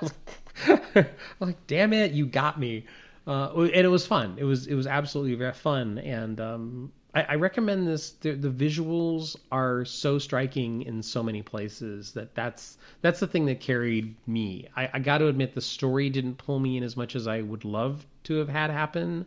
like 1.40 1.66
damn 1.66 1.92
it, 1.92 2.12
you 2.12 2.26
got 2.26 2.58
me. 2.58 2.86
uh, 3.26 3.52
and 3.54 3.70
it 3.86 3.88
was 3.90 4.06
fun. 4.06 4.36
It 4.38 4.44
was 4.44 4.66
it 4.66 4.74
was 4.74 4.86
absolutely 4.86 5.34
very 5.34 5.52
fun, 5.52 5.98
and 5.98 6.40
um, 6.40 6.92
I, 7.14 7.22
I 7.30 7.34
recommend 7.36 7.86
this. 7.86 8.12
The, 8.12 8.32
the 8.32 8.50
visuals 8.50 9.36
are 9.52 9.84
so 9.84 10.18
striking 10.18 10.82
in 10.82 11.02
so 11.02 11.22
many 11.22 11.42
places 11.42 12.12
that 12.12 12.34
that's 12.34 12.78
that's 13.02 13.20
the 13.20 13.26
thing 13.26 13.46
that 13.46 13.60
carried 13.60 14.16
me. 14.26 14.68
I, 14.76 14.88
I 14.94 14.98
got 15.00 15.18
to 15.18 15.28
admit, 15.28 15.54
the 15.54 15.60
story 15.60 16.10
didn't 16.10 16.36
pull 16.38 16.58
me 16.60 16.76
in 16.76 16.82
as 16.84 16.96
much 16.96 17.14
as 17.16 17.26
I 17.26 17.42
would 17.42 17.64
love 17.64 18.06
to 18.24 18.34
have 18.36 18.48
had 18.48 18.70
happen, 18.70 19.26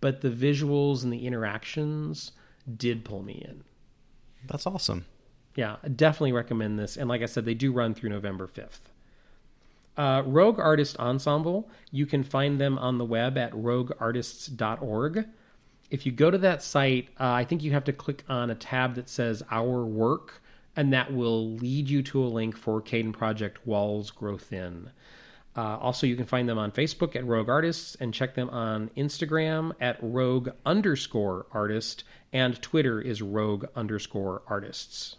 but 0.00 0.20
the 0.20 0.30
visuals 0.30 1.04
and 1.04 1.12
the 1.12 1.26
interactions 1.26 2.32
did 2.76 3.04
pull 3.04 3.22
me 3.22 3.44
in. 3.48 3.64
That's 4.46 4.66
awesome. 4.66 5.06
Yeah, 5.56 5.76
definitely 5.96 6.32
recommend 6.32 6.78
this. 6.78 6.96
And 6.96 7.08
like 7.08 7.22
I 7.22 7.26
said, 7.26 7.44
they 7.44 7.54
do 7.54 7.72
run 7.72 7.94
through 7.94 8.10
November 8.10 8.46
5th. 8.46 8.80
Uh, 9.96 10.22
Rogue 10.24 10.58
Artist 10.58 10.96
Ensemble, 10.98 11.68
you 11.90 12.06
can 12.06 12.22
find 12.22 12.60
them 12.60 12.78
on 12.78 12.96
the 12.96 13.04
web 13.04 13.36
at 13.36 13.52
rogueartists.org. 13.52 15.26
If 15.90 16.06
you 16.06 16.12
go 16.12 16.30
to 16.30 16.38
that 16.38 16.62
site, 16.62 17.08
uh, 17.18 17.32
I 17.32 17.44
think 17.44 17.62
you 17.62 17.72
have 17.72 17.84
to 17.84 17.92
click 17.92 18.24
on 18.28 18.50
a 18.50 18.54
tab 18.54 18.94
that 18.94 19.08
says 19.08 19.42
Our 19.50 19.84
Work, 19.84 20.40
and 20.76 20.92
that 20.92 21.12
will 21.12 21.50
lead 21.56 21.88
you 21.88 22.02
to 22.04 22.22
a 22.24 22.28
link 22.28 22.56
for 22.56 22.80
Kaidan 22.80 23.12
Project 23.12 23.66
Walls 23.66 24.10
Grow 24.10 24.38
Thin. 24.38 24.90
Uh, 25.56 25.76
also, 25.78 26.06
you 26.06 26.14
can 26.14 26.26
find 26.26 26.48
them 26.48 26.58
on 26.58 26.70
Facebook 26.70 27.16
at 27.16 27.26
Rogue 27.26 27.48
Artists 27.48 27.96
and 27.96 28.14
check 28.14 28.34
them 28.34 28.48
on 28.50 28.88
Instagram 28.96 29.72
at 29.80 29.98
Rogue 30.00 30.50
underscore 30.64 31.46
artist, 31.52 32.04
and 32.32 32.62
Twitter 32.62 33.00
is 33.00 33.20
Rogue 33.20 33.66
underscore 33.74 34.42
artists. 34.46 35.16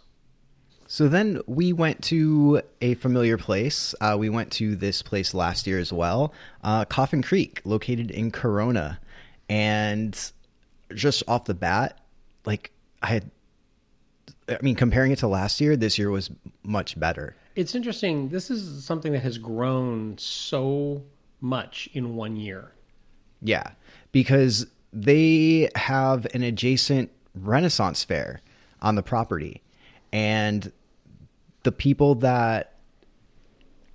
So 0.92 1.08
then 1.08 1.40
we 1.46 1.72
went 1.72 2.04
to 2.04 2.60
a 2.82 2.92
familiar 2.96 3.38
place. 3.38 3.94
Uh, 3.98 4.14
we 4.18 4.28
went 4.28 4.52
to 4.52 4.76
this 4.76 5.00
place 5.00 5.32
last 5.32 5.66
year 5.66 5.78
as 5.78 5.90
well, 5.90 6.34
uh, 6.62 6.84
Coffin 6.84 7.22
Creek, 7.22 7.62
located 7.64 8.10
in 8.10 8.30
Corona. 8.30 9.00
And 9.48 10.14
just 10.94 11.22
off 11.26 11.46
the 11.46 11.54
bat, 11.54 11.98
like 12.44 12.72
I 13.02 13.06
had, 13.06 13.30
I 14.50 14.58
mean, 14.60 14.74
comparing 14.74 15.12
it 15.12 15.20
to 15.20 15.28
last 15.28 15.62
year, 15.62 15.76
this 15.76 15.96
year 15.96 16.10
was 16.10 16.30
much 16.62 17.00
better. 17.00 17.36
It's 17.56 17.74
interesting. 17.74 18.28
This 18.28 18.50
is 18.50 18.84
something 18.84 19.12
that 19.12 19.22
has 19.22 19.38
grown 19.38 20.18
so 20.18 21.02
much 21.40 21.88
in 21.94 22.16
one 22.16 22.36
year. 22.36 22.70
Yeah, 23.40 23.70
because 24.12 24.66
they 24.92 25.70
have 25.74 26.26
an 26.34 26.42
adjacent 26.42 27.10
Renaissance 27.34 28.04
fair 28.04 28.42
on 28.82 28.96
the 28.96 29.02
property. 29.02 29.62
And 30.12 30.70
the 31.62 31.72
people 31.72 32.16
that 32.16 32.74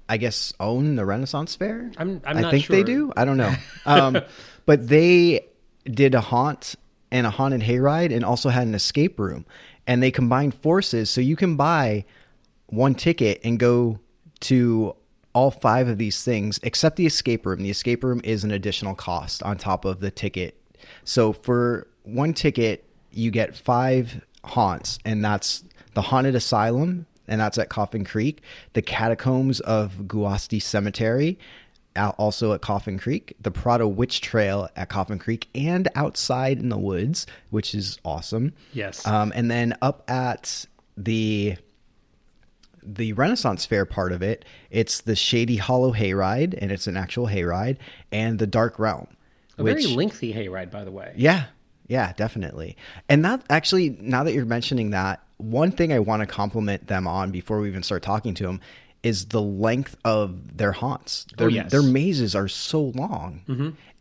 I 0.09 0.17
guess 0.17 0.53
own 0.59 0.95
the 0.95 1.05
Renaissance 1.05 1.55
Fair. 1.55 1.91
I'm, 1.97 2.21
I'm 2.25 2.45
i 2.45 2.51
think 2.51 2.65
sure. 2.65 2.75
they 2.75 2.83
do. 2.83 3.11
I 3.15 3.25
don't 3.25 3.37
know. 3.37 3.53
Um, 3.85 4.21
but 4.65 4.87
they 4.89 5.47
did 5.85 6.13
a 6.13 6.19
haunt 6.19 6.75
and 7.09 7.25
a 7.25 7.29
haunted 7.29 7.61
hayride, 7.61 8.13
and 8.13 8.25
also 8.25 8.49
had 8.49 8.67
an 8.67 8.75
escape 8.75 9.17
room, 9.17 9.45
and 9.85 10.03
they 10.03 10.11
combined 10.11 10.53
forces, 10.53 11.09
so 11.09 11.21
you 11.21 11.37
can 11.37 11.55
buy 11.55 12.03
one 12.65 12.95
ticket 12.95 13.39
and 13.45 13.57
go 13.57 13.99
to 14.41 14.93
all 15.33 15.51
five 15.51 15.87
of 15.87 15.97
these 15.97 16.23
things 16.23 16.59
except 16.63 16.97
the 16.97 17.05
escape 17.05 17.45
room. 17.45 17.61
The 17.61 17.69
escape 17.69 18.03
room 18.03 18.19
is 18.23 18.43
an 18.43 18.51
additional 18.51 18.93
cost 18.93 19.41
on 19.43 19.57
top 19.57 19.85
of 19.85 19.99
the 19.99 20.11
ticket. 20.11 20.59
So 21.05 21.31
for 21.31 21.87
one 22.03 22.33
ticket, 22.33 22.83
you 23.11 23.31
get 23.31 23.55
five 23.55 24.21
haunts, 24.43 24.99
and 25.05 25.23
that's 25.23 25.63
the 25.93 26.01
haunted 26.01 26.35
asylum, 26.35 27.05
and 27.27 27.39
that's 27.39 27.57
at 27.57 27.69
Coffin 27.69 28.03
Creek, 28.03 28.41
the 28.73 28.81
catacombs 28.81 29.59
of 29.61 29.93
Guasti 30.07 30.61
Cemetery, 30.61 31.37
also 32.17 32.53
at 32.53 32.61
Coffin 32.61 32.97
Creek, 32.99 33.35
the 33.41 33.51
Prado 33.51 33.87
Witch 33.87 34.21
Trail 34.21 34.69
at 34.75 34.89
Coffin 34.89 35.19
Creek, 35.19 35.47
and 35.55 35.87
outside 35.95 36.59
in 36.59 36.69
the 36.69 36.77
woods, 36.77 37.25
which 37.49 37.73
is 37.73 37.99
awesome. 38.05 38.53
Yes. 38.73 39.05
Um, 39.07 39.31
and 39.35 39.49
then 39.49 39.75
up 39.81 40.09
at 40.09 40.65
the 40.95 41.57
the 42.83 43.11
Renaissance 43.13 43.65
Fair 43.65 43.85
part 43.85 44.13
of 44.13 44.21
it, 44.21 44.45
it's 44.71 45.01
the 45.01 45.15
Shady 45.15 45.57
Hollow 45.57 45.91
Hayride, 45.91 46.57
and 46.57 46.71
it's 46.71 46.87
an 46.87 46.95
actual 46.95 47.27
hayride, 47.27 47.77
and 48.11 48.39
the 48.39 48.47
Dark 48.47 48.79
Realm. 48.79 49.07
a 49.57 49.63
very 49.63 49.85
lengthy 49.87 50.33
hayride, 50.33 50.71
by 50.71 50.85
the 50.85 50.91
way. 50.91 51.13
Yeah, 51.17 51.45
yeah, 51.87 52.13
definitely. 52.13 52.77
And 53.09 53.25
that 53.25 53.43
actually, 53.49 53.97
now 53.99 54.23
that 54.23 54.33
you're 54.33 54.45
mentioning 54.45 54.91
that, 54.91 55.21
one 55.37 55.71
thing 55.71 55.93
I 55.93 55.99
want 55.99 56.21
to 56.21 56.25
compliment 56.27 56.87
them 56.87 57.07
on 57.07 57.31
before 57.31 57.59
we 57.59 57.67
even 57.69 57.83
start 57.83 58.03
talking 58.03 58.33
to 58.35 58.43
them 58.43 58.61
is 59.03 59.27
the 59.27 59.41
length 59.41 59.95
of 60.03 60.57
their 60.57 60.71
haunts. 60.71 61.27
Their, 61.37 61.49
yes. 61.49 61.71
their 61.71 61.83
mazes 61.83 62.35
are 62.35 62.47
so 62.47 62.81
long. 62.81 63.41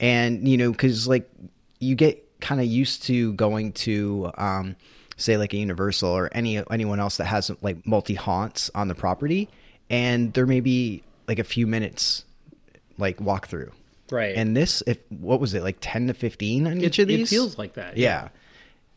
And, 0.01 0.49
you 0.49 0.57
know, 0.57 0.73
because 0.73 1.07
like 1.07 1.31
you 1.79 1.95
get 1.95 2.41
kind 2.41 2.61
of 2.61 2.67
used 2.67 3.05
to 3.05 3.35
going 3.35 3.73
to, 3.73 4.31
um, 4.37 4.77
say, 5.17 5.37
like 5.37 5.53
a 5.53 5.57
Universal 5.57 6.11
or 6.11 6.29
any 6.33 6.63
anyone 6.71 7.01
else 7.01 7.17
that 7.17 7.25
has 7.25 7.51
like 7.63 7.87
multi 7.87 8.15
haunts 8.15 8.71
on 8.75 8.89
the 8.89 8.95
property, 8.95 9.49
and 9.91 10.33
there 10.35 10.47
may 10.47 10.61
be 10.61 11.03
like 11.27 11.39
a 11.39 11.45
few 11.45 11.67
minutes 11.67 12.25
like 12.99 13.21
walk 13.21 13.49
through. 13.49 13.73
Right. 14.11 14.37
And 14.37 14.57
this, 14.57 14.83
if 14.87 14.99
what 15.11 15.41
was 15.41 15.55
it, 15.55 15.63
like 15.63 15.79
ten 15.81 16.07
to 16.09 16.15
fifteen 16.15 16.67
on 16.67 16.79
it, 16.79 16.85
each 16.85 16.99
of 16.99 17.09
these? 17.09 17.33
it 17.33 17.35
feels 17.35 17.59
like 17.59 17.75
that. 17.75 17.97
Yeah. 17.97 18.29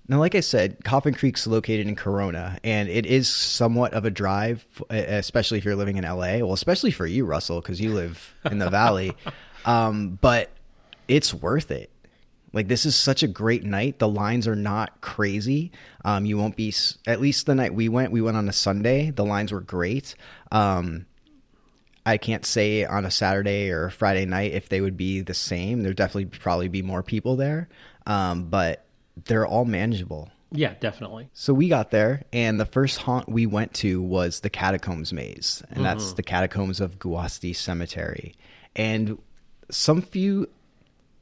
Now, 0.09 0.17
like 0.17 0.33
I 0.33 0.39
said, 0.39 0.83
Coffin 0.83 1.13
Creek's 1.13 1.45
located 1.45 1.87
in 1.87 1.95
Corona, 1.95 2.57
and 2.63 2.89
it 2.89 3.05
is 3.05 3.29
somewhat 3.29 3.93
of 3.93 4.05
a 4.05 4.09
drive, 4.09 4.65
e, 4.91 4.97
especially 4.97 5.59
if 5.59 5.65
you're 5.65 5.75
living 5.75 5.97
in 5.97 6.03
LA. 6.03 6.39
Well, 6.39 6.53
especially 6.53 6.89
for 6.89 7.05
you, 7.05 7.25
Russell, 7.25 7.61
because 7.61 7.79
you 7.79 7.93
live 7.93 8.35
in 8.45 8.59
the 8.59 8.69
valley. 8.69 9.13
Um, 9.65 10.17
but 10.21 10.51
it's 11.09 11.33
worth 11.33 11.69
it. 11.69 11.91
Like 12.53 12.69
this 12.69 12.85
is 12.85 12.95
such 12.95 13.23
a 13.23 13.27
great 13.27 13.65
night. 13.65 13.99
The 13.99 14.07
lines 14.07 14.47
are 14.47 14.55
not 14.55 15.01
crazy. 15.01 15.73
Um, 16.05 16.25
you 16.25 16.37
won't 16.37 16.55
be. 16.55 16.73
At 17.05 17.19
least 17.19 17.45
the 17.45 17.55
night 17.55 17.73
we 17.73 17.89
went, 17.89 18.13
we 18.13 18.21
went 18.21 18.37
on 18.37 18.47
a 18.47 18.53
Sunday. 18.53 19.11
The 19.11 19.25
lines 19.25 19.51
were 19.51 19.59
great. 19.59 20.15
Um, 20.49 21.07
I 22.05 22.17
can't 22.17 22.45
say 22.45 22.85
on 22.85 23.03
a 23.03 23.11
Saturday 23.11 23.69
or 23.69 23.89
Friday 23.89 24.25
night 24.25 24.53
if 24.53 24.69
they 24.69 24.79
would 24.79 24.95
be 24.95 25.19
the 25.19 25.33
same. 25.33 25.83
There'd 25.83 25.97
definitely 25.97 26.37
probably 26.39 26.69
be 26.69 26.81
more 26.81 27.03
people 27.03 27.35
there, 27.35 27.67
um, 28.07 28.45
but 28.45 28.85
they're 29.25 29.47
all 29.47 29.65
manageable. 29.65 30.29
Yeah, 30.51 30.73
definitely. 30.79 31.29
So 31.33 31.53
we 31.53 31.69
got 31.69 31.91
there, 31.91 32.23
and 32.33 32.59
the 32.59 32.65
first 32.65 32.99
haunt 32.99 33.29
we 33.29 33.45
went 33.45 33.73
to 33.75 34.01
was 34.01 34.39
the 34.39 34.49
Catacombs 34.49 35.13
Maze, 35.13 35.63
and 35.69 35.85
that's 35.85 36.05
mm-hmm. 36.05 36.15
the 36.15 36.23
Catacombs 36.23 36.79
of 36.79 36.97
Guasti 36.97 37.55
Cemetery. 37.55 38.33
And 38.75 39.19
some 39.69 40.01
few, 40.01 40.49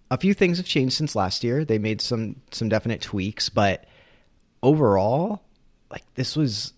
a 0.10 0.18
few 0.18 0.34
things 0.34 0.58
have 0.58 0.66
changed 0.66 0.95
since 0.95 1.16
last 1.16 1.43
year. 1.43 1.66
They 1.66 1.78
made 1.78 2.00
some 2.00 2.38
some 2.52 2.70
definite 2.70 3.02
tweaks, 3.02 3.50
but 3.50 3.86
overall, 4.64 5.41
like 5.91 6.04
this 6.16 6.38
was 6.38 6.74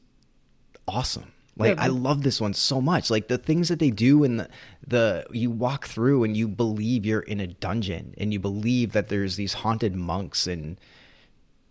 awesome. 0.88 1.32
Like 1.56 1.76
Yeah, 1.76 1.84
I 1.84 1.88
love 1.88 2.24
this 2.24 2.42
one 2.42 2.54
so 2.54 2.82
much. 2.82 3.12
Like 3.12 3.28
the 3.28 3.38
things 3.38 3.68
that 3.68 3.80
they 3.80 3.92
do 3.92 4.24
and 4.24 4.40
the 4.40 4.50
the 4.88 5.26
you 5.32 5.52
walk 5.52 5.86
through 5.86 6.24
and 6.24 6.36
you 6.36 6.48
believe 6.48 7.06
you're 7.06 7.20
in 7.20 7.40
a 7.40 7.48
dungeon 7.48 8.16
and 8.18 8.34
you 8.34 8.40
believe 8.40 8.94
that 8.94 9.10
there's 9.10 9.36
these 9.36 9.54
haunted 9.54 9.96
monks 9.96 10.48
and 10.48 10.80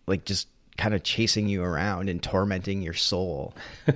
like 0.09 0.25
just 0.25 0.49
kind 0.79 0.95
of 0.95 1.03
chasing 1.03 1.49
you 1.49 1.63
around 1.63 2.09
and 2.09 2.23
tormenting 2.23 2.81
your 2.83 2.95
soul. 2.95 3.53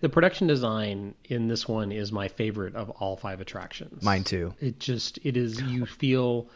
the 0.00 0.08
production 0.08 0.46
design 0.46 1.14
in 1.24 1.48
this 1.48 1.66
one 1.66 1.90
is 1.90 2.12
my 2.12 2.28
favorite 2.28 2.76
of 2.76 2.90
all 2.90 3.16
five 3.16 3.40
attractions. 3.40 4.02
Mine 4.02 4.22
too. 4.22 4.54
It 4.60 4.78
just 4.78 5.18
it 5.24 5.36
is 5.36 5.60
you 5.62 5.86
feel 5.86 6.48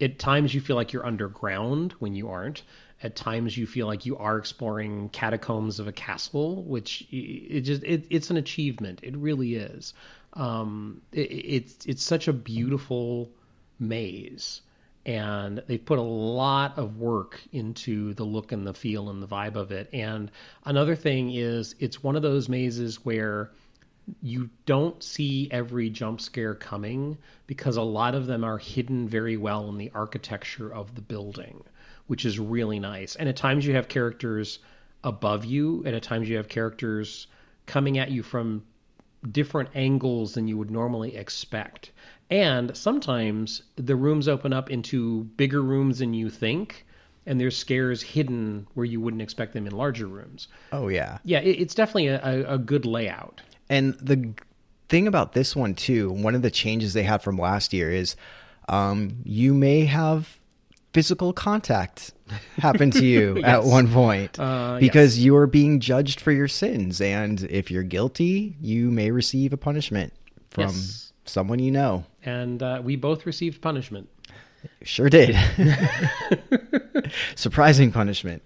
at 0.00 0.18
times 0.18 0.52
you 0.52 0.60
feel 0.60 0.76
like 0.76 0.92
you're 0.92 1.06
underground 1.06 1.92
when 2.00 2.14
you 2.14 2.28
aren't. 2.28 2.62
At 3.00 3.14
times 3.14 3.56
you 3.56 3.68
feel 3.68 3.86
like 3.86 4.04
you 4.04 4.16
are 4.16 4.36
exploring 4.36 5.08
catacombs 5.10 5.78
of 5.78 5.86
a 5.86 5.92
castle, 5.92 6.64
which 6.64 7.06
it 7.12 7.60
just 7.60 7.84
it, 7.84 8.04
it's 8.10 8.30
an 8.30 8.36
achievement. 8.36 8.98
It 9.04 9.16
really 9.16 9.54
is. 9.54 9.94
Um, 10.34 11.00
it, 11.12 11.20
it's 11.20 11.86
it's 11.86 12.02
such 12.02 12.26
a 12.26 12.32
beautiful 12.32 13.30
maze, 13.78 14.62
and 15.06 15.62
they've 15.66 15.84
put 15.84 15.98
a 15.98 16.02
lot 16.02 16.76
of 16.76 16.98
work 16.98 17.40
into 17.52 18.14
the 18.14 18.24
look 18.24 18.52
and 18.52 18.66
the 18.66 18.74
feel 18.74 19.10
and 19.10 19.22
the 19.22 19.26
vibe 19.26 19.56
of 19.56 19.72
it. 19.72 19.88
And 19.92 20.30
another 20.64 20.94
thing 20.94 21.32
is, 21.32 21.74
it's 21.78 22.02
one 22.02 22.16
of 22.16 22.22
those 22.22 22.48
mazes 22.48 23.04
where 23.04 23.50
you 24.22 24.48
don't 24.66 25.02
see 25.02 25.48
every 25.50 25.90
jump 25.90 26.20
scare 26.20 26.54
coming 26.54 27.18
because 27.46 27.76
a 27.76 27.82
lot 27.82 28.14
of 28.14 28.26
them 28.26 28.44
are 28.44 28.58
hidden 28.58 29.08
very 29.08 29.36
well 29.36 29.68
in 29.68 29.78
the 29.78 29.90
architecture 29.94 30.72
of 30.72 30.94
the 30.94 31.02
building, 31.02 31.62
which 32.06 32.24
is 32.24 32.38
really 32.38 32.78
nice. 32.78 33.16
And 33.16 33.28
at 33.28 33.36
times 33.36 33.66
you 33.66 33.74
have 33.74 33.88
characters 33.88 34.58
above 35.04 35.44
you, 35.44 35.82
and 35.86 35.94
at 35.94 36.02
times 36.02 36.28
you 36.28 36.36
have 36.36 36.48
characters 36.48 37.26
coming 37.66 37.98
at 37.98 38.10
you 38.10 38.22
from 38.22 38.64
different 39.30 39.70
angles 39.74 40.34
than 40.34 40.48
you 40.48 40.56
would 40.56 40.70
normally 40.70 41.16
expect. 41.16 41.92
And 42.30 42.76
sometimes 42.76 43.62
the 43.76 43.96
rooms 43.96 44.28
open 44.28 44.52
up 44.52 44.70
into 44.70 45.24
bigger 45.36 45.62
rooms 45.62 46.00
than 46.00 46.12
you 46.12 46.28
think, 46.28 46.86
and 47.24 47.40
there's 47.40 47.56
scares 47.56 48.02
hidden 48.02 48.66
where 48.74 48.84
you 48.86 49.00
wouldn't 49.00 49.22
expect 49.22 49.54
them 49.54 49.66
in 49.66 49.72
larger 49.72 50.06
rooms. 50.06 50.48
Oh 50.72 50.88
yeah. 50.88 51.18
Yeah, 51.24 51.40
it, 51.40 51.60
it's 51.60 51.74
definitely 51.74 52.08
a, 52.08 52.54
a, 52.54 52.58
good 52.58 52.84
layout. 52.84 53.40
And 53.68 53.94
the 53.94 54.34
thing 54.88 55.06
about 55.06 55.32
this 55.32 55.56
one 55.56 55.74
too, 55.74 56.10
one 56.10 56.34
of 56.34 56.42
the 56.42 56.50
changes 56.50 56.92
they 56.92 57.02
had 57.02 57.22
from 57.22 57.38
last 57.38 57.72
year 57.72 57.90
is 57.90 58.16
um, 58.68 59.16
you 59.24 59.54
may 59.54 59.84
have 59.86 60.38
physical 60.92 61.32
contact 61.32 62.12
happen 62.58 62.90
to 62.90 63.04
you 63.04 63.42
at 63.42 63.64
one 63.64 63.88
point 63.88 64.38
Uh, 64.38 64.78
because 64.78 65.18
you 65.18 65.36
are 65.36 65.46
being 65.46 65.80
judged 65.80 66.20
for 66.20 66.32
your 66.32 66.48
sins. 66.48 67.00
And 67.00 67.42
if 67.44 67.70
you're 67.70 67.82
guilty, 67.82 68.56
you 68.60 68.90
may 68.90 69.10
receive 69.10 69.52
a 69.52 69.56
punishment 69.56 70.12
from 70.50 70.66
Yes. 70.66 71.07
Someone 71.28 71.58
you 71.58 71.70
know. 71.70 72.04
And 72.24 72.62
uh, 72.62 72.80
we 72.82 72.96
both 72.96 73.26
received 73.26 73.60
punishment. 73.60 74.08
Sure 74.82 75.08
did. 75.08 75.36
Surprising 77.36 77.92
punishment. 77.92 78.42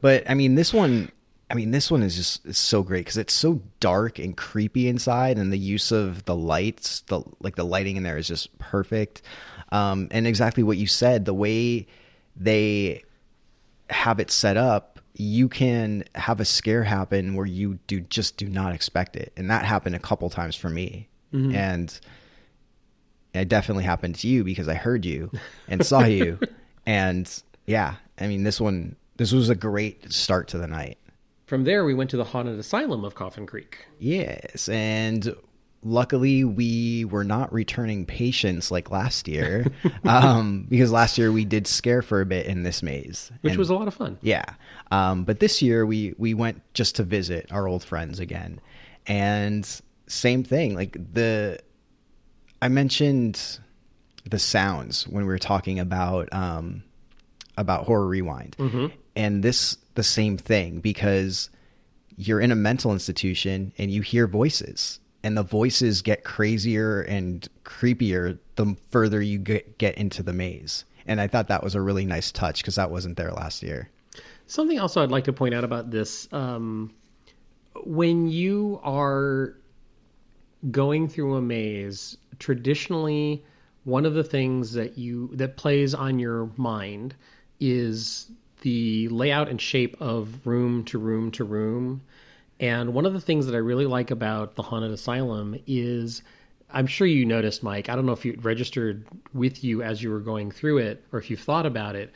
But 0.00 0.28
I 0.28 0.34
mean, 0.34 0.54
this 0.54 0.72
one, 0.72 1.10
I 1.50 1.54
mean, 1.54 1.70
this 1.70 1.90
one 1.90 2.02
is 2.02 2.16
just 2.16 2.44
is 2.46 2.58
so 2.58 2.82
great 2.82 3.00
because 3.00 3.16
it's 3.16 3.34
so 3.34 3.60
dark 3.80 4.18
and 4.18 4.36
creepy 4.36 4.88
inside, 4.88 5.38
and 5.38 5.52
the 5.52 5.58
use 5.58 5.92
of 5.92 6.24
the 6.24 6.34
lights, 6.36 7.00
the 7.02 7.22
like 7.40 7.56
the 7.56 7.64
lighting 7.64 7.96
in 7.96 8.02
there 8.02 8.18
is 8.18 8.28
just 8.28 8.56
perfect. 8.58 9.22
Um, 9.72 10.08
and 10.10 10.26
exactly 10.26 10.62
what 10.62 10.76
you 10.76 10.86
said, 10.86 11.24
the 11.24 11.34
way 11.34 11.86
they 12.36 13.02
have 13.90 14.20
it 14.20 14.30
set 14.30 14.56
up, 14.56 15.00
you 15.14 15.48
can 15.48 16.04
have 16.14 16.40
a 16.40 16.44
scare 16.44 16.84
happen 16.84 17.34
where 17.34 17.46
you 17.46 17.78
do 17.86 18.00
just 18.00 18.36
do 18.36 18.48
not 18.48 18.74
expect 18.74 19.16
it, 19.16 19.32
and 19.36 19.50
that 19.50 19.64
happened 19.64 19.94
a 19.94 20.00
couple 20.00 20.28
times 20.30 20.56
for 20.56 20.68
me, 20.68 21.08
and 21.54 21.98
it 23.34 23.48
definitely 23.48 23.84
happened 23.84 24.14
to 24.16 24.28
you 24.28 24.44
because 24.44 24.68
I 24.68 24.74
heard 24.74 25.04
you 25.04 25.30
and 25.68 25.84
saw 25.84 26.04
you, 26.04 26.38
and 26.86 27.30
yeah, 27.66 27.96
I 28.18 28.26
mean 28.26 28.44
this 28.44 28.60
one, 28.60 28.96
this 29.16 29.32
was 29.32 29.50
a 29.50 29.54
great 29.54 30.10
start 30.12 30.48
to 30.48 30.58
the 30.58 30.66
night. 30.66 30.98
From 31.46 31.64
there, 31.64 31.84
we 31.84 31.94
went 31.94 32.10
to 32.10 32.16
the 32.16 32.24
haunted 32.24 32.58
asylum 32.58 33.04
of 33.04 33.14
Coffin 33.14 33.46
Creek. 33.46 33.86
Yes, 33.98 34.68
and 34.68 35.34
luckily 35.84 36.42
we 36.42 37.04
were 37.04 37.22
not 37.22 37.52
returning 37.52 38.04
patients 38.06 38.70
like 38.72 38.90
last 38.90 39.28
year, 39.28 39.66
um, 40.04 40.66
because 40.68 40.90
last 40.90 41.18
year 41.18 41.30
we 41.30 41.44
did 41.44 41.66
scare 41.68 42.02
for 42.02 42.20
a 42.20 42.26
bit 42.26 42.46
in 42.46 42.62
this 42.64 42.82
maze, 42.82 43.30
which 43.42 43.52
And- 43.52 43.58
was 43.58 43.70
a 43.70 43.74
lot 43.74 43.86
of 43.86 43.94
fun. 43.94 44.18
yeah. 44.22 44.44
Um, 44.90 45.24
but 45.24 45.38
this 45.40 45.60
year 45.62 45.84
we 45.86 46.14
we 46.16 46.32
went 46.34 46.62
just 46.74 46.96
to 46.96 47.02
visit 47.04 47.52
our 47.52 47.68
old 47.68 47.84
friends 47.84 48.18
again, 48.18 48.60
and 49.06 49.68
same 50.06 50.44
thing. 50.44 50.74
Like 50.74 50.96
the, 51.12 51.58
I 52.60 52.68
mentioned 52.68 53.58
the 54.28 54.38
sounds 54.38 55.06
when 55.06 55.24
we 55.24 55.28
were 55.28 55.38
talking 55.38 55.78
about 55.78 56.28
um, 56.32 56.82
about 57.56 57.84
horror 57.84 58.06
rewind, 58.06 58.56
and 59.14 59.42
this 59.42 59.78
the 59.94 60.02
same 60.02 60.36
thing 60.36 60.80
because 60.80 61.48
you're 62.16 62.40
in 62.40 62.50
a 62.50 62.56
mental 62.56 62.92
institution 62.92 63.72
and 63.78 63.90
you 63.90 64.02
hear 64.02 64.26
voices 64.26 65.00
and 65.22 65.36
the 65.36 65.42
voices 65.42 66.02
get 66.02 66.24
crazier 66.24 67.02
and 67.02 67.48
creepier 67.64 68.38
the 68.56 68.76
further 68.90 69.20
you 69.20 69.38
get, 69.38 69.76
get 69.78 69.96
into 69.96 70.22
the 70.22 70.32
maze. 70.32 70.84
And 71.06 71.20
i 71.20 71.26
thought 71.26 71.48
that 71.48 71.62
was 71.62 71.74
a 71.74 71.80
really 71.80 72.04
nice 72.04 72.32
touch 72.32 72.62
because 72.62 72.76
that 72.76 72.90
wasn't 72.90 73.16
there 73.16 73.32
last 73.32 73.62
year. 73.62 73.90
Something 74.46 74.78
else 74.78 74.96
I'd 74.96 75.10
like 75.10 75.24
to 75.24 75.32
point 75.32 75.54
out 75.54 75.64
about 75.64 75.90
this 75.90 76.28
um, 76.32 76.94
when 77.84 78.28
you 78.28 78.80
are 78.82 79.56
going 80.70 81.08
through 81.08 81.36
a 81.36 81.42
maze, 81.42 82.16
traditionally, 82.38 83.44
one 83.84 84.04
of 84.04 84.14
the 84.14 84.24
things 84.24 84.72
that 84.72 84.98
you 84.98 85.30
that 85.34 85.56
plays 85.56 85.94
on 85.94 86.18
your 86.18 86.50
mind 86.56 87.14
is 87.60 88.30
the 88.62 89.08
layout 89.08 89.48
and 89.48 89.60
shape 89.60 89.96
of 90.00 90.46
room 90.46 90.84
to 90.84 90.98
room 90.98 91.30
to 91.30 91.44
room. 91.44 92.02
And 92.58 92.94
one 92.94 93.06
of 93.06 93.12
the 93.12 93.20
things 93.20 93.46
that 93.46 93.54
I 93.54 93.58
really 93.58 93.86
like 93.86 94.10
about 94.10 94.56
the 94.56 94.62
haunted 94.62 94.90
asylum 94.90 95.56
is 95.66 96.22
I'm 96.70 96.86
sure 96.86 97.06
you 97.06 97.24
noticed, 97.24 97.62
Mike. 97.62 97.88
I 97.88 97.94
don't 97.94 98.06
know 98.06 98.12
if 98.12 98.26
it 98.26 98.44
registered 98.44 99.06
with 99.32 99.62
you 99.62 99.82
as 99.82 100.02
you 100.02 100.10
were 100.10 100.20
going 100.20 100.50
through 100.50 100.78
it 100.78 101.04
or 101.12 101.18
if 101.18 101.30
you've 101.30 101.40
thought 101.40 101.66
about 101.66 101.94
it. 101.94 102.12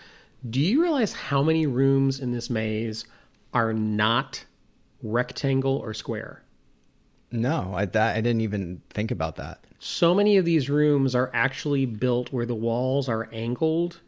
Do 0.49 0.61
you 0.61 0.82
realize 0.82 1.12
how 1.12 1.43
many 1.43 1.66
rooms 1.66 2.18
in 2.18 2.32
this 2.32 2.51
maze 2.51 3.05
are 3.55 3.72
not 3.72 4.45
rectangle 5.03 5.76
or 5.76 5.95
square? 5.95 6.43
No 7.33 7.72
i 7.76 7.85
that 7.85 8.16
i 8.16 8.20
didn't 8.20 8.41
even 8.41 8.81
think 8.91 9.11
about 9.11 9.37
that. 9.37 9.61
So 9.83 10.14
many 10.14 10.37
of 10.37 10.45
these 10.45 10.68
rooms 10.68 11.14
are 11.14 11.31
actually 11.33 11.87
built 11.87 12.33
where 12.33 12.45
the 12.45 12.55
walls 12.55 13.09
are 13.09 13.31
angled 13.33 14.01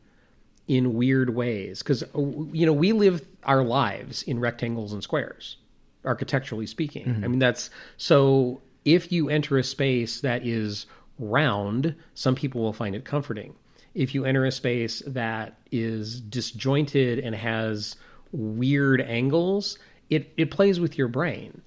in 0.68 0.94
weird 0.94 1.34
ways. 1.34 1.78
Because 1.78 2.02
uh, 2.02 2.20
you 2.52 2.66
know 2.66 2.74
we 2.74 2.92
live 2.92 3.26
our 3.44 3.64
lives 3.64 4.22
in 4.22 4.38
rectangles 4.38 4.92
and 4.92 5.02
squares 5.02 5.56
architecturally 6.04 6.66
speaking. 6.66 7.06
Mm-hmm. 7.06 7.24
I 7.24 7.28
mean 7.28 7.38
that's 7.38 7.70
so 7.96 8.60
if 8.84 9.10
you 9.10 9.30
enter 9.30 9.56
a 9.56 9.64
space 9.64 10.20
that 10.20 10.46
is 10.46 10.86
round 11.18 11.94
some 12.14 12.34
people 12.34 12.60
will 12.60 12.72
find 12.72 12.94
it 12.94 13.04
comforting. 13.04 13.54
If 13.94 14.14
you 14.14 14.24
enter 14.24 14.44
a 14.44 14.52
space 14.52 15.02
that 15.06 15.58
is 15.70 16.20
disjointed 16.20 17.18
and 17.18 17.34
has 17.34 17.96
weird 18.32 19.00
angles 19.00 19.78
it 20.12 20.32
it 20.36 20.50
plays 20.50 20.78
with 20.80 20.98
your 20.98 21.08
brain 21.08 21.62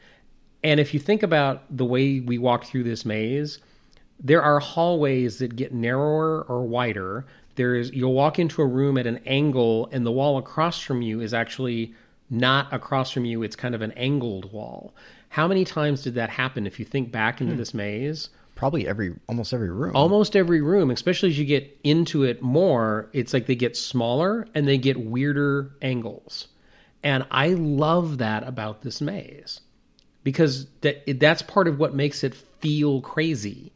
and 0.66 0.80
if 0.80 0.96
you 0.96 1.00
think 1.00 1.22
about 1.22 1.62
the 1.70 1.86
way 1.86 2.22
we 2.22 2.40
walked 2.40 2.66
through 2.66 2.86
this 2.86 3.06
maze, 3.06 3.60
there 4.20 4.42
are 4.42 4.60
hallways 4.60 5.38
that 5.38 5.56
get 5.56 5.72
narrower 5.72 6.42
or 6.50 6.64
wider. 6.64 7.28
There 7.54 7.76
is 7.76 7.92
you'll 7.92 8.14
walk 8.14 8.40
into 8.40 8.64
a 8.64 8.66
room 8.66 8.98
at 8.98 9.06
an 9.06 9.20
angle 9.28 9.88
and 9.92 10.04
the 10.04 10.12
wall 10.12 10.40
across 10.40 10.80
from 10.80 11.04
you 11.04 11.22
is 11.22 11.36
actually 11.36 11.94
not 12.32 12.74
across 12.74 13.12
from 13.12 13.26
you, 13.26 13.44
it's 13.44 13.56
kind 13.56 13.76
of 13.76 13.84
an 13.84 13.92
angled 13.92 14.52
wall. 14.52 14.96
How 15.30 15.48
many 15.48 15.66
times 15.66 16.02
did 16.02 16.16
that 16.16 16.32
happen 16.32 16.66
if 16.66 16.80
you 16.80 16.86
think 16.86 17.12
back 17.12 17.42
into 17.42 17.54
hmm. 17.54 17.60
this 17.60 17.74
maze? 17.76 18.30
probably 18.56 18.88
every 18.88 19.14
almost 19.28 19.54
every 19.54 19.70
room 19.70 19.96
Almost 19.96 20.36
every 20.36 20.62
room, 20.62 20.90
especially 20.90 21.30
as 21.30 21.38
you 21.38 21.46
get 21.46 21.78
into 21.84 22.24
it 22.24 22.42
more, 22.42 23.10
it's 23.14 23.34
like 23.34 23.46
they 23.46 23.56
get 23.56 23.78
smaller 23.78 24.48
and 24.56 24.68
they 24.68 24.78
get 24.80 24.98
weirder 24.98 25.76
angles. 25.82 26.48
And 27.04 27.26
I 27.30 27.50
love 27.50 28.18
that 28.18 28.48
about 28.48 28.82
this 28.82 29.00
maze 29.02 29.60
because 30.26 30.66
that 30.82 31.04
that's 31.20 31.44
part 31.44 31.70
of 31.70 31.80
what 31.80 31.94
makes 31.94 32.24
it 32.26 32.34
feel 32.60 33.00
crazy. 33.00 33.72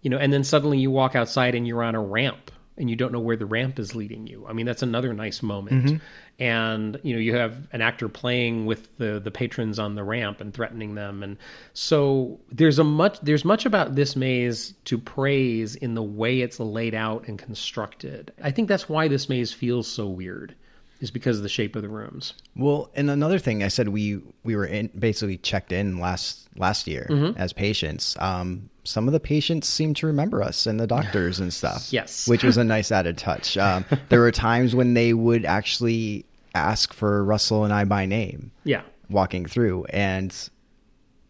You 0.00 0.10
know, 0.10 0.18
and 0.18 0.32
then 0.32 0.42
suddenly 0.42 0.78
you 0.78 0.90
walk 0.90 1.14
outside 1.14 1.54
and 1.54 1.66
you're 1.66 1.82
on 1.82 1.94
a 1.94 2.00
ramp 2.00 2.50
and 2.78 2.88
you 2.88 2.96
don't 2.96 3.12
know 3.12 3.20
where 3.20 3.36
the 3.36 3.44
ramp 3.44 3.78
is 3.78 3.94
leading 3.94 4.26
you. 4.26 4.46
I 4.48 4.52
mean, 4.54 4.64
that's 4.64 4.82
another 4.82 5.12
nice 5.12 5.42
moment. 5.42 5.84
Mm-hmm. 5.84 6.42
And 6.42 7.00
you 7.02 7.12
know, 7.12 7.20
you 7.20 7.34
have 7.34 7.68
an 7.72 7.82
actor 7.82 8.08
playing 8.08 8.64
with 8.64 8.96
the 8.96 9.20
the 9.20 9.30
patrons 9.30 9.78
on 9.78 9.94
the 9.94 10.04
ramp 10.04 10.40
and 10.40 10.54
threatening 10.54 10.94
them 10.94 11.22
and 11.22 11.36
so 11.74 12.40
there's 12.50 12.78
a 12.78 12.84
much 12.84 13.20
there's 13.20 13.44
much 13.44 13.66
about 13.66 13.94
this 13.94 14.16
maze 14.16 14.72
to 14.86 14.96
praise 14.96 15.74
in 15.74 15.94
the 15.94 16.02
way 16.02 16.40
it's 16.40 16.58
laid 16.58 16.94
out 16.94 17.28
and 17.28 17.38
constructed. 17.38 18.32
I 18.42 18.52
think 18.52 18.68
that's 18.68 18.88
why 18.88 19.08
this 19.08 19.28
maze 19.28 19.52
feels 19.52 19.86
so 19.86 20.08
weird 20.08 20.54
is 21.00 21.10
because 21.10 21.36
of 21.36 21.42
the 21.44 21.48
shape 21.48 21.76
of 21.76 21.82
the 21.82 21.88
rooms. 21.88 22.34
Well, 22.56 22.90
and 22.94 23.08
another 23.10 23.38
thing 23.38 23.62
I 23.62 23.68
said 23.68 23.88
we 23.88 24.20
we 24.44 24.56
were 24.56 24.66
in 24.66 24.90
basically 24.98 25.38
checked 25.38 25.72
in 25.72 25.98
last 25.98 26.48
last 26.56 26.86
year 26.86 27.06
Mm-hmm. 27.08 27.38
as 27.40 27.52
patients. 27.52 28.16
Um, 28.20 28.68
some 28.84 29.06
of 29.06 29.12
the 29.12 29.20
patients 29.20 29.68
seem 29.68 29.92
to 29.94 30.06
remember 30.06 30.42
us 30.42 30.66
and 30.66 30.80
the 30.80 30.86
doctors 30.86 31.38
and 31.40 31.52
stuff. 31.52 31.92
Yes. 31.92 32.26
which 32.26 32.42
was 32.42 32.56
a 32.56 32.64
nice 32.64 32.90
added 32.90 33.18
touch. 33.18 33.56
Um, 33.58 33.84
there 34.08 34.20
were 34.20 34.32
times 34.32 34.74
when 34.74 34.94
they 34.94 35.12
would 35.12 35.44
actually 35.44 36.24
ask 36.54 36.92
for 36.94 37.22
Russell 37.22 37.64
and 37.64 37.72
I 37.72 37.84
by 37.84 38.06
name 38.06 38.50
Yeah. 38.64 38.82
walking 39.10 39.44
through, 39.46 39.84
and 39.90 40.34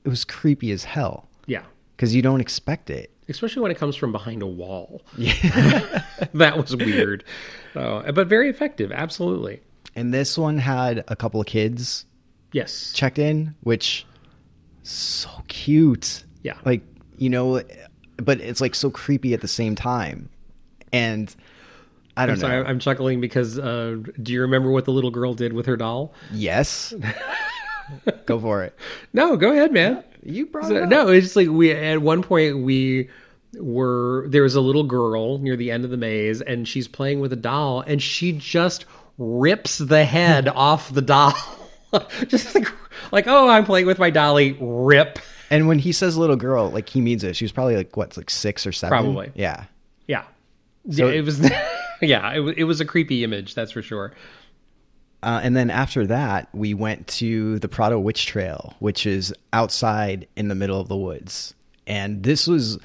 it 0.05 0.09
was 0.09 0.25
creepy 0.25 0.71
as 0.71 0.85
hell 0.85 1.29
Yeah. 1.47 1.63
because 1.97 2.15
you 2.15 2.23
don't 2.23 2.41
expect 2.41 2.89
it. 2.91 3.11
Especially 3.29 3.63
when 3.63 3.71
it 3.71 3.77
comes 3.79 3.97
from 3.97 4.13
behind 4.13 4.43
a 4.43 4.47
wall. 4.47 5.03
Yeah, 5.17 5.33
that 6.35 6.57
was 6.57 6.75
weird, 6.77 7.25
uh, 7.75 8.11
but 8.13 8.27
very 8.27 8.49
effective. 8.49 8.93
Absolutely, 8.93 9.61
And 9.95 10.13
this 10.15 10.37
one 10.39 10.59
had 10.59 11.05
a 11.09 11.17
couple 11.17 11.41
of 11.41 11.47
kids 11.47 12.07
yes. 12.53 12.93
checked 12.95 13.19
in, 13.19 13.55
which 13.63 14.07
so 14.83 15.29
cute. 15.49 16.25
Yeah. 16.43 16.57
Like, 16.65 16.83
you 17.19 17.29
know, 17.31 17.63
but 18.17 18.41
it's 18.41 18.61
like 18.61 18.75
so 18.75 18.91
creepy 18.91 19.35
at 19.35 19.41
the 19.41 19.49
same 19.49 19.75
time. 19.75 20.31
And 20.93 21.35
I 22.17 22.27
don't 22.27 22.35
I'm 22.37 22.41
know. 22.41 22.49
sorry, 22.49 22.65
I'm 22.67 22.79
chuckling 22.79 23.21
because 23.21 23.59
uh, 23.59 23.97
do 24.23 24.33
you 24.33 24.41
remember 24.41 24.71
what 24.71 24.85
the 24.87 24.93
little 24.93 25.11
girl 25.11 25.35
did 25.35 25.53
with 25.53 25.67
her 25.67 25.77
doll? 25.77 26.15
yes. 26.33 26.95
Go 28.27 28.39
for 28.39 28.63
it. 28.65 28.75
No, 29.15 29.37
go 29.39 29.51
ahead, 29.51 29.73
man. 29.73 30.05
You 30.23 30.47
brought 30.47 30.67
So- 30.69 30.77
it 30.77 30.83
up. 30.85 30.89
no, 30.89 31.09
it's 31.09 31.27
just 31.27 31.37
like 31.37 31.49
we 31.49 31.71
at 31.73 32.01
one 32.03 32.23
point 32.23 32.59
we 32.59 33.09
were 33.59 34.27
there 34.29 34.43
was 34.43 34.55
a 34.55 34.61
little 34.61 34.85
girl 34.85 35.39
near 35.39 35.57
the 35.57 35.71
end 35.71 35.85
of 35.85 35.91
the 35.91 35.97
maze 35.97 36.41
and 36.43 36.69
she's 36.69 36.87
playing 36.87 37.21
with 37.21 37.33
a 37.33 37.37
doll 37.37 37.81
and 37.87 38.03
she 38.03 38.33
just 38.33 38.85
rips 39.17 39.79
the 39.79 40.05
head 40.05 40.49
off 40.55 40.93
the 40.93 41.03
doll. 41.03 41.35
just 42.29 42.55
like 42.55 42.69
like 43.13 43.27
oh, 43.27 43.49
I'm 43.49 43.65
playing 43.65 43.87
with 43.87 43.99
my 43.99 44.11
dolly, 44.11 44.57
rip. 44.61 45.19
And 45.51 45.67
when 45.67 45.79
he 45.79 45.93
says 45.93 46.17
little 46.19 46.37
girl, 46.37 46.69
like 46.71 46.89
he 46.91 47.01
means 47.01 47.25
it. 47.25 47.35
She 47.37 47.45
was 47.45 47.53
probably 47.53 47.77
like 47.77 47.97
what, 47.97 48.17
like 48.19 48.29
six 48.29 48.67
or 48.67 48.73
seven? 48.73 48.91
Probably. 48.91 49.33
Yeah. 49.35 49.65
Yeah. 50.07 50.25
So- 50.91 51.07
yeah, 51.07 51.13
it 51.15 51.25
was 51.25 51.41
yeah, 52.03 52.33
it 52.35 52.59
it 52.59 52.65
was 52.65 52.81
a 52.81 52.85
creepy 52.85 53.25
image, 53.25 53.55
that's 53.55 53.73
for 53.73 53.83
sure. 53.83 54.13
Uh, 55.23 55.41
and 55.43 55.57
then 55.57 55.71
after 55.71 56.07
that, 56.07 56.49
we 56.53 56.75
went 56.75 57.07
to 57.09 57.59
the 57.59 57.69
Prado 57.69 57.99
Witch 57.99 58.27
Trail, 58.27 58.75
which 58.79 59.07
is 59.07 59.35
outside 59.53 60.29
in 60.37 60.49
the 60.49 60.55
middle 60.55 60.81
of 60.81 60.89
the 60.89 60.97
woods. 60.97 61.55
And 61.87 62.23
this 62.23 62.47
was 62.47 62.79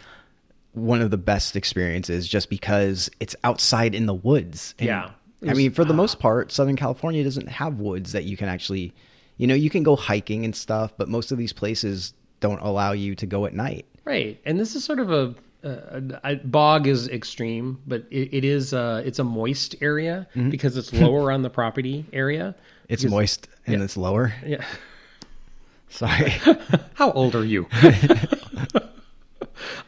one 0.71 1.01
of 1.01 1.11
the 1.11 1.17
best 1.17 1.55
experiences 1.55 2.27
just 2.27 2.49
because 2.49 3.09
it's 3.19 3.35
outside 3.43 3.93
in 3.93 4.07
the 4.07 4.13
woods. 4.13 4.73
And, 4.79 4.87
Yeah. 4.87 5.11
It 5.41 5.49
I 5.49 5.53
mean, 5.53 5.71
for 5.71 5.83
the 5.83 5.93
most 5.93 6.19
part, 6.19 6.53
Southern 6.53 6.77
California 6.77 7.21
doesn't 7.23 7.49
have 7.49 7.79
woods 7.79 8.13
that 8.13 8.23
you 8.23 8.37
can 8.37 8.47
actually, 8.47 8.93
you 9.35 9.45
know, 9.45 9.53
you 9.53 9.69
can 9.69 9.83
go 9.83 9.97
hiking 9.97 10.45
and 10.45 10.55
stuff, 10.55 10.93
but 10.97 11.09
most 11.09 11.33
of 11.33 11.37
these 11.37 11.51
places 11.51 12.13
don't 12.39 12.61
allow 12.61 12.93
you 12.93 13.13
to 13.15 13.25
go 13.25 13.45
at 13.45 13.53
night. 13.53 13.85
Right, 14.05 14.39
and 14.45 14.57
this 14.57 14.73
is 14.73 14.85
sort 14.85 14.99
of 14.99 15.11
a, 15.11 15.35
a, 15.63 16.19
a 16.23 16.35
bog 16.35 16.87
is 16.87 17.07
extreme, 17.09 17.79
but 17.87 18.05
it, 18.11 18.29
it 18.33 18.43
is 18.45 18.73
uh 18.73 19.01
it's 19.05 19.19
a 19.19 19.23
moist 19.23 19.75
area 19.81 20.27
because 20.49 20.77
it's 20.77 20.91
lower 21.05 21.31
on 21.31 21.41
the 21.41 21.49
property 21.49 22.05
area. 22.13 22.55
It's 22.89 23.03
moist 23.05 23.47
and 23.65 23.81
it's 23.81 23.95
lower. 23.97 24.33
Yeah. 24.45 24.63
Sorry. 25.89 26.29
How 26.95 27.11
old 27.11 27.35
are 27.35 27.45
you? 27.45 27.67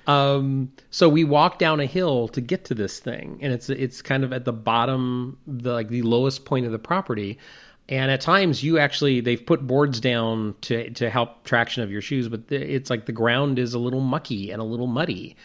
um, 0.08 0.72
so 0.92 1.10
we 1.10 1.24
walk 1.24 1.58
down 1.60 1.80
a 1.80 1.86
hill 1.86 2.28
to 2.30 2.42
get 2.42 2.66
to 2.66 2.76
this 2.76 3.00
thing, 3.00 3.40
and 3.42 3.52
it's 3.52 3.70
it's 3.70 4.02
kind 4.02 4.24
of 4.24 4.32
at 4.32 4.46
the 4.46 4.54
bottom, 4.54 5.38
the 5.48 5.74
like 5.74 5.90
the 5.90 6.04
lowest 6.04 6.46
point 6.46 6.66
of 6.66 6.72
the 6.72 6.80
property. 6.80 7.38
And 7.88 8.10
at 8.10 8.20
times, 8.22 8.64
you 8.64 8.80
actually 8.80 9.22
they've 9.22 9.44
put 9.44 9.66
boards 9.68 10.00
down 10.00 10.56
to 10.62 10.90
to 10.92 11.10
help 11.10 11.44
traction 11.44 11.84
of 11.84 11.92
your 11.92 12.02
shoes, 12.02 12.28
but 12.28 12.48
the- 12.48 12.74
it's 12.76 12.90
like 12.90 13.06
the 13.06 13.12
ground 13.12 13.60
is 13.60 13.74
a 13.74 13.80
little 13.80 14.00
mucky 14.02 14.52
and 14.52 14.62
a 14.62 14.66
little 14.66 14.88
muddy. 14.88 15.36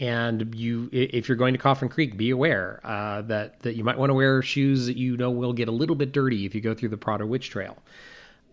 And 0.00 0.54
you, 0.54 0.88
if 0.92 1.28
you're 1.28 1.36
going 1.36 1.54
to 1.54 1.58
Coffin 1.58 1.88
Creek, 1.88 2.16
be 2.16 2.30
aware 2.30 2.80
uh, 2.84 3.22
that 3.22 3.60
that 3.60 3.74
you 3.74 3.82
might 3.82 3.98
want 3.98 4.10
to 4.10 4.14
wear 4.14 4.42
shoes 4.42 4.86
that 4.86 4.96
you 4.96 5.16
know 5.16 5.30
will 5.30 5.52
get 5.52 5.68
a 5.68 5.72
little 5.72 5.96
bit 5.96 6.12
dirty 6.12 6.46
if 6.46 6.54
you 6.54 6.60
go 6.60 6.72
through 6.74 6.90
the 6.90 6.96
Prado 6.96 7.26
Witch 7.26 7.50
Trail 7.50 7.76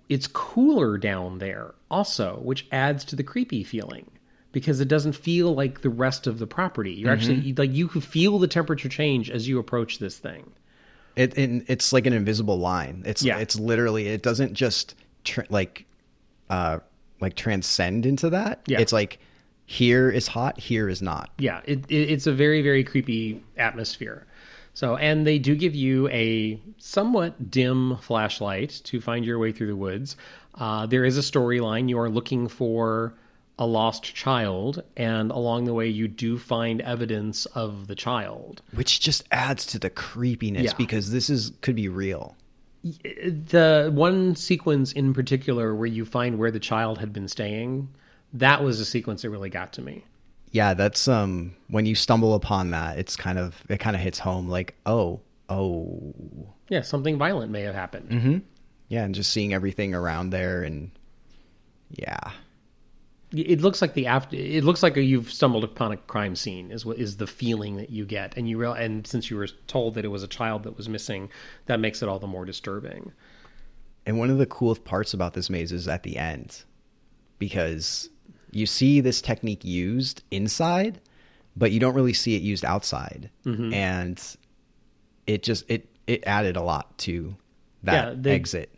it's 0.10 0.28
cooler 0.28 0.98
down 0.98 1.40
there 1.40 1.74
also, 1.90 2.40
which 2.44 2.68
adds 2.72 3.04
to 3.06 3.16
the 3.16 3.24
creepy 3.24 3.64
feeling 3.64 4.10
because 4.52 4.80
it 4.80 4.88
doesn't 4.88 5.14
feel 5.14 5.54
like 5.54 5.82
the 5.82 5.90
rest 5.90 6.28
of 6.28 6.40
the 6.40 6.48
property. 6.48 6.94
You're 6.94 7.12
actually 7.12 7.54
like 7.54 7.74
you 7.74 7.88
can 7.88 8.02
feel 8.02 8.40
the 8.40 8.48
temperature 8.48 8.90
change 8.90 9.30
as 9.30 9.48
you 9.48 9.60
approach 9.60 10.00
this 10.00 10.18
thing. 10.18 10.52
It, 11.16 11.38
it 11.38 11.64
it's 11.68 11.92
like 11.92 12.06
an 12.06 12.14
invisible 12.14 12.60
line. 12.60 13.04
It's 13.06 13.24
Yeah. 13.24 13.40
it's 13.40 13.60
literally 13.60 14.08
it 14.08 14.22
doesn't 14.22 14.54
just 14.54 14.96
tr- 15.24 15.42
like 15.50 15.86
uh 16.50 16.80
like 17.20 17.36
transcend 17.36 18.06
into 18.06 18.30
that. 18.30 18.62
Yeah. 18.68 18.80
It's 18.80 18.94
like 18.94 19.20
here 19.66 20.10
is 20.10 20.28
hot, 20.28 20.60
here 20.60 20.88
is 20.90 21.02
not. 21.02 21.30
Yeah, 21.40 21.62
it, 21.66 21.80
it, 21.90 22.12
it's 22.12 22.28
a 22.28 22.34
very 22.34 22.62
very 22.62 22.84
creepy 22.84 23.44
atmosphere. 23.58 24.26
So, 24.74 24.98
and 24.98 25.26
they 25.26 25.40
do 25.40 25.56
give 25.56 25.74
you 25.74 26.10
a 26.10 26.60
somewhat 26.80 27.50
dim 27.50 27.96
flashlight 27.98 28.82
to 28.86 29.00
find 29.00 29.24
your 29.26 29.40
way 29.40 29.54
through 29.54 29.68
the 29.68 29.76
woods. 29.76 30.18
Uh, 30.56 30.86
there 30.86 31.06
is 31.06 31.18
a 31.18 31.22
storyline. 31.22 31.88
You 31.88 31.98
are 32.00 32.10
looking 32.10 32.50
for 32.50 33.14
a 33.58 33.66
lost 33.66 34.04
child, 34.04 34.84
and 34.98 35.32
along 35.32 35.64
the 35.64 35.74
way, 35.74 35.88
you 35.88 36.10
do 36.10 36.38
find 36.38 36.82
evidence 36.82 37.46
of 37.48 37.88
the 37.88 37.96
child. 37.96 38.62
Which 38.74 39.00
just 39.00 39.24
adds 39.32 39.66
to 39.68 39.80
the 39.80 39.90
creepiness 39.90 40.66
Yeah. 40.66 40.74
because 40.78 41.12
this 41.12 41.30
is 41.30 41.54
could 41.62 41.76
be 41.78 41.88
real. 41.88 42.36
the 42.84 43.90
one 43.94 44.36
sequence 44.36 44.92
in 44.92 45.14
particular 45.14 45.74
where 45.74 45.88
you 45.88 46.06
find 46.06 46.38
where 46.38 46.52
the 46.52 46.60
child 46.60 47.00
had 47.00 47.12
been 47.14 47.28
staying 47.28 47.88
that 48.36 48.64
was 48.64 48.80
a 48.80 48.86
sequence 48.86 49.22
that 49.24 49.30
really 49.30 49.50
got 49.50 49.74
to 49.74 49.82
me 49.82 50.04
Yeah, 50.52 50.74
that's 50.74 51.08
um 51.08 51.56
when 51.68 51.86
you 51.86 51.96
stumble 51.96 52.34
upon 52.36 52.72
that, 52.72 52.98
it's 52.98 53.16
kind 53.18 53.38
of 53.40 53.56
it 53.70 53.80
kind 53.80 53.96
of 53.96 54.02
hits 54.02 54.20
home 54.20 54.48
like, 54.50 54.76
oh, 54.86 55.20
oh. 55.50 56.14
yeah 56.70 56.82
something 56.82 57.18
violent 57.18 57.52
may 57.52 57.62
have 57.62 57.76
happened 57.76 58.10
Mhm. 58.10 58.42
Yeah, 58.88 59.04
and 59.04 59.16
just 59.16 59.32
seeing 59.32 59.54
everything 59.54 59.96
around 59.96 60.30
there 60.30 60.64
and 60.64 60.92
yeah. 61.90 62.32
it 63.32 63.60
looks 63.62 63.82
like 63.82 63.94
the 63.96 64.08
after 64.08 64.36
it 64.38 64.64
looks 64.64 64.82
like 64.84 64.96
you've 64.96 65.32
stumbled 65.32 65.64
upon 65.64 65.92
a 65.92 65.98
crime 65.98 66.36
scene 66.36 66.72
is 66.72 66.86
what 66.86 66.98
is 66.98 67.18
the 67.18 67.28
feeling 67.28 67.76
that 67.78 67.90
you 67.90 68.06
get 68.06 68.38
and 68.38 68.48
you 68.50 68.58
real 68.58 68.74
and 68.74 69.06
since 69.08 69.30
you 69.30 69.36
were 69.38 69.48
told 69.68 69.96
that 69.96 70.06
it 70.06 70.10
was 70.10 70.24
a 70.24 70.28
child 70.28 70.64
that 70.64 70.78
was 70.78 70.88
missing 70.88 71.30
that 71.66 71.80
makes 71.80 72.02
it 72.02 72.08
all 72.10 72.20
the 72.20 72.28
more 72.28 72.46
disturbing 72.46 73.12
And 74.06 74.20
one 74.20 74.30
of 74.30 74.38
the 74.38 74.46
coolest 74.46 74.84
parts 74.86 75.14
about 75.14 75.34
this 75.34 75.50
maze 75.50 75.72
is 75.72 75.88
at 75.88 76.04
the 76.04 76.18
end 76.18 76.64
because 77.40 78.10
you 78.52 78.66
see 78.66 79.02
this 79.02 79.22
technique 79.22 79.64
used 79.66 80.24
inside, 80.32 81.02
but 81.56 81.72
you 81.72 81.80
don't 81.80 81.94
really 81.96 82.14
see 82.14 82.36
it 82.36 82.42
used 82.42 82.64
outside. 82.66 83.30
And 83.46 84.22
it 85.28 85.44
just 85.44 85.66
it 85.70 85.88
it 86.08 86.24
added 86.28 86.56
a 86.56 86.62
lot 86.62 86.98
to 87.00 87.36
that 87.84 88.08
Yeah, 88.10 88.14
they- 88.18 88.32
exit. 88.36 88.70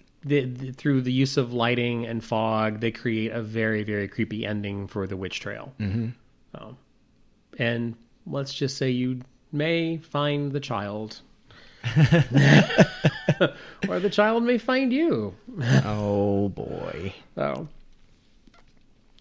through 0.77 1.01
the 1.01 1.11
use 1.11 1.37
of 1.37 1.53
lighting 1.53 2.05
and 2.05 2.23
fog, 2.23 2.79
they 2.81 2.91
create 2.91 3.31
a 3.31 3.41
very, 3.41 3.83
very 3.83 4.07
creepy 4.07 4.45
ending 4.45 4.87
for 4.87 5.07
the 5.07 5.15
witch 5.15 5.39
trail. 5.39 5.73
Mm-hmm. 5.79 6.09
Um, 6.55 6.77
and 7.57 7.95
let's 8.25 8.53
just 8.53 8.77
say 8.77 8.89
you 8.89 9.21
may 9.51 9.97
find 9.97 10.51
the 10.51 10.59
child, 10.59 11.21
or 13.87 13.99
the 13.99 14.09
child 14.11 14.43
may 14.43 14.57
find 14.57 14.91
you. 14.91 15.33
oh 15.85 16.49
boy. 16.49 17.13
So, 17.35 17.67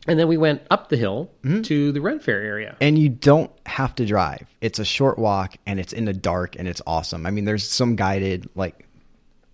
and 0.06 0.18
then 0.18 0.28
we 0.28 0.36
went 0.36 0.62
up 0.70 0.88
the 0.88 0.96
hill 0.96 1.30
mm-hmm. 1.42 1.62
to 1.62 1.92
the 1.92 2.00
Ren 2.00 2.20
Fair 2.20 2.40
area. 2.40 2.76
And 2.80 2.98
you 2.98 3.08
don't 3.08 3.50
have 3.66 3.94
to 3.96 4.06
drive. 4.06 4.46
It's 4.60 4.78
a 4.78 4.84
short 4.84 5.18
walk 5.18 5.56
and 5.66 5.80
it's 5.80 5.92
in 5.92 6.04
the 6.04 6.12
dark 6.12 6.56
and 6.58 6.68
it's 6.68 6.82
awesome. 6.86 7.26
I 7.26 7.30
mean, 7.30 7.44
there's 7.44 7.68
some 7.68 7.96
guided 7.96 8.48
like 8.54 8.86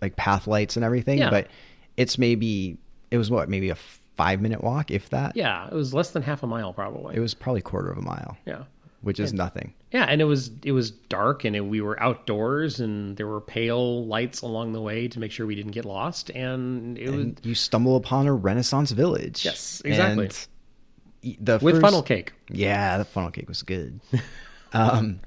like 0.01 0.15
path 0.15 0.47
lights 0.47 0.75
and 0.75 0.83
everything, 0.83 1.19
Yeah. 1.19 1.29
but 1.29 1.47
it's 1.95 2.17
maybe 2.17 2.77
it 3.09 3.17
was 3.17 3.31
what, 3.31 3.47
maybe 3.47 3.69
a 3.69 3.77
5 4.15 4.41
minute 4.41 4.63
walk 4.63 4.91
if 4.91 5.09
that. 5.09 5.35
Yeah, 5.35 5.67
it 5.67 5.73
was 5.73 5.93
less 5.93 6.11
than 6.11 6.23
half 6.23 6.43
a 6.43 6.47
mile, 6.47 6.73
probably. 6.73 7.15
It 7.15 7.19
was 7.19 7.33
probably 7.33 7.59
a 7.59 7.63
quarter 7.63 7.89
of 7.89 7.97
a 7.97 8.01
mile, 8.01 8.37
yeah. 8.45 8.63
which 9.01 9.19
is 9.19 9.33
nothing. 9.33 9.73
Yeah, 9.93 10.05
and 10.05 10.21
it 10.21 10.25
was 10.25 10.49
it 10.63 10.71
was 10.71 10.89
dark, 10.89 11.45
and 11.45 11.55
it, 11.55 11.61
we 11.61 11.79
were 11.79 12.01
outdoors, 12.01 12.79
and 12.79 13.15
there 13.15 13.27
were 13.27 13.39
pale 13.39 14.05
lights 14.07 14.41
along 14.41 14.73
the 14.73 14.81
way 14.81 15.07
to 15.07 15.19
make 15.19 15.31
sure 15.31 15.45
we 15.45 15.53
didn't 15.53 15.73
get 15.73 15.85
lost. 15.85 16.31
And 16.31 16.97
it 16.97 17.11
was 17.11 17.27
you 17.43 17.53
stumble 17.53 17.95
upon 17.95 18.25
a 18.25 18.33
Renaissance 18.33 18.89
village. 18.89 19.45
Yes, 19.45 19.83
exactly. 19.85 20.25
And 20.25 21.37
the 21.39 21.59
with 21.61 21.75
first- 21.75 21.81
funnel 21.81 22.01
cake. 22.01 22.33
Yeah, 22.49 22.97
the 22.97 23.05
funnel 23.05 23.29
cake 23.29 23.47
was 23.47 23.61
good. 23.61 23.99
um, 24.73 25.19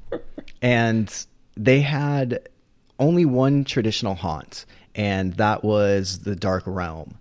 and 0.60 1.26
they 1.56 1.80
had 1.80 2.48
only 2.98 3.24
one 3.24 3.62
traditional 3.62 4.16
haunt, 4.16 4.66
and 4.96 5.34
that 5.34 5.62
was 5.62 6.20
the 6.20 6.34
Dark 6.34 6.64
Realm. 6.66 7.14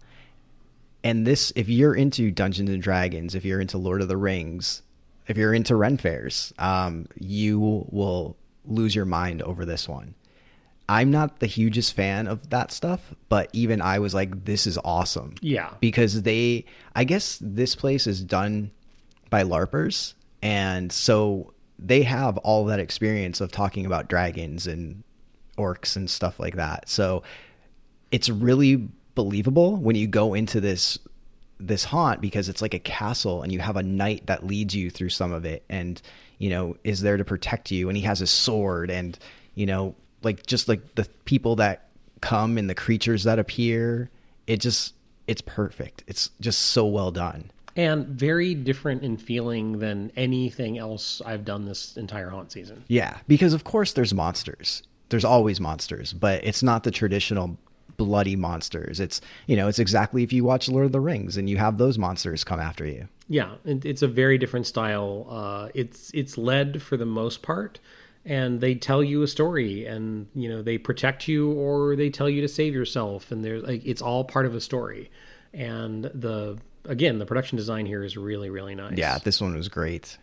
And 1.03 1.27
this, 1.27 1.53
if 1.55 1.69
you're 1.69 1.93
into 1.93 2.31
Dungeons 2.31 2.71
and 2.71 2.81
Dragons, 2.81 3.35
if 3.35 3.45
you're 3.45 3.61
into 3.61 3.77
Lord 3.77 4.01
of 4.01 4.07
the 4.07 4.17
Rings, 4.17 4.81
if 5.27 5.37
you're 5.37 5.53
into 5.53 5.75
Ren 5.75 5.97
fairs, 5.97 6.53
um, 6.59 7.07
you 7.19 7.59
will 7.59 8.37
lose 8.65 8.95
your 8.95 9.05
mind 9.05 9.41
over 9.41 9.65
this 9.65 9.87
one. 9.87 10.15
I'm 10.87 11.09
not 11.09 11.39
the 11.39 11.47
hugest 11.47 11.93
fan 11.93 12.27
of 12.27 12.49
that 12.51 12.71
stuff, 12.71 13.15
but 13.27 13.49
even 13.53 13.81
I 13.81 13.99
was 13.99 14.13
like, 14.13 14.45
this 14.45 14.67
is 14.67 14.77
awesome 14.83 15.35
Yeah, 15.41 15.71
because 15.79 16.21
they 16.21 16.65
I 16.95 17.03
guess 17.03 17.39
this 17.41 17.75
place 17.75 18.05
is 18.05 18.21
done 18.21 18.71
by 19.31 19.43
larpers 19.43 20.13
and 20.43 20.91
so 20.91 21.53
they 21.79 22.03
have 22.03 22.37
all 22.37 22.65
that 22.65 22.79
experience 22.79 23.41
of 23.41 23.51
talking 23.51 23.85
about 23.85 24.07
dragons 24.07 24.67
and 24.67 25.03
orcs 25.57 25.95
and 25.95 26.09
stuff 26.09 26.39
like 26.39 26.55
that. 26.55 26.87
So 26.87 27.23
it's 28.11 28.29
really 28.29 28.87
believable 29.15 29.77
when 29.77 29.95
you 29.95 30.07
go 30.07 30.33
into 30.33 30.61
this 30.61 30.99
this 31.59 31.83
haunt 31.85 32.21
because 32.21 32.49
it's 32.49 32.61
like 32.61 32.73
a 32.73 32.79
castle 32.79 33.41
and 33.41 33.51
you 33.51 33.59
have 33.59 33.77
a 33.77 33.83
knight 33.83 34.25
that 34.27 34.45
leads 34.45 34.75
you 34.75 34.89
through 34.89 35.09
some 35.09 35.31
of 35.31 35.45
it 35.45 35.63
and 35.69 36.01
you 36.37 36.49
know 36.49 36.75
is 36.83 37.01
there 37.01 37.17
to 37.17 37.25
protect 37.25 37.71
you. 37.71 37.87
And 37.87 37.97
he 37.97 38.03
has 38.03 38.21
a 38.21 38.27
sword 38.27 38.91
and 38.91 39.17
you 39.55 39.65
know 39.65 39.95
like 40.23 40.45
just 40.45 40.67
like 40.67 40.95
the 40.95 41.07
people 41.25 41.55
that 41.57 41.87
come 42.21 42.57
and 42.57 42.69
the 42.69 42.75
creatures 42.75 43.23
that 43.23 43.39
appear 43.39 44.09
it 44.47 44.57
just 44.57 44.93
it's 45.27 45.41
perfect. 45.41 46.03
It's 46.07 46.29
just 46.39 46.61
so 46.61 46.85
well 46.85 47.11
done. 47.11 47.51
And 47.75 48.07
very 48.07 48.53
different 48.53 49.03
in 49.03 49.17
feeling 49.17 49.79
than 49.79 50.11
anything 50.15 50.77
else 50.77 51.21
I've 51.25 51.43
done 51.43 51.65
this 51.65 51.97
entire 51.97 52.29
haunt 52.29 52.51
season. 52.51 52.83
yeah 52.87 53.17
because 53.27 53.53
of 53.53 53.63
course 53.63 53.93
there's 53.93 54.13
monsters. 54.13 54.83
There's 55.09 55.25
always 55.25 55.61
monsters 55.61 56.11
but 56.11 56.43
it's 56.43 56.63
not 56.63 56.83
the 56.83 56.91
traditional 56.91 57.57
bloody 57.97 58.35
monsters 58.35 58.99
it's 58.99 59.21
you 59.47 59.55
know 59.55 59.67
it's 59.67 59.79
exactly 59.79 60.21
if 60.21 60.33
you 60.33 60.43
watch 60.43 60.67
lord 60.67 60.85
of 60.85 60.91
the 60.91 60.99
rings 60.99 61.37
and 61.37 61.49
you 61.49 61.57
have 61.57 61.77
those 61.77 61.97
monsters 61.97 62.43
come 62.43 62.59
after 62.59 62.85
you 62.85 63.07
Yeah, 63.27 63.55
it, 63.65 63.85
it's 63.85 64.01
a 64.01 64.07
very 64.07 64.37
different 64.37 64.67
style. 64.67 65.25
Uh, 65.29 65.69
it's 65.73 66.11
it's 66.13 66.37
led 66.37 66.81
for 66.81 66.95
the 66.95 67.05
most 67.05 67.41
part, 67.41 67.79
and 68.23 68.61
they 68.61 68.75
tell 68.75 69.03
you 69.03 69.23
a 69.23 69.27
story, 69.27 69.85
and 69.85 70.27
you 70.35 70.47
know 70.47 70.61
they 70.61 70.77
protect 70.77 71.27
you 71.27 71.51
or 71.53 71.95
they 71.95 72.09
tell 72.09 72.29
you 72.29 72.41
to 72.41 72.47
save 72.47 72.73
yourself, 72.73 73.31
and 73.31 73.43
there's 73.43 73.63
like 73.63 73.83
it's 73.85 74.01
all 74.01 74.23
part 74.23 74.45
of 74.45 74.53
a 74.53 74.61
story. 74.61 75.09
And 75.53 76.05
the 76.05 76.57
again, 76.85 77.17
the 77.17 77.25
production 77.25 77.57
design 77.57 77.85
here 77.85 78.03
is 78.03 78.15
really 78.15 78.49
really 78.49 78.75
nice. 78.75 78.97
Yeah, 78.97 79.17
this 79.17 79.41
one 79.41 79.55
was 79.55 79.69
great. 79.69 80.17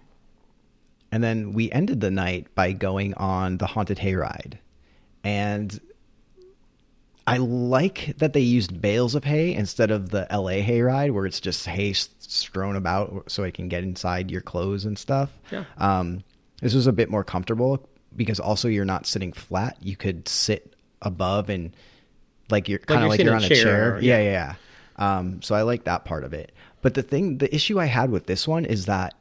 And 1.11 1.23
then 1.23 1.53
we 1.53 1.71
ended 1.73 2.01
the 2.01 2.11
night 2.11 2.55
by 2.55 2.73
going 2.73 3.13
on 3.15 3.59
the 3.59 3.67
haunted 3.67 3.99
hayride. 3.99 4.55
And 5.23 5.79
I 7.27 7.37
like 7.37 8.15
that 8.19 8.33
they 8.33 8.41
used 8.41 8.81
bales 8.81 9.15
of 9.15 9.25
hay 9.25 9.55
instead 9.55 9.91
of 9.91 10.11
the 10.11 10.27
LA 10.31 10.63
hayride 10.63 11.13
where 11.13 11.27
it's 11.27 11.41
just 11.41 11.67
hay 11.67 11.93
strewn 11.93 12.77
about 12.77 13.31
so 13.31 13.45
it 13.45 13.55
can 13.55 13.69
get 13.69 13.85
inside 13.85 14.31
your 14.31 14.41
clothes 14.41 14.85
and 14.85 14.99
stuff. 14.99 15.31
Yeah. 15.51 15.65
Um, 15.79 16.25
this 16.61 16.75
was 16.75 16.87
a 16.87 16.93
bit 16.93 17.11
more 17.11 17.25
comfortable 17.25 17.89
because 18.17 18.41
also 18.41 18.69
you're 18.69 18.85
not 18.85 19.07
sitting 19.07 19.33
flat. 19.33 19.77
You 19.81 19.97
could 19.97 20.29
sit 20.29 20.75
above 21.01 21.49
and 21.49 21.75
like 22.51 22.69
you're 22.69 22.79
kind 22.79 22.99
of 22.99 23.03
you're 23.03 23.11
like 23.11 23.21
you're 23.21 23.35
on 23.35 23.45
a 23.45 23.49
chair, 23.49 23.99
yeah. 24.01 24.19
Yeah, 24.19 24.23
yeah, 24.23 24.31
yeah. 24.31 25.19
Um, 25.19 25.43
so 25.43 25.55
I 25.55 25.63
like 25.63 25.85
that 25.85 26.05
part 26.05 26.25
of 26.25 26.33
it. 26.33 26.53
But 26.81 26.95
the 26.95 27.03
thing, 27.03 27.39
the 27.39 27.53
issue 27.55 27.81
I 27.81 27.87
had 27.87 28.11
with 28.11 28.27
this 28.27 28.47
one 28.47 28.65
is 28.65 28.87
that 28.87 29.15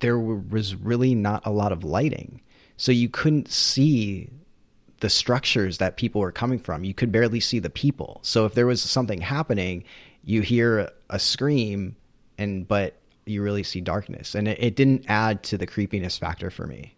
there 0.00 0.18
was 0.18 0.74
really 0.74 1.14
not 1.14 1.46
a 1.46 1.50
lot 1.50 1.72
of 1.72 1.84
lighting. 1.84 2.40
So 2.76 2.92
you 2.92 3.08
couldn't 3.08 3.50
see 3.50 4.28
the 5.00 5.10
structures 5.10 5.78
that 5.78 5.96
people 5.96 6.20
were 6.20 6.32
coming 6.32 6.58
from. 6.58 6.84
You 6.84 6.94
could 6.94 7.12
barely 7.12 7.40
see 7.40 7.58
the 7.58 7.70
people. 7.70 8.20
So 8.22 8.46
if 8.46 8.54
there 8.54 8.66
was 8.66 8.82
something 8.82 9.20
happening, 9.20 9.84
you 10.24 10.42
hear 10.42 10.90
a 11.10 11.18
scream 11.18 11.96
and 12.38 12.66
but 12.66 12.96
you 13.26 13.42
really 13.42 13.62
see 13.62 13.80
darkness. 13.80 14.34
And 14.34 14.48
it, 14.48 14.62
it 14.62 14.76
didn't 14.76 15.04
add 15.08 15.42
to 15.44 15.58
the 15.58 15.66
creepiness 15.66 16.16
factor 16.16 16.50
for 16.50 16.66
me. 16.66 16.94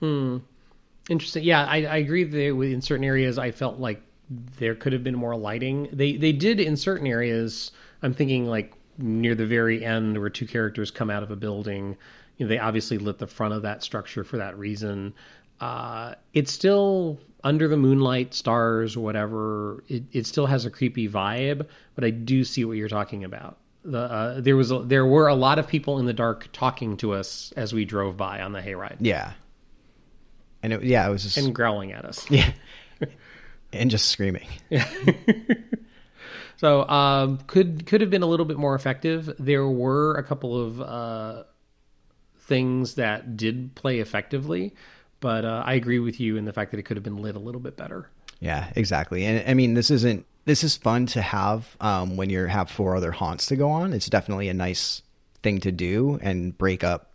Hmm. 0.00 0.38
Interesting. 1.08 1.44
Yeah, 1.44 1.64
I, 1.64 1.84
I 1.84 1.96
agree 1.96 2.24
that 2.24 2.38
in 2.38 2.80
certain 2.80 3.04
areas 3.04 3.38
I 3.38 3.50
felt 3.50 3.78
like 3.78 4.02
there 4.58 4.74
could 4.74 4.92
have 4.92 5.02
been 5.02 5.16
more 5.16 5.36
lighting. 5.36 5.88
They 5.92 6.16
they 6.16 6.32
did 6.32 6.60
in 6.60 6.76
certain 6.76 7.06
areas. 7.06 7.72
I'm 8.02 8.14
thinking 8.14 8.46
like 8.46 8.74
near 8.98 9.34
the 9.34 9.46
very 9.46 9.84
end 9.84 10.18
where 10.18 10.30
two 10.30 10.46
characters 10.46 10.90
come 10.90 11.10
out 11.10 11.22
of 11.22 11.30
a 11.30 11.36
building. 11.36 11.96
You 12.36 12.46
know, 12.46 12.48
they 12.48 12.58
obviously 12.58 12.98
lit 12.98 13.18
the 13.18 13.26
front 13.26 13.54
of 13.54 13.62
that 13.62 13.82
structure 13.82 14.24
for 14.24 14.36
that 14.38 14.56
reason. 14.58 15.14
Uh, 15.60 16.14
it's 16.32 16.52
still 16.52 17.18
under 17.44 17.68
the 17.68 17.76
moonlight, 17.76 18.34
stars, 18.34 18.96
whatever. 18.96 19.84
It, 19.88 20.04
it 20.12 20.26
still 20.26 20.46
has 20.46 20.64
a 20.64 20.70
creepy 20.70 21.08
vibe, 21.08 21.66
but 21.94 22.04
I 22.04 22.10
do 22.10 22.44
see 22.44 22.64
what 22.64 22.76
you're 22.76 22.88
talking 22.88 23.24
about. 23.24 23.58
The, 23.84 23.98
uh, 23.98 24.40
there 24.40 24.56
was 24.56 24.70
a, 24.70 24.80
there 24.80 25.06
were 25.06 25.28
a 25.28 25.34
lot 25.34 25.58
of 25.58 25.66
people 25.66 25.98
in 25.98 26.06
the 26.06 26.12
dark 26.12 26.48
talking 26.52 26.96
to 26.98 27.14
us 27.14 27.52
as 27.56 27.72
we 27.72 27.84
drove 27.84 28.16
by 28.16 28.40
on 28.40 28.52
the 28.52 28.60
hayride 28.60 28.96
Yeah. 29.00 29.32
And 30.62 30.74
it, 30.74 30.82
yeah, 30.82 31.06
it 31.08 31.10
was 31.10 31.22
just 31.22 31.38
and 31.38 31.54
growling 31.54 31.92
at 31.92 32.04
us. 32.04 32.30
yeah. 32.30 32.52
and 33.72 33.90
just 33.90 34.08
screaming. 34.08 34.48
Yeah. 34.68 34.86
So 36.60 36.86
um, 36.90 37.38
could 37.46 37.86
could 37.86 38.02
have 38.02 38.10
been 38.10 38.22
a 38.22 38.26
little 38.26 38.44
bit 38.44 38.58
more 38.58 38.74
effective. 38.74 39.34
There 39.38 39.66
were 39.66 40.16
a 40.16 40.22
couple 40.22 40.62
of 40.62 40.78
uh, 40.78 41.44
things 42.40 42.96
that 42.96 43.38
did 43.38 43.74
play 43.74 44.00
effectively, 44.00 44.74
but 45.20 45.44
uh, 45.44 45.62
I 45.64 45.74
agree 45.74 45.98
with 45.98 46.18
you 46.20 46.36
in 46.36 46.44
the 46.44 46.52
fact 46.52 46.70
that 46.72 46.78
it 46.78 46.82
could 46.84 46.96
have 46.96 47.04
been 47.04 47.18
lit 47.22 47.36
a 47.36 47.40
little 47.40 47.60
bit 47.60 47.76
better. 47.76 48.08
Yeah, 48.40 48.72
exactly. 48.74 49.24
And 49.24 49.48
I 49.48 49.54
mean, 49.54 49.74
this 49.74 49.90
isn't 49.90 50.26
this 50.46 50.64
is 50.64 50.76
fun 50.76 51.06
to 51.06 51.20
have 51.22 51.76
um, 51.80 52.16
when 52.16 52.30
you 52.30 52.46
have 52.46 52.70
four 52.70 52.96
other 52.96 53.12
haunts 53.12 53.46
to 53.46 53.56
go 53.56 53.70
on. 53.70 53.92
It's 53.92 54.08
definitely 54.08 54.48
a 54.48 54.54
nice 54.54 55.02
thing 55.42 55.60
to 55.60 55.72
do 55.72 56.18
and 56.22 56.56
break 56.56 56.82
up 56.82 57.12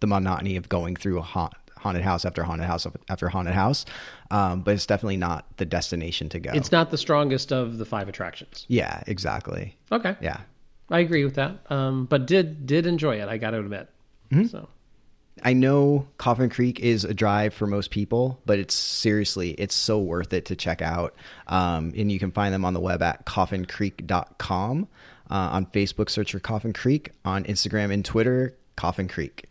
the 0.00 0.06
monotony 0.06 0.56
of 0.56 0.68
going 0.68 0.96
through 0.96 1.18
a 1.18 1.22
haunt, 1.22 1.52
haunted 1.76 2.02
house 2.02 2.24
after 2.24 2.42
haunted 2.44 2.66
house 2.66 2.86
after 3.08 3.28
haunted 3.28 3.54
house. 3.54 3.84
Um, 4.30 4.62
but 4.62 4.74
it's 4.74 4.86
definitely 4.86 5.16
not 5.16 5.44
the 5.56 5.66
destination 5.66 6.28
to 6.30 6.38
go. 6.38 6.52
It's 6.54 6.70
not 6.70 6.90
the 6.92 6.98
strongest 6.98 7.52
of 7.52 7.78
the 7.78 7.84
five 7.84 8.08
attractions. 8.08 8.64
yeah, 8.68 9.02
exactly. 9.06 9.76
Okay, 9.90 10.16
Yeah. 10.20 10.40
I 10.92 11.00
agree 11.00 11.24
with 11.24 11.34
that. 11.34 11.58
Um, 11.70 12.06
but 12.06 12.26
did 12.26 12.66
did 12.66 12.86
enjoy 12.86 13.20
it. 13.20 13.28
I 13.28 13.38
got 13.38 13.50
to 13.50 13.58
admit. 13.60 13.88
So 14.48 14.68
I 15.42 15.52
know 15.52 16.06
Coffin 16.18 16.50
Creek 16.50 16.80
is 16.80 17.04
a 17.04 17.14
drive 17.14 17.54
for 17.54 17.66
most 17.66 17.90
people, 17.90 18.40
but 18.46 18.58
it's 18.58 18.74
seriously, 18.74 19.50
it's 19.52 19.74
so 19.74 19.98
worth 19.98 20.32
it 20.32 20.46
to 20.46 20.56
check 20.56 20.82
out. 20.82 21.14
Um, 21.46 21.92
and 21.96 22.10
you 22.10 22.18
can 22.18 22.30
find 22.30 22.52
them 22.52 22.64
on 22.64 22.74
the 22.74 22.80
web 22.80 23.02
at 23.02 23.24
coffincreek.com. 23.26 24.88
Uh, 25.30 25.34
on 25.52 25.66
Facebook, 25.66 26.10
search 26.10 26.32
for 26.32 26.40
Coffin 26.40 26.72
Creek. 26.72 27.12
On 27.24 27.44
Instagram 27.44 27.92
and 27.92 28.04
Twitter, 28.04 28.56
Coffin 28.76 29.06
Creek. 29.08 29.46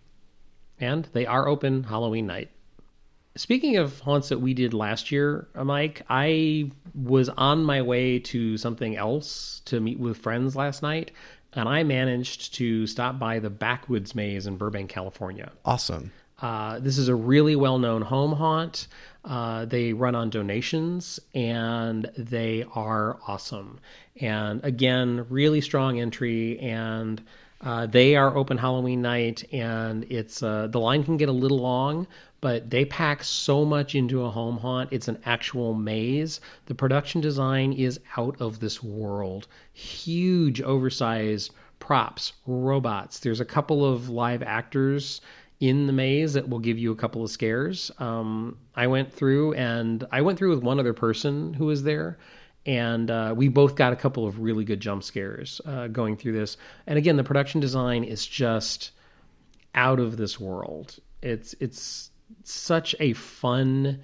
and 0.79 1.07
they 1.13 1.25
are 1.25 1.47
open 1.47 1.83
Halloween 1.83 2.27
night. 2.27 2.49
Speaking 3.35 3.77
of 3.77 3.99
haunts 3.99 4.29
that 4.29 4.39
we 4.39 4.53
did 4.53 4.73
last 4.73 5.11
year, 5.11 5.47
Mike, 5.55 6.01
I 6.09 6.71
was 6.93 7.29
on 7.29 7.63
my 7.63 7.81
way 7.81 8.19
to 8.19 8.57
something 8.57 8.97
else 8.97 9.61
to 9.65 9.79
meet 9.79 9.99
with 9.99 10.17
friends 10.17 10.55
last 10.55 10.81
night, 10.81 11.11
and 11.53 11.67
I 11.67 11.83
managed 11.83 12.53
to 12.55 12.87
stop 12.87 13.19
by 13.19 13.39
the 13.39 13.49
Backwoods 13.49 14.15
Maze 14.15 14.47
in 14.47 14.57
Burbank, 14.57 14.89
California. 14.89 15.51
Awesome. 15.65 16.11
Uh, 16.41 16.79
this 16.79 16.97
is 16.97 17.09
a 17.09 17.15
really 17.15 17.55
well 17.55 17.79
known 17.79 18.01
home 18.01 18.33
haunt. 18.33 18.87
Uh, 19.25 19.65
they 19.65 19.91
run 19.91 20.15
on 20.15 20.29
donations 20.29 21.19
and 21.33 22.09
they 22.17 22.65
are 22.73 23.19
awesome. 23.27 23.79
And 24.21 24.63
again, 24.63 25.25
really 25.29 25.59
strong 25.61 25.99
entry. 25.99 26.57
And 26.59 27.21
uh, 27.61 27.87
they 27.87 28.15
are 28.15 28.37
open 28.37 28.57
Halloween 28.57 29.01
night, 29.01 29.43
and 29.51 30.05
it's 30.05 30.41
uh, 30.41 30.67
the 30.67 30.79
line 30.79 31.03
can 31.03 31.17
get 31.17 31.27
a 31.27 31.33
little 31.33 31.59
long, 31.59 32.07
but 32.41 32.69
they 32.69 32.85
pack 32.85 33.23
so 33.23 33.65
much 33.65 33.95
into 33.95 34.23
a 34.23 34.29
home 34.29 34.57
haunt. 34.57 34.89
It's 34.91 35.07
an 35.07 35.19
actual 35.25 35.73
maze. 35.73 36.39
The 36.67 36.75
production 36.75 37.21
design 37.21 37.73
is 37.73 37.99
out 38.17 38.39
of 38.39 38.59
this 38.59 38.81
world. 38.81 39.47
Huge, 39.73 40.61
oversized 40.61 41.51
props, 41.79 42.33
robots. 42.45 43.19
There's 43.19 43.39
a 43.39 43.45
couple 43.45 43.85
of 43.85 44.09
live 44.09 44.43
actors 44.43 45.21
in 45.59 45.87
the 45.87 45.93
maze 45.93 46.33
that 46.33 46.47
will 46.47 46.59
give 46.59 46.77
you 46.77 46.91
a 46.91 46.95
couple 46.95 47.23
of 47.23 47.29
scares. 47.29 47.91
Um, 47.99 48.57
I 48.75 48.87
went 48.87 49.11
through 49.11 49.53
and 49.53 50.05
I 50.11 50.21
went 50.21 50.37
through 50.37 50.51
with 50.51 50.63
one 50.63 50.79
other 50.79 50.93
person 50.93 51.53
who 51.53 51.65
was 51.65 51.83
there, 51.83 52.17
and 52.65 53.11
uh, 53.11 53.33
we 53.35 53.47
both 53.49 53.75
got 53.75 53.91
a 53.91 53.95
couple 53.95 54.25
of 54.25 54.39
really 54.39 54.63
good 54.63 54.79
jump 54.79 55.03
scares 55.03 55.59
uh, 55.65 55.87
going 55.87 56.15
through 56.15 56.33
this. 56.33 56.57
And 56.87 56.97
again, 56.97 57.17
the 57.17 57.23
production 57.23 57.59
design 57.59 58.03
is 58.03 58.25
just 58.25 58.91
out 59.75 59.99
of 59.99 60.17
this 60.17 60.39
world. 60.39 60.97
It's 61.21 61.53
it's 61.59 62.08
such 62.43 62.95
a 62.99 63.13
fun. 63.13 63.99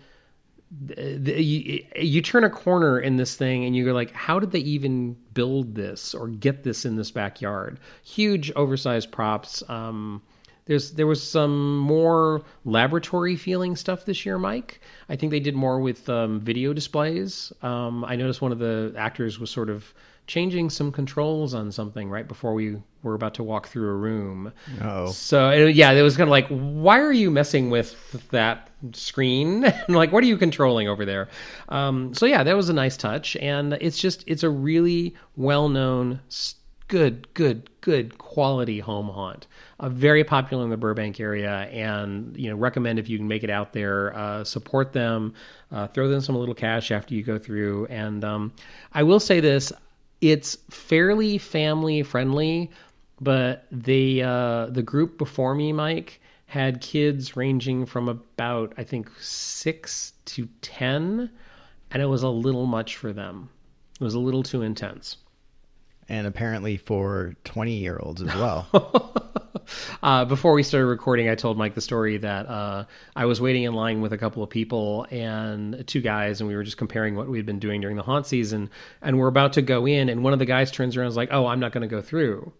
You, 0.97 1.85
you 1.95 2.21
turn 2.21 2.43
a 2.43 2.49
corner 2.49 2.99
in 2.99 3.17
this 3.17 3.35
thing 3.35 3.65
and 3.65 3.75
you're 3.75 3.93
like, 3.93 4.11
how 4.11 4.39
did 4.39 4.51
they 4.51 4.59
even 4.59 5.15
build 5.33 5.75
this 5.75 6.13
or 6.13 6.27
get 6.27 6.63
this 6.63 6.85
in 6.85 6.95
this 6.95 7.11
backyard? 7.11 7.79
Huge, 8.03 8.51
oversized 8.55 9.11
props. 9.11 9.63
Um, 9.69 10.21
there's 10.65 10.91
there 10.93 11.07
was 11.07 11.21
some 11.21 11.77
more 11.77 12.41
laboratory 12.65 13.35
feeling 13.35 13.75
stuff 13.75 14.05
this 14.05 14.25
year, 14.25 14.39
Mike. 14.39 14.81
I 15.09 15.15
think 15.15 15.31
they 15.31 15.39
did 15.39 15.55
more 15.55 15.79
with 15.79 16.09
um, 16.09 16.39
video 16.39 16.73
displays. 16.73 17.53
Um, 17.61 18.03
I 18.03 18.15
noticed 18.15 18.41
one 18.41 18.51
of 18.51 18.59
the 18.59 18.93
actors 18.97 19.39
was 19.39 19.51
sort 19.51 19.69
of 19.69 19.93
changing 20.27 20.69
some 20.69 20.91
controls 20.91 21.53
on 21.53 21.71
something 21.71 22.09
right 22.09 22.27
before 22.27 22.53
we 22.53 22.77
were 23.03 23.13
about 23.13 23.35
to 23.35 23.43
walk 23.43 23.67
through 23.67 23.89
a 23.89 23.93
room. 23.95 24.51
Oh. 24.81 25.11
So 25.11 25.49
it- 25.49 25.75
yeah, 25.75 25.91
it 25.91 26.01
was 26.01 26.17
kind 26.17 26.27
of 26.27 26.31
like, 26.31 26.47
why 26.47 26.99
are 26.99 27.11
you 27.11 27.29
messing 27.29 27.69
with 27.69 27.95
that 28.31 28.69
screen? 28.93 29.71
like, 29.87 30.11
what 30.11 30.23
are 30.23 30.27
you 30.27 30.37
controlling 30.37 30.87
over 30.87 31.05
there? 31.05 31.29
Um, 31.69 32.13
so 32.13 32.25
yeah, 32.25 32.43
that 32.43 32.55
was 32.55 32.69
a 32.69 32.73
nice 32.73 32.97
touch, 32.97 33.35
and 33.37 33.73
it's 33.73 33.99
just 33.99 34.23
it's 34.27 34.43
a 34.43 34.49
really 34.49 35.15
well 35.35 35.69
known, 35.69 36.19
good, 36.87 37.31
good, 37.33 37.69
good 37.81 38.17
quality 38.17 38.79
home 38.79 39.09
haunt. 39.09 39.47
Uh, 39.79 39.89
very 39.89 40.23
popular 40.23 40.63
in 40.63 40.69
the 40.69 40.77
Burbank 40.77 41.19
area, 41.19 41.67
and 41.71 42.35
you 42.37 42.49
know 42.49 42.55
recommend 42.55 42.97
if 42.97 43.09
you 43.09 43.17
can 43.17 43.27
make 43.27 43.43
it 43.43 43.49
out 43.49 43.73
there, 43.73 44.15
uh, 44.17 44.43
support 44.43 44.93
them, 44.93 45.33
uh, 45.71 45.85
throw 45.87 46.07
them 46.07 46.21
some 46.21 46.35
little 46.35 46.55
cash 46.55 46.91
after 46.91 47.13
you 47.13 47.21
go 47.23 47.37
through. 47.37 47.85
And 47.87 48.23
um, 48.23 48.53
I 48.93 49.03
will 49.03 49.19
say 49.19 49.39
this: 49.41 49.73
it's 50.21 50.57
fairly 50.69 51.37
family 51.37 52.03
friendly 52.03 52.71
but 53.21 53.65
the 53.71 54.23
uh, 54.23 54.65
the 54.67 54.83
group 54.83 55.17
before 55.17 55.55
me, 55.55 55.71
Mike, 55.71 56.19
had 56.47 56.81
kids 56.81 57.35
ranging 57.35 57.85
from 57.85 58.09
about 58.09 58.73
I 58.77 58.83
think 58.83 59.09
six 59.19 60.13
to 60.25 60.47
ten, 60.61 61.29
and 61.91 62.01
it 62.01 62.07
was 62.07 62.23
a 62.23 62.29
little 62.29 62.65
much 62.65 62.97
for 62.97 63.13
them. 63.13 63.49
It 63.99 64.03
was 64.03 64.15
a 64.15 64.19
little 64.19 64.43
too 64.43 64.61
intense. 64.61 65.17
And 66.07 66.27
apparently 66.27 66.77
for 66.77 67.35
20 67.45 67.71
year 67.71 67.97
olds 67.99 68.21
as 68.21 68.35
well. 68.35 68.67
Uh, 70.03 70.25
before 70.25 70.53
we 70.53 70.63
started 70.63 70.87
recording, 70.87 71.29
I 71.29 71.35
told 71.35 71.57
Mike 71.57 71.75
the 71.75 71.81
story 71.81 72.17
that 72.17 72.47
uh, 72.47 72.85
I 73.15 73.25
was 73.25 73.41
waiting 73.41 73.63
in 73.63 73.73
line 73.73 74.01
with 74.01 74.13
a 74.13 74.17
couple 74.17 74.43
of 74.43 74.49
people 74.49 75.05
and 75.11 75.85
two 75.87 76.01
guys, 76.01 76.41
and 76.41 76.47
we 76.47 76.55
were 76.55 76.63
just 76.63 76.77
comparing 76.77 77.15
what 77.15 77.27
we'd 77.27 77.45
been 77.45 77.59
doing 77.59 77.81
during 77.81 77.95
the 77.95 78.03
haunt 78.03 78.27
season. 78.27 78.69
And 79.01 79.17
we're 79.17 79.27
about 79.27 79.53
to 79.53 79.61
go 79.61 79.85
in, 79.85 80.09
and 80.09 80.23
one 80.23 80.33
of 80.33 80.39
the 80.39 80.45
guys 80.45 80.71
turns 80.71 80.95
around 80.95 81.05
and 81.05 81.11
is 81.11 81.17
like, 81.17 81.29
"Oh, 81.31 81.47
I'm 81.47 81.59
not 81.59 81.71
going 81.71 81.81
to 81.81 81.87
go 81.87 82.01
through." 82.01 82.51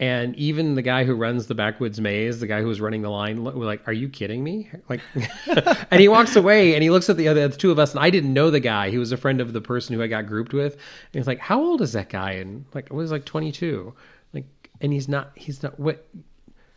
And 0.00 0.34
even 0.36 0.76
the 0.76 0.82
guy 0.82 1.04
who 1.04 1.14
runs 1.14 1.46
the 1.46 1.54
backwoods 1.54 2.00
maze, 2.00 2.40
the 2.40 2.46
guy 2.46 2.62
who 2.62 2.68
was 2.68 2.80
running 2.80 3.02
the 3.02 3.10
line, 3.10 3.44
we're 3.44 3.66
like, 3.66 3.86
"Are 3.86 3.92
you 3.92 4.08
kidding 4.08 4.42
me?" 4.42 4.70
Like, 4.88 5.02
and 5.90 6.00
he 6.00 6.08
walks 6.08 6.36
away 6.36 6.72
and 6.74 6.82
he 6.82 6.88
looks 6.88 7.10
at 7.10 7.18
the 7.18 7.28
other 7.28 7.46
the 7.46 7.56
two 7.56 7.70
of 7.70 7.78
us, 7.78 7.90
and 7.90 8.00
I 8.00 8.08
didn't 8.08 8.32
know 8.32 8.50
the 8.50 8.60
guy. 8.60 8.88
He 8.88 8.96
was 8.96 9.12
a 9.12 9.18
friend 9.18 9.42
of 9.42 9.52
the 9.52 9.60
person 9.60 9.94
who 9.94 10.02
I 10.02 10.06
got 10.06 10.26
grouped 10.26 10.54
with. 10.54 10.72
And 10.72 10.80
he's 11.12 11.26
like, 11.26 11.38
"How 11.38 11.60
old 11.60 11.82
is 11.82 11.92
that 11.92 12.08
guy?" 12.08 12.32
And 12.32 12.64
like, 12.72 12.90
I 12.90 12.94
was 12.94 13.12
like 13.12 13.26
22. 13.26 13.84
Like, 13.86 13.94
and 14.80 14.92
he's 14.92 15.08
not. 15.08 15.32
He's 15.34 15.62
not. 15.62 15.78
What? 15.78 16.06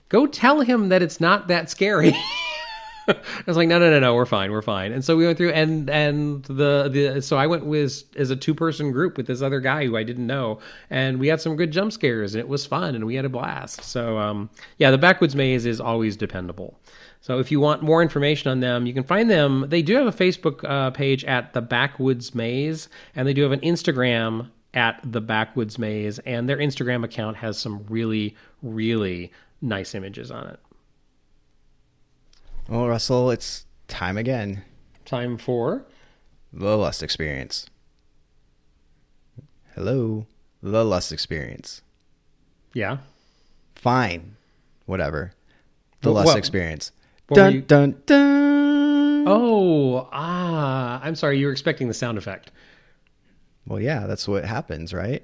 Go 0.09 0.27
tell 0.27 0.61
him 0.61 0.89
that 0.89 1.01
it's 1.01 1.19
not 1.19 1.47
that 1.47 1.69
scary. 1.69 2.15
I 3.07 3.15
was 3.45 3.57
like, 3.57 3.67
no, 3.67 3.79
no, 3.79 3.89
no, 3.89 3.99
no, 3.99 4.15
we're 4.15 4.25
fine, 4.25 4.51
we're 4.51 4.61
fine. 4.61 4.93
And 4.93 5.03
so 5.03 5.17
we 5.17 5.25
went 5.25 5.37
through, 5.37 5.51
and 5.51 5.89
and 5.89 6.43
the 6.45 6.89
the 6.89 7.21
so 7.21 7.37
I 7.37 7.47
went 7.47 7.65
with 7.65 8.03
as 8.15 8.29
a 8.29 8.35
two 8.35 8.53
person 8.53 8.91
group 8.91 9.17
with 9.17 9.27
this 9.27 9.41
other 9.41 9.59
guy 9.59 9.85
who 9.85 9.97
I 9.97 10.03
didn't 10.03 10.27
know, 10.27 10.59
and 10.89 11.19
we 11.19 11.27
had 11.27 11.41
some 11.41 11.55
good 11.55 11.71
jump 11.71 11.91
scares, 11.91 12.33
and 12.33 12.39
it 12.39 12.47
was 12.47 12.65
fun, 12.65 12.95
and 12.95 13.05
we 13.05 13.15
had 13.15 13.25
a 13.25 13.29
blast. 13.29 13.83
So 13.83 14.17
um, 14.17 14.49
yeah, 14.77 14.91
the 14.91 14.97
backwoods 14.97 15.35
maze 15.35 15.65
is 15.65 15.81
always 15.81 16.15
dependable. 16.15 16.79
So 17.19 17.39
if 17.39 17.51
you 17.51 17.59
want 17.59 17.81
more 17.81 18.01
information 18.01 18.51
on 18.51 18.59
them, 18.59 18.85
you 18.85 18.93
can 18.93 19.03
find 19.03 19.29
them. 19.29 19.65
They 19.69 19.81
do 19.81 19.95
have 19.95 20.07
a 20.07 20.11
Facebook 20.11 20.63
uh, 20.69 20.91
page 20.91 21.23
at 21.23 21.53
the 21.53 21.61
Backwoods 21.61 22.35
Maze, 22.35 22.89
and 23.15 23.25
they 23.25 23.33
do 23.33 23.43
have 23.43 23.53
an 23.53 23.61
Instagram 23.61 24.49
at 24.73 24.99
the 25.03 25.21
Backwoods 25.21 25.77
Maze, 25.77 26.19
and 26.19 26.49
their 26.49 26.57
Instagram 26.57 27.03
account 27.03 27.37
has 27.37 27.57
some 27.57 27.85
really, 27.89 28.35
really 28.61 29.31
nice 29.61 29.93
images 29.95 30.31
on 30.31 30.47
it. 30.47 30.59
Well, 32.67 32.87
Russell, 32.87 33.29
it's 33.31 33.65
time 33.87 34.17
again. 34.17 34.63
Time 35.05 35.37
for 35.37 35.85
The 36.51 36.77
Lust 36.77 37.03
Experience. 37.03 37.67
Hello, 39.75 40.27
The 40.61 40.83
Lust 40.85 41.11
Experience. 41.11 41.81
yeah. 42.73 42.97
Fine, 43.75 44.37
whatever. 44.85 45.33
The 46.01 46.11
Wh- 46.11 46.15
Lust 46.15 46.37
Experience. 46.37 46.91
Dun 47.33 47.53
you- 47.55 47.61
dun 47.61 48.01
dun. 48.05 49.25
Oh, 49.27 50.07
ah, 50.11 51.01
I'm 51.03 51.15
sorry. 51.15 51.37
You 51.39 51.47
were 51.47 51.51
expecting 51.51 51.87
the 51.89 51.93
sound 51.93 52.17
effect. 52.17 52.51
Well, 53.67 53.79
yeah, 53.79 54.07
that's 54.07 54.27
what 54.27 54.45
happens, 54.45 54.93
right? 54.93 55.23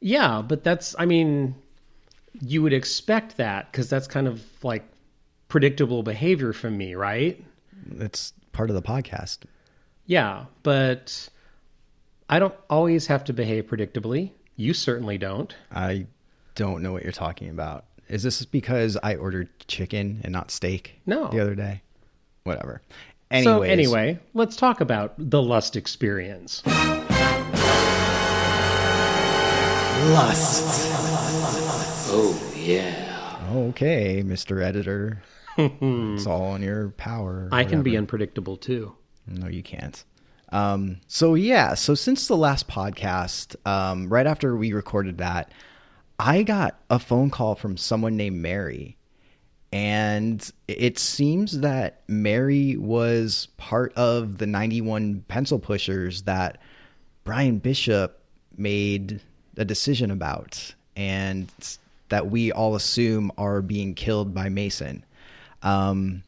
Yeah, 0.00 0.42
but 0.46 0.64
that's, 0.64 0.94
I 0.98 1.06
mean, 1.06 1.54
you 2.40 2.62
would 2.62 2.72
expect 2.72 3.36
that 3.38 3.70
because 3.70 3.88
that's 3.88 4.06
kind 4.06 4.26
of 4.26 4.42
like 4.62 4.84
predictable 5.48 6.02
behavior 6.02 6.52
from 6.52 6.76
me, 6.76 6.94
right? 6.94 7.42
It's 7.98 8.32
part 8.52 8.70
of 8.70 8.76
the 8.76 8.82
podcast. 8.82 9.38
Yeah, 10.06 10.44
but 10.62 11.28
I 12.28 12.38
don't 12.38 12.54
always 12.68 13.06
have 13.06 13.24
to 13.24 13.32
behave 13.32 13.66
predictably. 13.66 14.32
You 14.56 14.74
certainly 14.74 15.18
don't. 15.18 15.54
I 15.72 16.06
don't 16.54 16.82
know 16.82 16.92
what 16.92 17.02
you're 17.02 17.12
talking 17.12 17.48
about. 17.48 17.84
Is 18.08 18.22
this 18.22 18.44
because 18.44 18.98
I 19.02 19.14
ordered 19.14 19.48
chicken 19.66 20.20
and 20.22 20.32
not 20.32 20.50
steak? 20.50 21.00
No. 21.06 21.28
The 21.28 21.40
other 21.40 21.54
day? 21.54 21.82
Whatever. 22.44 22.82
So, 23.42 23.62
anyway, 23.62 24.20
let's 24.34 24.54
talk 24.54 24.80
about 24.80 25.14
the 25.18 25.42
lust 25.42 25.74
experience. 25.74 26.62
Oh, 32.16 32.52
yeah. 32.54 33.40
Okay, 33.52 34.22
Mr. 34.22 34.62
Editor. 34.62 35.22
it's 35.56 36.26
all 36.26 36.54
in 36.56 36.62
your 36.62 36.90
power. 36.90 37.48
I 37.50 37.64
can 37.64 37.82
be 37.82 37.96
unpredictable 37.96 38.58
too. 38.58 38.94
No, 39.26 39.48
you 39.48 39.62
can't. 39.62 40.04
Um, 40.50 41.00
so 41.06 41.34
yeah, 41.34 41.72
so 41.74 41.94
since 41.94 42.28
the 42.28 42.36
last 42.36 42.68
podcast, 42.68 43.56
um, 43.66 44.08
right 44.10 44.26
after 44.26 44.54
we 44.56 44.74
recorded 44.74 45.18
that, 45.18 45.50
I 46.18 46.42
got 46.42 46.78
a 46.90 46.98
phone 46.98 47.30
call 47.30 47.54
from 47.54 47.76
someone 47.78 48.16
named 48.16 48.36
Mary. 48.36 48.98
And 49.72 50.48
it 50.68 50.98
seems 50.98 51.60
that 51.60 52.02
Mary 52.08 52.76
was 52.76 53.48
part 53.56 53.94
of 53.94 54.36
the 54.38 54.46
91 54.46 55.24
pencil 55.28 55.58
pushers 55.58 56.22
that 56.22 56.58
Brian 57.24 57.58
Bishop 57.58 58.22
made 58.56 59.22
a 59.56 59.64
decision 59.64 60.10
about 60.10 60.74
and 60.96 61.50
that 62.08 62.30
we 62.30 62.52
all 62.52 62.74
assume 62.74 63.32
are 63.38 63.62
being 63.62 63.94
killed 63.94 64.34
by 64.34 64.48
Mason. 64.48 65.04
Um, 65.62 66.22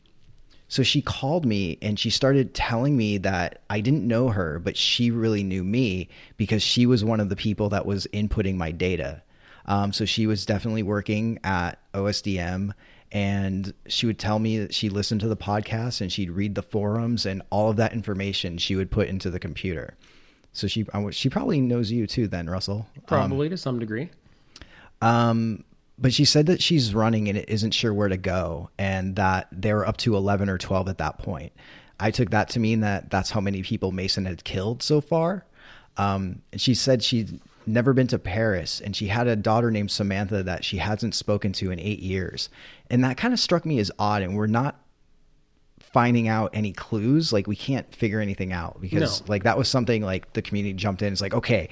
so 0.69 0.83
she 0.83 1.01
called 1.01 1.47
me 1.47 1.79
and 1.81 1.99
she 1.99 2.11
started 2.11 2.55
telling 2.55 2.97
me 2.97 3.19
that 3.19 3.61
I 3.71 3.81
didn't 3.81 4.07
know 4.07 4.29
her, 4.31 4.59
but 4.59 4.77
she 4.77 5.11
really 5.11 5.45
knew 5.45 5.63
me 5.63 6.09
because 6.37 6.63
she 6.63 6.87
was 6.87 7.05
one 7.05 7.21
of 7.21 7.29
the 7.29 7.37
people 7.37 7.69
that 7.69 7.87
was 7.87 8.07
inputting 8.13 8.57
my 8.57 8.73
data. 8.73 9.23
Um, 9.67 9.93
so 9.93 10.05
she 10.05 10.27
was 10.27 10.47
definitely 10.47 10.83
working 10.83 11.39
at 11.45 11.79
OSDM 11.95 12.73
and 13.13 13.73
she 13.87 14.07
would 14.07 14.19
tell 14.19 14.39
me 14.39 14.59
that 14.59 14.75
she 14.75 14.89
listened 14.89 15.21
to 15.21 15.29
the 15.29 15.37
podcast 15.37 16.01
and 16.01 16.13
she'd 16.13 16.31
read 16.31 16.55
the 16.55 16.63
forums 16.63 17.27
and 17.27 17.43
all 17.51 17.71
of 17.71 17.77
that 17.77 17.93
information 17.93 18.59
she 18.59 18.75
would 18.75 18.91
put 18.91 19.09
into 19.09 19.31
the 19.31 19.39
computer. 19.39 19.95
So 20.57 20.67
she 20.67 20.87
I 20.93 21.11
she 21.11 21.29
probably 21.29 21.61
knows 21.61 21.91
you 21.91 22.07
too 22.07 22.29
then, 22.29 22.49
Russell. 22.49 22.87
Probably 23.07 23.49
to 23.49 23.57
some 23.57 23.79
degree. 23.79 24.11
Um, 25.03 25.65
but 25.99 26.13
she 26.13 26.25
said 26.25 26.47
that 26.47 26.63
she's 26.63 26.95
running 26.95 27.29
and 27.29 27.39
isn't 27.39 27.73
sure 27.73 27.93
where 27.93 28.09
to 28.09 28.17
go, 28.17 28.71
and 28.79 29.17
that 29.17 29.49
they 29.53 29.73
were 29.73 29.87
up 29.87 29.97
to 29.99 30.17
11 30.17 30.49
or 30.49 30.59
12 30.59 30.89
at 30.89 30.99
that 30.99 31.19
point. 31.19 31.53
I 31.99 32.11
took 32.11 32.31
that 32.31 32.51
to 32.51 32.61
mean 32.61 32.81
that 32.81 33.11
that's 33.11 33.31
how 33.31 33.41
many 33.41 33.63
people 33.63 33.93
Mason 33.93 34.27
had 34.27 34.45
killed 34.45 34.83
so 34.83 35.01
far. 35.01 35.47
Um, 35.97 36.43
and 36.53 36.61
she 36.61 36.75
said 36.75 37.03
she'd 37.03 37.41
never 37.67 37.93
been 37.93 38.07
to 38.09 38.19
Paris, 38.19 38.81
and 38.81 38.95
she 38.95 39.09
had 39.09 39.27
a 39.27 39.37
daughter 39.37 39.71
named 39.71 39.91
Samantha 39.91 40.43
that 40.43 40.65
she 40.65 40.77
hasn't 40.79 41.15
spoken 41.15 41.53
to 41.55 41.71
in 41.71 41.81
eight 41.81 42.01
years. 42.01 42.49
And 42.91 43.05
that 43.05 43.17
kind 43.17 43.33
of 43.35 43.41
struck 43.41 43.65
me 43.65 43.79
as 43.79 43.91
odd, 43.99 44.23
and 44.23 44.37
we're 44.37 44.47
not 44.47 44.81
finding 45.93 46.29
out 46.29 46.51
any 46.53 46.73
clues. 46.73 47.33
Like, 47.33 47.47
we 47.47 47.57
can't 47.57 47.93
figure 47.95 48.21
anything 48.21 48.53
out 48.53 48.81
because, 48.81 49.21
No. 49.21 49.27
like, 49.29 49.45
that 49.45 49.57
was 49.59 49.69
something 49.69 50.03
like 50.03 50.33
the 50.35 50.43
community 50.43 50.75
jumped 50.75 51.03
in. 51.03 51.13
It's 51.13 51.21
like, 51.23 51.35
okay, 51.35 51.69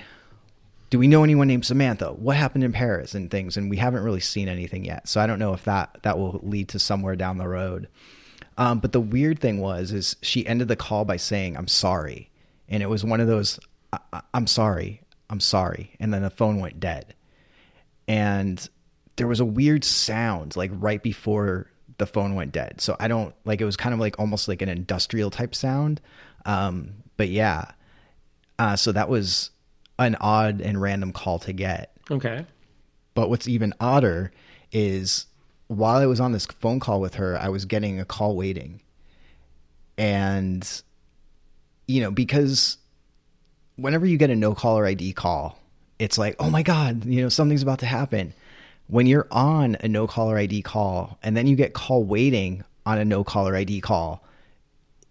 do 0.91 0.99
we 0.99 1.09
know 1.09 1.25
anyone 1.25 1.49
named 1.49 1.65
Samantha? 1.65 2.13
What 2.13 2.37
happened 2.37 2.63
in 2.65 2.73
Paris 2.73 3.15
and 3.15 3.31
things? 3.31 3.57
And 3.57 3.69
we 3.69 3.77
haven't 3.77 4.03
really 4.05 4.21
seen 4.21 4.49
anything 4.49 4.85
yet. 4.85 5.09
So 5.09 5.21
I 5.21 5.27
don't 5.27 5.39
know 5.39 5.53
if 5.53 5.65
that 5.65 5.99
that 6.03 6.19
will 6.19 6.41
lead 6.43 6.69
to 6.69 6.79
somewhere 6.79 7.17
down 7.17 7.39
the 7.39 7.49
road. 7.49 7.89
Um, 8.57 8.79
but 8.79 8.93
the 8.93 9.01
weird 9.01 9.41
thing 9.41 9.59
was, 9.61 9.91
is 9.91 10.15
she 10.23 10.47
ended 10.47 10.69
the 10.69 10.77
call 10.77 11.05
by 11.05 11.17
saying, 11.17 11.57
"I'm 11.57 11.67
sorry," 11.67 12.31
and 12.69 12.83
it 12.83 12.87
was 12.89 13.05
one 13.05 13.21
of 13.21 13.27
those, 13.27 13.59
I- 13.93 14.23
"I'm 14.33 14.47
sorry, 14.47 15.01
I'm 15.29 15.41
sorry," 15.41 15.91
and 15.99 16.15
then 16.15 16.23
the 16.23 16.31
phone 16.31 16.61
went 16.61 16.79
dead. 16.79 17.15
And 18.07 18.69
there 19.17 19.27
was 19.27 19.41
a 19.41 19.45
weird 19.45 19.83
sound 19.85 20.55
like 20.57 20.71
right 20.75 21.03
before 21.03 21.67
the 21.99 22.07
phone 22.07 22.35
went 22.35 22.53
dead. 22.53 22.81
So 22.81 22.97
I 22.99 23.09
don't 23.09 23.35
like 23.45 23.61
it 23.61 23.65
was 23.65 23.77
kind 23.77 23.95
of 23.95 24.01
like 24.01 24.19
almost 24.19 24.49
like 24.49 24.63
an 24.63 24.69
industrial 24.69 25.31
type 25.31 25.55
sound. 25.55 26.01
Um, 26.45 26.95
but 27.17 27.29
yeah, 27.29 27.67
uh, 28.59 28.77
so 28.77 28.93
that 28.93 29.09
was 29.09 29.51
an 29.99 30.17
odd 30.21 30.61
and 30.61 30.81
random 30.81 31.13
call 31.13 31.39
to 31.41 31.53
get. 31.53 31.97
Okay. 32.11 32.45
But 33.15 33.31
what's 33.31 33.49
even 33.49 33.73
odder 33.81 34.33
is 34.73 35.27
while 35.69 35.97
I 35.97 36.07
was 36.07 36.21
on 36.21 36.33
this 36.33 36.47
phone 36.47 36.81
call 36.81 37.01
with 37.01 37.15
her, 37.15 37.39
I 37.39 37.49
was 37.49 37.65
getting 37.65 38.01
a 38.01 38.05
call 38.05 38.37
waiting. 38.37 38.81
And, 39.97 40.69
you 41.87 42.01
know, 42.01 42.11
because 42.11 42.77
whenever 43.77 44.07
you 44.07 44.17
get 44.17 44.31
a 44.31 44.37
no 44.37 44.55
caller 44.55 44.87
ID 44.87 45.13
call, 45.13 45.59
it's 45.99 46.19
like, 46.19 46.37
oh 46.41 46.51
my 46.51 46.63
God, 46.63 47.05
you 47.05 47.23
know, 47.23 47.29
something's 47.29 47.63
about 47.63 47.79
to 47.79 47.87
happen. 47.87 48.35
When 48.87 49.07
you're 49.07 49.27
on 49.31 49.77
a 49.81 49.89
no 49.89 50.07
caller 50.07 50.37
ID 50.37 50.63
call 50.63 51.19
and 51.23 51.37
then 51.37 51.47
you 51.47 51.57
get 51.57 51.73
call 51.73 52.05
waiting 52.05 52.65
on 52.85 52.99
a 52.99 53.05
no 53.05 53.25
caller 53.25 53.57
ID 53.57 53.81
call, 53.81 54.25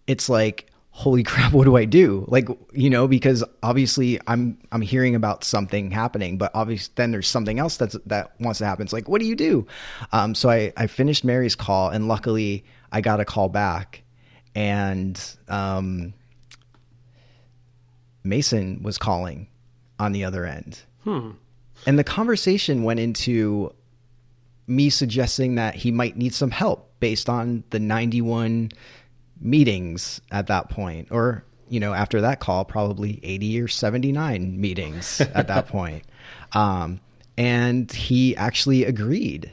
it's 0.07 0.29
like 0.29 0.69
holy 0.91 1.23
crap 1.31 1.51
what 1.53 1.63
do 1.63 1.75
i 1.75 1.85
do? 1.85 2.23
Like 2.27 2.47
you 2.71 2.89
know 2.89 3.07
because 3.07 3.43
obviously 3.63 4.19
i'm 4.27 4.59
i'm 4.71 4.81
hearing 4.81 5.15
about 5.15 5.43
something 5.43 5.89
happening 5.89 6.37
but 6.37 6.51
obviously 6.53 6.91
then 6.95 7.11
there's 7.11 7.27
something 7.27 7.57
else 7.57 7.77
that's 7.77 7.97
that 8.05 8.31
wants 8.39 8.59
to 8.59 8.65
happen. 8.65 8.83
It's 8.83 8.93
like 8.93 9.09
what 9.09 9.19
do 9.19 9.25
you 9.25 9.35
do? 9.35 9.65
Um 10.11 10.35
so 10.35 10.49
i 10.49 10.71
i 10.77 10.85
finished 10.87 11.23
mary's 11.23 11.55
call 11.55 11.89
and 11.89 12.07
luckily 12.07 12.63
i 12.91 13.01
got 13.01 13.19
a 13.19 13.25
call 13.25 13.49
back 13.49 14.03
and 14.53 15.19
um 15.47 16.13
mason 18.23 18.83
was 18.83 18.97
calling 18.99 19.47
on 19.99 20.11
the 20.11 20.23
other 20.25 20.45
end 20.45 20.79
and 21.85 21.97
the 21.99 22.03
conversation 22.03 22.83
went 22.83 22.99
into 22.99 23.73
me 24.67 24.89
suggesting 24.89 25.55
that 25.55 25.75
he 25.75 25.91
might 25.91 26.15
need 26.17 26.33
some 26.33 26.51
help 26.51 26.91
based 26.99 27.29
on 27.29 27.63
the 27.71 27.79
91 27.79 28.71
meetings 29.41 30.21
at 30.31 30.47
that 30.47 30.69
point 30.69 31.09
or 31.11 31.43
you 31.67 31.79
know 31.79 31.93
after 31.93 32.21
that 32.21 32.39
call 32.39 32.63
probably 32.63 33.19
80 33.23 33.61
or 33.61 33.67
79 33.67 34.59
meetings 34.59 35.19
at 35.33 35.47
that 35.47 35.67
point. 35.67 36.03
Um, 36.53 36.99
and 37.37 37.91
he 37.91 38.35
actually 38.37 38.85
agreed. 38.85 39.51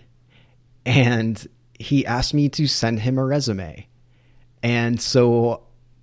And 0.85 1.45
he 1.79 2.05
asked 2.07 2.35
me 2.35 2.49
to 2.51 2.67
send 2.67 3.01
him 3.01 3.19
a 3.19 3.25
resume. 3.25 3.87
And 4.63 5.01
so 5.01 5.63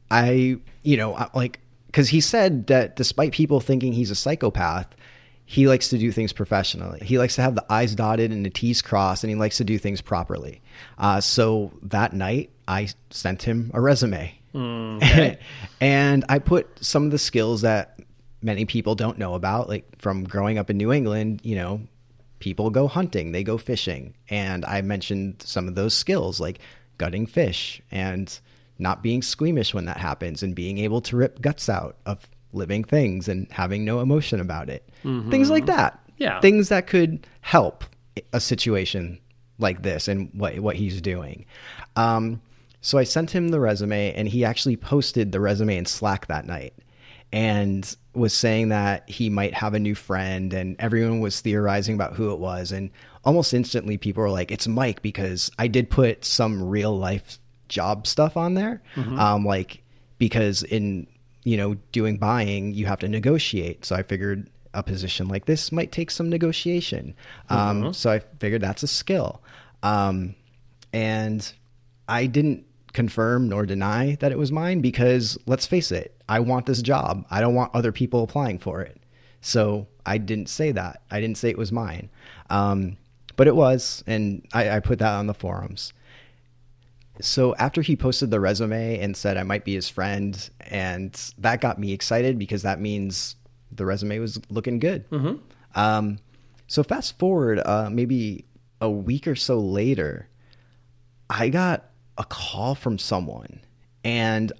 i 0.10 0.58
you 0.84 0.95
know 0.98 1.14
I- 1.16 1.30
like 1.34 1.60
because 1.88 2.10
he 2.10 2.22
said 2.22 2.68
that 2.68 2.95
despite 2.95 3.34
people 3.34 3.60
thinking 3.60 3.91
he's 3.91 4.12
a 4.12 4.16
psychopath 4.16 4.88
he 5.49 5.65
likes 5.65 5.88
to 5.88 5.98
do 5.98 6.11
things 6.11 6.34
professionally. 6.34 6.99
He 7.02 7.18
likes 7.18 7.36
to 7.36 7.41
have 7.41 7.56
the 7.56 7.65
I's 7.69 7.95
dotted 7.95 8.34
and 8.34 8.45
the 8.45 8.49
T's 8.49 8.82
crossed, 8.82 9.24
and 9.24 9.30
he 9.30 9.36
likes 9.36 9.56
to 9.57 9.64
do 9.64 9.78
things 9.78 10.02
properly. 10.02 10.61
Uh, 10.98 11.22
so 11.22 11.72
that 11.84 12.11
night, 12.11 12.52
I 12.68 12.90
sent 13.11 13.44
him 13.44 13.72
a 13.74 13.80
resume. 13.80 14.38
and 15.82 16.26
I 16.28 16.40
put 16.40 16.68
some 16.84 17.06
of 17.06 17.11
the 17.11 17.18
skills 17.18 17.61
that 17.61 17.98
many 18.41 18.65
people 18.65 18.94
don't 18.94 19.18
know 19.18 19.36
about, 19.36 19.69
like 19.69 19.86
from 20.02 20.26
growing 20.26 20.57
up 20.57 20.69
in 20.69 20.76
New 20.76 20.91
England, 20.91 21.40
you 21.45 21.56
know, 21.56 21.80
people 22.40 22.69
go 22.69 22.90
hunting, 22.90 23.32
they 23.32 23.45
go 23.45 23.57
fishing. 23.57 24.15
And 24.30 24.65
I 24.65 24.82
mentioned 24.82 25.44
some 25.45 25.69
of 25.69 25.76
those 25.76 25.94
skills, 25.94 26.41
like 26.41 26.60
gutting 26.98 27.26
fish 27.26 27.82
and 27.90 28.38
not 28.80 29.02
being 29.02 29.22
squeamish 29.22 29.74
when 29.74 29.86
that 29.86 29.98
happens 29.98 30.44
and 30.44 30.53
being 30.53 30.78
able 30.78 30.99
to 31.02 31.15
rip 31.15 31.40
guts 31.40 31.69
out 31.69 31.95
of 32.06 32.28
living 32.58 32.84
things 32.84 33.28
and 33.28 33.48
having 33.52 33.86
no 33.86 34.02
emotion 34.02 34.40
about 34.42 34.70
it. 34.70 34.90
Things 35.30 35.50
like 35.50 35.68
that. 35.68 36.00
Yeah. 36.18 36.40
Things 36.42 36.70
that 36.70 36.88
could 36.88 37.26
help 37.42 37.84
a 38.34 38.40
situation 38.40 39.20
like 39.60 39.84
this 39.84 40.08
and 40.08 40.30
what 40.34 40.60
what 40.60 40.76
he's 40.76 41.02
doing. 41.02 41.46
Um, 41.96 42.42
so 42.82 42.98
I 42.98 43.04
sent 43.04 43.32
him 43.32 43.50
the 43.50 43.60
resume, 43.60 44.14
and 44.14 44.28
he 44.28 44.46
actually 44.46 44.76
posted 44.78 45.32
the 45.32 45.40
resume 45.40 45.78
in 45.78 45.86
Slack 45.86 46.28
that 46.28 46.46
night, 46.46 46.74
and 47.32 47.96
was 48.14 48.34
saying 48.34 48.70
that 48.70 49.10
he 49.10 49.30
might 49.30 49.54
have 49.54 49.74
a 49.74 49.80
new 49.80 49.96
friend, 49.96 50.54
and 50.54 50.76
everyone 50.80 51.20
was 51.20 51.42
theorizing 51.42 51.96
about 51.96 52.14
who 52.16 52.32
it 52.32 52.40
was, 52.40 52.72
and 52.72 52.90
almost 53.26 53.54
instantly 53.54 53.98
people 53.98 54.24
were 54.24 54.30
like, 54.30 54.52
"It's 54.52 54.68
Mike," 54.68 55.02
because 55.02 55.52
I 55.60 55.68
did 55.68 55.90
put 55.90 56.24
some 56.26 56.64
real 56.64 56.98
life 56.98 57.40
job 57.68 58.08
stuff 58.08 58.38
on 58.38 58.54
there, 58.54 58.82
um, 59.20 59.46
like 59.46 59.84
because 60.18 60.64
in 60.64 61.08
you 61.43 61.57
know 61.57 61.76
doing 61.91 62.18
buying 62.18 62.73
you 62.73 62.85
have 62.85 62.99
to 62.99 63.07
negotiate, 63.07 63.85
so 63.85 63.95
I 63.95 64.03
figured 64.03 64.49
a 64.73 64.84
position 64.84 65.27
like 65.27 65.45
this 65.45 65.72
might 65.72 65.91
take 65.91 66.11
some 66.11 66.30
negotiation. 66.30 67.15
Um, 67.49 67.93
So 67.93 68.11
I 68.11 68.19
figured 68.39 68.61
that's 68.61 68.84
a 68.84 68.88
skill. 68.88 69.41
Um, 69.84 70.35
and 70.93 71.51
I 72.07 72.26
didn't 72.26 72.65
confirm 72.93 73.49
nor 73.49 73.65
deny 73.65 74.15
that 74.19 74.31
it 74.31 74.38
was 74.38 74.51
mine 74.51 74.81
because 74.81 75.38
let's 75.45 75.65
face 75.65 75.91
it, 75.91 76.15
I 76.30 76.39
want 76.39 76.65
this 76.65 76.81
job. 76.81 77.26
I 77.30 77.41
don't 77.41 77.55
want 77.55 77.73
other 77.76 77.91
people 77.91 78.23
applying 78.23 78.59
for 78.59 78.81
it. 78.81 78.97
So 79.41 79.88
I 80.05 80.18
didn't 80.18 80.49
say 80.49 80.72
that. 80.72 81.01
I 81.11 81.22
didn't 81.22 81.38
say 81.38 81.49
it 81.49 81.57
was 81.57 81.72
mine. 81.72 82.09
Um, 82.49 82.97
but 83.35 83.47
it 83.47 83.55
was, 83.55 84.03
and 84.07 84.45
I, 84.53 84.69
I 84.72 84.80
put 84.80 84.99
that 84.99 85.14
on 85.14 85.27
the 85.27 85.34
forums. 85.34 85.93
So 87.22 87.56
after 87.56 87.81
he 87.81 87.95
posted 87.95 88.31
the 88.31 88.39
resume 88.39 88.99
and 88.99 89.15
said 89.18 89.38
I 89.38 89.44
might 89.44 89.65
be 89.65 89.73
his 89.73 89.89
friend, 89.89 90.49
and 90.61 91.14
that 91.39 91.61
got 91.61 91.80
me 91.80 91.91
excited 91.94 92.38
because 92.38 92.61
that 92.64 92.80
means 92.80 93.35
the 93.72 93.85
resume 93.85 94.19
was 94.19 94.39
looking 94.49 94.80
good. 94.80 95.06
Um, 95.76 96.19
so 96.68 96.84
fast 96.84 97.18
forward, 97.18 97.60
uh, 97.65 97.89
maybe 97.91 98.45
a 98.81 98.89
week 98.89 99.27
or 99.27 99.35
so 99.35 99.60
later, 99.60 100.27
I 101.30 101.49
got 101.49 101.89
a 102.18 102.23
call 102.23 102.76
from 102.76 102.98
someone, 102.98 103.61
and 104.03 104.52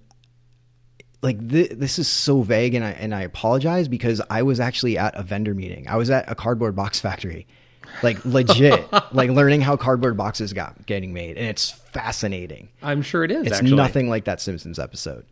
like 1.22 1.50
th- 1.50 1.72
this 1.72 1.98
is 2.00 2.08
so 2.08 2.42
vague, 2.42 2.74
and 2.76 2.84
I 2.86 2.92
and 2.92 3.14
I 3.14 3.22
apologize 3.22 3.88
because 3.88 4.22
I 4.30 4.44
was 4.44 4.60
actually 4.60 4.98
at 4.98 5.16
a 5.16 5.24
vendor 5.24 5.54
meeting. 5.54 5.88
I 5.88 5.96
was 5.98 6.10
at 6.10 6.30
a 6.30 6.36
cardboard 6.36 6.76
box 6.76 7.00
factory, 7.08 7.48
like 8.04 8.24
legit, 8.26 8.88
like 9.14 9.30
learning 9.30 9.62
how 9.62 9.78
cardboard 9.78 10.18
boxes 10.18 10.54
got 10.54 10.86
getting 10.86 11.14
made, 11.14 11.38
and 11.38 11.48
it's 11.48 11.72
fascinating. 11.72 12.70
I'm 12.82 13.02
sure 13.02 13.24
it 13.24 13.32
is. 13.32 13.48
It's 13.48 13.58
actually. 13.58 13.76
nothing 13.76 14.10
like 14.10 14.26
that 14.26 14.42
Simpsons 14.42 14.80
episode. 14.80 15.26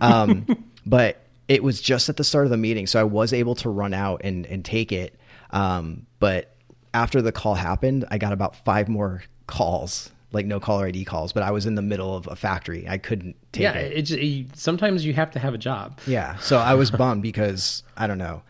Um, 0.00 0.46
but 0.86 1.20
it 1.48 1.62
was 1.62 1.80
just 1.80 2.08
at 2.08 2.16
the 2.16 2.24
start 2.24 2.44
of 2.44 2.50
the 2.50 2.56
meeting, 2.56 2.86
so 2.86 3.00
I 3.00 3.04
was 3.04 3.32
able 3.32 3.54
to 3.56 3.70
run 3.70 3.94
out 3.94 4.22
and, 4.24 4.46
and 4.46 4.64
take 4.64 4.92
it. 4.92 5.18
Um, 5.50 6.06
but 6.20 6.54
after 6.94 7.22
the 7.22 7.32
call 7.32 7.54
happened, 7.54 8.04
I 8.10 8.18
got 8.18 8.32
about 8.32 8.56
five 8.64 8.88
more 8.88 9.22
calls, 9.46 10.10
like 10.32 10.46
no 10.46 10.60
caller 10.60 10.86
ID 10.86 11.04
calls. 11.04 11.32
But 11.32 11.42
I 11.42 11.50
was 11.50 11.66
in 11.66 11.74
the 11.74 11.82
middle 11.82 12.14
of 12.16 12.26
a 12.26 12.36
factory; 12.36 12.86
I 12.88 12.98
couldn't 12.98 13.36
take 13.52 13.62
Yeah, 13.62 13.72
it. 13.72 13.92
it's 13.96 14.10
you, 14.10 14.46
sometimes 14.54 15.04
you 15.04 15.14
have 15.14 15.30
to 15.32 15.38
have 15.38 15.54
a 15.54 15.58
job. 15.58 15.98
Yeah. 16.06 16.36
So 16.36 16.58
I 16.58 16.74
was 16.74 16.90
bummed 16.90 17.22
because 17.22 17.82
I 17.96 18.06
don't 18.06 18.18
know. 18.18 18.42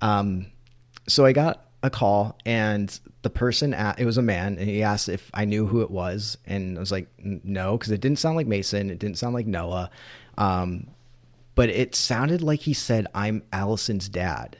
Um, 0.00 0.46
so 1.08 1.24
I 1.24 1.32
got 1.32 1.65
a 1.86 1.90
call 1.90 2.36
and 2.44 2.98
the 3.22 3.30
person 3.30 3.72
at, 3.74 3.98
it 3.98 4.04
was 4.04 4.18
a 4.18 4.22
man 4.22 4.58
and 4.58 4.68
he 4.68 4.82
asked 4.82 5.08
if 5.08 5.30
I 5.32 5.44
knew 5.44 5.66
who 5.66 5.80
it 5.82 5.90
was 5.90 6.36
and 6.46 6.76
I 6.76 6.80
was 6.80 6.92
like 6.92 7.08
no 7.18 7.78
because 7.78 7.92
it 7.92 8.00
didn't 8.00 8.18
sound 8.18 8.36
like 8.36 8.46
Mason 8.46 8.90
it 8.90 8.98
didn't 8.98 9.18
sound 9.18 9.34
like 9.34 9.46
Noah 9.46 9.90
um, 10.38 10.86
but 11.54 11.70
it 11.70 11.94
sounded 11.94 12.42
like 12.42 12.60
he 12.60 12.74
said 12.74 13.06
I'm 13.14 13.42
Allison's 13.52 14.08
dad 14.08 14.56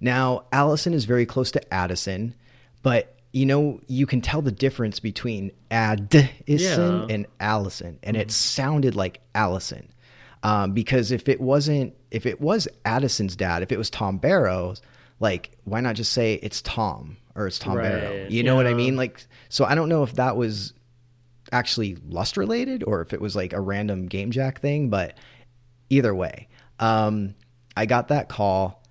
now 0.00 0.44
Allison 0.52 0.92
is 0.94 1.04
very 1.04 1.26
close 1.26 1.50
to 1.52 1.74
Addison 1.74 2.34
but 2.82 3.14
you 3.32 3.46
know 3.46 3.80
you 3.86 4.06
can 4.06 4.20
tell 4.20 4.42
the 4.42 4.52
difference 4.52 4.98
between 5.00 5.52
Addison 5.70 6.28
Yeah. 6.46 7.06
and 7.08 7.26
Allison 7.40 7.98
and 8.02 8.16
it 8.16 8.30
sounded 8.30 8.94
like 8.96 9.20
Allison 9.34 9.88
um, 10.42 10.72
because 10.72 11.12
if 11.12 11.28
it 11.28 11.40
wasn't 11.40 11.94
if 12.10 12.26
it 12.26 12.40
was 12.40 12.68
Addison's 12.84 13.36
dad, 13.36 13.62
if 13.62 13.72
it 13.72 13.78
was 13.78 13.88
Tom 13.88 14.18
Barrows, 14.18 14.82
like 15.22 15.56
why 15.64 15.80
not 15.80 15.94
just 15.94 16.12
say 16.12 16.34
it's 16.34 16.60
Tom 16.62 17.16
or 17.34 17.46
it's 17.46 17.58
Tom 17.58 17.76
Barrow? 17.76 18.26
You 18.28 18.42
know 18.42 18.56
what 18.56 18.66
I 18.66 18.74
mean? 18.74 18.96
Like 18.96 19.24
so 19.48 19.64
I 19.64 19.74
don't 19.74 19.88
know 19.88 20.02
if 20.02 20.14
that 20.14 20.36
was 20.36 20.74
actually 21.52 21.96
lust 22.08 22.36
related 22.36 22.82
or 22.82 23.00
if 23.00 23.12
it 23.12 23.20
was 23.20 23.36
like 23.36 23.52
a 23.52 23.60
random 23.60 24.06
game 24.06 24.32
jack 24.32 24.60
thing, 24.60 24.90
but 24.90 25.16
either 25.90 26.14
way, 26.14 26.48
um, 26.80 27.34
I 27.76 27.86
got 27.86 28.08
that 28.08 28.28
call 28.28 28.82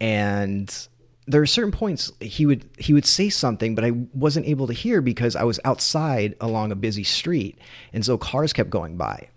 and 0.00 0.88
there 1.28 1.40
are 1.40 1.46
certain 1.46 1.72
points 1.72 2.12
he 2.20 2.46
would 2.46 2.68
he 2.78 2.92
would 2.92 3.06
say 3.06 3.28
something 3.28 3.74
but 3.74 3.84
I 3.84 3.90
wasn't 4.12 4.46
able 4.46 4.66
to 4.66 4.72
hear 4.72 5.00
because 5.00 5.34
I 5.34 5.44
was 5.44 5.58
outside 5.64 6.34
along 6.40 6.70
a 6.70 6.76
busy 6.76 7.04
street 7.04 7.58
and 7.92 8.04
so 8.04 8.18
cars 8.18 8.52
kept 8.52 8.70
going 8.70 8.96
by. 8.96 9.28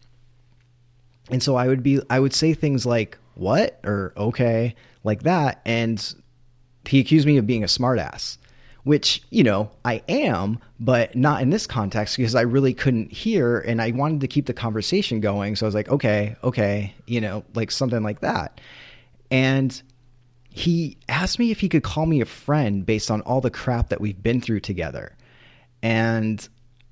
And 1.30 1.44
so 1.44 1.56
I 1.56 1.68
would 1.68 1.84
be 1.84 2.02
I 2.10 2.20
would 2.20 2.34
say 2.34 2.56
things 2.56 2.88
like 2.88 3.20
what 3.36 3.80
or 3.84 4.14
okay 4.18 4.74
like 5.04 5.24
that 5.24 5.62
and 5.64 6.16
he 6.86 7.00
accused 7.00 7.26
me 7.26 7.38
of 7.38 7.48
being 7.48 7.64
a 7.64 7.68
smartass 7.68 8.38
which 8.84 9.22
you 9.30 9.44
know 9.44 9.70
I 9.84 10.02
am 10.08 10.60
but 10.80 11.16
not 11.16 11.42
in 11.42 11.50
this 11.50 11.68
context 11.68 12.18
because 12.18 12.36
I 12.36 12.42
really 12.42 12.74
couldn't 12.74 13.12
hear 13.12 13.60
and 13.60 13.82
I 13.82 13.92
wanted 13.92 14.22
to 14.22 14.28
keep 14.28 14.46
the 14.46 14.54
conversation 14.54 15.20
going 15.20 15.56
so 15.56 15.66
I 15.66 15.68
was 15.68 15.76
like 15.76 15.90
okay 15.90 16.36
okay 16.44 16.94
you 17.06 17.22
know 17.22 17.44
like 17.54 17.72
something 17.72 18.04
like 18.04 18.22
that 18.22 18.62
and 19.30 19.82
he 20.50 20.98
asked 21.08 21.38
me 21.38 21.52
if 21.52 21.60
he 21.60 21.70
could 21.70 21.84
call 21.84 22.06
me 22.06 22.22
a 22.22 22.26
friend 22.26 22.86
based 22.86 23.12
on 23.12 23.22
all 23.22 23.42
the 23.42 23.52
crap 23.52 23.90
that 23.90 24.02
we've 24.02 24.22
been 24.22 24.42
through 24.42 24.62
together 24.62 25.16
and 25.82 26.48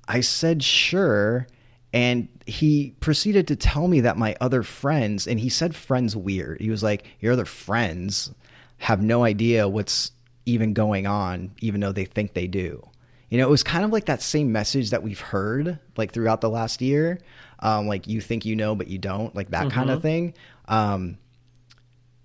I 0.08 0.20
said 0.22 0.62
sure. 0.62 1.46
And 1.92 2.28
he 2.46 2.94
proceeded 3.00 3.48
to 3.48 3.56
tell 3.56 3.88
me 3.88 4.00
that 4.00 4.18
my 4.18 4.36
other 4.40 4.62
friends, 4.62 5.26
and 5.26 5.38
he 5.38 5.48
said 5.48 5.74
friends 5.74 6.16
weird. 6.16 6.60
He 6.60 6.70
was 6.70 6.82
like, 6.82 7.04
Your 7.20 7.32
other 7.32 7.44
friends 7.44 8.32
have 8.78 9.02
no 9.02 9.24
idea 9.24 9.68
what's 9.68 10.12
even 10.46 10.72
going 10.72 11.06
on, 11.06 11.52
even 11.60 11.80
though 11.80 11.92
they 11.92 12.04
think 12.04 12.34
they 12.34 12.46
do. 12.46 12.82
You 13.28 13.38
know, 13.38 13.46
it 13.46 13.50
was 13.50 13.62
kind 13.62 13.84
of 13.84 13.90
like 13.90 14.06
that 14.06 14.22
same 14.22 14.52
message 14.52 14.90
that 14.90 15.02
we've 15.02 15.20
heard 15.20 15.78
like 15.96 16.12
throughout 16.12 16.40
the 16.40 16.48
last 16.48 16.80
year. 16.80 17.20
Um, 17.58 17.86
like 17.86 18.06
you 18.06 18.20
think 18.20 18.46
you 18.46 18.56
know, 18.56 18.74
but 18.74 18.88
you 18.88 18.98
don't, 18.98 19.34
like 19.34 19.50
that 19.50 19.70
kind 19.70 19.90
of 19.90 20.00
thing. 20.00 20.32
Um, 20.66 21.18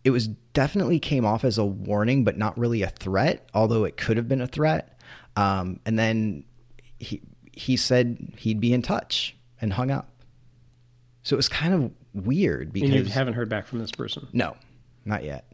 it 0.04 0.12
was 0.12 0.28
definitely 0.28 1.00
came 1.00 1.26
off 1.26 1.44
as 1.44 1.58
a 1.58 1.66
warning, 1.66 2.24
but 2.24 2.38
not 2.38 2.58
really 2.58 2.84
a 2.84 2.90
threat, 2.90 3.50
although 3.54 3.84
it 3.84 3.98
could 3.98 4.18
have 4.18 4.28
been 4.28 4.42
a 4.42 4.48
threat. 4.48 4.98
Um, 5.36 5.80
and 5.86 5.98
then 5.98 6.46
he 7.00 7.22
he 7.52 7.78
said 7.78 8.34
he'd 8.38 8.60
be 8.60 8.74
in 8.74 8.82
touch 8.82 9.36
and 9.60 9.74
hung 9.74 9.92
up. 9.92 10.10
So 11.24 11.36
it 11.36 11.38
was 11.38 11.50
kind 11.50 11.74
of 11.74 11.92
weird 12.14 12.68
And 12.68 12.78
you 12.78 12.88
because 12.90 13.14
haven't 13.14 13.34
heard 13.34 13.50
back 13.50 13.66
from 13.66 13.80
this 13.80 13.92
person. 13.92 14.28
no, 14.34 14.56
not 15.06 15.24
yet. 15.24 15.46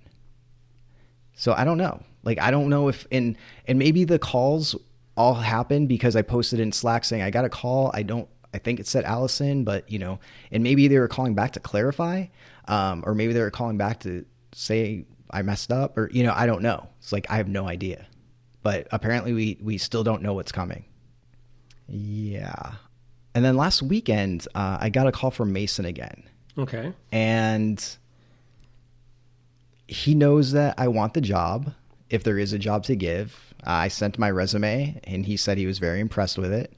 So 1.39 1.53
I 1.53 1.63
don't 1.63 1.77
know. 1.77 2.03
Like 2.23 2.37
I 2.41 2.51
don't 2.51 2.67
know 2.67 2.89
if 2.89 3.07
and 3.13 3.37
and 3.65 3.79
maybe 3.79 4.03
the 4.03 4.19
calls 4.19 4.75
all 5.15 5.33
happened 5.33 5.87
because 5.87 6.17
I 6.17 6.21
posted 6.21 6.59
in 6.59 6.73
Slack 6.73 7.05
saying 7.05 7.21
I 7.23 7.29
got 7.29 7.45
a 7.45 7.49
call. 7.49 7.91
I 7.93 8.03
don't. 8.03 8.27
I 8.53 8.57
think 8.57 8.81
it 8.81 8.87
said 8.87 9.05
Allison, 9.05 9.63
but 9.63 9.89
you 9.89 9.99
know, 9.99 10.19
and 10.51 10.63
maybe 10.63 10.89
they 10.89 10.99
were 10.99 11.07
calling 11.07 11.35
back 11.35 11.53
to 11.53 11.61
clarify, 11.61 12.25
um, 12.67 13.03
or 13.05 13.15
maybe 13.15 13.31
they 13.31 13.39
were 13.39 13.51
calling 13.51 13.77
back 13.77 14.01
to 14.01 14.25
say 14.51 15.05
I 15.31 15.41
messed 15.43 15.71
up, 15.71 15.97
or 15.97 16.09
you 16.11 16.23
know, 16.23 16.33
I 16.35 16.45
don't 16.45 16.61
know. 16.61 16.89
It's 16.99 17.13
like 17.13 17.25
I 17.29 17.37
have 17.37 17.47
no 17.47 17.69
idea. 17.69 18.05
But 18.61 18.89
apparently, 18.91 19.31
we 19.31 19.57
we 19.61 19.77
still 19.77 20.03
don't 20.03 20.21
know 20.21 20.33
what's 20.33 20.51
coming. 20.51 20.83
Yeah. 21.87 22.73
And 23.33 23.45
then 23.45 23.55
last 23.55 23.81
weekend, 23.81 24.45
uh, 24.55 24.77
I 24.81 24.89
got 24.89 25.07
a 25.07 25.11
call 25.13 25.31
from 25.31 25.53
Mason 25.53 25.85
again 25.85 26.23
Okay. 26.57 26.91
and 27.13 27.97
he 29.89 30.13
knows 30.13 30.51
that 30.51 30.75
I 30.77 30.87
want 30.87 31.15
the 31.15 31.21
job 31.21 31.73
if 32.11 32.23
there 32.23 32.37
is 32.37 32.53
a 32.53 32.59
job 32.59 32.83
to 32.83 32.95
give. 32.95 33.53
I 33.63 33.87
sent 33.87 34.19
my 34.19 34.29
resume, 34.29 35.01
and 35.03 35.25
he 35.25 35.35
said 35.35 35.57
he 35.57 35.65
was 35.65 35.79
very 35.79 35.99
impressed 35.99 36.37
with 36.37 36.53
it, 36.53 36.71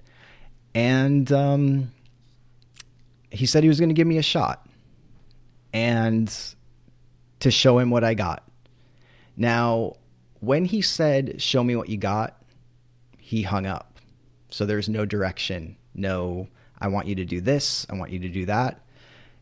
and 0.73 1.29
um, 1.31 1.91
he 3.29 3.45
said 3.45 3.63
he 3.63 3.69
was 3.69 3.79
going 3.79 3.89
to 3.89 3.95
give 3.95 4.07
me 4.07 4.17
a 4.17 4.23
shot 4.23 4.65
and 5.73 6.33
to 7.41 7.51
show 7.51 7.79
him 7.79 7.89
what 7.89 8.03
I 8.05 8.13
got. 8.13 8.47
Now, 9.35 9.97
when 10.39 10.63
he 10.63 10.81
said, 10.81 11.41
"Show 11.41 11.63
me 11.65 11.75
what 11.75 11.89
you 11.89 11.97
got," 11.97 12.41
he 13.17 13.43
hung 13.43 13.65
up. 13.65 13.99
So 14.49 14.65
there's 14.65 14.88
no 14.88 15.05
direction, 15.05 15.75
no. 15.93 16.47
I 16.79 16.88
want 16.88 17.07
you 17.07 17.15
to 17.15 17.25
do 17.25 17.41
this. 17.41 17.85
I 17.89 17.95
want 17.95 18.11
you 18.11 18.19
to 18.19 18.29
do 18.29 18.45
that. 18.45 18.81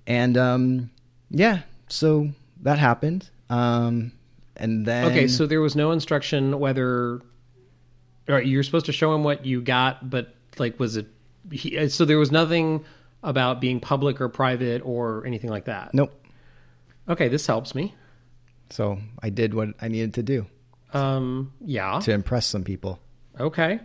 And 0.07 0.37
um, 0.37 0.89
yeah, 1.29 1.61
so 1.87 2.31
that 2.63 2.79
happened. 2.79 3.29
Um, 3.49 4.11
and 4.55 4.85
then 4.85 5.05
Okay, 5.05 5.27
so 5.27 5.45
there 5.45 5.61
was 5.61 5.76
no 5.76 5.91
instruction 5.91 6.59
whether 6.59 7.21
or 8.27 8.41
you're 8.41 8.63
supposed 8.63 8.85
to 8.88 8.91
show 8.91 9.13
him 9.15 9.23
what 9.23 9.45
you 9.45 9.61
got, 9.61 10.09
but 10.09 10.35
like, 10.57 10.80
was 10.80 10.97
it 10.97 11.07
he, 11.51 11.88
so 11.89 12.05
there 12.05 12.19
was 12.19 12.31
nothing 12.31 12.84
about 13.23 13.59
being 13.59 13.80
public 13.80 14.21
or 14.21 14.30
private 14.30 14.81
or 14.85 15.26
anything 15.26 15.49
like 15.49 15.65
that. 15.65 15.93
Nope. 15.93 16.13
Okay, 17.07 17.27
this 17.27 17.47
helps 17.47 17.73
me. 17.73 17.95
So 18.69 18.99
I 19.23 19.30
did 19.30 19.53
what 19.55 19.69
I 19.81 19.88
needed 19.88 20.13
to 20.15 20.23
do 20.23 20.45
Um, 20.93 21.51
yeah. 21.65 21.99
to 22.01 22.11
impress 22.11 22.45
some 22.45 22.63
people. 22.63 22.99
Okay. 23.39 23.80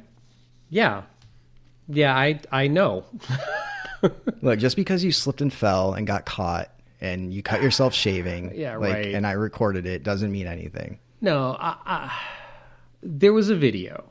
Yeah. 0.68 1.02
Yeah, 1.88 2.14
I 2.14 2.40
I 2.52 2.66
know. 2.68 3.04
Look, 4.42 4.58
just 4.58 4.76
because 4.76 5.02
you 5.04 5.12
slipped 5.12 5.40
and 5.40 5.52
fell 5.52 5.94
and 5.94 6.06
got 6.06 6.26
caught 6.26 6.70
and 7.04 7.32
you 7.34 7.42
cut 7.42 7.62
yourself 7.62 7.94
shaving, 8.04 8.52
Yeah, 8.54 8.76
like, 8.76 8.94
right. 8.94 9.14
and 9.14 9.26
I 9.26 9.32
recorded 9.32 9.86
it, 9.86 10.02
doesn't 10.02 10.32
mean 10.32 10.46
anything. 10.46 10.98
No, 11.20 11.56
I, 11.58 11.76
I, 11.86 12.20
there 13.02 13.32
was 13.32 13.50
a 13.50 13.56
video. 13.56 14.04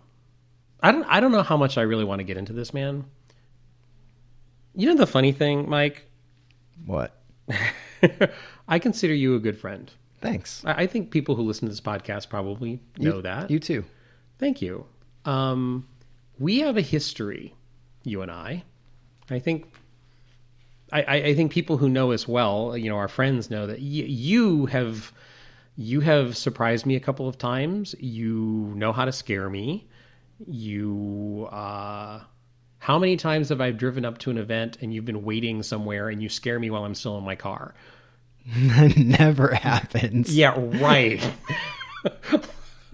I 0.82 0.92
don't. 0.92 1.04
I 1.06 1.20
don't 1.20 1.32
know 1.32 1.44
how 1.44 1.56
much 1.58 1.78
I 1.78 1.84
really 1.84 2.04
want 2.04 2.20
to 2.20 2.24
get 2.24 2.36
into 2.38 2.52
this, 2.54 2.74
man. 2.74 3.06
You 4.76 4.88
know 4.88 4.96
the 4.96 5.08
funny 5.08 5.32
thing, 5.32 5.70
Mike. 5.70 6.06
What? 6.86 7.16
I 8.68 8.80
consider 8.80 9.14
you 9.14 9.36
a 9.36 9.40
good 9.40 9.58
friend. 9.58 9.92
Thanks. 10.20 10.64
I, 10.66 10.84
I 10.84 10.88
think 10.88 11.12
people 11.12 11.36
who 11.36 11.44
listen 11.44 11.68
to 11.68 11.72
this 11.72 11.80
podcast 11.82 12.30
probably 12.30 12.82
know 12.98 13.18
you, 13.18 13.22
that. 13.22 13.50
You 13.52 13.60
too. 13.60 13.86
Thank 14.40 14.62
you. 14.62 14.86
Um, 15.26 15.88
we 16.40 16.60
have 16.60 16.76
a 16.76 16.82
history, 16.82 17.54
you 18.04 18.22
and 18.22 18.32
I. 18.32 18.64
I 19.30 19.40
think. 19.40 19.72
I, 20.94 21.16
I, 21.16 21.36
think 21.36 21.52
people 21.52 21.78
who 21.78 21.90
know 21.90 22.12
us 22.12 22.28
well, 22.28 22.78
you 22.78 22.88
know, 22.88 22.98
our 22.98 23.08
friends 23.08 23.50
know 23.50 23.66
that 23.66 23.80
y- 23.80 23.86
you 23.86 24.68
have 24.68 25.12
you 25.76 26.02
have 26.02 26.38
surprised 26.38 26.86
me 26.86 26.96
a 26.96 27.00
couple 27.00 27.28
of 27.28 27.38
times. 27.38 27.96
You 28.00 28.72
know 28.76 28.94
how 28.94 29.06
to 29.06 29.12
scare 29.12 29.50
me. 29.50 29.88
You 30.46 31.50
uh 31.52 32.22
how 32.78 33.00
many 33.00 33.18
times 33.18 33.50
have 33.50 33.62
I 33.62 33.72
driven 33.72 34.06
up 34.06 34.18
to 34.20 34.30
an 34.30 34.38
event 34.38 34.78
and 34.82 34.94
you've 34.94 35.06
been 35.06 35.24
waiting 35.24 35.64
somewhere 35.64 36.10
and 36.10 36.22
you 36.22 36.30
scare 36.30 36.60
me 36.60 36.70
while 36.70 36.84
I'm 36.84 36.96
still 36.96 37.18
in 37.18 37.24
my 37.24 37.36
car? 37.36 37.74
That 38.46 38.98
Never 39.20 39.54
happens. 39.54 40.36
Yeah, 40.36 40.54
right. 40.58 41.24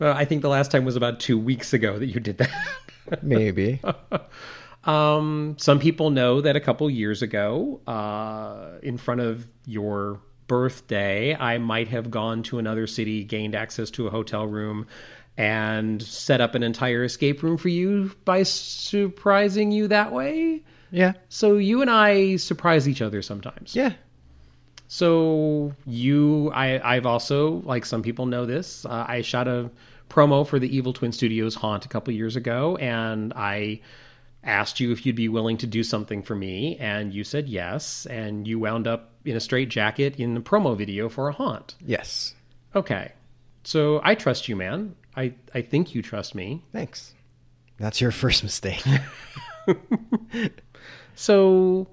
I 0.00 0.24
think 0.24 0.42
the 0.42 0.48
last 0.48 0.70
time 0.70 0.84
was 0.84 0.96
about 0.96 1.20
two 1.20 1.38
weeks 1.38 1.72
ago 1.72 1.98
that 1.98 2.06
you 2.06 2.20
did 2.20 2.38
that. 2.38 2.50
Maybe. 3.22 3.80
Um, 4.86 5.56
some 5.58 5.80
people 5.80 6.10
know 6.10 6.40
that 6.40 6.56
a 6.56 6.60
couple 6.60 6.88
years 6.88 7.20
ago, 7.20 7.80
uh, 7.86 8.78
in 8.82 8.98
front 8.98 9.20
of 9.20 9.46
your 9.66 10.20
birthday, 10.46 11.34
I 11.34 11.58
might 11.58 11.88
have 11.88 12.10
gone 12.10 12.44
to 12.44 12.58
another 12.58 12.86
city, 12.86 13.24
gained 13.24 13.56
access 13.56 13.90
to 13.92 14.06
a 14.06 14.10
hotel 14.10 14.46
room, 14.46 14.86
and 15.36 16.00
set 16.02 16.40
up 16.40 16.54
an 16.54 16.62
entire 16.62 17.04
escape 17.04 17.42
room 17.42 17.58
for 17.58 17.68
you 17.68 18.12
by 18.24 18.44
surprising 18.44 19.72
you 19.72 19.88
that 19.88 20.12
way. 20.12 20.62
Yeah. 20.92 21.14
So 21.28 21.56
you 21.56 21.82
and 21.82 21.90
I 21.90 22.36
surprise 22.36 22.88
each 22.88 23.02
other 23.02 23.22
sometimes. 23.22 23.74
Yeah. 23.74 23.92
So 24.88 25.74
you, 25.84 26.52
I, 26.54 26.94
I've 26.94 27.06
also, 27.06 27.60
like 27.62 27.84
some 27.84 28.02
people 28.02 28.26
know 28.26 28.46
this, 28.46 28.86
uh, 28.86 29.04
I 29.08 29.22
shot 29.22 29.48
a 29.48 29.68
promo 30.08 30.46
for 30.46 30.60
the 30.60 30.74
Evil 30.74 30.92
Twin 30.92 31.10
Studios 31.10 31.56
Haunt 31.56 31.84
a 31.84 31.88
couple 31.88 32.14
years 32.14 32.36
ago, 32.36 32.76
and 32.76 33.32
I 33.34 33.80
asked 34.46 34.80
you 34.80 34.92
if 34.92 35.04
you'd 35.04 35.16
be 35.16 35.28
willing 35.28 35.58
to 35.58 35.66
do 35.66 35.82
something 35.82 36.22
for 36.22 36.34
me, 36.34 36.76
and 36.78 37.12
you 37.12 37.24
said 37.24 37.48
yes, 37.48 38.06
and 38.06 38.46
you 38.46 38.58
wound 38.58 38.86
up 38.86 39.12
in 39.24 39.36
a 39.36 39.40
straight 39.40 39.68
jacket 39.68 40.16
in 40.16 40.34
the 40.34 40.40
promo 40.40 40.76
video 40.76 41.08
for 41.08 41.28
a 41.28 41.32
haunt. 41.32 41.74
Yes. 41.84 42.34
Okay, 42.74 43.12
so 43.64 44.00
I 44.04 44.14
trust 44.14 44.48
you, 44.48 44.56
man. 44.56 44.94
I, 45.16 45.34
I 45.54 45.62
think 45.62 45.94
you 45.94 46.02
trust 46.02 46.34
me. 46.34 46.62
Thanks. 46.72 47.14
That's 47.78 48.00
your 48.00 48.12
first 48.12 48.42
mistake. 48.42 48.84
So 51.16 51.88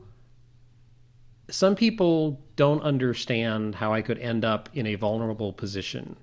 some 1.49 1.75
people 1.75 2.39
don't 2.57 2.81
understand 2.83 3.73
how 3.73 3.93
I 3.93 4.01
could 4.01 4.19
end 4.19 4.45
up 4.45 4.69
in 4.73 4.85
a 4.85 4.95
vulnerable 4.95 5.53
position 5.53 6.17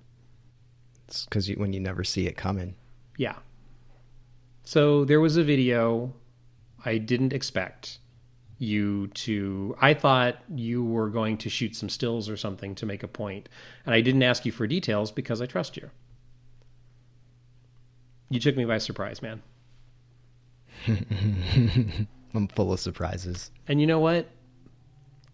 it's 1.09 1.25
because 1.25 1.49
you, 1.49 1.57
when 1.57 1.73
you 1.73 1.81
never 1.81 2.05
see 2.05 2.27
it 2.27 2.37
coming. 2.37 2.77
Yeah. 3.17 3.37
So 4.63 5.05
there 5.05 5.19
was 5.19 5.37
a 5.37 5.43
video 5.43 6.13
I 6.85 6.99
didn't 6.99 7.33
expect 7.33 7.99
you 8.59 9.09
to. 9.09 9.75
I 9.81 9.95
thought 9.95 10.37
you 10.55 10.85
were 10.85 11.09
going 11.09 11.39
to 11.39 11.51
shoot 11.51 11.75
some 11.75 11.89
stills 11.89 12.29
or 12.29 12.37
something 12.37 12.75
to 12.77 12.87
make 12.87 13.03
a 13.03 13.09
point, 13.09 13.49
and 13.87 13.95
I 13.95 14.01
didn't 14.01 14.23
ask 14.23 14.45
you 14.45 14.53
for 14.53 14.67
details 14.67 15.11
because 15.11 15.41
I 15.41 15.47
trust 15.47 15.77
you. 15.77 15.91
You 18.29 18.39
took 18.39 18.57
me 18.57 18.65
by 18.65 18.79
surprise, 18.79 19.23
man. 19.23 19.43
I'm 22.35 22.49
full 22.49 22.73
of 22.73 22.81
surprises. 22.81 23.51
And 23.67 23.81
you 23.81 23.87
know 23.87 23.99
what? 23.99 24.29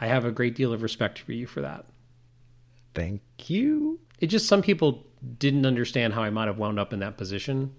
I 0.01 0.07
have 0.07 0.25
a 0.25 0.31
great 0.31 0.55
deal 0.55 0.73
of 0.73 0.83
respect 0.83 1.19
for 1.19 1.33
you 1.33 1.47
for 1.47 1.61
that. 1.61 1.85
Thank 2.95 3.21
you. 3.49 4.01
It 4.19 4.29
just 4.29 4.47
some 4.47 4.63
people 4.63 5.07
didn't 5.39 5.67
understand 5.67 6.15
how 6.15 6.23
I 6.23 6.31
might 6.31 6.47
have 6.47 6.59
wound 6.59 6.79
up 6.79 6.93
in 6.93 7.01
that 7.01 7.19
position. 7.19 7.75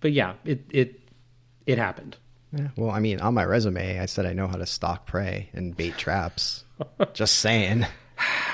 But 0.00 0.12
yeah, 0.12 0.34
it 0.44 0.64
it 0.70 1.00
it 1.66 1.78
happened. 1.78 2.16
Yeah, 2.52 2.68
well, 2.76 2.90
I 2.90 3.00
mean, 3.00 3.20
on 3.20 3.34
my 3.34 3.44
resume, 3.44 3.98
I 3.98 4.06
said 4.06 4.26
I 4.26 4.34
know 4.34 4.46
how 4.46 4.56
to 4.56 4.66
stalk 4.66 5.06
prey 5.06 5.48
and 5.54 5.76
bait 5.76 5.96
traps. 5.96 6.64
Just 7.14 7.38
saying. 7.38 7.86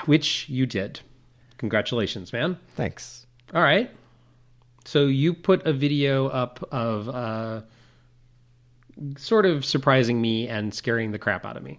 Which 0.06 0.48
you 0.48 0.66
did. 0.66 1.00
Congratulations, 1.58 2.32
man. 2.32 2.58
Thanks. 2.74 3.26
All 3.52 3.62
right. 3.62 3.90
So 4.84 5.06
you 5.06 5.34
put 5.34 5.66
a 5.66 5.72
video 5.72 6.28
up 6.28 6.66
of 6.70 7.08
uh, 7.08 7.60
sort 9.16 9.44
of 9.46 9.64
surprising 9.64 10.20
me 10.20 10.48
and 10.48 10.72
scaring 10.72 11.10
the 11.10 11.18
crap 11.18 11.44
out 11.44 11.56
of 11.56 11.62
me. 11.62 11.78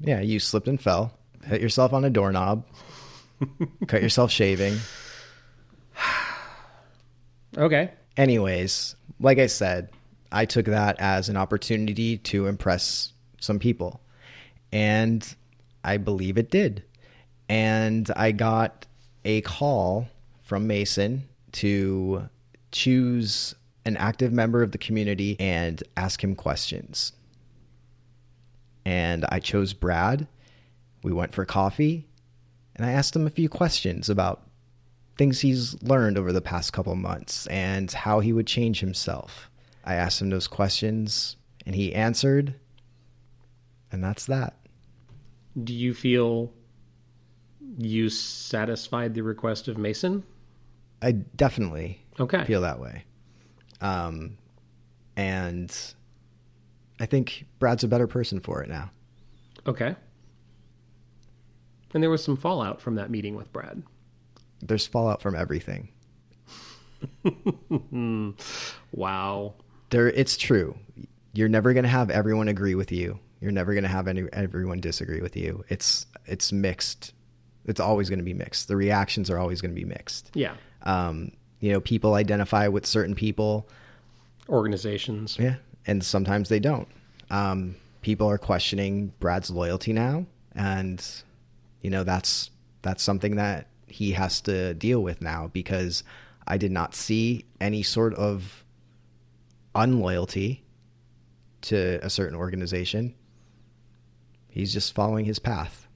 Yeah, 0.00 0.20
you 0.20 0.38
slipped 0.38 0.68
and 0.68 0.78
fell, 0.78 1.16
hit 1.46 1.62
yourself 1.62 1.94
on 1.94 2.04
a 2.04 2.10
doorknob, 2.10 2.66
cut 3.86 4.02
yourself 4.02 4.30
shaving. 4.30 4.76
Okay. 7.58 7.90
Anyways, 8.18 8.96
like 9.18 9.38
I 9.38 9.46
said, 9.46 9.88
I 10.36 10.44
took 10.44 10.66
that 10.66 11.00
as 11.00 11.30
an 11.30 11.38
opportunity 11.38 12.18
to 12.18 12.46
impress 12.46 13.14
some 13.40 13.58
people. 13.58 14.02
And 14.70 15.26
I 15.82 15.96
believe 15.96 16.36
it 16.36 16.50
did. 16.50 16.84
And 17.48 18.10
I 18.14 18.32
got 18.32 18.84
a 19.24 19.40
call 19.40 20.08
from 20.42 20.66
Mason 20.66 21.26
to 21.52 22.28
choose 22.70 23.54
an 23.86 23.96
active 23.96 24.30
member 24.30 24.62
of 24.62 24.72
the 24.72 24.78
community 24.78 25.40
and 25.40 25.82
ask 25.96 26.22
him 26.22 26.34
questions. 26.34 27.12
And 28.84 29.24
I 29.30 29.40
chose 29.40 29.72
Brad. 29.72 30.28
We 31.02 31.14
went 31.14 31.32
for 31.32 31.46
coffee, 31.46 32.06
and 32.74 32.84
I 32.84 32.92
asked 32.92 33.16
him 33.16 33.26
a 33.26 33.30
few 33.30 33.48
questions 33.48 34.10
about 34.10 34.46
things 35.16 35.40
he's 35.40 35.82
learned 35.82 36.18
over 36.18 36.30
the 36.30 36.42
past 36.42 36.74
couple 36.74 36.94
months 36.94 37.46
and 37.46 37.90
how 37.90 38.20
he 38.20 38.34
would 38.34 38.46
change 38.46 38.80
himself. 38.80 39.50
I 39.86 39.94
asked 39.94 40.20
him 40.20 40.30
those 40.30 40.48
questions, 40.48 41.36
and 41.64 41.74
he 41.74 41.94
answered, 41.94 42.54
and 43.92 44.02
that's 44.02 44.26
that. 44.26 44.56
Do 45.62 45.72
you 45.72 45.94
feel 45.94 46.52
you 47.78 48.08
satisfied 48.10 49.14
the 49.14 49.22
request 49.22 49.68
of 49.68 49.78
Mason? 49.78 50.24
I 51.02 51.12
definitely 51.12 52.02
Okay. 52.18 52.44
feel 52.44 52.60
that 52.62 52.80
way. 52.80 53.04
Um, 53.80 54.36
and 55.16 55.74
I 56.98 57.06
think 57.06 57.46
Brad's 57.58 57.84
a 57.84 57.88
better 57.88 58.06
person 58.06 58.40
for 58.40 58.62
it 58.62 58.68
now. 58.68 58.90
Okay. 59.66 59.94
And 61.94 62.02
there 62.02 62.10
was 62.10 62.24
some 62.24 62.36
fallout 62.36 62.80
from 62.80 62.96
that 62.96 63.10
meeting 63.10 63.36
with 63.36 63.52
Brad. 63.52 63.82
There's 64.62 64.86
fallout 64.86 65.22
from 65.22 65.34
everything. 65.36 65.90
Wow. 68.92 69.54
There, 69.90 70.08
it's 70.08 70.36
true. 70.36 70.76
You're 71.32 71.48
never 71.48 71.72
going 71.72 71.84
to 71.84 71.88
have 71.88 72.10
everyone 72.10 72.48
agree 72.48 72.74
with 72.74 72.90
you. 72.92 73.18
You're 73.40 73.52
never 73.52 73.72
going 73.72 73.84
to 73.84 73.88
have 73.88 74.08
any, 74.08 74.24
everyone 74.32 74.80
disagree 74.80 75.20
with 75.20 75.36
you. 75.36 75.64
It's 75.68 76.06
it's 76.24 76.52
mixed. 76.52 77.12
It's 77.66 77.80
always 77.80 78.08
going 78.08 78.18
to 78.18 78.24
be 78.24 78.34
mixed. 78.34 78.68
The 78.68 78.76
reactions 78.76 79.28
are 79.30 79.38
always 79.38 79.60
going 79.60 79.74
to 79.74 79.80
be 79.80 79.84
mixed. 79.86 80.30
Yeah. 80.34 80.54
Um, 80.82 81.32
you 81.60 81.72
know, 81.72 81.80
people 81.80 82.14
identify 82.14 82.68
with 82.68 82.86
certain 82.86 83.14
people, 83.14 83.68
Organizations. 84.48 85.36
yeah, 85.38 85.56
and 85.86 86.04
sometimes 86.04 86.48
they 86.48 86.60
don't. 86.60 86.88
Um, 87.30 87.76
people 88.02 88.28
are 88.28 88.38
questioning 88.38 89.12
Brad's 89.18 89.50
loyalty 89.50 89.92
now, 89.92 90.26
and 90.54 91.04
you 91.82 91.90
know 91.90 92.04
that's 92.04 92.50
that's 92.82 93.02
something 93.02 93.36
that 93.36 93.66
he 93.88 94.12
has 94.12 94.40
to 94.42 94.74
deal 94.74 95.02
with 95.02 95.20
now 95.20 95.50
because 95.52 96.04
I 96.46 96.56
did 96.58 96.70
not 96.70 96.94
see 96.94 97.44
any 97.60 97.82
sort 97.82 98.14
of 98.14 98.64
unloyalty 99.76 100.64
to 101.62 101.98
a 102.02 102.10
certain 102.10 102.36
organization. 102.36 103.14
He's 104.48 104.72
just 104.72 104.94
following 104.94 105.24
his 105.24 105.38
path. 105.38 105.86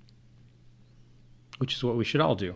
Which 1.59 1.75
is 1.75 1.83
what 1.83 1.97
we 1.97 2.05
should 2.05 2.21
all 2.21 2.35
do. 2.35 2.55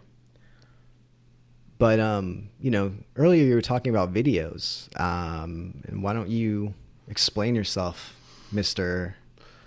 But 1.79 1.99
um, 1.99 2.51
you 2.61 2.71
know, 2.71 2.93
earlier 3.17 3.45
you 3.45 3.55
were 3.55 3.63
talking 3.63 3.91
about 3.91 4.13
videos. 4.13 4.89
Um, 5.01 5.83
and 5.89 6.03
why 6.03 6.13
don't 6.13 6.29
you 6.29 6.75
Explain 7.09 7.55
yourself, 7.55 8.17
Mister 8.51 9.15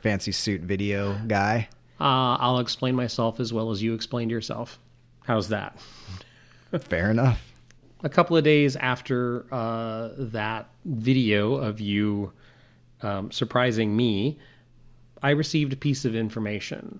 Fancy 0.02 0.32
Suit 0.32 0.62
Video 0.62 1.20
guy. 1.28 1.70
Uh, 2.00 2.36
I'll 2.40 2.60
explain 2.60 2.96
myself 2.96 3.40
as 3.40 3.54
well 3.54 3.70
as 3.70 3.82
you 3.82 3.94
explained 3.94 4.32
yourself. 4.32 4.80
How's 5.24 5.50
that? 5.50 5.80
Fair 6.80 7.12
enough. 7.12 7.47
A 8.03 8.10
couple 8.10 8.38
of 8.38 8.44
days 8.44 8.76
after 8.76 9.45
uh, 9.52 10.10
that 10.18 10.69
video 10.86 11.56
of 11.56 11.80
you 11.80 12.32
um, 13.02 13.32
surprising 13.32 13.95
me, 13.95 14.40
I 15.24 15.32
received 15.32 15.74
a 15.74 15.78
piece 15.78 16.06
of 16.06 16.15
information. 16.15 16.99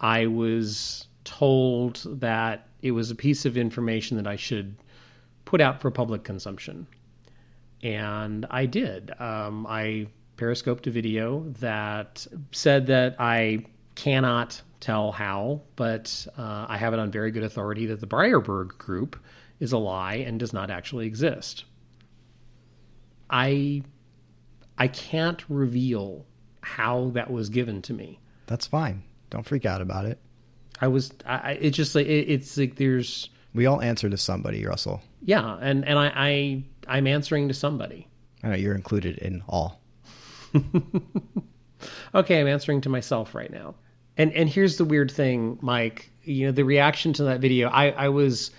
I 0.00 0.26
was 0.26 1.06
told 1.24 2.04
that 2.20 2.68
it 2.82 2.90
was 2.90 3.10
a 3.10 3.14
piece 3.14 3.44
of 3.44 3.56
information 3.56 4.16
that 4.16 4.26
I 4.26 4.36
should 4.36 4.74
put 5.44 5.60
out 5.60 5.80
for 5.80 5.90
public 5.90 6.24
consumption. 6.24 6.86
And 7.82 8.46
I 8.50 8.66
did. 8.66 9.12
Um, 9.20 9.66
I 9.68 10.06
periscoped 10.36 10.86
a 10.86 10.90
video 10.90 11.44
that 11.60 12.26
said 12.50 12.86
that 12.86 13.16
I 13.18 13.64
cannot 13.94 14.60
tell 14.80 15.12
how, 15.12 15.60
but 15.76 16.26
uh, 16.36 16.66
I 16.68 16.76
have 16.76 16.92
it 16.92 16.98
on 16.98 17.10
very 17.10 17.30
good 17.30 17.44
authority 17.44 17.86
that 17.86 18.00
the 18.00 18.06
Breyerberg 18.06 18.78
group 18.78 19.16
is 19.62 19.72
a 19.72 19.78
lie 19.78 20.16
and 20.16 20.38
does 20.38 20.52
not 20.52 20.70
actually 20.70 21.06
exist. 21.06 21.64
I 23.30 23.82
I 24.76 24.88
can't 24.88 25.42
reveal 25.48 26.26
how 26.60 27.10
that 27.14 27.30
was 27.30 27.48
given 27.48 27.80
to 27.82 27.94
me. 27.94 28.18
That's 28.46 28.66
fine. 28.66 29.02
Don't 29.30 29.46
freak 29.46 29.64
out 29.64 29.80
about 29.80 30.04
it. 30.04 30.18
I 30.80 30.88
was 30.88 31.12
I, 31.24 31.52
it's 31.52 31.76
just 31.76 31.94
like 31.94 32.06
it, 32.06 32.28
it's 32.28 32.56
like 32.58 32.76
there's 32.76 33.30
We 33.54 33.66
all 33.66 33.80
answer 33.80 34.10
to 34.10 34.16
somebody, 34.16 34.66
Russell. 34.66 35.00
yeah, 35.22 35.56
and 35.60 35.84
and 35.86 35.98
I, 35.98 36.12
I 36.14 36.64
I'm 36.88 37.06
answering 37.06 37.48
to 37.48 37.54
somebody. 37.54 38.08
I 38.42 38.48
know 38.48 38.56
you're 38.56 38.74
included 38.74 39.18
in 39.18 39.42
all. 39.48 39.80
Okay, 42.14 42.40
I'm 42.40 42.46
answering 42.46 42.80
to 42.82 42.88
myself 42.88 43.34
right 43.34 43.50
now. 43.50 43.74
And 44.16 44.32
and 44.34 44.48
here's 44.48 44.76
the 44.76 44.84
weird 44.84 45.10
thing, 45.10 45.58
Mike. 45.62 46.10
You 46.22 46.46
know, 46.46 46.52
the 46.52 46.64
reaction 46.64 47.12
to 47.14 47.24
that 47.24 47.40
video, 47.40 47.68
I, 47.68 47.88
I 47.90 48.08
was 48.08 48.50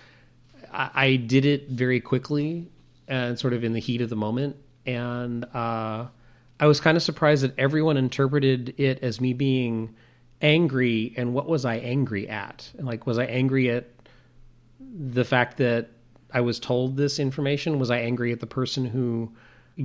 I, 0.74 0.90
I 0.94 1.16
did 1.16 1.44
it 1.44 1.68
very 1.70 2.00
quickly 2.00 2.68
and 3.08 3.38
sort 3.38 3.52
of 3.52 3.64
in 3.64 3.72
the 3.72 3.80
heat 3.80 4.00
of 4.00 4.10
the 4.10 4.16
moment. 4.16 4.56
And 4.86 5.44
uh, 5.54 6.06
I 6.60 6.66
was 6.66 6.80
kind 6.80 6.96
of 6.96 7.02
surprised 7.02 7.42
that 7.44 7.58
everyone 7.58 7.96
interpreted 7.96 8.74
it 8.78 9.02
as 9.02 9.20
me 9.20 9.32
being 9.32 9.94
angry. 10.42 11.14
And 11.16 11.32
what 11.32 11.48
was 11.48 11.64
I 11.64 11.76
angry 11.76 12.28
at? 12.28 12.70
And 12.76 12.86
like, 12.86 13.06
was 13.06 13.18
I 13.18 13.24
angry 13.24 13.70
at 13.70 13.88
the 14.80 15.24
fact 15.24 15.56
that 15.58 15.90
I 16.32 16.40
was 16.40 16.58
told 16.58 16.96
this 16.96 17.18
information? 17.18 17.78
Was 17.78 17.90
I 17.90 17.98
angry 17.98 18.32
at 18.32 18.40
the 18.40 18.46
person 18.46 18.84
who 18.84 19.32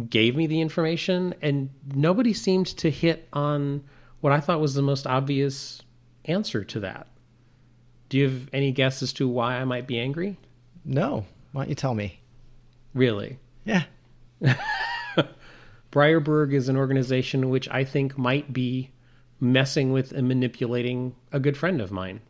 gave 0.10 0.36
me 0.36 0.48
the 0.48 0.61
information? 0.61 1.34
And 1.41 1.70
nobody 1.94 2.34
seemed 2.34 2.68
to 2.78 2.90
hit 2.90 3.28
on 3.34 3.84
what 4.22 4.34
I 4.34 4.40
thought 4.40 4.60
was 4.60 4.74
the 4.74 4.82
most 4.82 5.07
obvious 5.07 5.82
answer 6.26 6.64
to 6.64 6.80
that. 6.82 7.07
Do 8.10 8.18
you 8.18 8.24
have 8.26 8.49
any 8.53 8.72
guess 8.72 9.03
as 9.03 9.14
to 9.14 9.28
why 9.28 9.56
I 9.56 9.66
might 9.66 9.88
be 9.88 9.99
angry? 9.99 10.38
No. 10.90 11.26
Why 11.52 11.64
don't 11.64 11.70
you 11.70 11.76
tell 11.76 11.94
me? 11.94 12.20
Really? 12.95 13.38
Yeah. 13.64 13.84
Breyerberg 15.91 16.53
is 16.53 16.68
an 16.68 16.78
organization 16.78 17.49
which 17.49 17.70
I 17.70 17.84
think 17.84 18.18
might 18.18 18.52
be 18.52 18.90
messing 19.40 19.91
with 19.91 20.11
and 20.11 20.28
manipulating 20.28 21.16
a 21.32 21.40
good 21.40 21.56
friend 21.56 21.80
of 21.80 21.91
mine. 21.91 22.22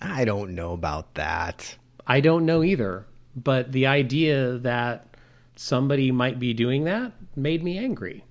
I 0.00 0.24
don't 0.24 0.54
know 0.54 0.72
about 0.72 1.14
that. 1.14 1.76
I 2.06 2.20
don't 2.20 2.46
know 2.46 2.62
either, 2.62 3.04
but 3.36 3.72
the 3.72 3.86
idea 3.86 4.58
that 4.58 5.16
somebody 5.56 6.10
might 6.10 6.38
be 6.38 6.54
doing 6.54 6.84
that 6.84 7.12
made 7.36 7.62
me 7.62 7.78
angry. 7.78 8.24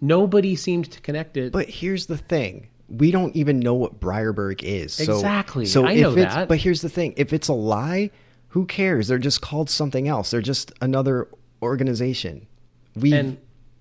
Nobody 0.00 0.56
seemed 0.56 0.90
to 0.90 1.00
connect 1.00 1.36
it. 1.36 1.52
But 1.52 1.70
here's 1.70 2.06
the 2.06 2.18
thing. 2.18 2.68
We 2.88 3.10
don't 3.10 3.34
even 3.34 3.60
know 3.60 3.74
what 3.74 4.00
Breyerberg 4.00 4.62
is. 4.62 4.92
So, 4.92 5.14
Exactly. 5.14 5.64
So 5.64 5.86
I 5.86 5.94
know 5.94 6.14
that. 6.14 6.48
But 6.48 6.58
here's 6.58 6.82
the 6.82 6.90
thing. 6.90 7.14
If 7.16 7.32
it's 7.32 7.48
a 7.48 7.54
lie, 7.54 8.10
who 8.52 8.66
cares? 8.66 9.08
They're 9.08 9.18
just 9.18 9.40
called 9.40 9.70
something 9.70 10.08
else. 10.08 10.30
They're 10.30 10.42
just 10.42 10.72
another 10.82 11.26
organization. 11.62 12.46
We 12.94 13.14
and 13.14 13.38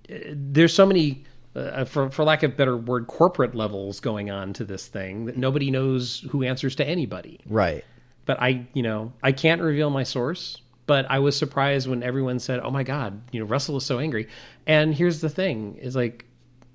uh, 0.09 0.15
there's 0.33 0.73
so 0.73 0.85
many 0.85 1.25
uh, 1.55 1.83
for 1.83 2.09
for 2.09 2.23
lack 2.23 2.43
of 2.43 2.55
better 2.55 2.77
word 2.77 3.07
corporate 3.07 3.53
levels 3.53 3.99
going 3.99 4.31
on 4.31 4.53
to 4.53 4.63
this 4.63 4.87
thing 4.87 5.25
that 5.25 5.35
nobody 5.35 5.69
knows 5.69 6.25
who 6.29 6.43
answers 6.43 6.75
to 6.75 6.87
anybody 6.87 7.41
right. 7.47 7.83
but 8.25 8.41
i 8.41 8.65
you 8.73 8.81
know 8.81 9.11
i 9.21 9.33
can't 9.33 9.61
reveal 9.61 9.89
my 9.89 10.03
source 10.03 10.61
but 10.85 11.05
i 11.11 11.19
was 11.19 11.35
surprised 11.35 11.89
when 11.89 12.03
everyone 12.03 12.39
said 12.39 12.61
oh 12.61 12.71
my 12.71 12.83
god 12.83 13.19
you 13.33 13.39
know 13.41 13.45
russell 13.45 13.75
is 13.75 13.85
so 13.85 13.99
angry 13.99 14.29
and 14.65 14.95
here's 14.95 15.19
the 15.19 15.27
thing 15.27 15.75
is 15.75 15.93
like 15.93 16.23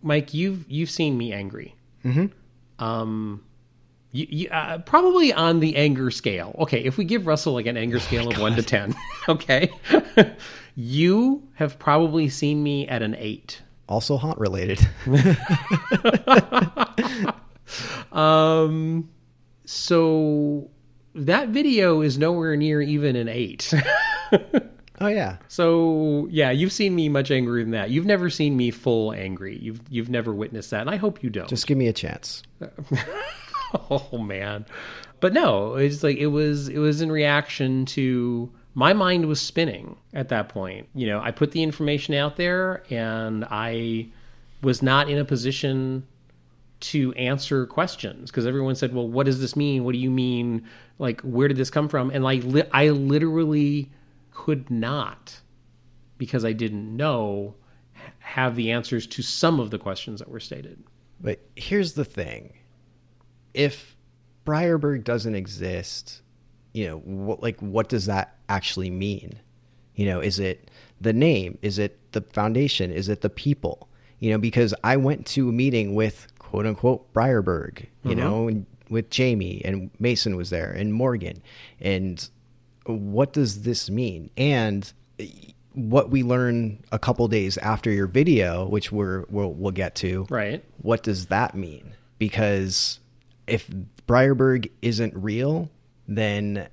mike 0.03 0.35
you've 0.35 0.71
you've 0.71 0.91
seen 0.91 1.17
me 1.17 1.33
angry 1.33 1.75
mm-hmm. 2.05 2.27
um 2.85 3.43
you, 4.13 4.27
you, 4.29 4.49
uh, 4.51 4.79
probably 4.79 5.33
on 5.33 5.61
the 5.61 5.77
anger 5.77 6.11
scale. 6.11 6.55
Okay, 6.61 6.85
if 6.85 6.97
we 6.97 7.05
give 7.05 7.27
Russell 7.27 7.55
like 7.55 7.67
an 7.67 7.77
anger 7.77 8.01
scale 8.01 8.29
of 8.29 8.39
one 8.39 8.55
to 8.57 8.63
ten, 8.63 8.95
okay, 9.29 9.71
you 10.75 11.43
have 11.55 11.79
probably 11.79 12.29
seen 12.29 12.63
me 12.63 12.89
at 12.89 13.03
an 13.03 13.15
eight. 13.19 13.63
Also 13.89 14.17
haunt 14.17 14.39
related. 14.39 14.81
Um, 18.13 19.09
so 19.65 20.71
that 21.15 21.49
video 21.49 22.01
is 22.01 22.19
nowhere 22.19 22.57
near 22.57 22.81
even 22.81 23.17
an 23.17 23.29
eight. 23.29 23.73
oh 25.01 25.09
yeah. 25.09 25.37
so 25.49 26.29
yeah, 26.31 26.51
you've 26.51 26.73
seen 26.73 26.95
me 26.95 27.09
much 27.09 27.31
angrier 27.31 27.63
than 27.63 27.73
that. 27.73 27.91
You've 27.91 28.07
never 28.07 28.31
seen 28.31 28.57
me 28.57 28.71
full 28.71 29.13
angry. 29.13 29.59
You've 29.59 29.81
you've 29.91 30.09
never 30.09 30.33
witnessed 30.33 30.71
that, 30.71 30.81
and 30.81 30.91
I 30.91 30.97
hope 30.97 31.23
you 31.23 31.31
don't. 31.31 31.49
Just 31.49 31.67
give 31.67 31.79
me 31.79 31.89
a 31.89 31.93
chance. 31.93 32.43
oh 33.91 34.19
man. 34.19 34.67
But 35.21 35.33
no 35.33 35.75
it's 35.77 36.03
like 36.03 36.19
it 36.19 36.29
was 36.29 36.69
it 36.69 36.79
was 36.79 37.01
in 37.01 37.11
reaction 37.11 37.87
to 37.87 38.51
my 38.75 38.93
mind 38.93 39.27
was 39.27 39.41
spinning 39.41 39.97
at 40.13 40.29
that 40.29 40.49
point. 40.49 40.89
You 40.95 41.07
know 41.07 41.21
i 41.21 41.31
put 41.31 41.53
the 41.53 41.63
information 41.63 42.15
out 42.15 42.37
there 42.37 42.83
and 42.91 43.47
i 43.51 44.07
was 44.63 44.83
not 44.83 45.09
in 45.09 45.19
a 45.19 45.25
position 45.25 46.07
to 46.79 47.13
answer 47.15 47.67
questions 47.67 48.31
because 48.31 48.47
everyone 48.47 48.75
said 48.75 48.95
well 48.95 49.09
what 49.09 49.27
does 49.27 49.41
this 49.41 49.57
mean? 49.57 49.85
What 49.85 49.93
do 49.93 49.99
you 49.99 50.11
mean? 50.11 50.67
Like 50.99 51.21
where 51.23 51.49
did 51.49 51.57
this 51.57 51.71
come 51.71 51.89
from? 51.89 52.11
And 52.11 52.23
like 52.23 52.45
li- 52.45 52.71
i 52.73 52.91
literally 52.91 53.91
could 54.33 54.71
not 54.71 55.41
because 56.19 56.45
i 56.45 56.53
didn't 56.53 56.95
know 56.95 57.55
have 58.19 58.57
the 58.57 58.71
answers 58.73 59.07
to 59.07 59.23
some 59.23 59.61
of 59.61 59.71
the 59.71 59.79
questions 59.79 60.19
that 60.19 60.29
were 60.29 60.41
stated. 60.41 60.83
But 61.21 61.41
here's 61.55 61.95
the 61.95 62.05
thing. 62.05 62.53
If 63.57 63.97
Breyerberg 64.45 65.05
doesn't 65.05 65.35
exist, 65.35 66.23
you 66.73 66.87
know, 66.87 66.99
what, 66.99 67.43
like 67.43 67.61
what 67.61 67.89
does 67.89 68.07
that 68.07 68.37
actually 68.49 68.91
mean? 68.91 69.39
You 69.95 70.07
know, 70.07 70.21
is 70.21 70.39
it 70.39 70.71
the 71.01 71.13
name? 71.13 71.59
Is 71.63 71.79
it 71.79 71.99
the 72.13 72.21
foundation? 72.21 72.93
Is 72.93 73.09
it 73.09 73.23
the 73.23 73.31
people? 73.31 73.89
You 74.19 74.31
know, 74.31 74.39
because 74.39 74.75
I 74.85 74.97
went 74.97 75.27
to 75.29 75.49
a 75.49 75.53
meeting 75.53 75.95
with 75.95 76.27
quote 76.39 76.67
unquote 76.67 77.13
Breyerberg, 77.13 77.87
you 78.05 78.11
mm-hmm. 78.11 78.19
know, 78.21 78.49
and 78.49 78.67
with 78.89 79.11
Jamie 79.11 79.63
and 79.65 79.91
Mason 79.99 80.37
was 80.37 80.51
there 80.51 80.71
and 80.71 80.93
Morgan. 80.93 81.43
And 81.81 82.29
what 82.85 83.33
does 83.33 83.63
this 83.63 83.91
mean? 83.91 84.31
And 84.37 84.91
what 85.73 86.11
we 86.11 86.23
learn 86.23 86.83
a 86.93 86.99
couple 86.99 87.27
days 87.29 87.59
after 87.59 87.91
your 87.91 88.07
video, 88.07 88.67
which 88.67 88.93
we're 88.93 89.25
we'll, 89.29 89.53
we'll 89.53 89.73
get 89.73 89.95
to, 89.97 90.27
right 90.31 90.65
what 90.83 91.03
does 91.03 91.27
that 91.27 91.55
mean? 91.55 91.95
Because 92.19 93.01
if 93.47 93.69
Breyerberg 94.07 94.71
isn't 94.83 95.15
real, 95.15 95.71
then 96.09 96.69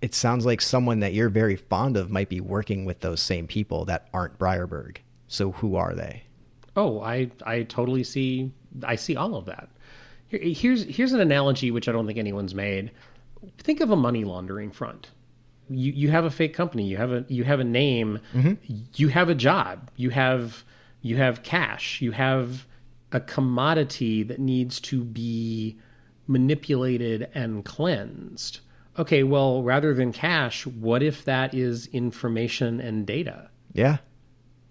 it 0.00 0.14
sounds 0.14 0.44
like 0.44 0.60
someone 0.60 1.00
that 1.00 1.14
you're 1.14 1.28
very 1.28 1.56
fond 1.56 1.96
of 1.96 2.10
might 2.10 2.28
be 2.28 2.40
working 2.40 2.84
with 2.84 3.00
those 3.00 3.20
same 3.20 3.46
people 3.46 3.84
that 3.86 4.08
aren't 4.12 4.38
Breyerberg. 4.38 4.98
So 5.28 5.52
who 5.52 5.76
are 5.76 5.94
they? 5.94 6.24
Oh, 6.76 7.00
I 7.00 7.30
I 7.44 7.62
totally 7.62 8.04
see 8.04 8.50
I 8.82 8.96
see 8.96 9.16
all 9.16 9.36
of 9.36 9.46
that. 9.46 9.68
Here, 10.28 10.40
here's 10.42 10.84
here's 10.84 11.12
an 11.12 11.20
analogy 11.20 11.70
which 11.70 11.88
I 11.88 11.92
don't 11.92 12.06
think 12.06 12.18
anyone's 12.18 12.54
made. 12.54 12.90
Think 13.58 13.80
of 13.80 13.90
a 13.90 13.96
money 13.96 14.24
laundering 14.24 14.70
front. 14.70 15.10
You 15.68 15.92
you 15.92 16.10
have 16.10 16.24
a 16.24 16.30
fake 16.30 16.54
company. 16.54 16.84
You 16.84 16.96
have 16.96 17.12
a 17.12 17.24
you 17.28 17.44
have 17.44 17.60
a 17.60 17.64
name. 17.64 18.18
Mm-hmm. 18.34 18.74
You 18.94 19.08
have 19.08 19.28
a 19.28 19.34
job. 19.34 19.90
You 19.96 20.10
have 20.10 20.64
you 21.02 21.16
have 21.16 21.42
cash. 21.42 22.00
You 22.00 22.12
have 22.12 22.66
a 23.12 23.20
commodity 23.20 24.22
that 24.22 24.38
needs 24.38 24.80
to 24.80 25.04
be 25.04 25.78
manipulated 26.26 27.28
and 27.34 27.64
cleansed. 27.64 28.60
Okay, 28.98 29.22
well, 29.22 29.62
rather 29.62 29.94
than 29.94 30.12
cash, 30.12 30.66
what 30.66 31.02
if 31.02 31.24
that 31.24 31.54
is 31.54 31.86
information 31.88 32.80
and 32.80 33.06
data? 33.06 33.48
Yeah. 33.72 33.98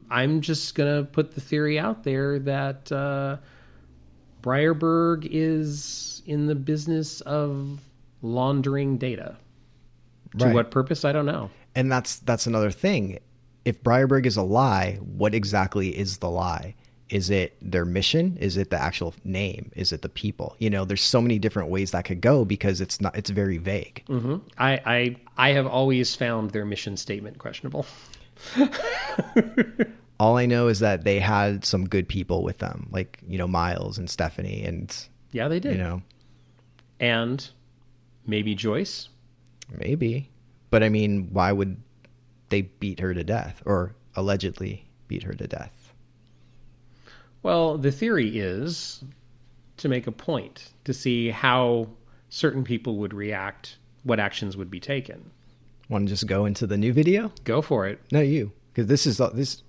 I'm 0.10 0.41
just 0.41 0.76
gonna 0.76 1.03
put 1.03 1.34
the 1.34 1.41
theory 1.41 1.80
out 1.80 2.03
there 2.03 2.38
that 2.40 2.91
uh, 2.91 3.38
Breyerberg 4.44 5.28
is 5.30 6.22
in 6.26 6.48
the 6.48 6.56
business 6.56 7.22
of 7.22 7.80
laundering 8.22 8.98
data. 8.98 9.38
To 10.38 10.45
Right. 10.45 10.53
what 10.56 10.72
purpose? 10.72 11.03
I 11.03 11.11
don't 11.11 11.26
know. 11.26 11.49
And 11.76 11.91
that's 11.91 12.19
that's 12.19 12.45
another 12.48 12.72
thing. 12.72 13.19
If 13.65 13.84
Breyerberg 13.84 14.26
is 14.26 14.38
a 14.38 14.41
lie, 14.41 14.98
what 15.02 15.34
exactly 15.34 15.98
is 15.98 16.18
the 16.18 16.30
lie? 16.30 16.76
Is 17.11 17.29
it 17.29 17.57
their 17.61 17.83
mission? 17.85 18.38
Is 18.39 18.55
it 18.57 18.69
the 18.69 18.81
actual 18.81 19.13
name? 19.25 19.71
Is 19.75 19.91
it 19.91 20.01
the 20.01 20.09
people? 20.09 20.55
You 20.59 20.69
know, 20.69 20.85
there's 20.85 21.01
so 21.03 21.21
many 21.21 21.38
different 21.39 21.69
ways 21.69 21.91
that 21.91 22.05
could 22.05 22.21
go 22.21 22.45
because 22.45 22.79
it's 22.81 23.01
not 23.01 23.15
it's 23.17 23.29
very 23.29 23.57
vague. 23.57 24.03
Mm-hmm. 24.07 24.38
I, 24.57 24.71
I 24.85 25.15
I 25.38 25.49
have 25.51 25.67
always 25.67 26.15
found 26.15 26.51
their 26.51 26.65
mission 26.65 26.95
statement 26.97 27.38
questionable. 27.38 27.85
All 30.19 30.38
I 30.38 30.45
know 30.45 30.67
is 30.67 30.79
that 30.79 31.03
they 31.03 31.19
had 31.19 31.65
some 31.65 31.88
good 31.89 32.07
people 32.07 32.43
with 32.43 32.59
them, 32.59 32.88
like, 32.91 33.19
you 33.27 33.38
know, 33.39 33.47
Miles 33.47 33.97
and 33.97 34.07
Stephanie 34.09 34.63
and 34.63 34.95
Yeah, 35.31 35.47
they 35.47 35.59
did. 35.59 35.73
you 35.73 35.79
know, 35.79 36.01
And 36.99 37.49
maybe 38.27 38.53
Joyce. 38.53 39.09
maybe. 39.77 40.29
But 40.69 40.83
I 40.83 40.89
mean, 40.89 41.29
why 41.33 41.51
would 41.51 41.77
they 42.49 42.61
beat 42.61 42.99
her 42.99 43.13
to 43.15 43.23
death 43.23 43.63
or 43.65 43.95
allegedly 44.15 44.85
beat 45.07 45.23
her 45.23 45.33
to 45.33 45.47
death? 45.47 45.81
Well, 47.43 47.77
the 47.77 47.91
theory 47.91 48.38
is 48.39 49.03
to 49.77 49.89
make 49.89 50.07
a 50.07 50.11
point 50.11 50.73
to 50.84 50.93
see 50.93 51.30
how 51.30 51.88
certain 52.30 52.63
people 52.63 52.97
would 52.97 53.13
react, 53.13 53.77
what 54.03 54.19
actions 54.19 54.55
would 54.55 54.69
be 54.69 54.80
taken. 54.80 55.31
Want 55.89 56.07
to 56.07 56.13
just 56.13 56.27
go 56.27 56.45
into 56.45 56.68
the 56.68 56.77
new 56.77 56.93
video? 56.93 57.31
Go 57.43 57.61
for 57.61 57.88
it. 57.88 57.99
No, 58.11 58.22
you, 58.22 58.51
because 58.73 58.88
this 58.88 59.05
is 59.05 59.18
this. 59.34 59.63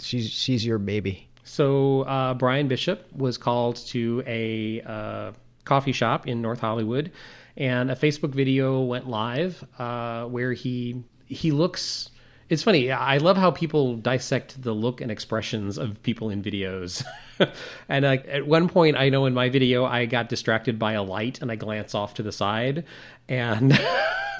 She's 0.00 0.28
she's 0.28 0.66
your 0.66 0.78
baby. 0.78 1.28
So 1.44 2.02
uh, 2.02 2.34
Brian 2.34 2.66
Bishop 2.68 3.10
was 3.14 3.38
called 3.38 3.76
to 3.86 4.22
a 4.26 4.82
uh, 4.82 5.32
coffee 5.64 5.92
shop 5.92 6.26
in 6.26 6.42
North 6.42 6.60
Hollywood, 6.60 7.12
and 7.56 7.90
a 7.90 7.94
Facebook 7.94 8.30
video 8.30 8.80
went 8.80 9.08
live 9.08 9.64
uh, 9.78 10.24
where 10.24 10.52
he 10.52 11.04
he 11.26 11.50
looks. 11.50 12.10
It's 12.48 12.62
funny. 12.62 12.90
I 12.90 13.18
love 13.18 13.36
how 13.36 13.50
people 13.50 13.96
dissect 13.96 14.62
the 14.62 14.72
look 14.72 15.00
and 15.00 15.10
expressions 15.10 15.76
of 15.76 16.02
people 16.02 16.30
in 16.30 16.42
videos. 16.42 17.04
and 17.88 18.04
like 18.04 18.26
at 18.28 18.46
one 18.46 18.68
point, 18.68 18.96
I 18.96 19.10
know 19.10 19.26
in 19.26 19.34
my 19.34 19.50
video, 19.50 19.84
I 19.84 20.06
got 20.06 20.28
distracted 20.28 20.78
by 20.78 20.94
a 20.94 21.02
light 21.02 21.42
and 21.42 21.52
I 21.52 21.56
glance 21.56 21.94
off 21.94 22.14
to 22.14 22.22
the 22.22 22.32
side, 22.32 22.84
and 23.28 23.78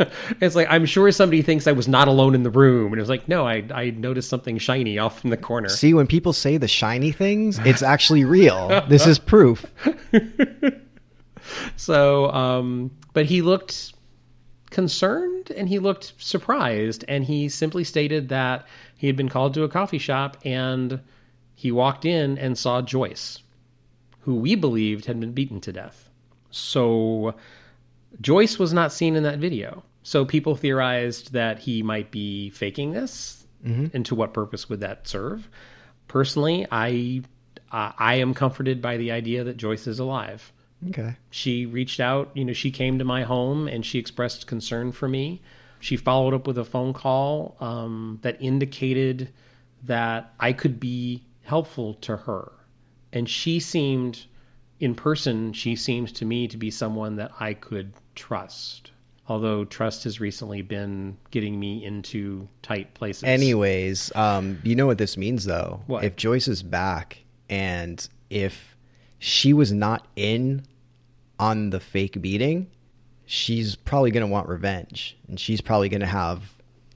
it's 0.41 0.57
like 0.57 0.69
I'm 0.71 0.87
sure 0.87 1.13
somebody 1.13 1.43
thinks 1.43 1.67
I 1.67 1.73
was 1.73 1.87
not 1.87 2.09
alone 2.09 2.35
in 2.35 2.45
the 2.45 2.51
room, 2.51 2.93
and 2.93 2.99
it 2.99 3.03
was 3.03 3.11
like, 3.11 3.29
no, 3.29 3.47
I 3.47 3.65
I 3.75 3.91
noticed 3.91 4.31
something 4.31 4.57
shiny 4.57 4.99
off 4.99 5.23
in 5.23 5.31
the 5.31 5.37
corner. 5.37 5.69
See, 5.69 5.93
when 5.93 6.07
people 6.07 6.33
say 6.33 6.57
the 6.57 6.69
shiny 6.69 7.13
things, 7.13 7.59
it's 7.61 7.83
actually 7.83 8.25
real. 8.25 8.85
this 8.89 9.07
is 9.07 9.19
proof. 9.19 9.67
So, 11.77 12.31
um, 12.33 12.91
but 13.13 13.27
he 13.27 13.43
looked 13.43 13.95
concerned 14.71 15.51
and 15.51 15.69
he 15.69 15.79
looked 15.79 16.15
surprised, 16.19 17.05
and 17.09 17.25
he 17.25 17.49
simply 17.49 17.85
stated 17.85 18.29
that 18.29 18.67
he 18.97 19.07
had 19.07 19.17
been 19.17 19.29
called 19.29 19.55
to 19.55 19.65
a 19.65 19.69
coffee 19.69 19.99
shop 19.99 20.37
and 20.45 21.01
he 21.55 21.73
walked 21.73 22.05
in 22.05 22.39
and 22.39 22.57
saw 22.57 22.83
Joyce, 22.83 23.41
who 24.21 24.37
we 24.37 24.55
believed 24.55 25.07
had 25.07 25.19
been 25.19 25.33
beaten 25.33 25.61
to 25.63 25.73
death. 25.73 26.09
So, 26.51 27.35
Joyce 28.21 28.59
was 28.59 28.73
not 28.73 28.93
seen 28.93 29.17
in 29.17 29.23
that 29.25 29.39
video. 29.39 29.83
So, 30.03 30.25
people 30.25 30.55
theorized 30.55 31.33
that 31.33 31.59
he 31.59 31.83
might 31.83 32.11
be 32.11 32.51
faking 32.51 32.93
this. 32.93 33.47
And 33.93 34.07
to 34.07 34.15
what 34.15 34.33
purpose 34.33 34.69
would 34.69 34.81
that 34.81 35.09
serve? 35.09 35.49
Personally, 36.07 36.67
I 36.71 37.23
uh, 37.73 37.93
I 37.99 38.15
am 38.15 38.35
comforted 38.35 38.81
by 38.81 38.97
the 38.97 39.11
idea 39.11 39.45
that 39.45 39.57
Joyce 39.57 39.87
is 39.87 39.99
alive 39.99 40.53
Okay. 40.89 41.17
she 41.31 41.67
reached 41.67 42.01
out 42.01 42.31
you 42.35 42.45
know 42.45 42.53
she 42.53 42.71
came 42.71 42.99
to 42.99 43.05
my 43.05 43.25
home 43.25 43.67
and 43.67 43.85
she 43.85 43.99
expressed 43.99 44.47
concern 44.47 44.93
for 44.93 45.09
me 45.09 45.43
she 45.81 45.97
followed 45.97 46.35
up 46.35 46.47
with 46.47 46.59
a 46.59 46.65
phone 46.65 46.93
call 46.93 47.57
um, 47.61 48.19
that 48.23 48.41
indicated 48.41 49.31
that 49.85 50.33
i 50.39 50.53
could 50.53 50.79
be 50.79 51.23
helpful 51.43 51.95
to 51.95 52.17
her 52.17 52.53
and 53.13 53.29
she 53.29 53.59
seemed 53.59 54.27
in 54.79 54.95
person 54.95 55.53
she 55.53 55.75
seems 55.75 56.13
to 56.13 56.25
me 56.25 56.47
to 56.47 56.57
be 56.57 56.71
someone 56.71 57.17
that 57.17 57.33
i 57.41 57.53
could 57.53 57.93
trust 58.15 58.93
although 59.29 59.65
trust 59.65 60.05
has 60.05 60.21
recently 60.21 60.63
been 60.63 61.17
getting 61.31 61.59
me 61.59 61.85
into 61.85 62.49
tight 62.63 62.93
places 62.95 63.25
Anyways, 63.25 64.15
um, 64.17 64.59
you 64.65 64.75
know 64.75 64.87
what 64.87 64.99
this 64.99 65.17
means 65.17 65.45
though. 65.45 65.83
What? 65.87 66.03
If 66.03 66.17
Joyce 66.17 66.49
is 66.49 66.63
back 66.63 67.19
and 67.51 68.07
if 68.31 68.77
she 69.19 69.53
was 69.53 69.73
not 69.73 70.07
in 70.17 70.65
on 71.39 71.71
the 71.71 71.81
fake 71.81 72.21
beating, 72.21 72.69
she's 73.27 73.77
probably 73.77 74.11
gonna 74.11 74.27
want 74.27 74.49
revenge, 74.49 75.17
and 75.29 75.39
she's 75.39 75.61
probably 75.61 75.89
gonna 75.89 76.07
have, 76.07 76.43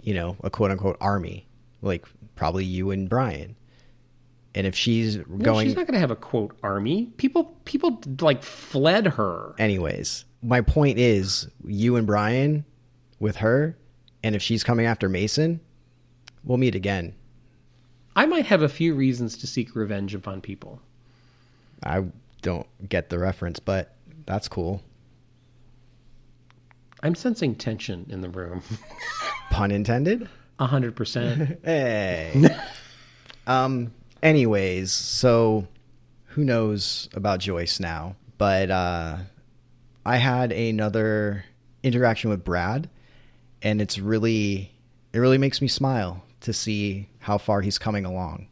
you 0.02 0.14
know, 0.14 0.36
a 0.42 0.50
quote 0.50 0.70
unquote 0.70 0.96
army, 1.00 1.46
like 1.80 2.06
probably 2.34 2.64
you 2.64 2.90
and 2.90 3.08
Brian. 3.08 3.56
And 4.54 4.66
if 4.66 4.74
she's 4.74 5.16
going, 5.16 5.66
she's 5.66 5.76
not 5.76 5.86
going 5.86 5.94
to 5.94 6.00
have 6.00 6.10
a 6.10 6.16
quote 6.16 6.54
army 6.62 7.06
people 7.16 7.44
people 7.64 8.02
like 8.20 8.42
fled 8.42 9.06
her 9.06 9.54
anyways, 9.58 10.26
my 10.42 10.60
point 10.60 10.98
is, 10.98 11.48
you 11.64 11.96
and 11.96 12.06
Brian 12.06 12.64
with 13.18 13.36
her, 13.36 13.76
and 14.22 14.34
if 14.34 14.42
she's 14.42 14.64
coming 14.64 14.86
after 14.86 15.08
Mason, 15.08 15.60
we'll 16.44 16.58
meet 16.58 16.74
again. 16.74 17.14
i 18.16 18.26
might 18.26 18.44
have 18.46 18.62
a 18.62 18.68
few 18.68 18.94
reasons 18.94 19.38
to 19.38 19.46
seek 19.46 19.74
revenge 19.74 20.14
upon 20.14 20.40
people 20.40 20.80
I 21.84 22.04
don't 22.42 22.66
get 22.88 23.10
the 23.10 23.18
reference, 23.18 23.58
but 23.58 23.94
that's 24.26 24.48
cool. 24.48 24.82
I'm 27.02 27.14
sensing 27.14 27.54
tension 27.54 28.06
in 28.08 28.20
the 28.20 28.28
room. 28.28 28.62
Pun 29.50 29.70
intended. 29.70 30.28
A 30.58 30.66
hundred 30.66 30.94
percent. 30.94 31.58
Hey. 31.64 32.48
um. 33.46 33.92
Anyways, 34.22 34.92
so 34.92 35.66
who 36.26 36.44
knows 36.44 37.08
about 37.12 37.40
Joyce 37.40 37.80
now? 37.80 38.14
But 38.38 38.70
uh, 38.70 39.16
I 40.06 40.16
had 40.16 40.52
another 40.52 41.44
interaction 41.82 42.30
with 42.30 42.44
Brad, 42.44 42.88
and 43.62 43.82
it's 43.82 43.98
really, 43.98 44.72
it 45.12 45.18
really 45.18 45.38
makes 45.38 45.60
me 45.60 45.66
smile 45.66 46.22
to 46.42 46.52
see 46.52 47.08
how 47.18 47.38
far 47.38 47.62
he's 47.62 47.78
coming 47.78 48.04
along. 48.04 48.46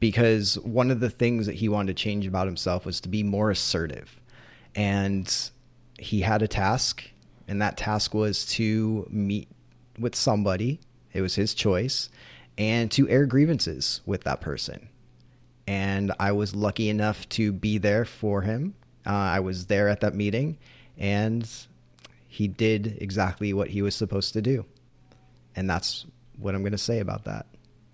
Because 0.00 0.58
one 0.60 0.90
of 0.90 1.00
the 1.00 1.10
things 1.10 1.46
that 1.46 1.54
he 1.54 1.68
wanted 1.68 1.96
to 1.96 2.02
change 2.02 2.26
about 2.26 2.46
himself 2.46 2.86
was 2.86 3.00
to 3.02 3.08
be 3.08 3.22
more 3.22 3.50
assertive, 3.50 4.18
and 4.74 5.50
he 5.98 6.22
had 6.22 6.42
a 6.42 6.48
task, 6.48 7.04
and 7.46 7.60
that 7.60 7.76
task 7.76 8.14
was 8.14 8.46
to 8.46 9.06
meet 9.10 9.48
with 9.98 10.16
somebody. 10.16 10.80
It 11.12 11.20
was 11.20 11.34
his 11.34 11.52
choice, 11.52 12.08
and 12.56 12.90
to 12.92 13.08
air 13.08 13.26
grievances 13.26 14.00
with 14.06 14.24
that 14.24 14.40
person. 14.40 14.88
And 15.66 16.12
I 16.18 16.32
was 16.32 16.54
lucky 16.54 16.88
enough 16.88 17.28
to 17.30 17.52
be 17.52 17.78
there 17.78 18.04
for 18.04 18.42
him. 18.42 18.74
Uh, 19.06 19.10
I 19.10 19.40
was 19.40 19.66
there 19.66 19.88
at 19.88 20.00
that 20.00 20.14
meeting, 20.14 20.58
and 20.98 21.48
he 22.26 22.48
did 22.48 22.98
exactly 23.00 23.52
what 23.52 23.68
he 23.68 23.82
was 23.82 23.94
supposed 23.94 24.32
to 24.32 24.42
do. 24.42 24.64
And 25.54 25.68
that's 25.68 26.06
what 26.38 26.54
I'm 26.54 26.62
going 26.62 26.72
to 26.72 26.78
say 26.78 27.00
about 27.00 27.24
that. 27.24 27.46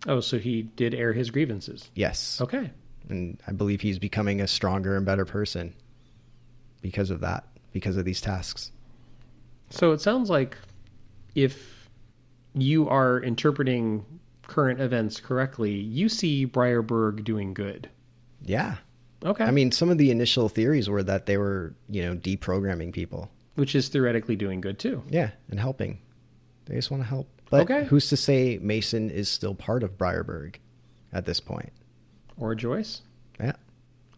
Oh, 0.07 0.21
so 0.21 0.39
he 0.39 0.63
did 0.63 0.95
air 0.95 1.13
his 1.13 1.31
grievances. 1.31 1.91
Yes. 1.95 2.41
Okay. 2.41 2.71
And 3.09 3.41
I 3.47 3.53
believe 3.53 3.81
he's 3.81 3.99
becoming 3.99 4.41
a 4.41 4.47
stronger 4.47 4.97
and 4.97 5.07
better 5.07 5.25
person 5.25 5.75
because 6.83 7.11
of 7.11 7.21
that, 7.21 7.45
because 7.73 7.97
of 7.97 8.05
these 8.05 8.21
tasks. 8.21 8.73
So 9.71 9.93
it 9.93 10.01
sounds 10.01 10.31
like 10.31 10.57
if 11.35 11.89
you 12.55 12.89
are 12.89 13.21
interpreting 13.21 14.05
current 14.43 14.81
events 14.81 15.21
correctly, 15.21 15.73
you 15.73 16.09
see 16.09 16.47
Briarberg 16.47 17.25
doing 17.25 17.53
good. 17.55 17.89
Yeah. 18.45 18.77
Okay. 19.25 19.45
I 19.45 19.51
mean, 19.51 19.73
some 19.73 19.91
of 19.91 19.99
the 19.99 20.11
initial 20.11 20.49
theories 20.49 20.89
were 20.89 21.03
that 21.03 21.27
they 21.27 21.37
were, 21.37 21.75
you 21.89 22.03
know, 22.03 22.15
deprogramming 22.15 22.93
people. 22.93 23.31
which 23.57 23.75
is 23.75 23.89
theoretically 23.89 24.37
doing 24.37 24.61
good 24.61 24.79
too. 24.79 25.03
Yeah, 25.09 25.31
and 25.51 25.59
helping. 25.59 25.99
They 26.67 26.75
just 26.75 26.91
want 26.91 27.03
to 27.03 27.09
help. 27.09 27.29
But 27.51 27.63
Okay. 27.71 27.85
who's 27.85 28.09
to 28.09 28.17
say 28.17 28.59
Mason 28.61 29.11
is 29.11 29.29
still 29.29 29.55
part 29.55 29.83
of 29.83 29.97
Briarberg 29.97 30.57
at 31.13 31.25
this 31.27 31.41
point? 31.41 31.73
Or 32.37 32.55
Joyce. 32.55 33.03
Yeah. 33.41 33.53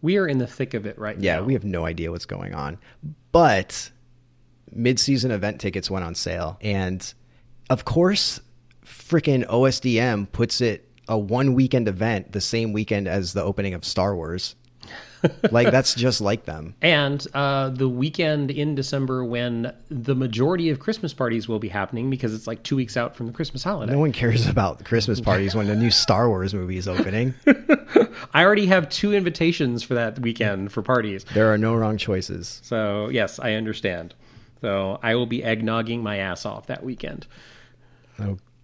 We 0.01 0.17
are 0.17 0.27
in 0.27 0.39
the 0.39 0.47
thick 0.47 0.75
of 0.75 0.87
it 0.87 0.99
right 0.99 1.19
Yeah, 1.19 1.35
now. 1.37 1.41
Yeah, 1.41 1.47
we 1.47 1.53
have 1.55 1.65
no 1.65 1.85
idea 1.85 2.11
what's 2.11 2.25
going 2.27 2.55
on. 2.55 2.79
But 3.33 3.91
mid-season 4.73 5.31
event 5.31 5.61
tickets 5.61 5.91
went 5.91 6.05
on 6.05 6.15
sale 6.15 6.59
and 6.61 7.13
of 7.71 7.85
course 7.87 8.39
freaking 8.85 9.47
OSDM 9.47 10.31
puts 10.31 10.61
it 10.61 10.87
a 11.09 11.19
one 11.19 11.55
weekend 11.55 11.89
event 11.89 12.33
the 12.33 12.41
same 12.41 12.73
weekend 12.75 13.09
as 13.09 13.33
the 13.33 13.43
opening 13.43 13.73
of 13.75 13.85
Star 13.85 14.15
Wars. 14.15 14.55
like 15.51 15.71
that's 15.71 15.95
just 15.95 16.21
like 16.21 16.45
them. 16.45 16.75
And 16.81 17.27
uh, 17.35 17.71
the 17.71 17.89
weekend 17.89 18.51
in 18.51 18.75
December 18.75 19.25
when 19.25 19.73
the 19.89 20.15
majority 20.15 20.71
of 20.71 20.79
Christmas 20.79 21.13
parties 21.13 21.49
will 21.49 21.59
be 21.59 21.69
happening 21.69 22.11
because 22.11 22.35
it's 22.35 22.47
like 22.47 22.63
two 22.63 22.77
weeks 22.77 22.97
out 22.97 23.17
from 23.17 23.27
the 23.27 23.33
Christmas 23.33 23.63
holiday. 23.65 23.93
No 23.93 23.99
one 23.99 24.13
cares 24.13 24.47
about 24.47 24.79
the 24.79 24.85
Christmas 24.85 25.21
parties 25.21 25.55
when 25.55 25.69
a 25.69 25.75
new 25.75 25.91
Star 25.99 26.29
Wars 26.29 26.55
movie 26.55 26.77
is 26.77 26.89
opening. 26.89 27.35
I 28.35 28.45
already 28.45 28.67
have 28.67 28.89
two 28.89 29.15
invitations 29.15 29.83
for 29.83 29.95
that 29.95 30.19
weekend 30.19 30.73
for 30.73 30.83
parties. 30.83 31.25
There 31.35 31.53
are 31.53 31.59
no 31.59 31.75
wrong 31.75 31.97
choices. 31.99 32.61
So, 32.63 33.09
yes, 33.09 33.39
I 33.39 33.55
understand. 33.55 34.15
So, 34.61 34.99
I 35.03 35.15
will 35.15 35.27
be 35.27 35.41
eggnogging 35.41 36.03
my 36.03 36.19
ass 36.19 36.45
off 36.45 36.67
that 36.67 36.83
weekend. 36.85 37.27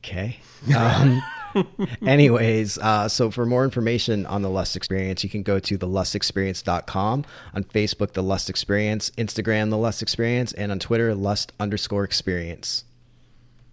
Okay. 0.05 0.39
Um, 0.77 1.23
anyways, 2.07 2.79
uh, 2.79 3.09
so 3.09 3.31
for 3.31 3.47
more 3.47 3.65
information 3.65 4.27
on 4.27 4.43
the 4.43 4.51
Lust 4.51 4.77
Experience, 4.77 5.25
you 5.25 5.31
can 5.31 5.43
go 5.43 5.59
to 5.59 5.79
thelustexperience.com, 5.79 7.25
on 7.55 7.65
Facebook, 7.65 8.13
The 8.13 8.23
Lust 8.23 8.51
Experience, 8.51 9.11
Instagram, 9.17 9.71
The 9.71 9.79
Lust 9.79 10.03
Experience, 10.03 10.53
and 10.53 10.71
on 10.71 10.79
Twitter, 10.79 11.15
Lust 11.15 11.53
underscore 11.59 12.05
experience. 12.05 12.85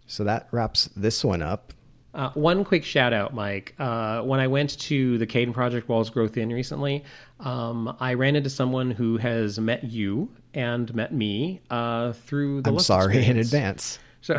So 0.07 0.23
that 0.23 0.47
wraps 0.51 0.89
this 0.95 1.23
one 1.23 1.41
up. 1.41 1.73
Uh, 2.13 2.29
one 2.33 2.65
quick 2.65 2.83
shout 2.83 3.13
out, 3.13 3.33
Mike. 3.33 3.73
Uh, 3.79 4.21
when 4.21 4.41
I 4.41 4.47
went 4.47 4.77
to 4.81 5.17
the 5.17 5.25
Kaidan 5.25 5.53
Project 5.53 5.87
Walls 5.87 6.09
Grow 6.09 6.27
Thin 6.27 6.51
recently, 6.51 7.05
um, 7.39 7.95
I 7.99 8.15
ran 8.15 8.35
into 8.35 8.49
someone 8.49 8.91
who 8.91 9.17
has 9.17 9.59
met 9.59 9.85
you 9.85 10.29
and 10.53 10.93
met 10.93 11.13
me 11.13 11.61
uh, 11.69 12.11
through 12.11 12.63
the 12.63 12.71
I'm 12.71 12.79
sorry 12.79 13.25
in 13.25 13.37
advance. 13.37 13.97
So, 14.21 14.37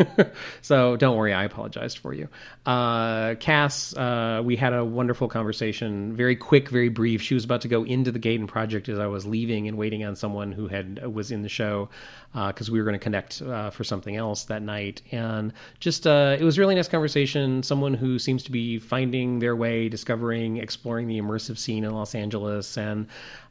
so 0.62 0.96
don't 0.96 1.16
worry. 1.16 1.32
I 1.32 1.44
apologized 1.44 1.98
for 1.98 2.12
you, 2.12 2.28
uh, 2.66 3.34
Cass. 3.36 3.96
Uh, 3.96 4.42
we 4.44 4.54
had 4.54 4.74
a 4.74 4.84
wonderful 4.84 5.28
conversation. 5.28 6.14
Very 6.14 6.36
quick, 6.36 6.68
very 6.68 6.90
brief. 6.90 7.22
She 7.22 7.34
was 7.34 7.44
about 7.44 7.62
to 7.62 7.68
go 7.68 7.84
into 7.84 8.12
the 8.12 8.18
Kaidan 8.18 8.46
project 8.46 8.88
as 8.88 8.98
I 8.98 9.06
was 9.06 9.24
leaving 9.24 9.66
and 9.66 9.78
waiting 9.78 10.04
on 10.04 10.14
someone 10.14 10.52
who 10.52 10.68
had 10.68 11.06
was 11.12 11.30
in 11.30 11.42
the 11.42 11.48
show 11.48 11.88
because 12.34 12.70
we 12.70 12.78
were 12.78 12.84
going 12.84 12.98
to 12.98 13.02
connect 13.02 13.40
uh, 13.42 13.70
for 13.70 13.84
something 13.84 14.16
else 14.16 14.44
that 14.44 14.60
night. 14.60 15.00
And 15.12 15.52
just 15.80 16.06
uh, 16.06 16.36
it 16.38 16.44
was 16.44 16.58
a 16.58 16.60
really 16.60 16.74
nice 16.74 16.88
conversation. 16.88 17.62
Someone 17.62 17.94
who 17.94 18.18
seems 18.18 18.42
to 18.44 18.52
be 18.52 18.78
finding 18.78 19.38
their 19.38 19.56
way, 19.56 19.88
discovering, 19.88 20.58
exploring 20.58 21.06
the 21.06 21.18
immersive 21.18 21.56
scene 21.56 21.84
in 21.84 21.92
Los 21.92 22.14
Angeles, 22.14 22.76
and 22.76 23.06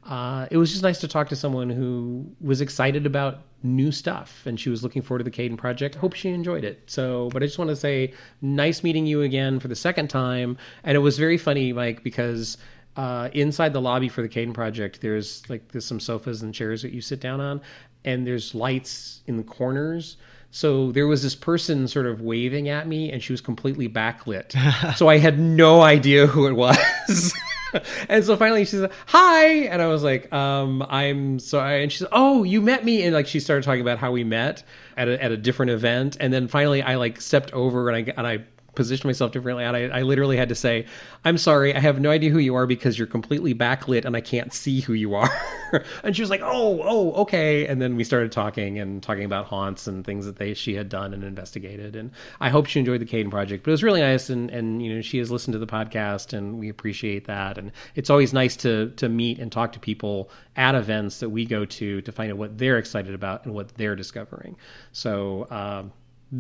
uh, 0.06 0.48
it 0.52 0.58
was 0.58 0.70
just 0.70 0.84
nice 0.84 1.00
to 1.00 1.08
talk 1.08 1.30
to 1.30 1.36
someone 1.36 1.70
who 1.70 2.30
was 2.42 2.62
excited 2.62 3.06
about 3.06 3.40
new 3.64 3.92
stuff 3.92 4.46
and 4.46 4.60
she 4.60 4.70
was 4.70 4.84
looking 4.84 5.02
forward 5.02 5.20
to 5.20 5.24
the 5.24 5.32
Kaidan 5.32 5.58
project. 5.58 5.96
I 5.96 6.00
hope 6.00 6.14
she 6.14 6.30
enjoyed 6.30 6.64
it. 6.64 6.84
So, 6.86 7.30
but 7.32 7.42
I 7.42 7.46
just 7.46 7.58
want 7.58 7.70
to 7.70 7.76
say, 7.76 8.14
nice 8.42 8.84
meeting 8.84 9.06
you 9.06 9.22
again 9.22 9.60
for 9.60 9.68
the 9.68 9.76
second 9.76 10.10
time. 10.10 10.58
And 10.84 10.96
it 10.96 11.00
was 11.00 11.18
very 11.18 11.38
funny, 11.38 11.74
Mike, 11.74 12.04
because 12.04 12.58
uh, 12.96 13.30
inside 13.34 13.74
the 13.74 13.82
lobby 13.82 14.10
for 14.10 14.22
the 14.22 14.30
Kaidan 14.30 14.54
project, 14.54 15.02
there's 15.02 15.48
like 15.50 15.72
there's 15.72 15.86
some 15.86 16.00
sofas 16.00 16.42
and 16.42 16.54
chairs 16.54 16.82
that 16.82 16.92
you 16.92 17.02
sit 17.02 17.20
down 17.20 17.42
on, 17.42 17.62
and 18.06 18.28
there's 18.28 18.54
lights 18.54 19.22
in 19.28 19.38
the 19.38 19.44
corners. 19.44 20.18
So 20.52 20.92
there 20.92 21.08
was 21.08 21.24
this 21.24 21.34
person 21.34 21.88
sort 21.88 22.06
of 22.06 22.22
waving 22.22 22.70
at 22.70 22.88
me, 22.88 23.12
and 23.12 23.24
she 23.24 23.34
was 23.34 23.42
completely 23.42 23.90
backlit. 23.90 24.54
so 24.98 25.10
I 25.10 25.18
had 25.18 25.40
no 25.40 25.82
idea 25.82 26.28
who 26.28 26.46
it 26.46 26.54
was. 26.54 27.34
and 28.10 28.24
so 28.24 28.36
finally 28.38 28.66
she 28.66 28.78
said 28.78 28.92
hi. 29.06 29.46
And 29.46 29.82
i 29.82 29.88
was 29.88 30.04
like 30.04 30.32
um 30.34 30.86
i'm 30.90 31.40
sorry. 31.40 31.84
And 31.84 31.92
she 31.92 32.00
said 32.00 32.10
oh 32.12 32.44
you 32.44 32.62
met 32.62 32.84
me. 32.86 33.04
And 33.04 33.14
like 33.14 33.28
she 33.28 33.40
started 33.40 33.64
talking 33.64 33.82
about 33.82 33.98
how 33.98 34.12
we 34.12 34.24
met 34.24 34.64
at 34.98 35.08
a, 35.08 35.22
at 35.24 35.32
a 35.32 35.38
different 35.38 35.72
event. 35.72 36.18
And 36.20 36.34
then 36.34 36.48
finally 36.48 36.82
i 36.82 36.96
like 36.96 37.22
stepped 37.22 37.52
over 37.54 37.90
and 37.90 38.10
i 38.10 38.14
and 38.18 38.28
i 38.28 38.44
positioned 38.76 39.06
myself 39.06 39.32
differently 39.32 39.64
and 39.64 39.76
I, 39.76 40.00
I 40.00 40.02
literally 40.02 40.38
had 40.38 40.50
to 40.50 40.56
say 40.56 40.86
i'm 41.26 41.38
sorry 41.38 41.76
i 41.76 41.80
have 41.80 42.00
no 42.00 42.10
idea 42.10 42.30
who 42.30 42.40
you 42.40 42.56
are 42.56 42.66
because 42.66 42.98
you're 42.98 43.08
completely 43.08 43.54
backlit 43.54 44.06
and 44.06 44.16
i 44.16 44.22
can't 44.22 44.54
see 44.54 44.82
who 44.82 44.94
you 44.94 45.16
are. 45.16 45.30
And 46.04 46.16
she 46.16 46.22
was 46.22 46.30
like 46.30 46.42
oh 46.44 46.82
oh 46.84 47.14
okay. 47.24 47.66
And 47.66 47.82
then 47.82 47.96
we 47.96 48.04
started 48.04 48.32
talking 48.32 48.78
and 48.78 49.02
talking 49.02 49.24
about 49.24 49.48
haunts 49.48 49.88
and 49.88 50.06
things 50.06 50.26
that 50.26 50.36
they 50.36 50.54
she 50.54 50.76
had 50.76 50.88
done 50.88 51.14
and 51.16 51.24
investigated 51.24 51.96
and 51.96 52.12
i 52.42 52.50
hope 52.50 52.68
she 52.68 52.80
enjoyed 52.80 53.02
the 53.02 53.06
Kaidan 53.06 53.32
project 53.32 53.64
but 53.64 53.72
it 53.72 53.74
was 53.74 53.84
really 53.84 54.02
nice 54.02 54.30
and 54.30 54.52
and 54.52 54.84
you 54.84 54.94
know 54.94 55.02
she 55.02 55.18
has 55.18 55.32
listened 55.32 55.54
to 55.54 55.60
the 55.60 55.66
podcast 55.66 56.32
and 56.32 56.60
we 56.60 56.70
appreciate 56.70 57.26
that 57.26 57.58
and 57.58 57.72
it's 57.96 58.12
always 58.12 58.34
nice 58.34 58.56
to 58.58 58.92
to 58.92 59.10
meet 59.10 59.40
and 59.40 59.52
talk 59.52 59.72
to 59.72 59.80
people 59.80 60.30
at 60.56 60.76
events 60.76 61.20
that 61.20 61.30
we 61.30 61.44
go 61.44 61.66
to 61.66 62.02
to 62.02 62.12
find 62.12 62.32
out 62.32 62.38
what 62.38 62.58
they're 62.58 62.78
excited 62.78 63.16
about 63.16 63.44
and 63.46 63.54
what 63.54 63.70
they're 63.70 63.96
discovering. 63.96 64.56
So 64.92 65.48
um 65.50 65.92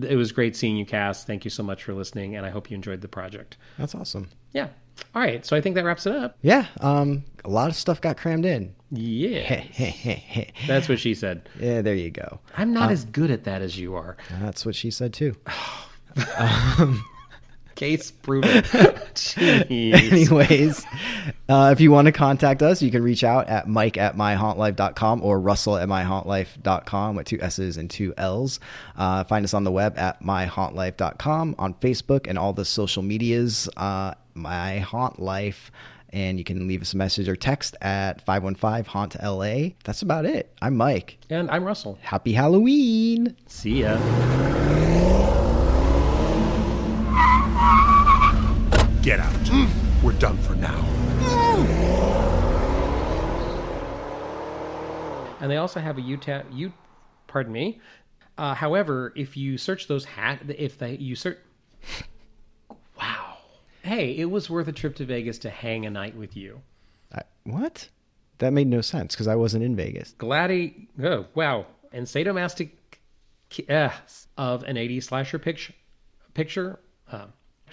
it 0.01 0.15
was 0.15 0.31
great 0.31 0.55
seeing 0.55 0.77
you, 0.77 0.85
Cass. 0.85 1.23
Thank 1.23 1.45
you 1.45 1.51
so 1.51 1.63
much 1.63 1.83
for 1.83 1.93
listening, 1.93 2.35
and 2.35 2.45
I 2.45 2.49
hope 2.49 2.69
you 2.71 2.75
enjoyed 2.75 3.01
the 3.01 3.07
project. 3.07 3.57
That's 3.77 3.95
awesome. 3.95 4.29
Yeah. 4.51 4.67
All 5.15 5.21
right. 5.21 5.45
So 5.45 5.55
I 5.55 5.61
think 5.61 5.75
that 5.75 5.83
wraps 5.85 6.05
it 6.05 6.15
up. 6.15 6.37
Yeah, 6.41 6.67
um, 6.81 7.23
a 7.45 7.49
lot 7.49 7.69
of 7.69 7.75
stuff 7.75 7.99
got 8.01 8.17
crammed 8.17 8.45
in. 8.45 8.73
Yeah. 8.91 9.63
That's 10.67 10.87
what 10.87 10.99
she 10.99 11.15
said. 11.15 11.49
yeah, 11.59 11.81
there 11.81 11.95
you 11.95 12.11
go. 12.11 12.39
I'm 12.57 12.73
not 12.73 12.91
as 12.91 13.05
good 13.05 13.31
at 13.31 13.43
that 13.45 13.61
as 13.61 13.77
you 13.77 13.95
are. 13.95 14.17
That's 14.39 14.65
what 14.65 14.75
she 14.75 14.91
said 14.91 15.13
too. 15.13 15.35
Case 17.83 18.11
proven. 18.11 18.63
Anyways, 19.35 20.85
uh, 21.49 21.69
if 21.73 21.81
you 21.81 21.91
want 21.91 22.05
to 22.05 22.13
contact 22.13 22.61
us, 22.61 22.81
you 22.81 22.89
can 22.89 23.03
reach 23.03 23.25
out 23.25 23.49
at 23.49 23.67
mike 23.67 23.97
at 23.97 24.15
myhauntlife.com 24.15 25.21
or 25.21 25.37
russell 25.37 25.75
at 25.75 25.89
myhauntlife.com 25.89 27.17
with 27.17 27.27
two 27.27 27.41
S's 27.41 27.75
and 27.75 27.89
two 27.89 28.13
L's. 28.15 28.61
Uh, 28.95 29.25
find 29.25 29.43
us 29.43 29.53
on 29.53 29.65
the 29.65 29.71
web 29.71 29.99
at 29.99 30.23
myhauntlife.com, 30.23 31.55
on 31.59 31.73
Facebook 31.73 32.25
and 32.29 32.39
all 32.39 32.53
the 32.53 32.63
social 32.63 33.03
medias, 33.03 33.67
uh, 33.75 34.13
My 34.33 34.79
Haunt 34.79 35.19
Life. 35.19 35.69
And 36.13 36.37
you 36.37 36.45
can 36.45 36.69
leave 36.69 36.81
us 36.81 36.93
a 36.93 36.97
message 36.97 37.27
or 37.27 37.35
text 37.35 37.75
at 37.81 38.21
515 38.21 38.85
Haunt 38.85 39.21
LA. 39.21 39.71
That's 39.83 40.03
about 40.03 40.23
it. 40.23 40.53
I'm 40.61 40.77
Mike. 40.77 41.17
And 41.29 41.51
I'm 41.51 41.65
Russell. 41.65 41.99
Happy 42.01 42.31
Halloween. 42.31 43.35
See 43.47 43.81
ya. 43.81 45.42
Get 49.03 49.19
out. 49.19 49.49
We're 50.01 50.13
done 50.13 50.37
for 50.37 50.55
now. 50.55 50.79
And 55.41 55.51
they 55.51 55.57
also 55.57 55.81
have 55.81 55.97
a 55.97 56.01
Utah. 56.01 56.43
You, 56.49 56.71
pardon 57.27 57.51
me. 57.51 57.81
Uh, 58.37 58.55
however, 58.55 59.11
if 59.17 59.35
you 59.35 59.57
search 59.57 59.87
those 59.87 60.05
hat, 60.05 60.39
if 60.47 60.77
they 60.77 60.95
you 60.95 61.17
search, 61.17 61.37
wow. 62.97 63.39
Hey, 63.81 64.15
it 64.15 64.31
was 64.31 64.49
worth 64.49 64.69
a 64.69 64.71
trip 64.71 64.95
to 64.95 65.05
Vegas 65.05 65.37
to 65.39 65.49
hang 65.49 65.85
a 65.85 65.89
night 65.89 66.15
with 66.15 66.37
you. 66.37 66.61
I, 67.13 67.23
what? 67.43 67.89
That 68.37 68.53
made 68.53 68.67
no 68.67 68.79
sense 68.79 69.15
because 69.15 69.27
I 69.27 69.35
wasn't 69.35 69.65
in 69.65 69.75
Vegas. 69.75 70.15
Gladi, 70.17 70.87
oh 71.03 71.25
wow, 71.35 71.65
and 71.91 72.07
sadomastic 72.07 72.69
uh, 73.69 73.89
of 74.37 74.63
an 74.63 74.77
80s 74.77 75.03
slasher 75.03 75.39
picture. 75.39 75.73
Picture. 76.33 76.79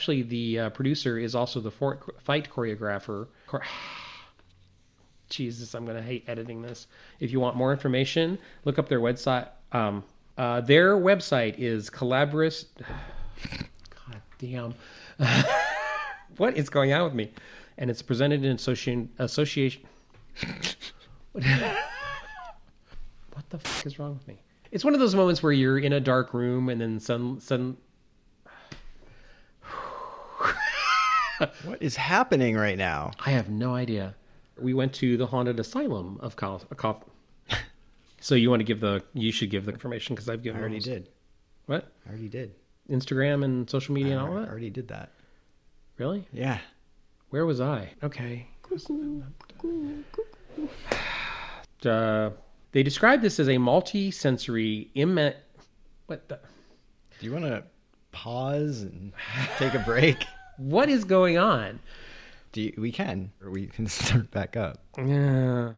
Actually, 0.01 0.23
the 0.23 0.59
uh, 0.59 0.71
producer 0.71 1.19
is 1.19 1.35
also 1.35 1.61
the 1.61 1.71
fight 1.71 2.51
choreographer. 2.51 3.29
Chor- 3.47 3.63
Jesus, 5.29 5.75
I'm 5.75 5.85
gonna 5.85 6.01
hate 6.01 6.25
editing 6.27 6.63
this. 6.63 6.87
If 7.19 7.31
you 7.33 7.39
want 7.39 7.55
more 7.55 7.71
information, 7.71 8.39
look 8.65 8.79
up 8.79 8.89
their 8.89 9.01
website. 9.01 9.49
Um, 9.73 10.03
uh, 10.39 10.63
their 10.63 10.97
website 10.97 11.57
is 11.59 11.91
Collaborist. 11.91 12.69
God 14.09 14.23
damn. 14.39 14.75
what 16.39 16.57
is 16.57 16.71
going 16.71 16.95
on 16.95 17.05
with 17.05 17.13
me? 17.13 17.31
And 17.77 17.91
it's 17.91 18.01
presented 18.01 18.43
in 18.43 18.53
association 18.53 19.11
association. 19.19 19.83
what 21.33 21.45
the 23.51 23.59
fuck 23.59 23.85
is 23.85 23.99
wrong 23.99 24.15
with 24.15 24.27
me? 24.27 24.41
It's 24.71 24.83
one 24.83 24.95
of 24.95 25.01
those 25.01 25.15
moments 25.15 25.43
where 25.43 25.53
you're 25.53 25.79
in 25.79 25.93
a 25.93 26.01
dark 26.01 26.33
room 26.33 26.71
and 26.71 26.81
then 26.81 27.01
some 27.01 27.39
some 27.39 27.77
What 31.65 31.83
is 31.83 31.97
happening 31.97 32.57
right 32.57 32.77
now? 32.79 33.13
I 33.25 33.31
have 33.31 33.49
no 33.49 33.75
idea. 33.75 34.15
We 34.59 34.75
went 34.75 34.93
to 34.95 35.17
the 35.17 35.27
haunted 35.27 35.59
asylum 35.61 36.19
of 36.21 36.37
Col- 36.37 36.59
Col- 36.77 37.05
So 38.21 38.35
you 38.35 38.51
want 38.51 38.61
to 38.61 38.65
give 38.65 38.81
the 38.81 39.03
you 39.15 39.33
should 39.33 39.51
give 39.51 39.65
the 39.65 39.73
information 39.73 40.15
because 40.15 40.29
I've 40.29 40.43
given 40.43 40.59
I 40.59 40.63
already 40.63 40.77
most. 40.77 40.85
did. 40.85 41.09
What? 41.67 41.91
I 42.07 42.11
already 42.11 42.29
did. 42.29 42.55
Instagram 42.91 43.45
and 43.45 43.69
social 43.71 43.95
media 43.95 44.13
and 44.13 44.21
all 44.21 44.35
that. 44.35 44.41
I 44.41 44.41
that? 44.43 44.51
already 44.51 44.71
did 44.71 44.89
that. 44.89 45.13
Really? 45.97 46.27
Yeah. 46.33 46.59
Where 47.31 47.47
was 47.47 47.61
I? 47.61 47.91
Okay. 48.03 48.47
Uh, 51.85 52.31
they 52.73 52.83
describe 52.83 53.23
this 53.23 53.41
as 53.41 53.49
a 53.49 53.57
multi-sensory 53.59 54.91
Im- 54.95 55.33
what 56.07 56.29
the 56.29 56.39
Do 57.19 57.27
you 57.27 57.33
want 57.33 57.45
to 57.47 57.65
pause 58.13 58.83
and 58.83 59.13
take 59.59 59.75
a 59.75 59.79
break? 59.81 60.25
what 60.61 60.89
is 60.89 61.05
going 61.05 61.39
on? 61.39 61.81
Do 62.53 62.63
you, 62.63 62.75
we 62.77 62.93
can, 62.93 63.33
or 63.43 63.51
we 63.51 63.67
can 63.67 63.87
start 63.99 64.31
back 64.31 64.57
up. 64.57 64.83
Yeah. 64.99 65.69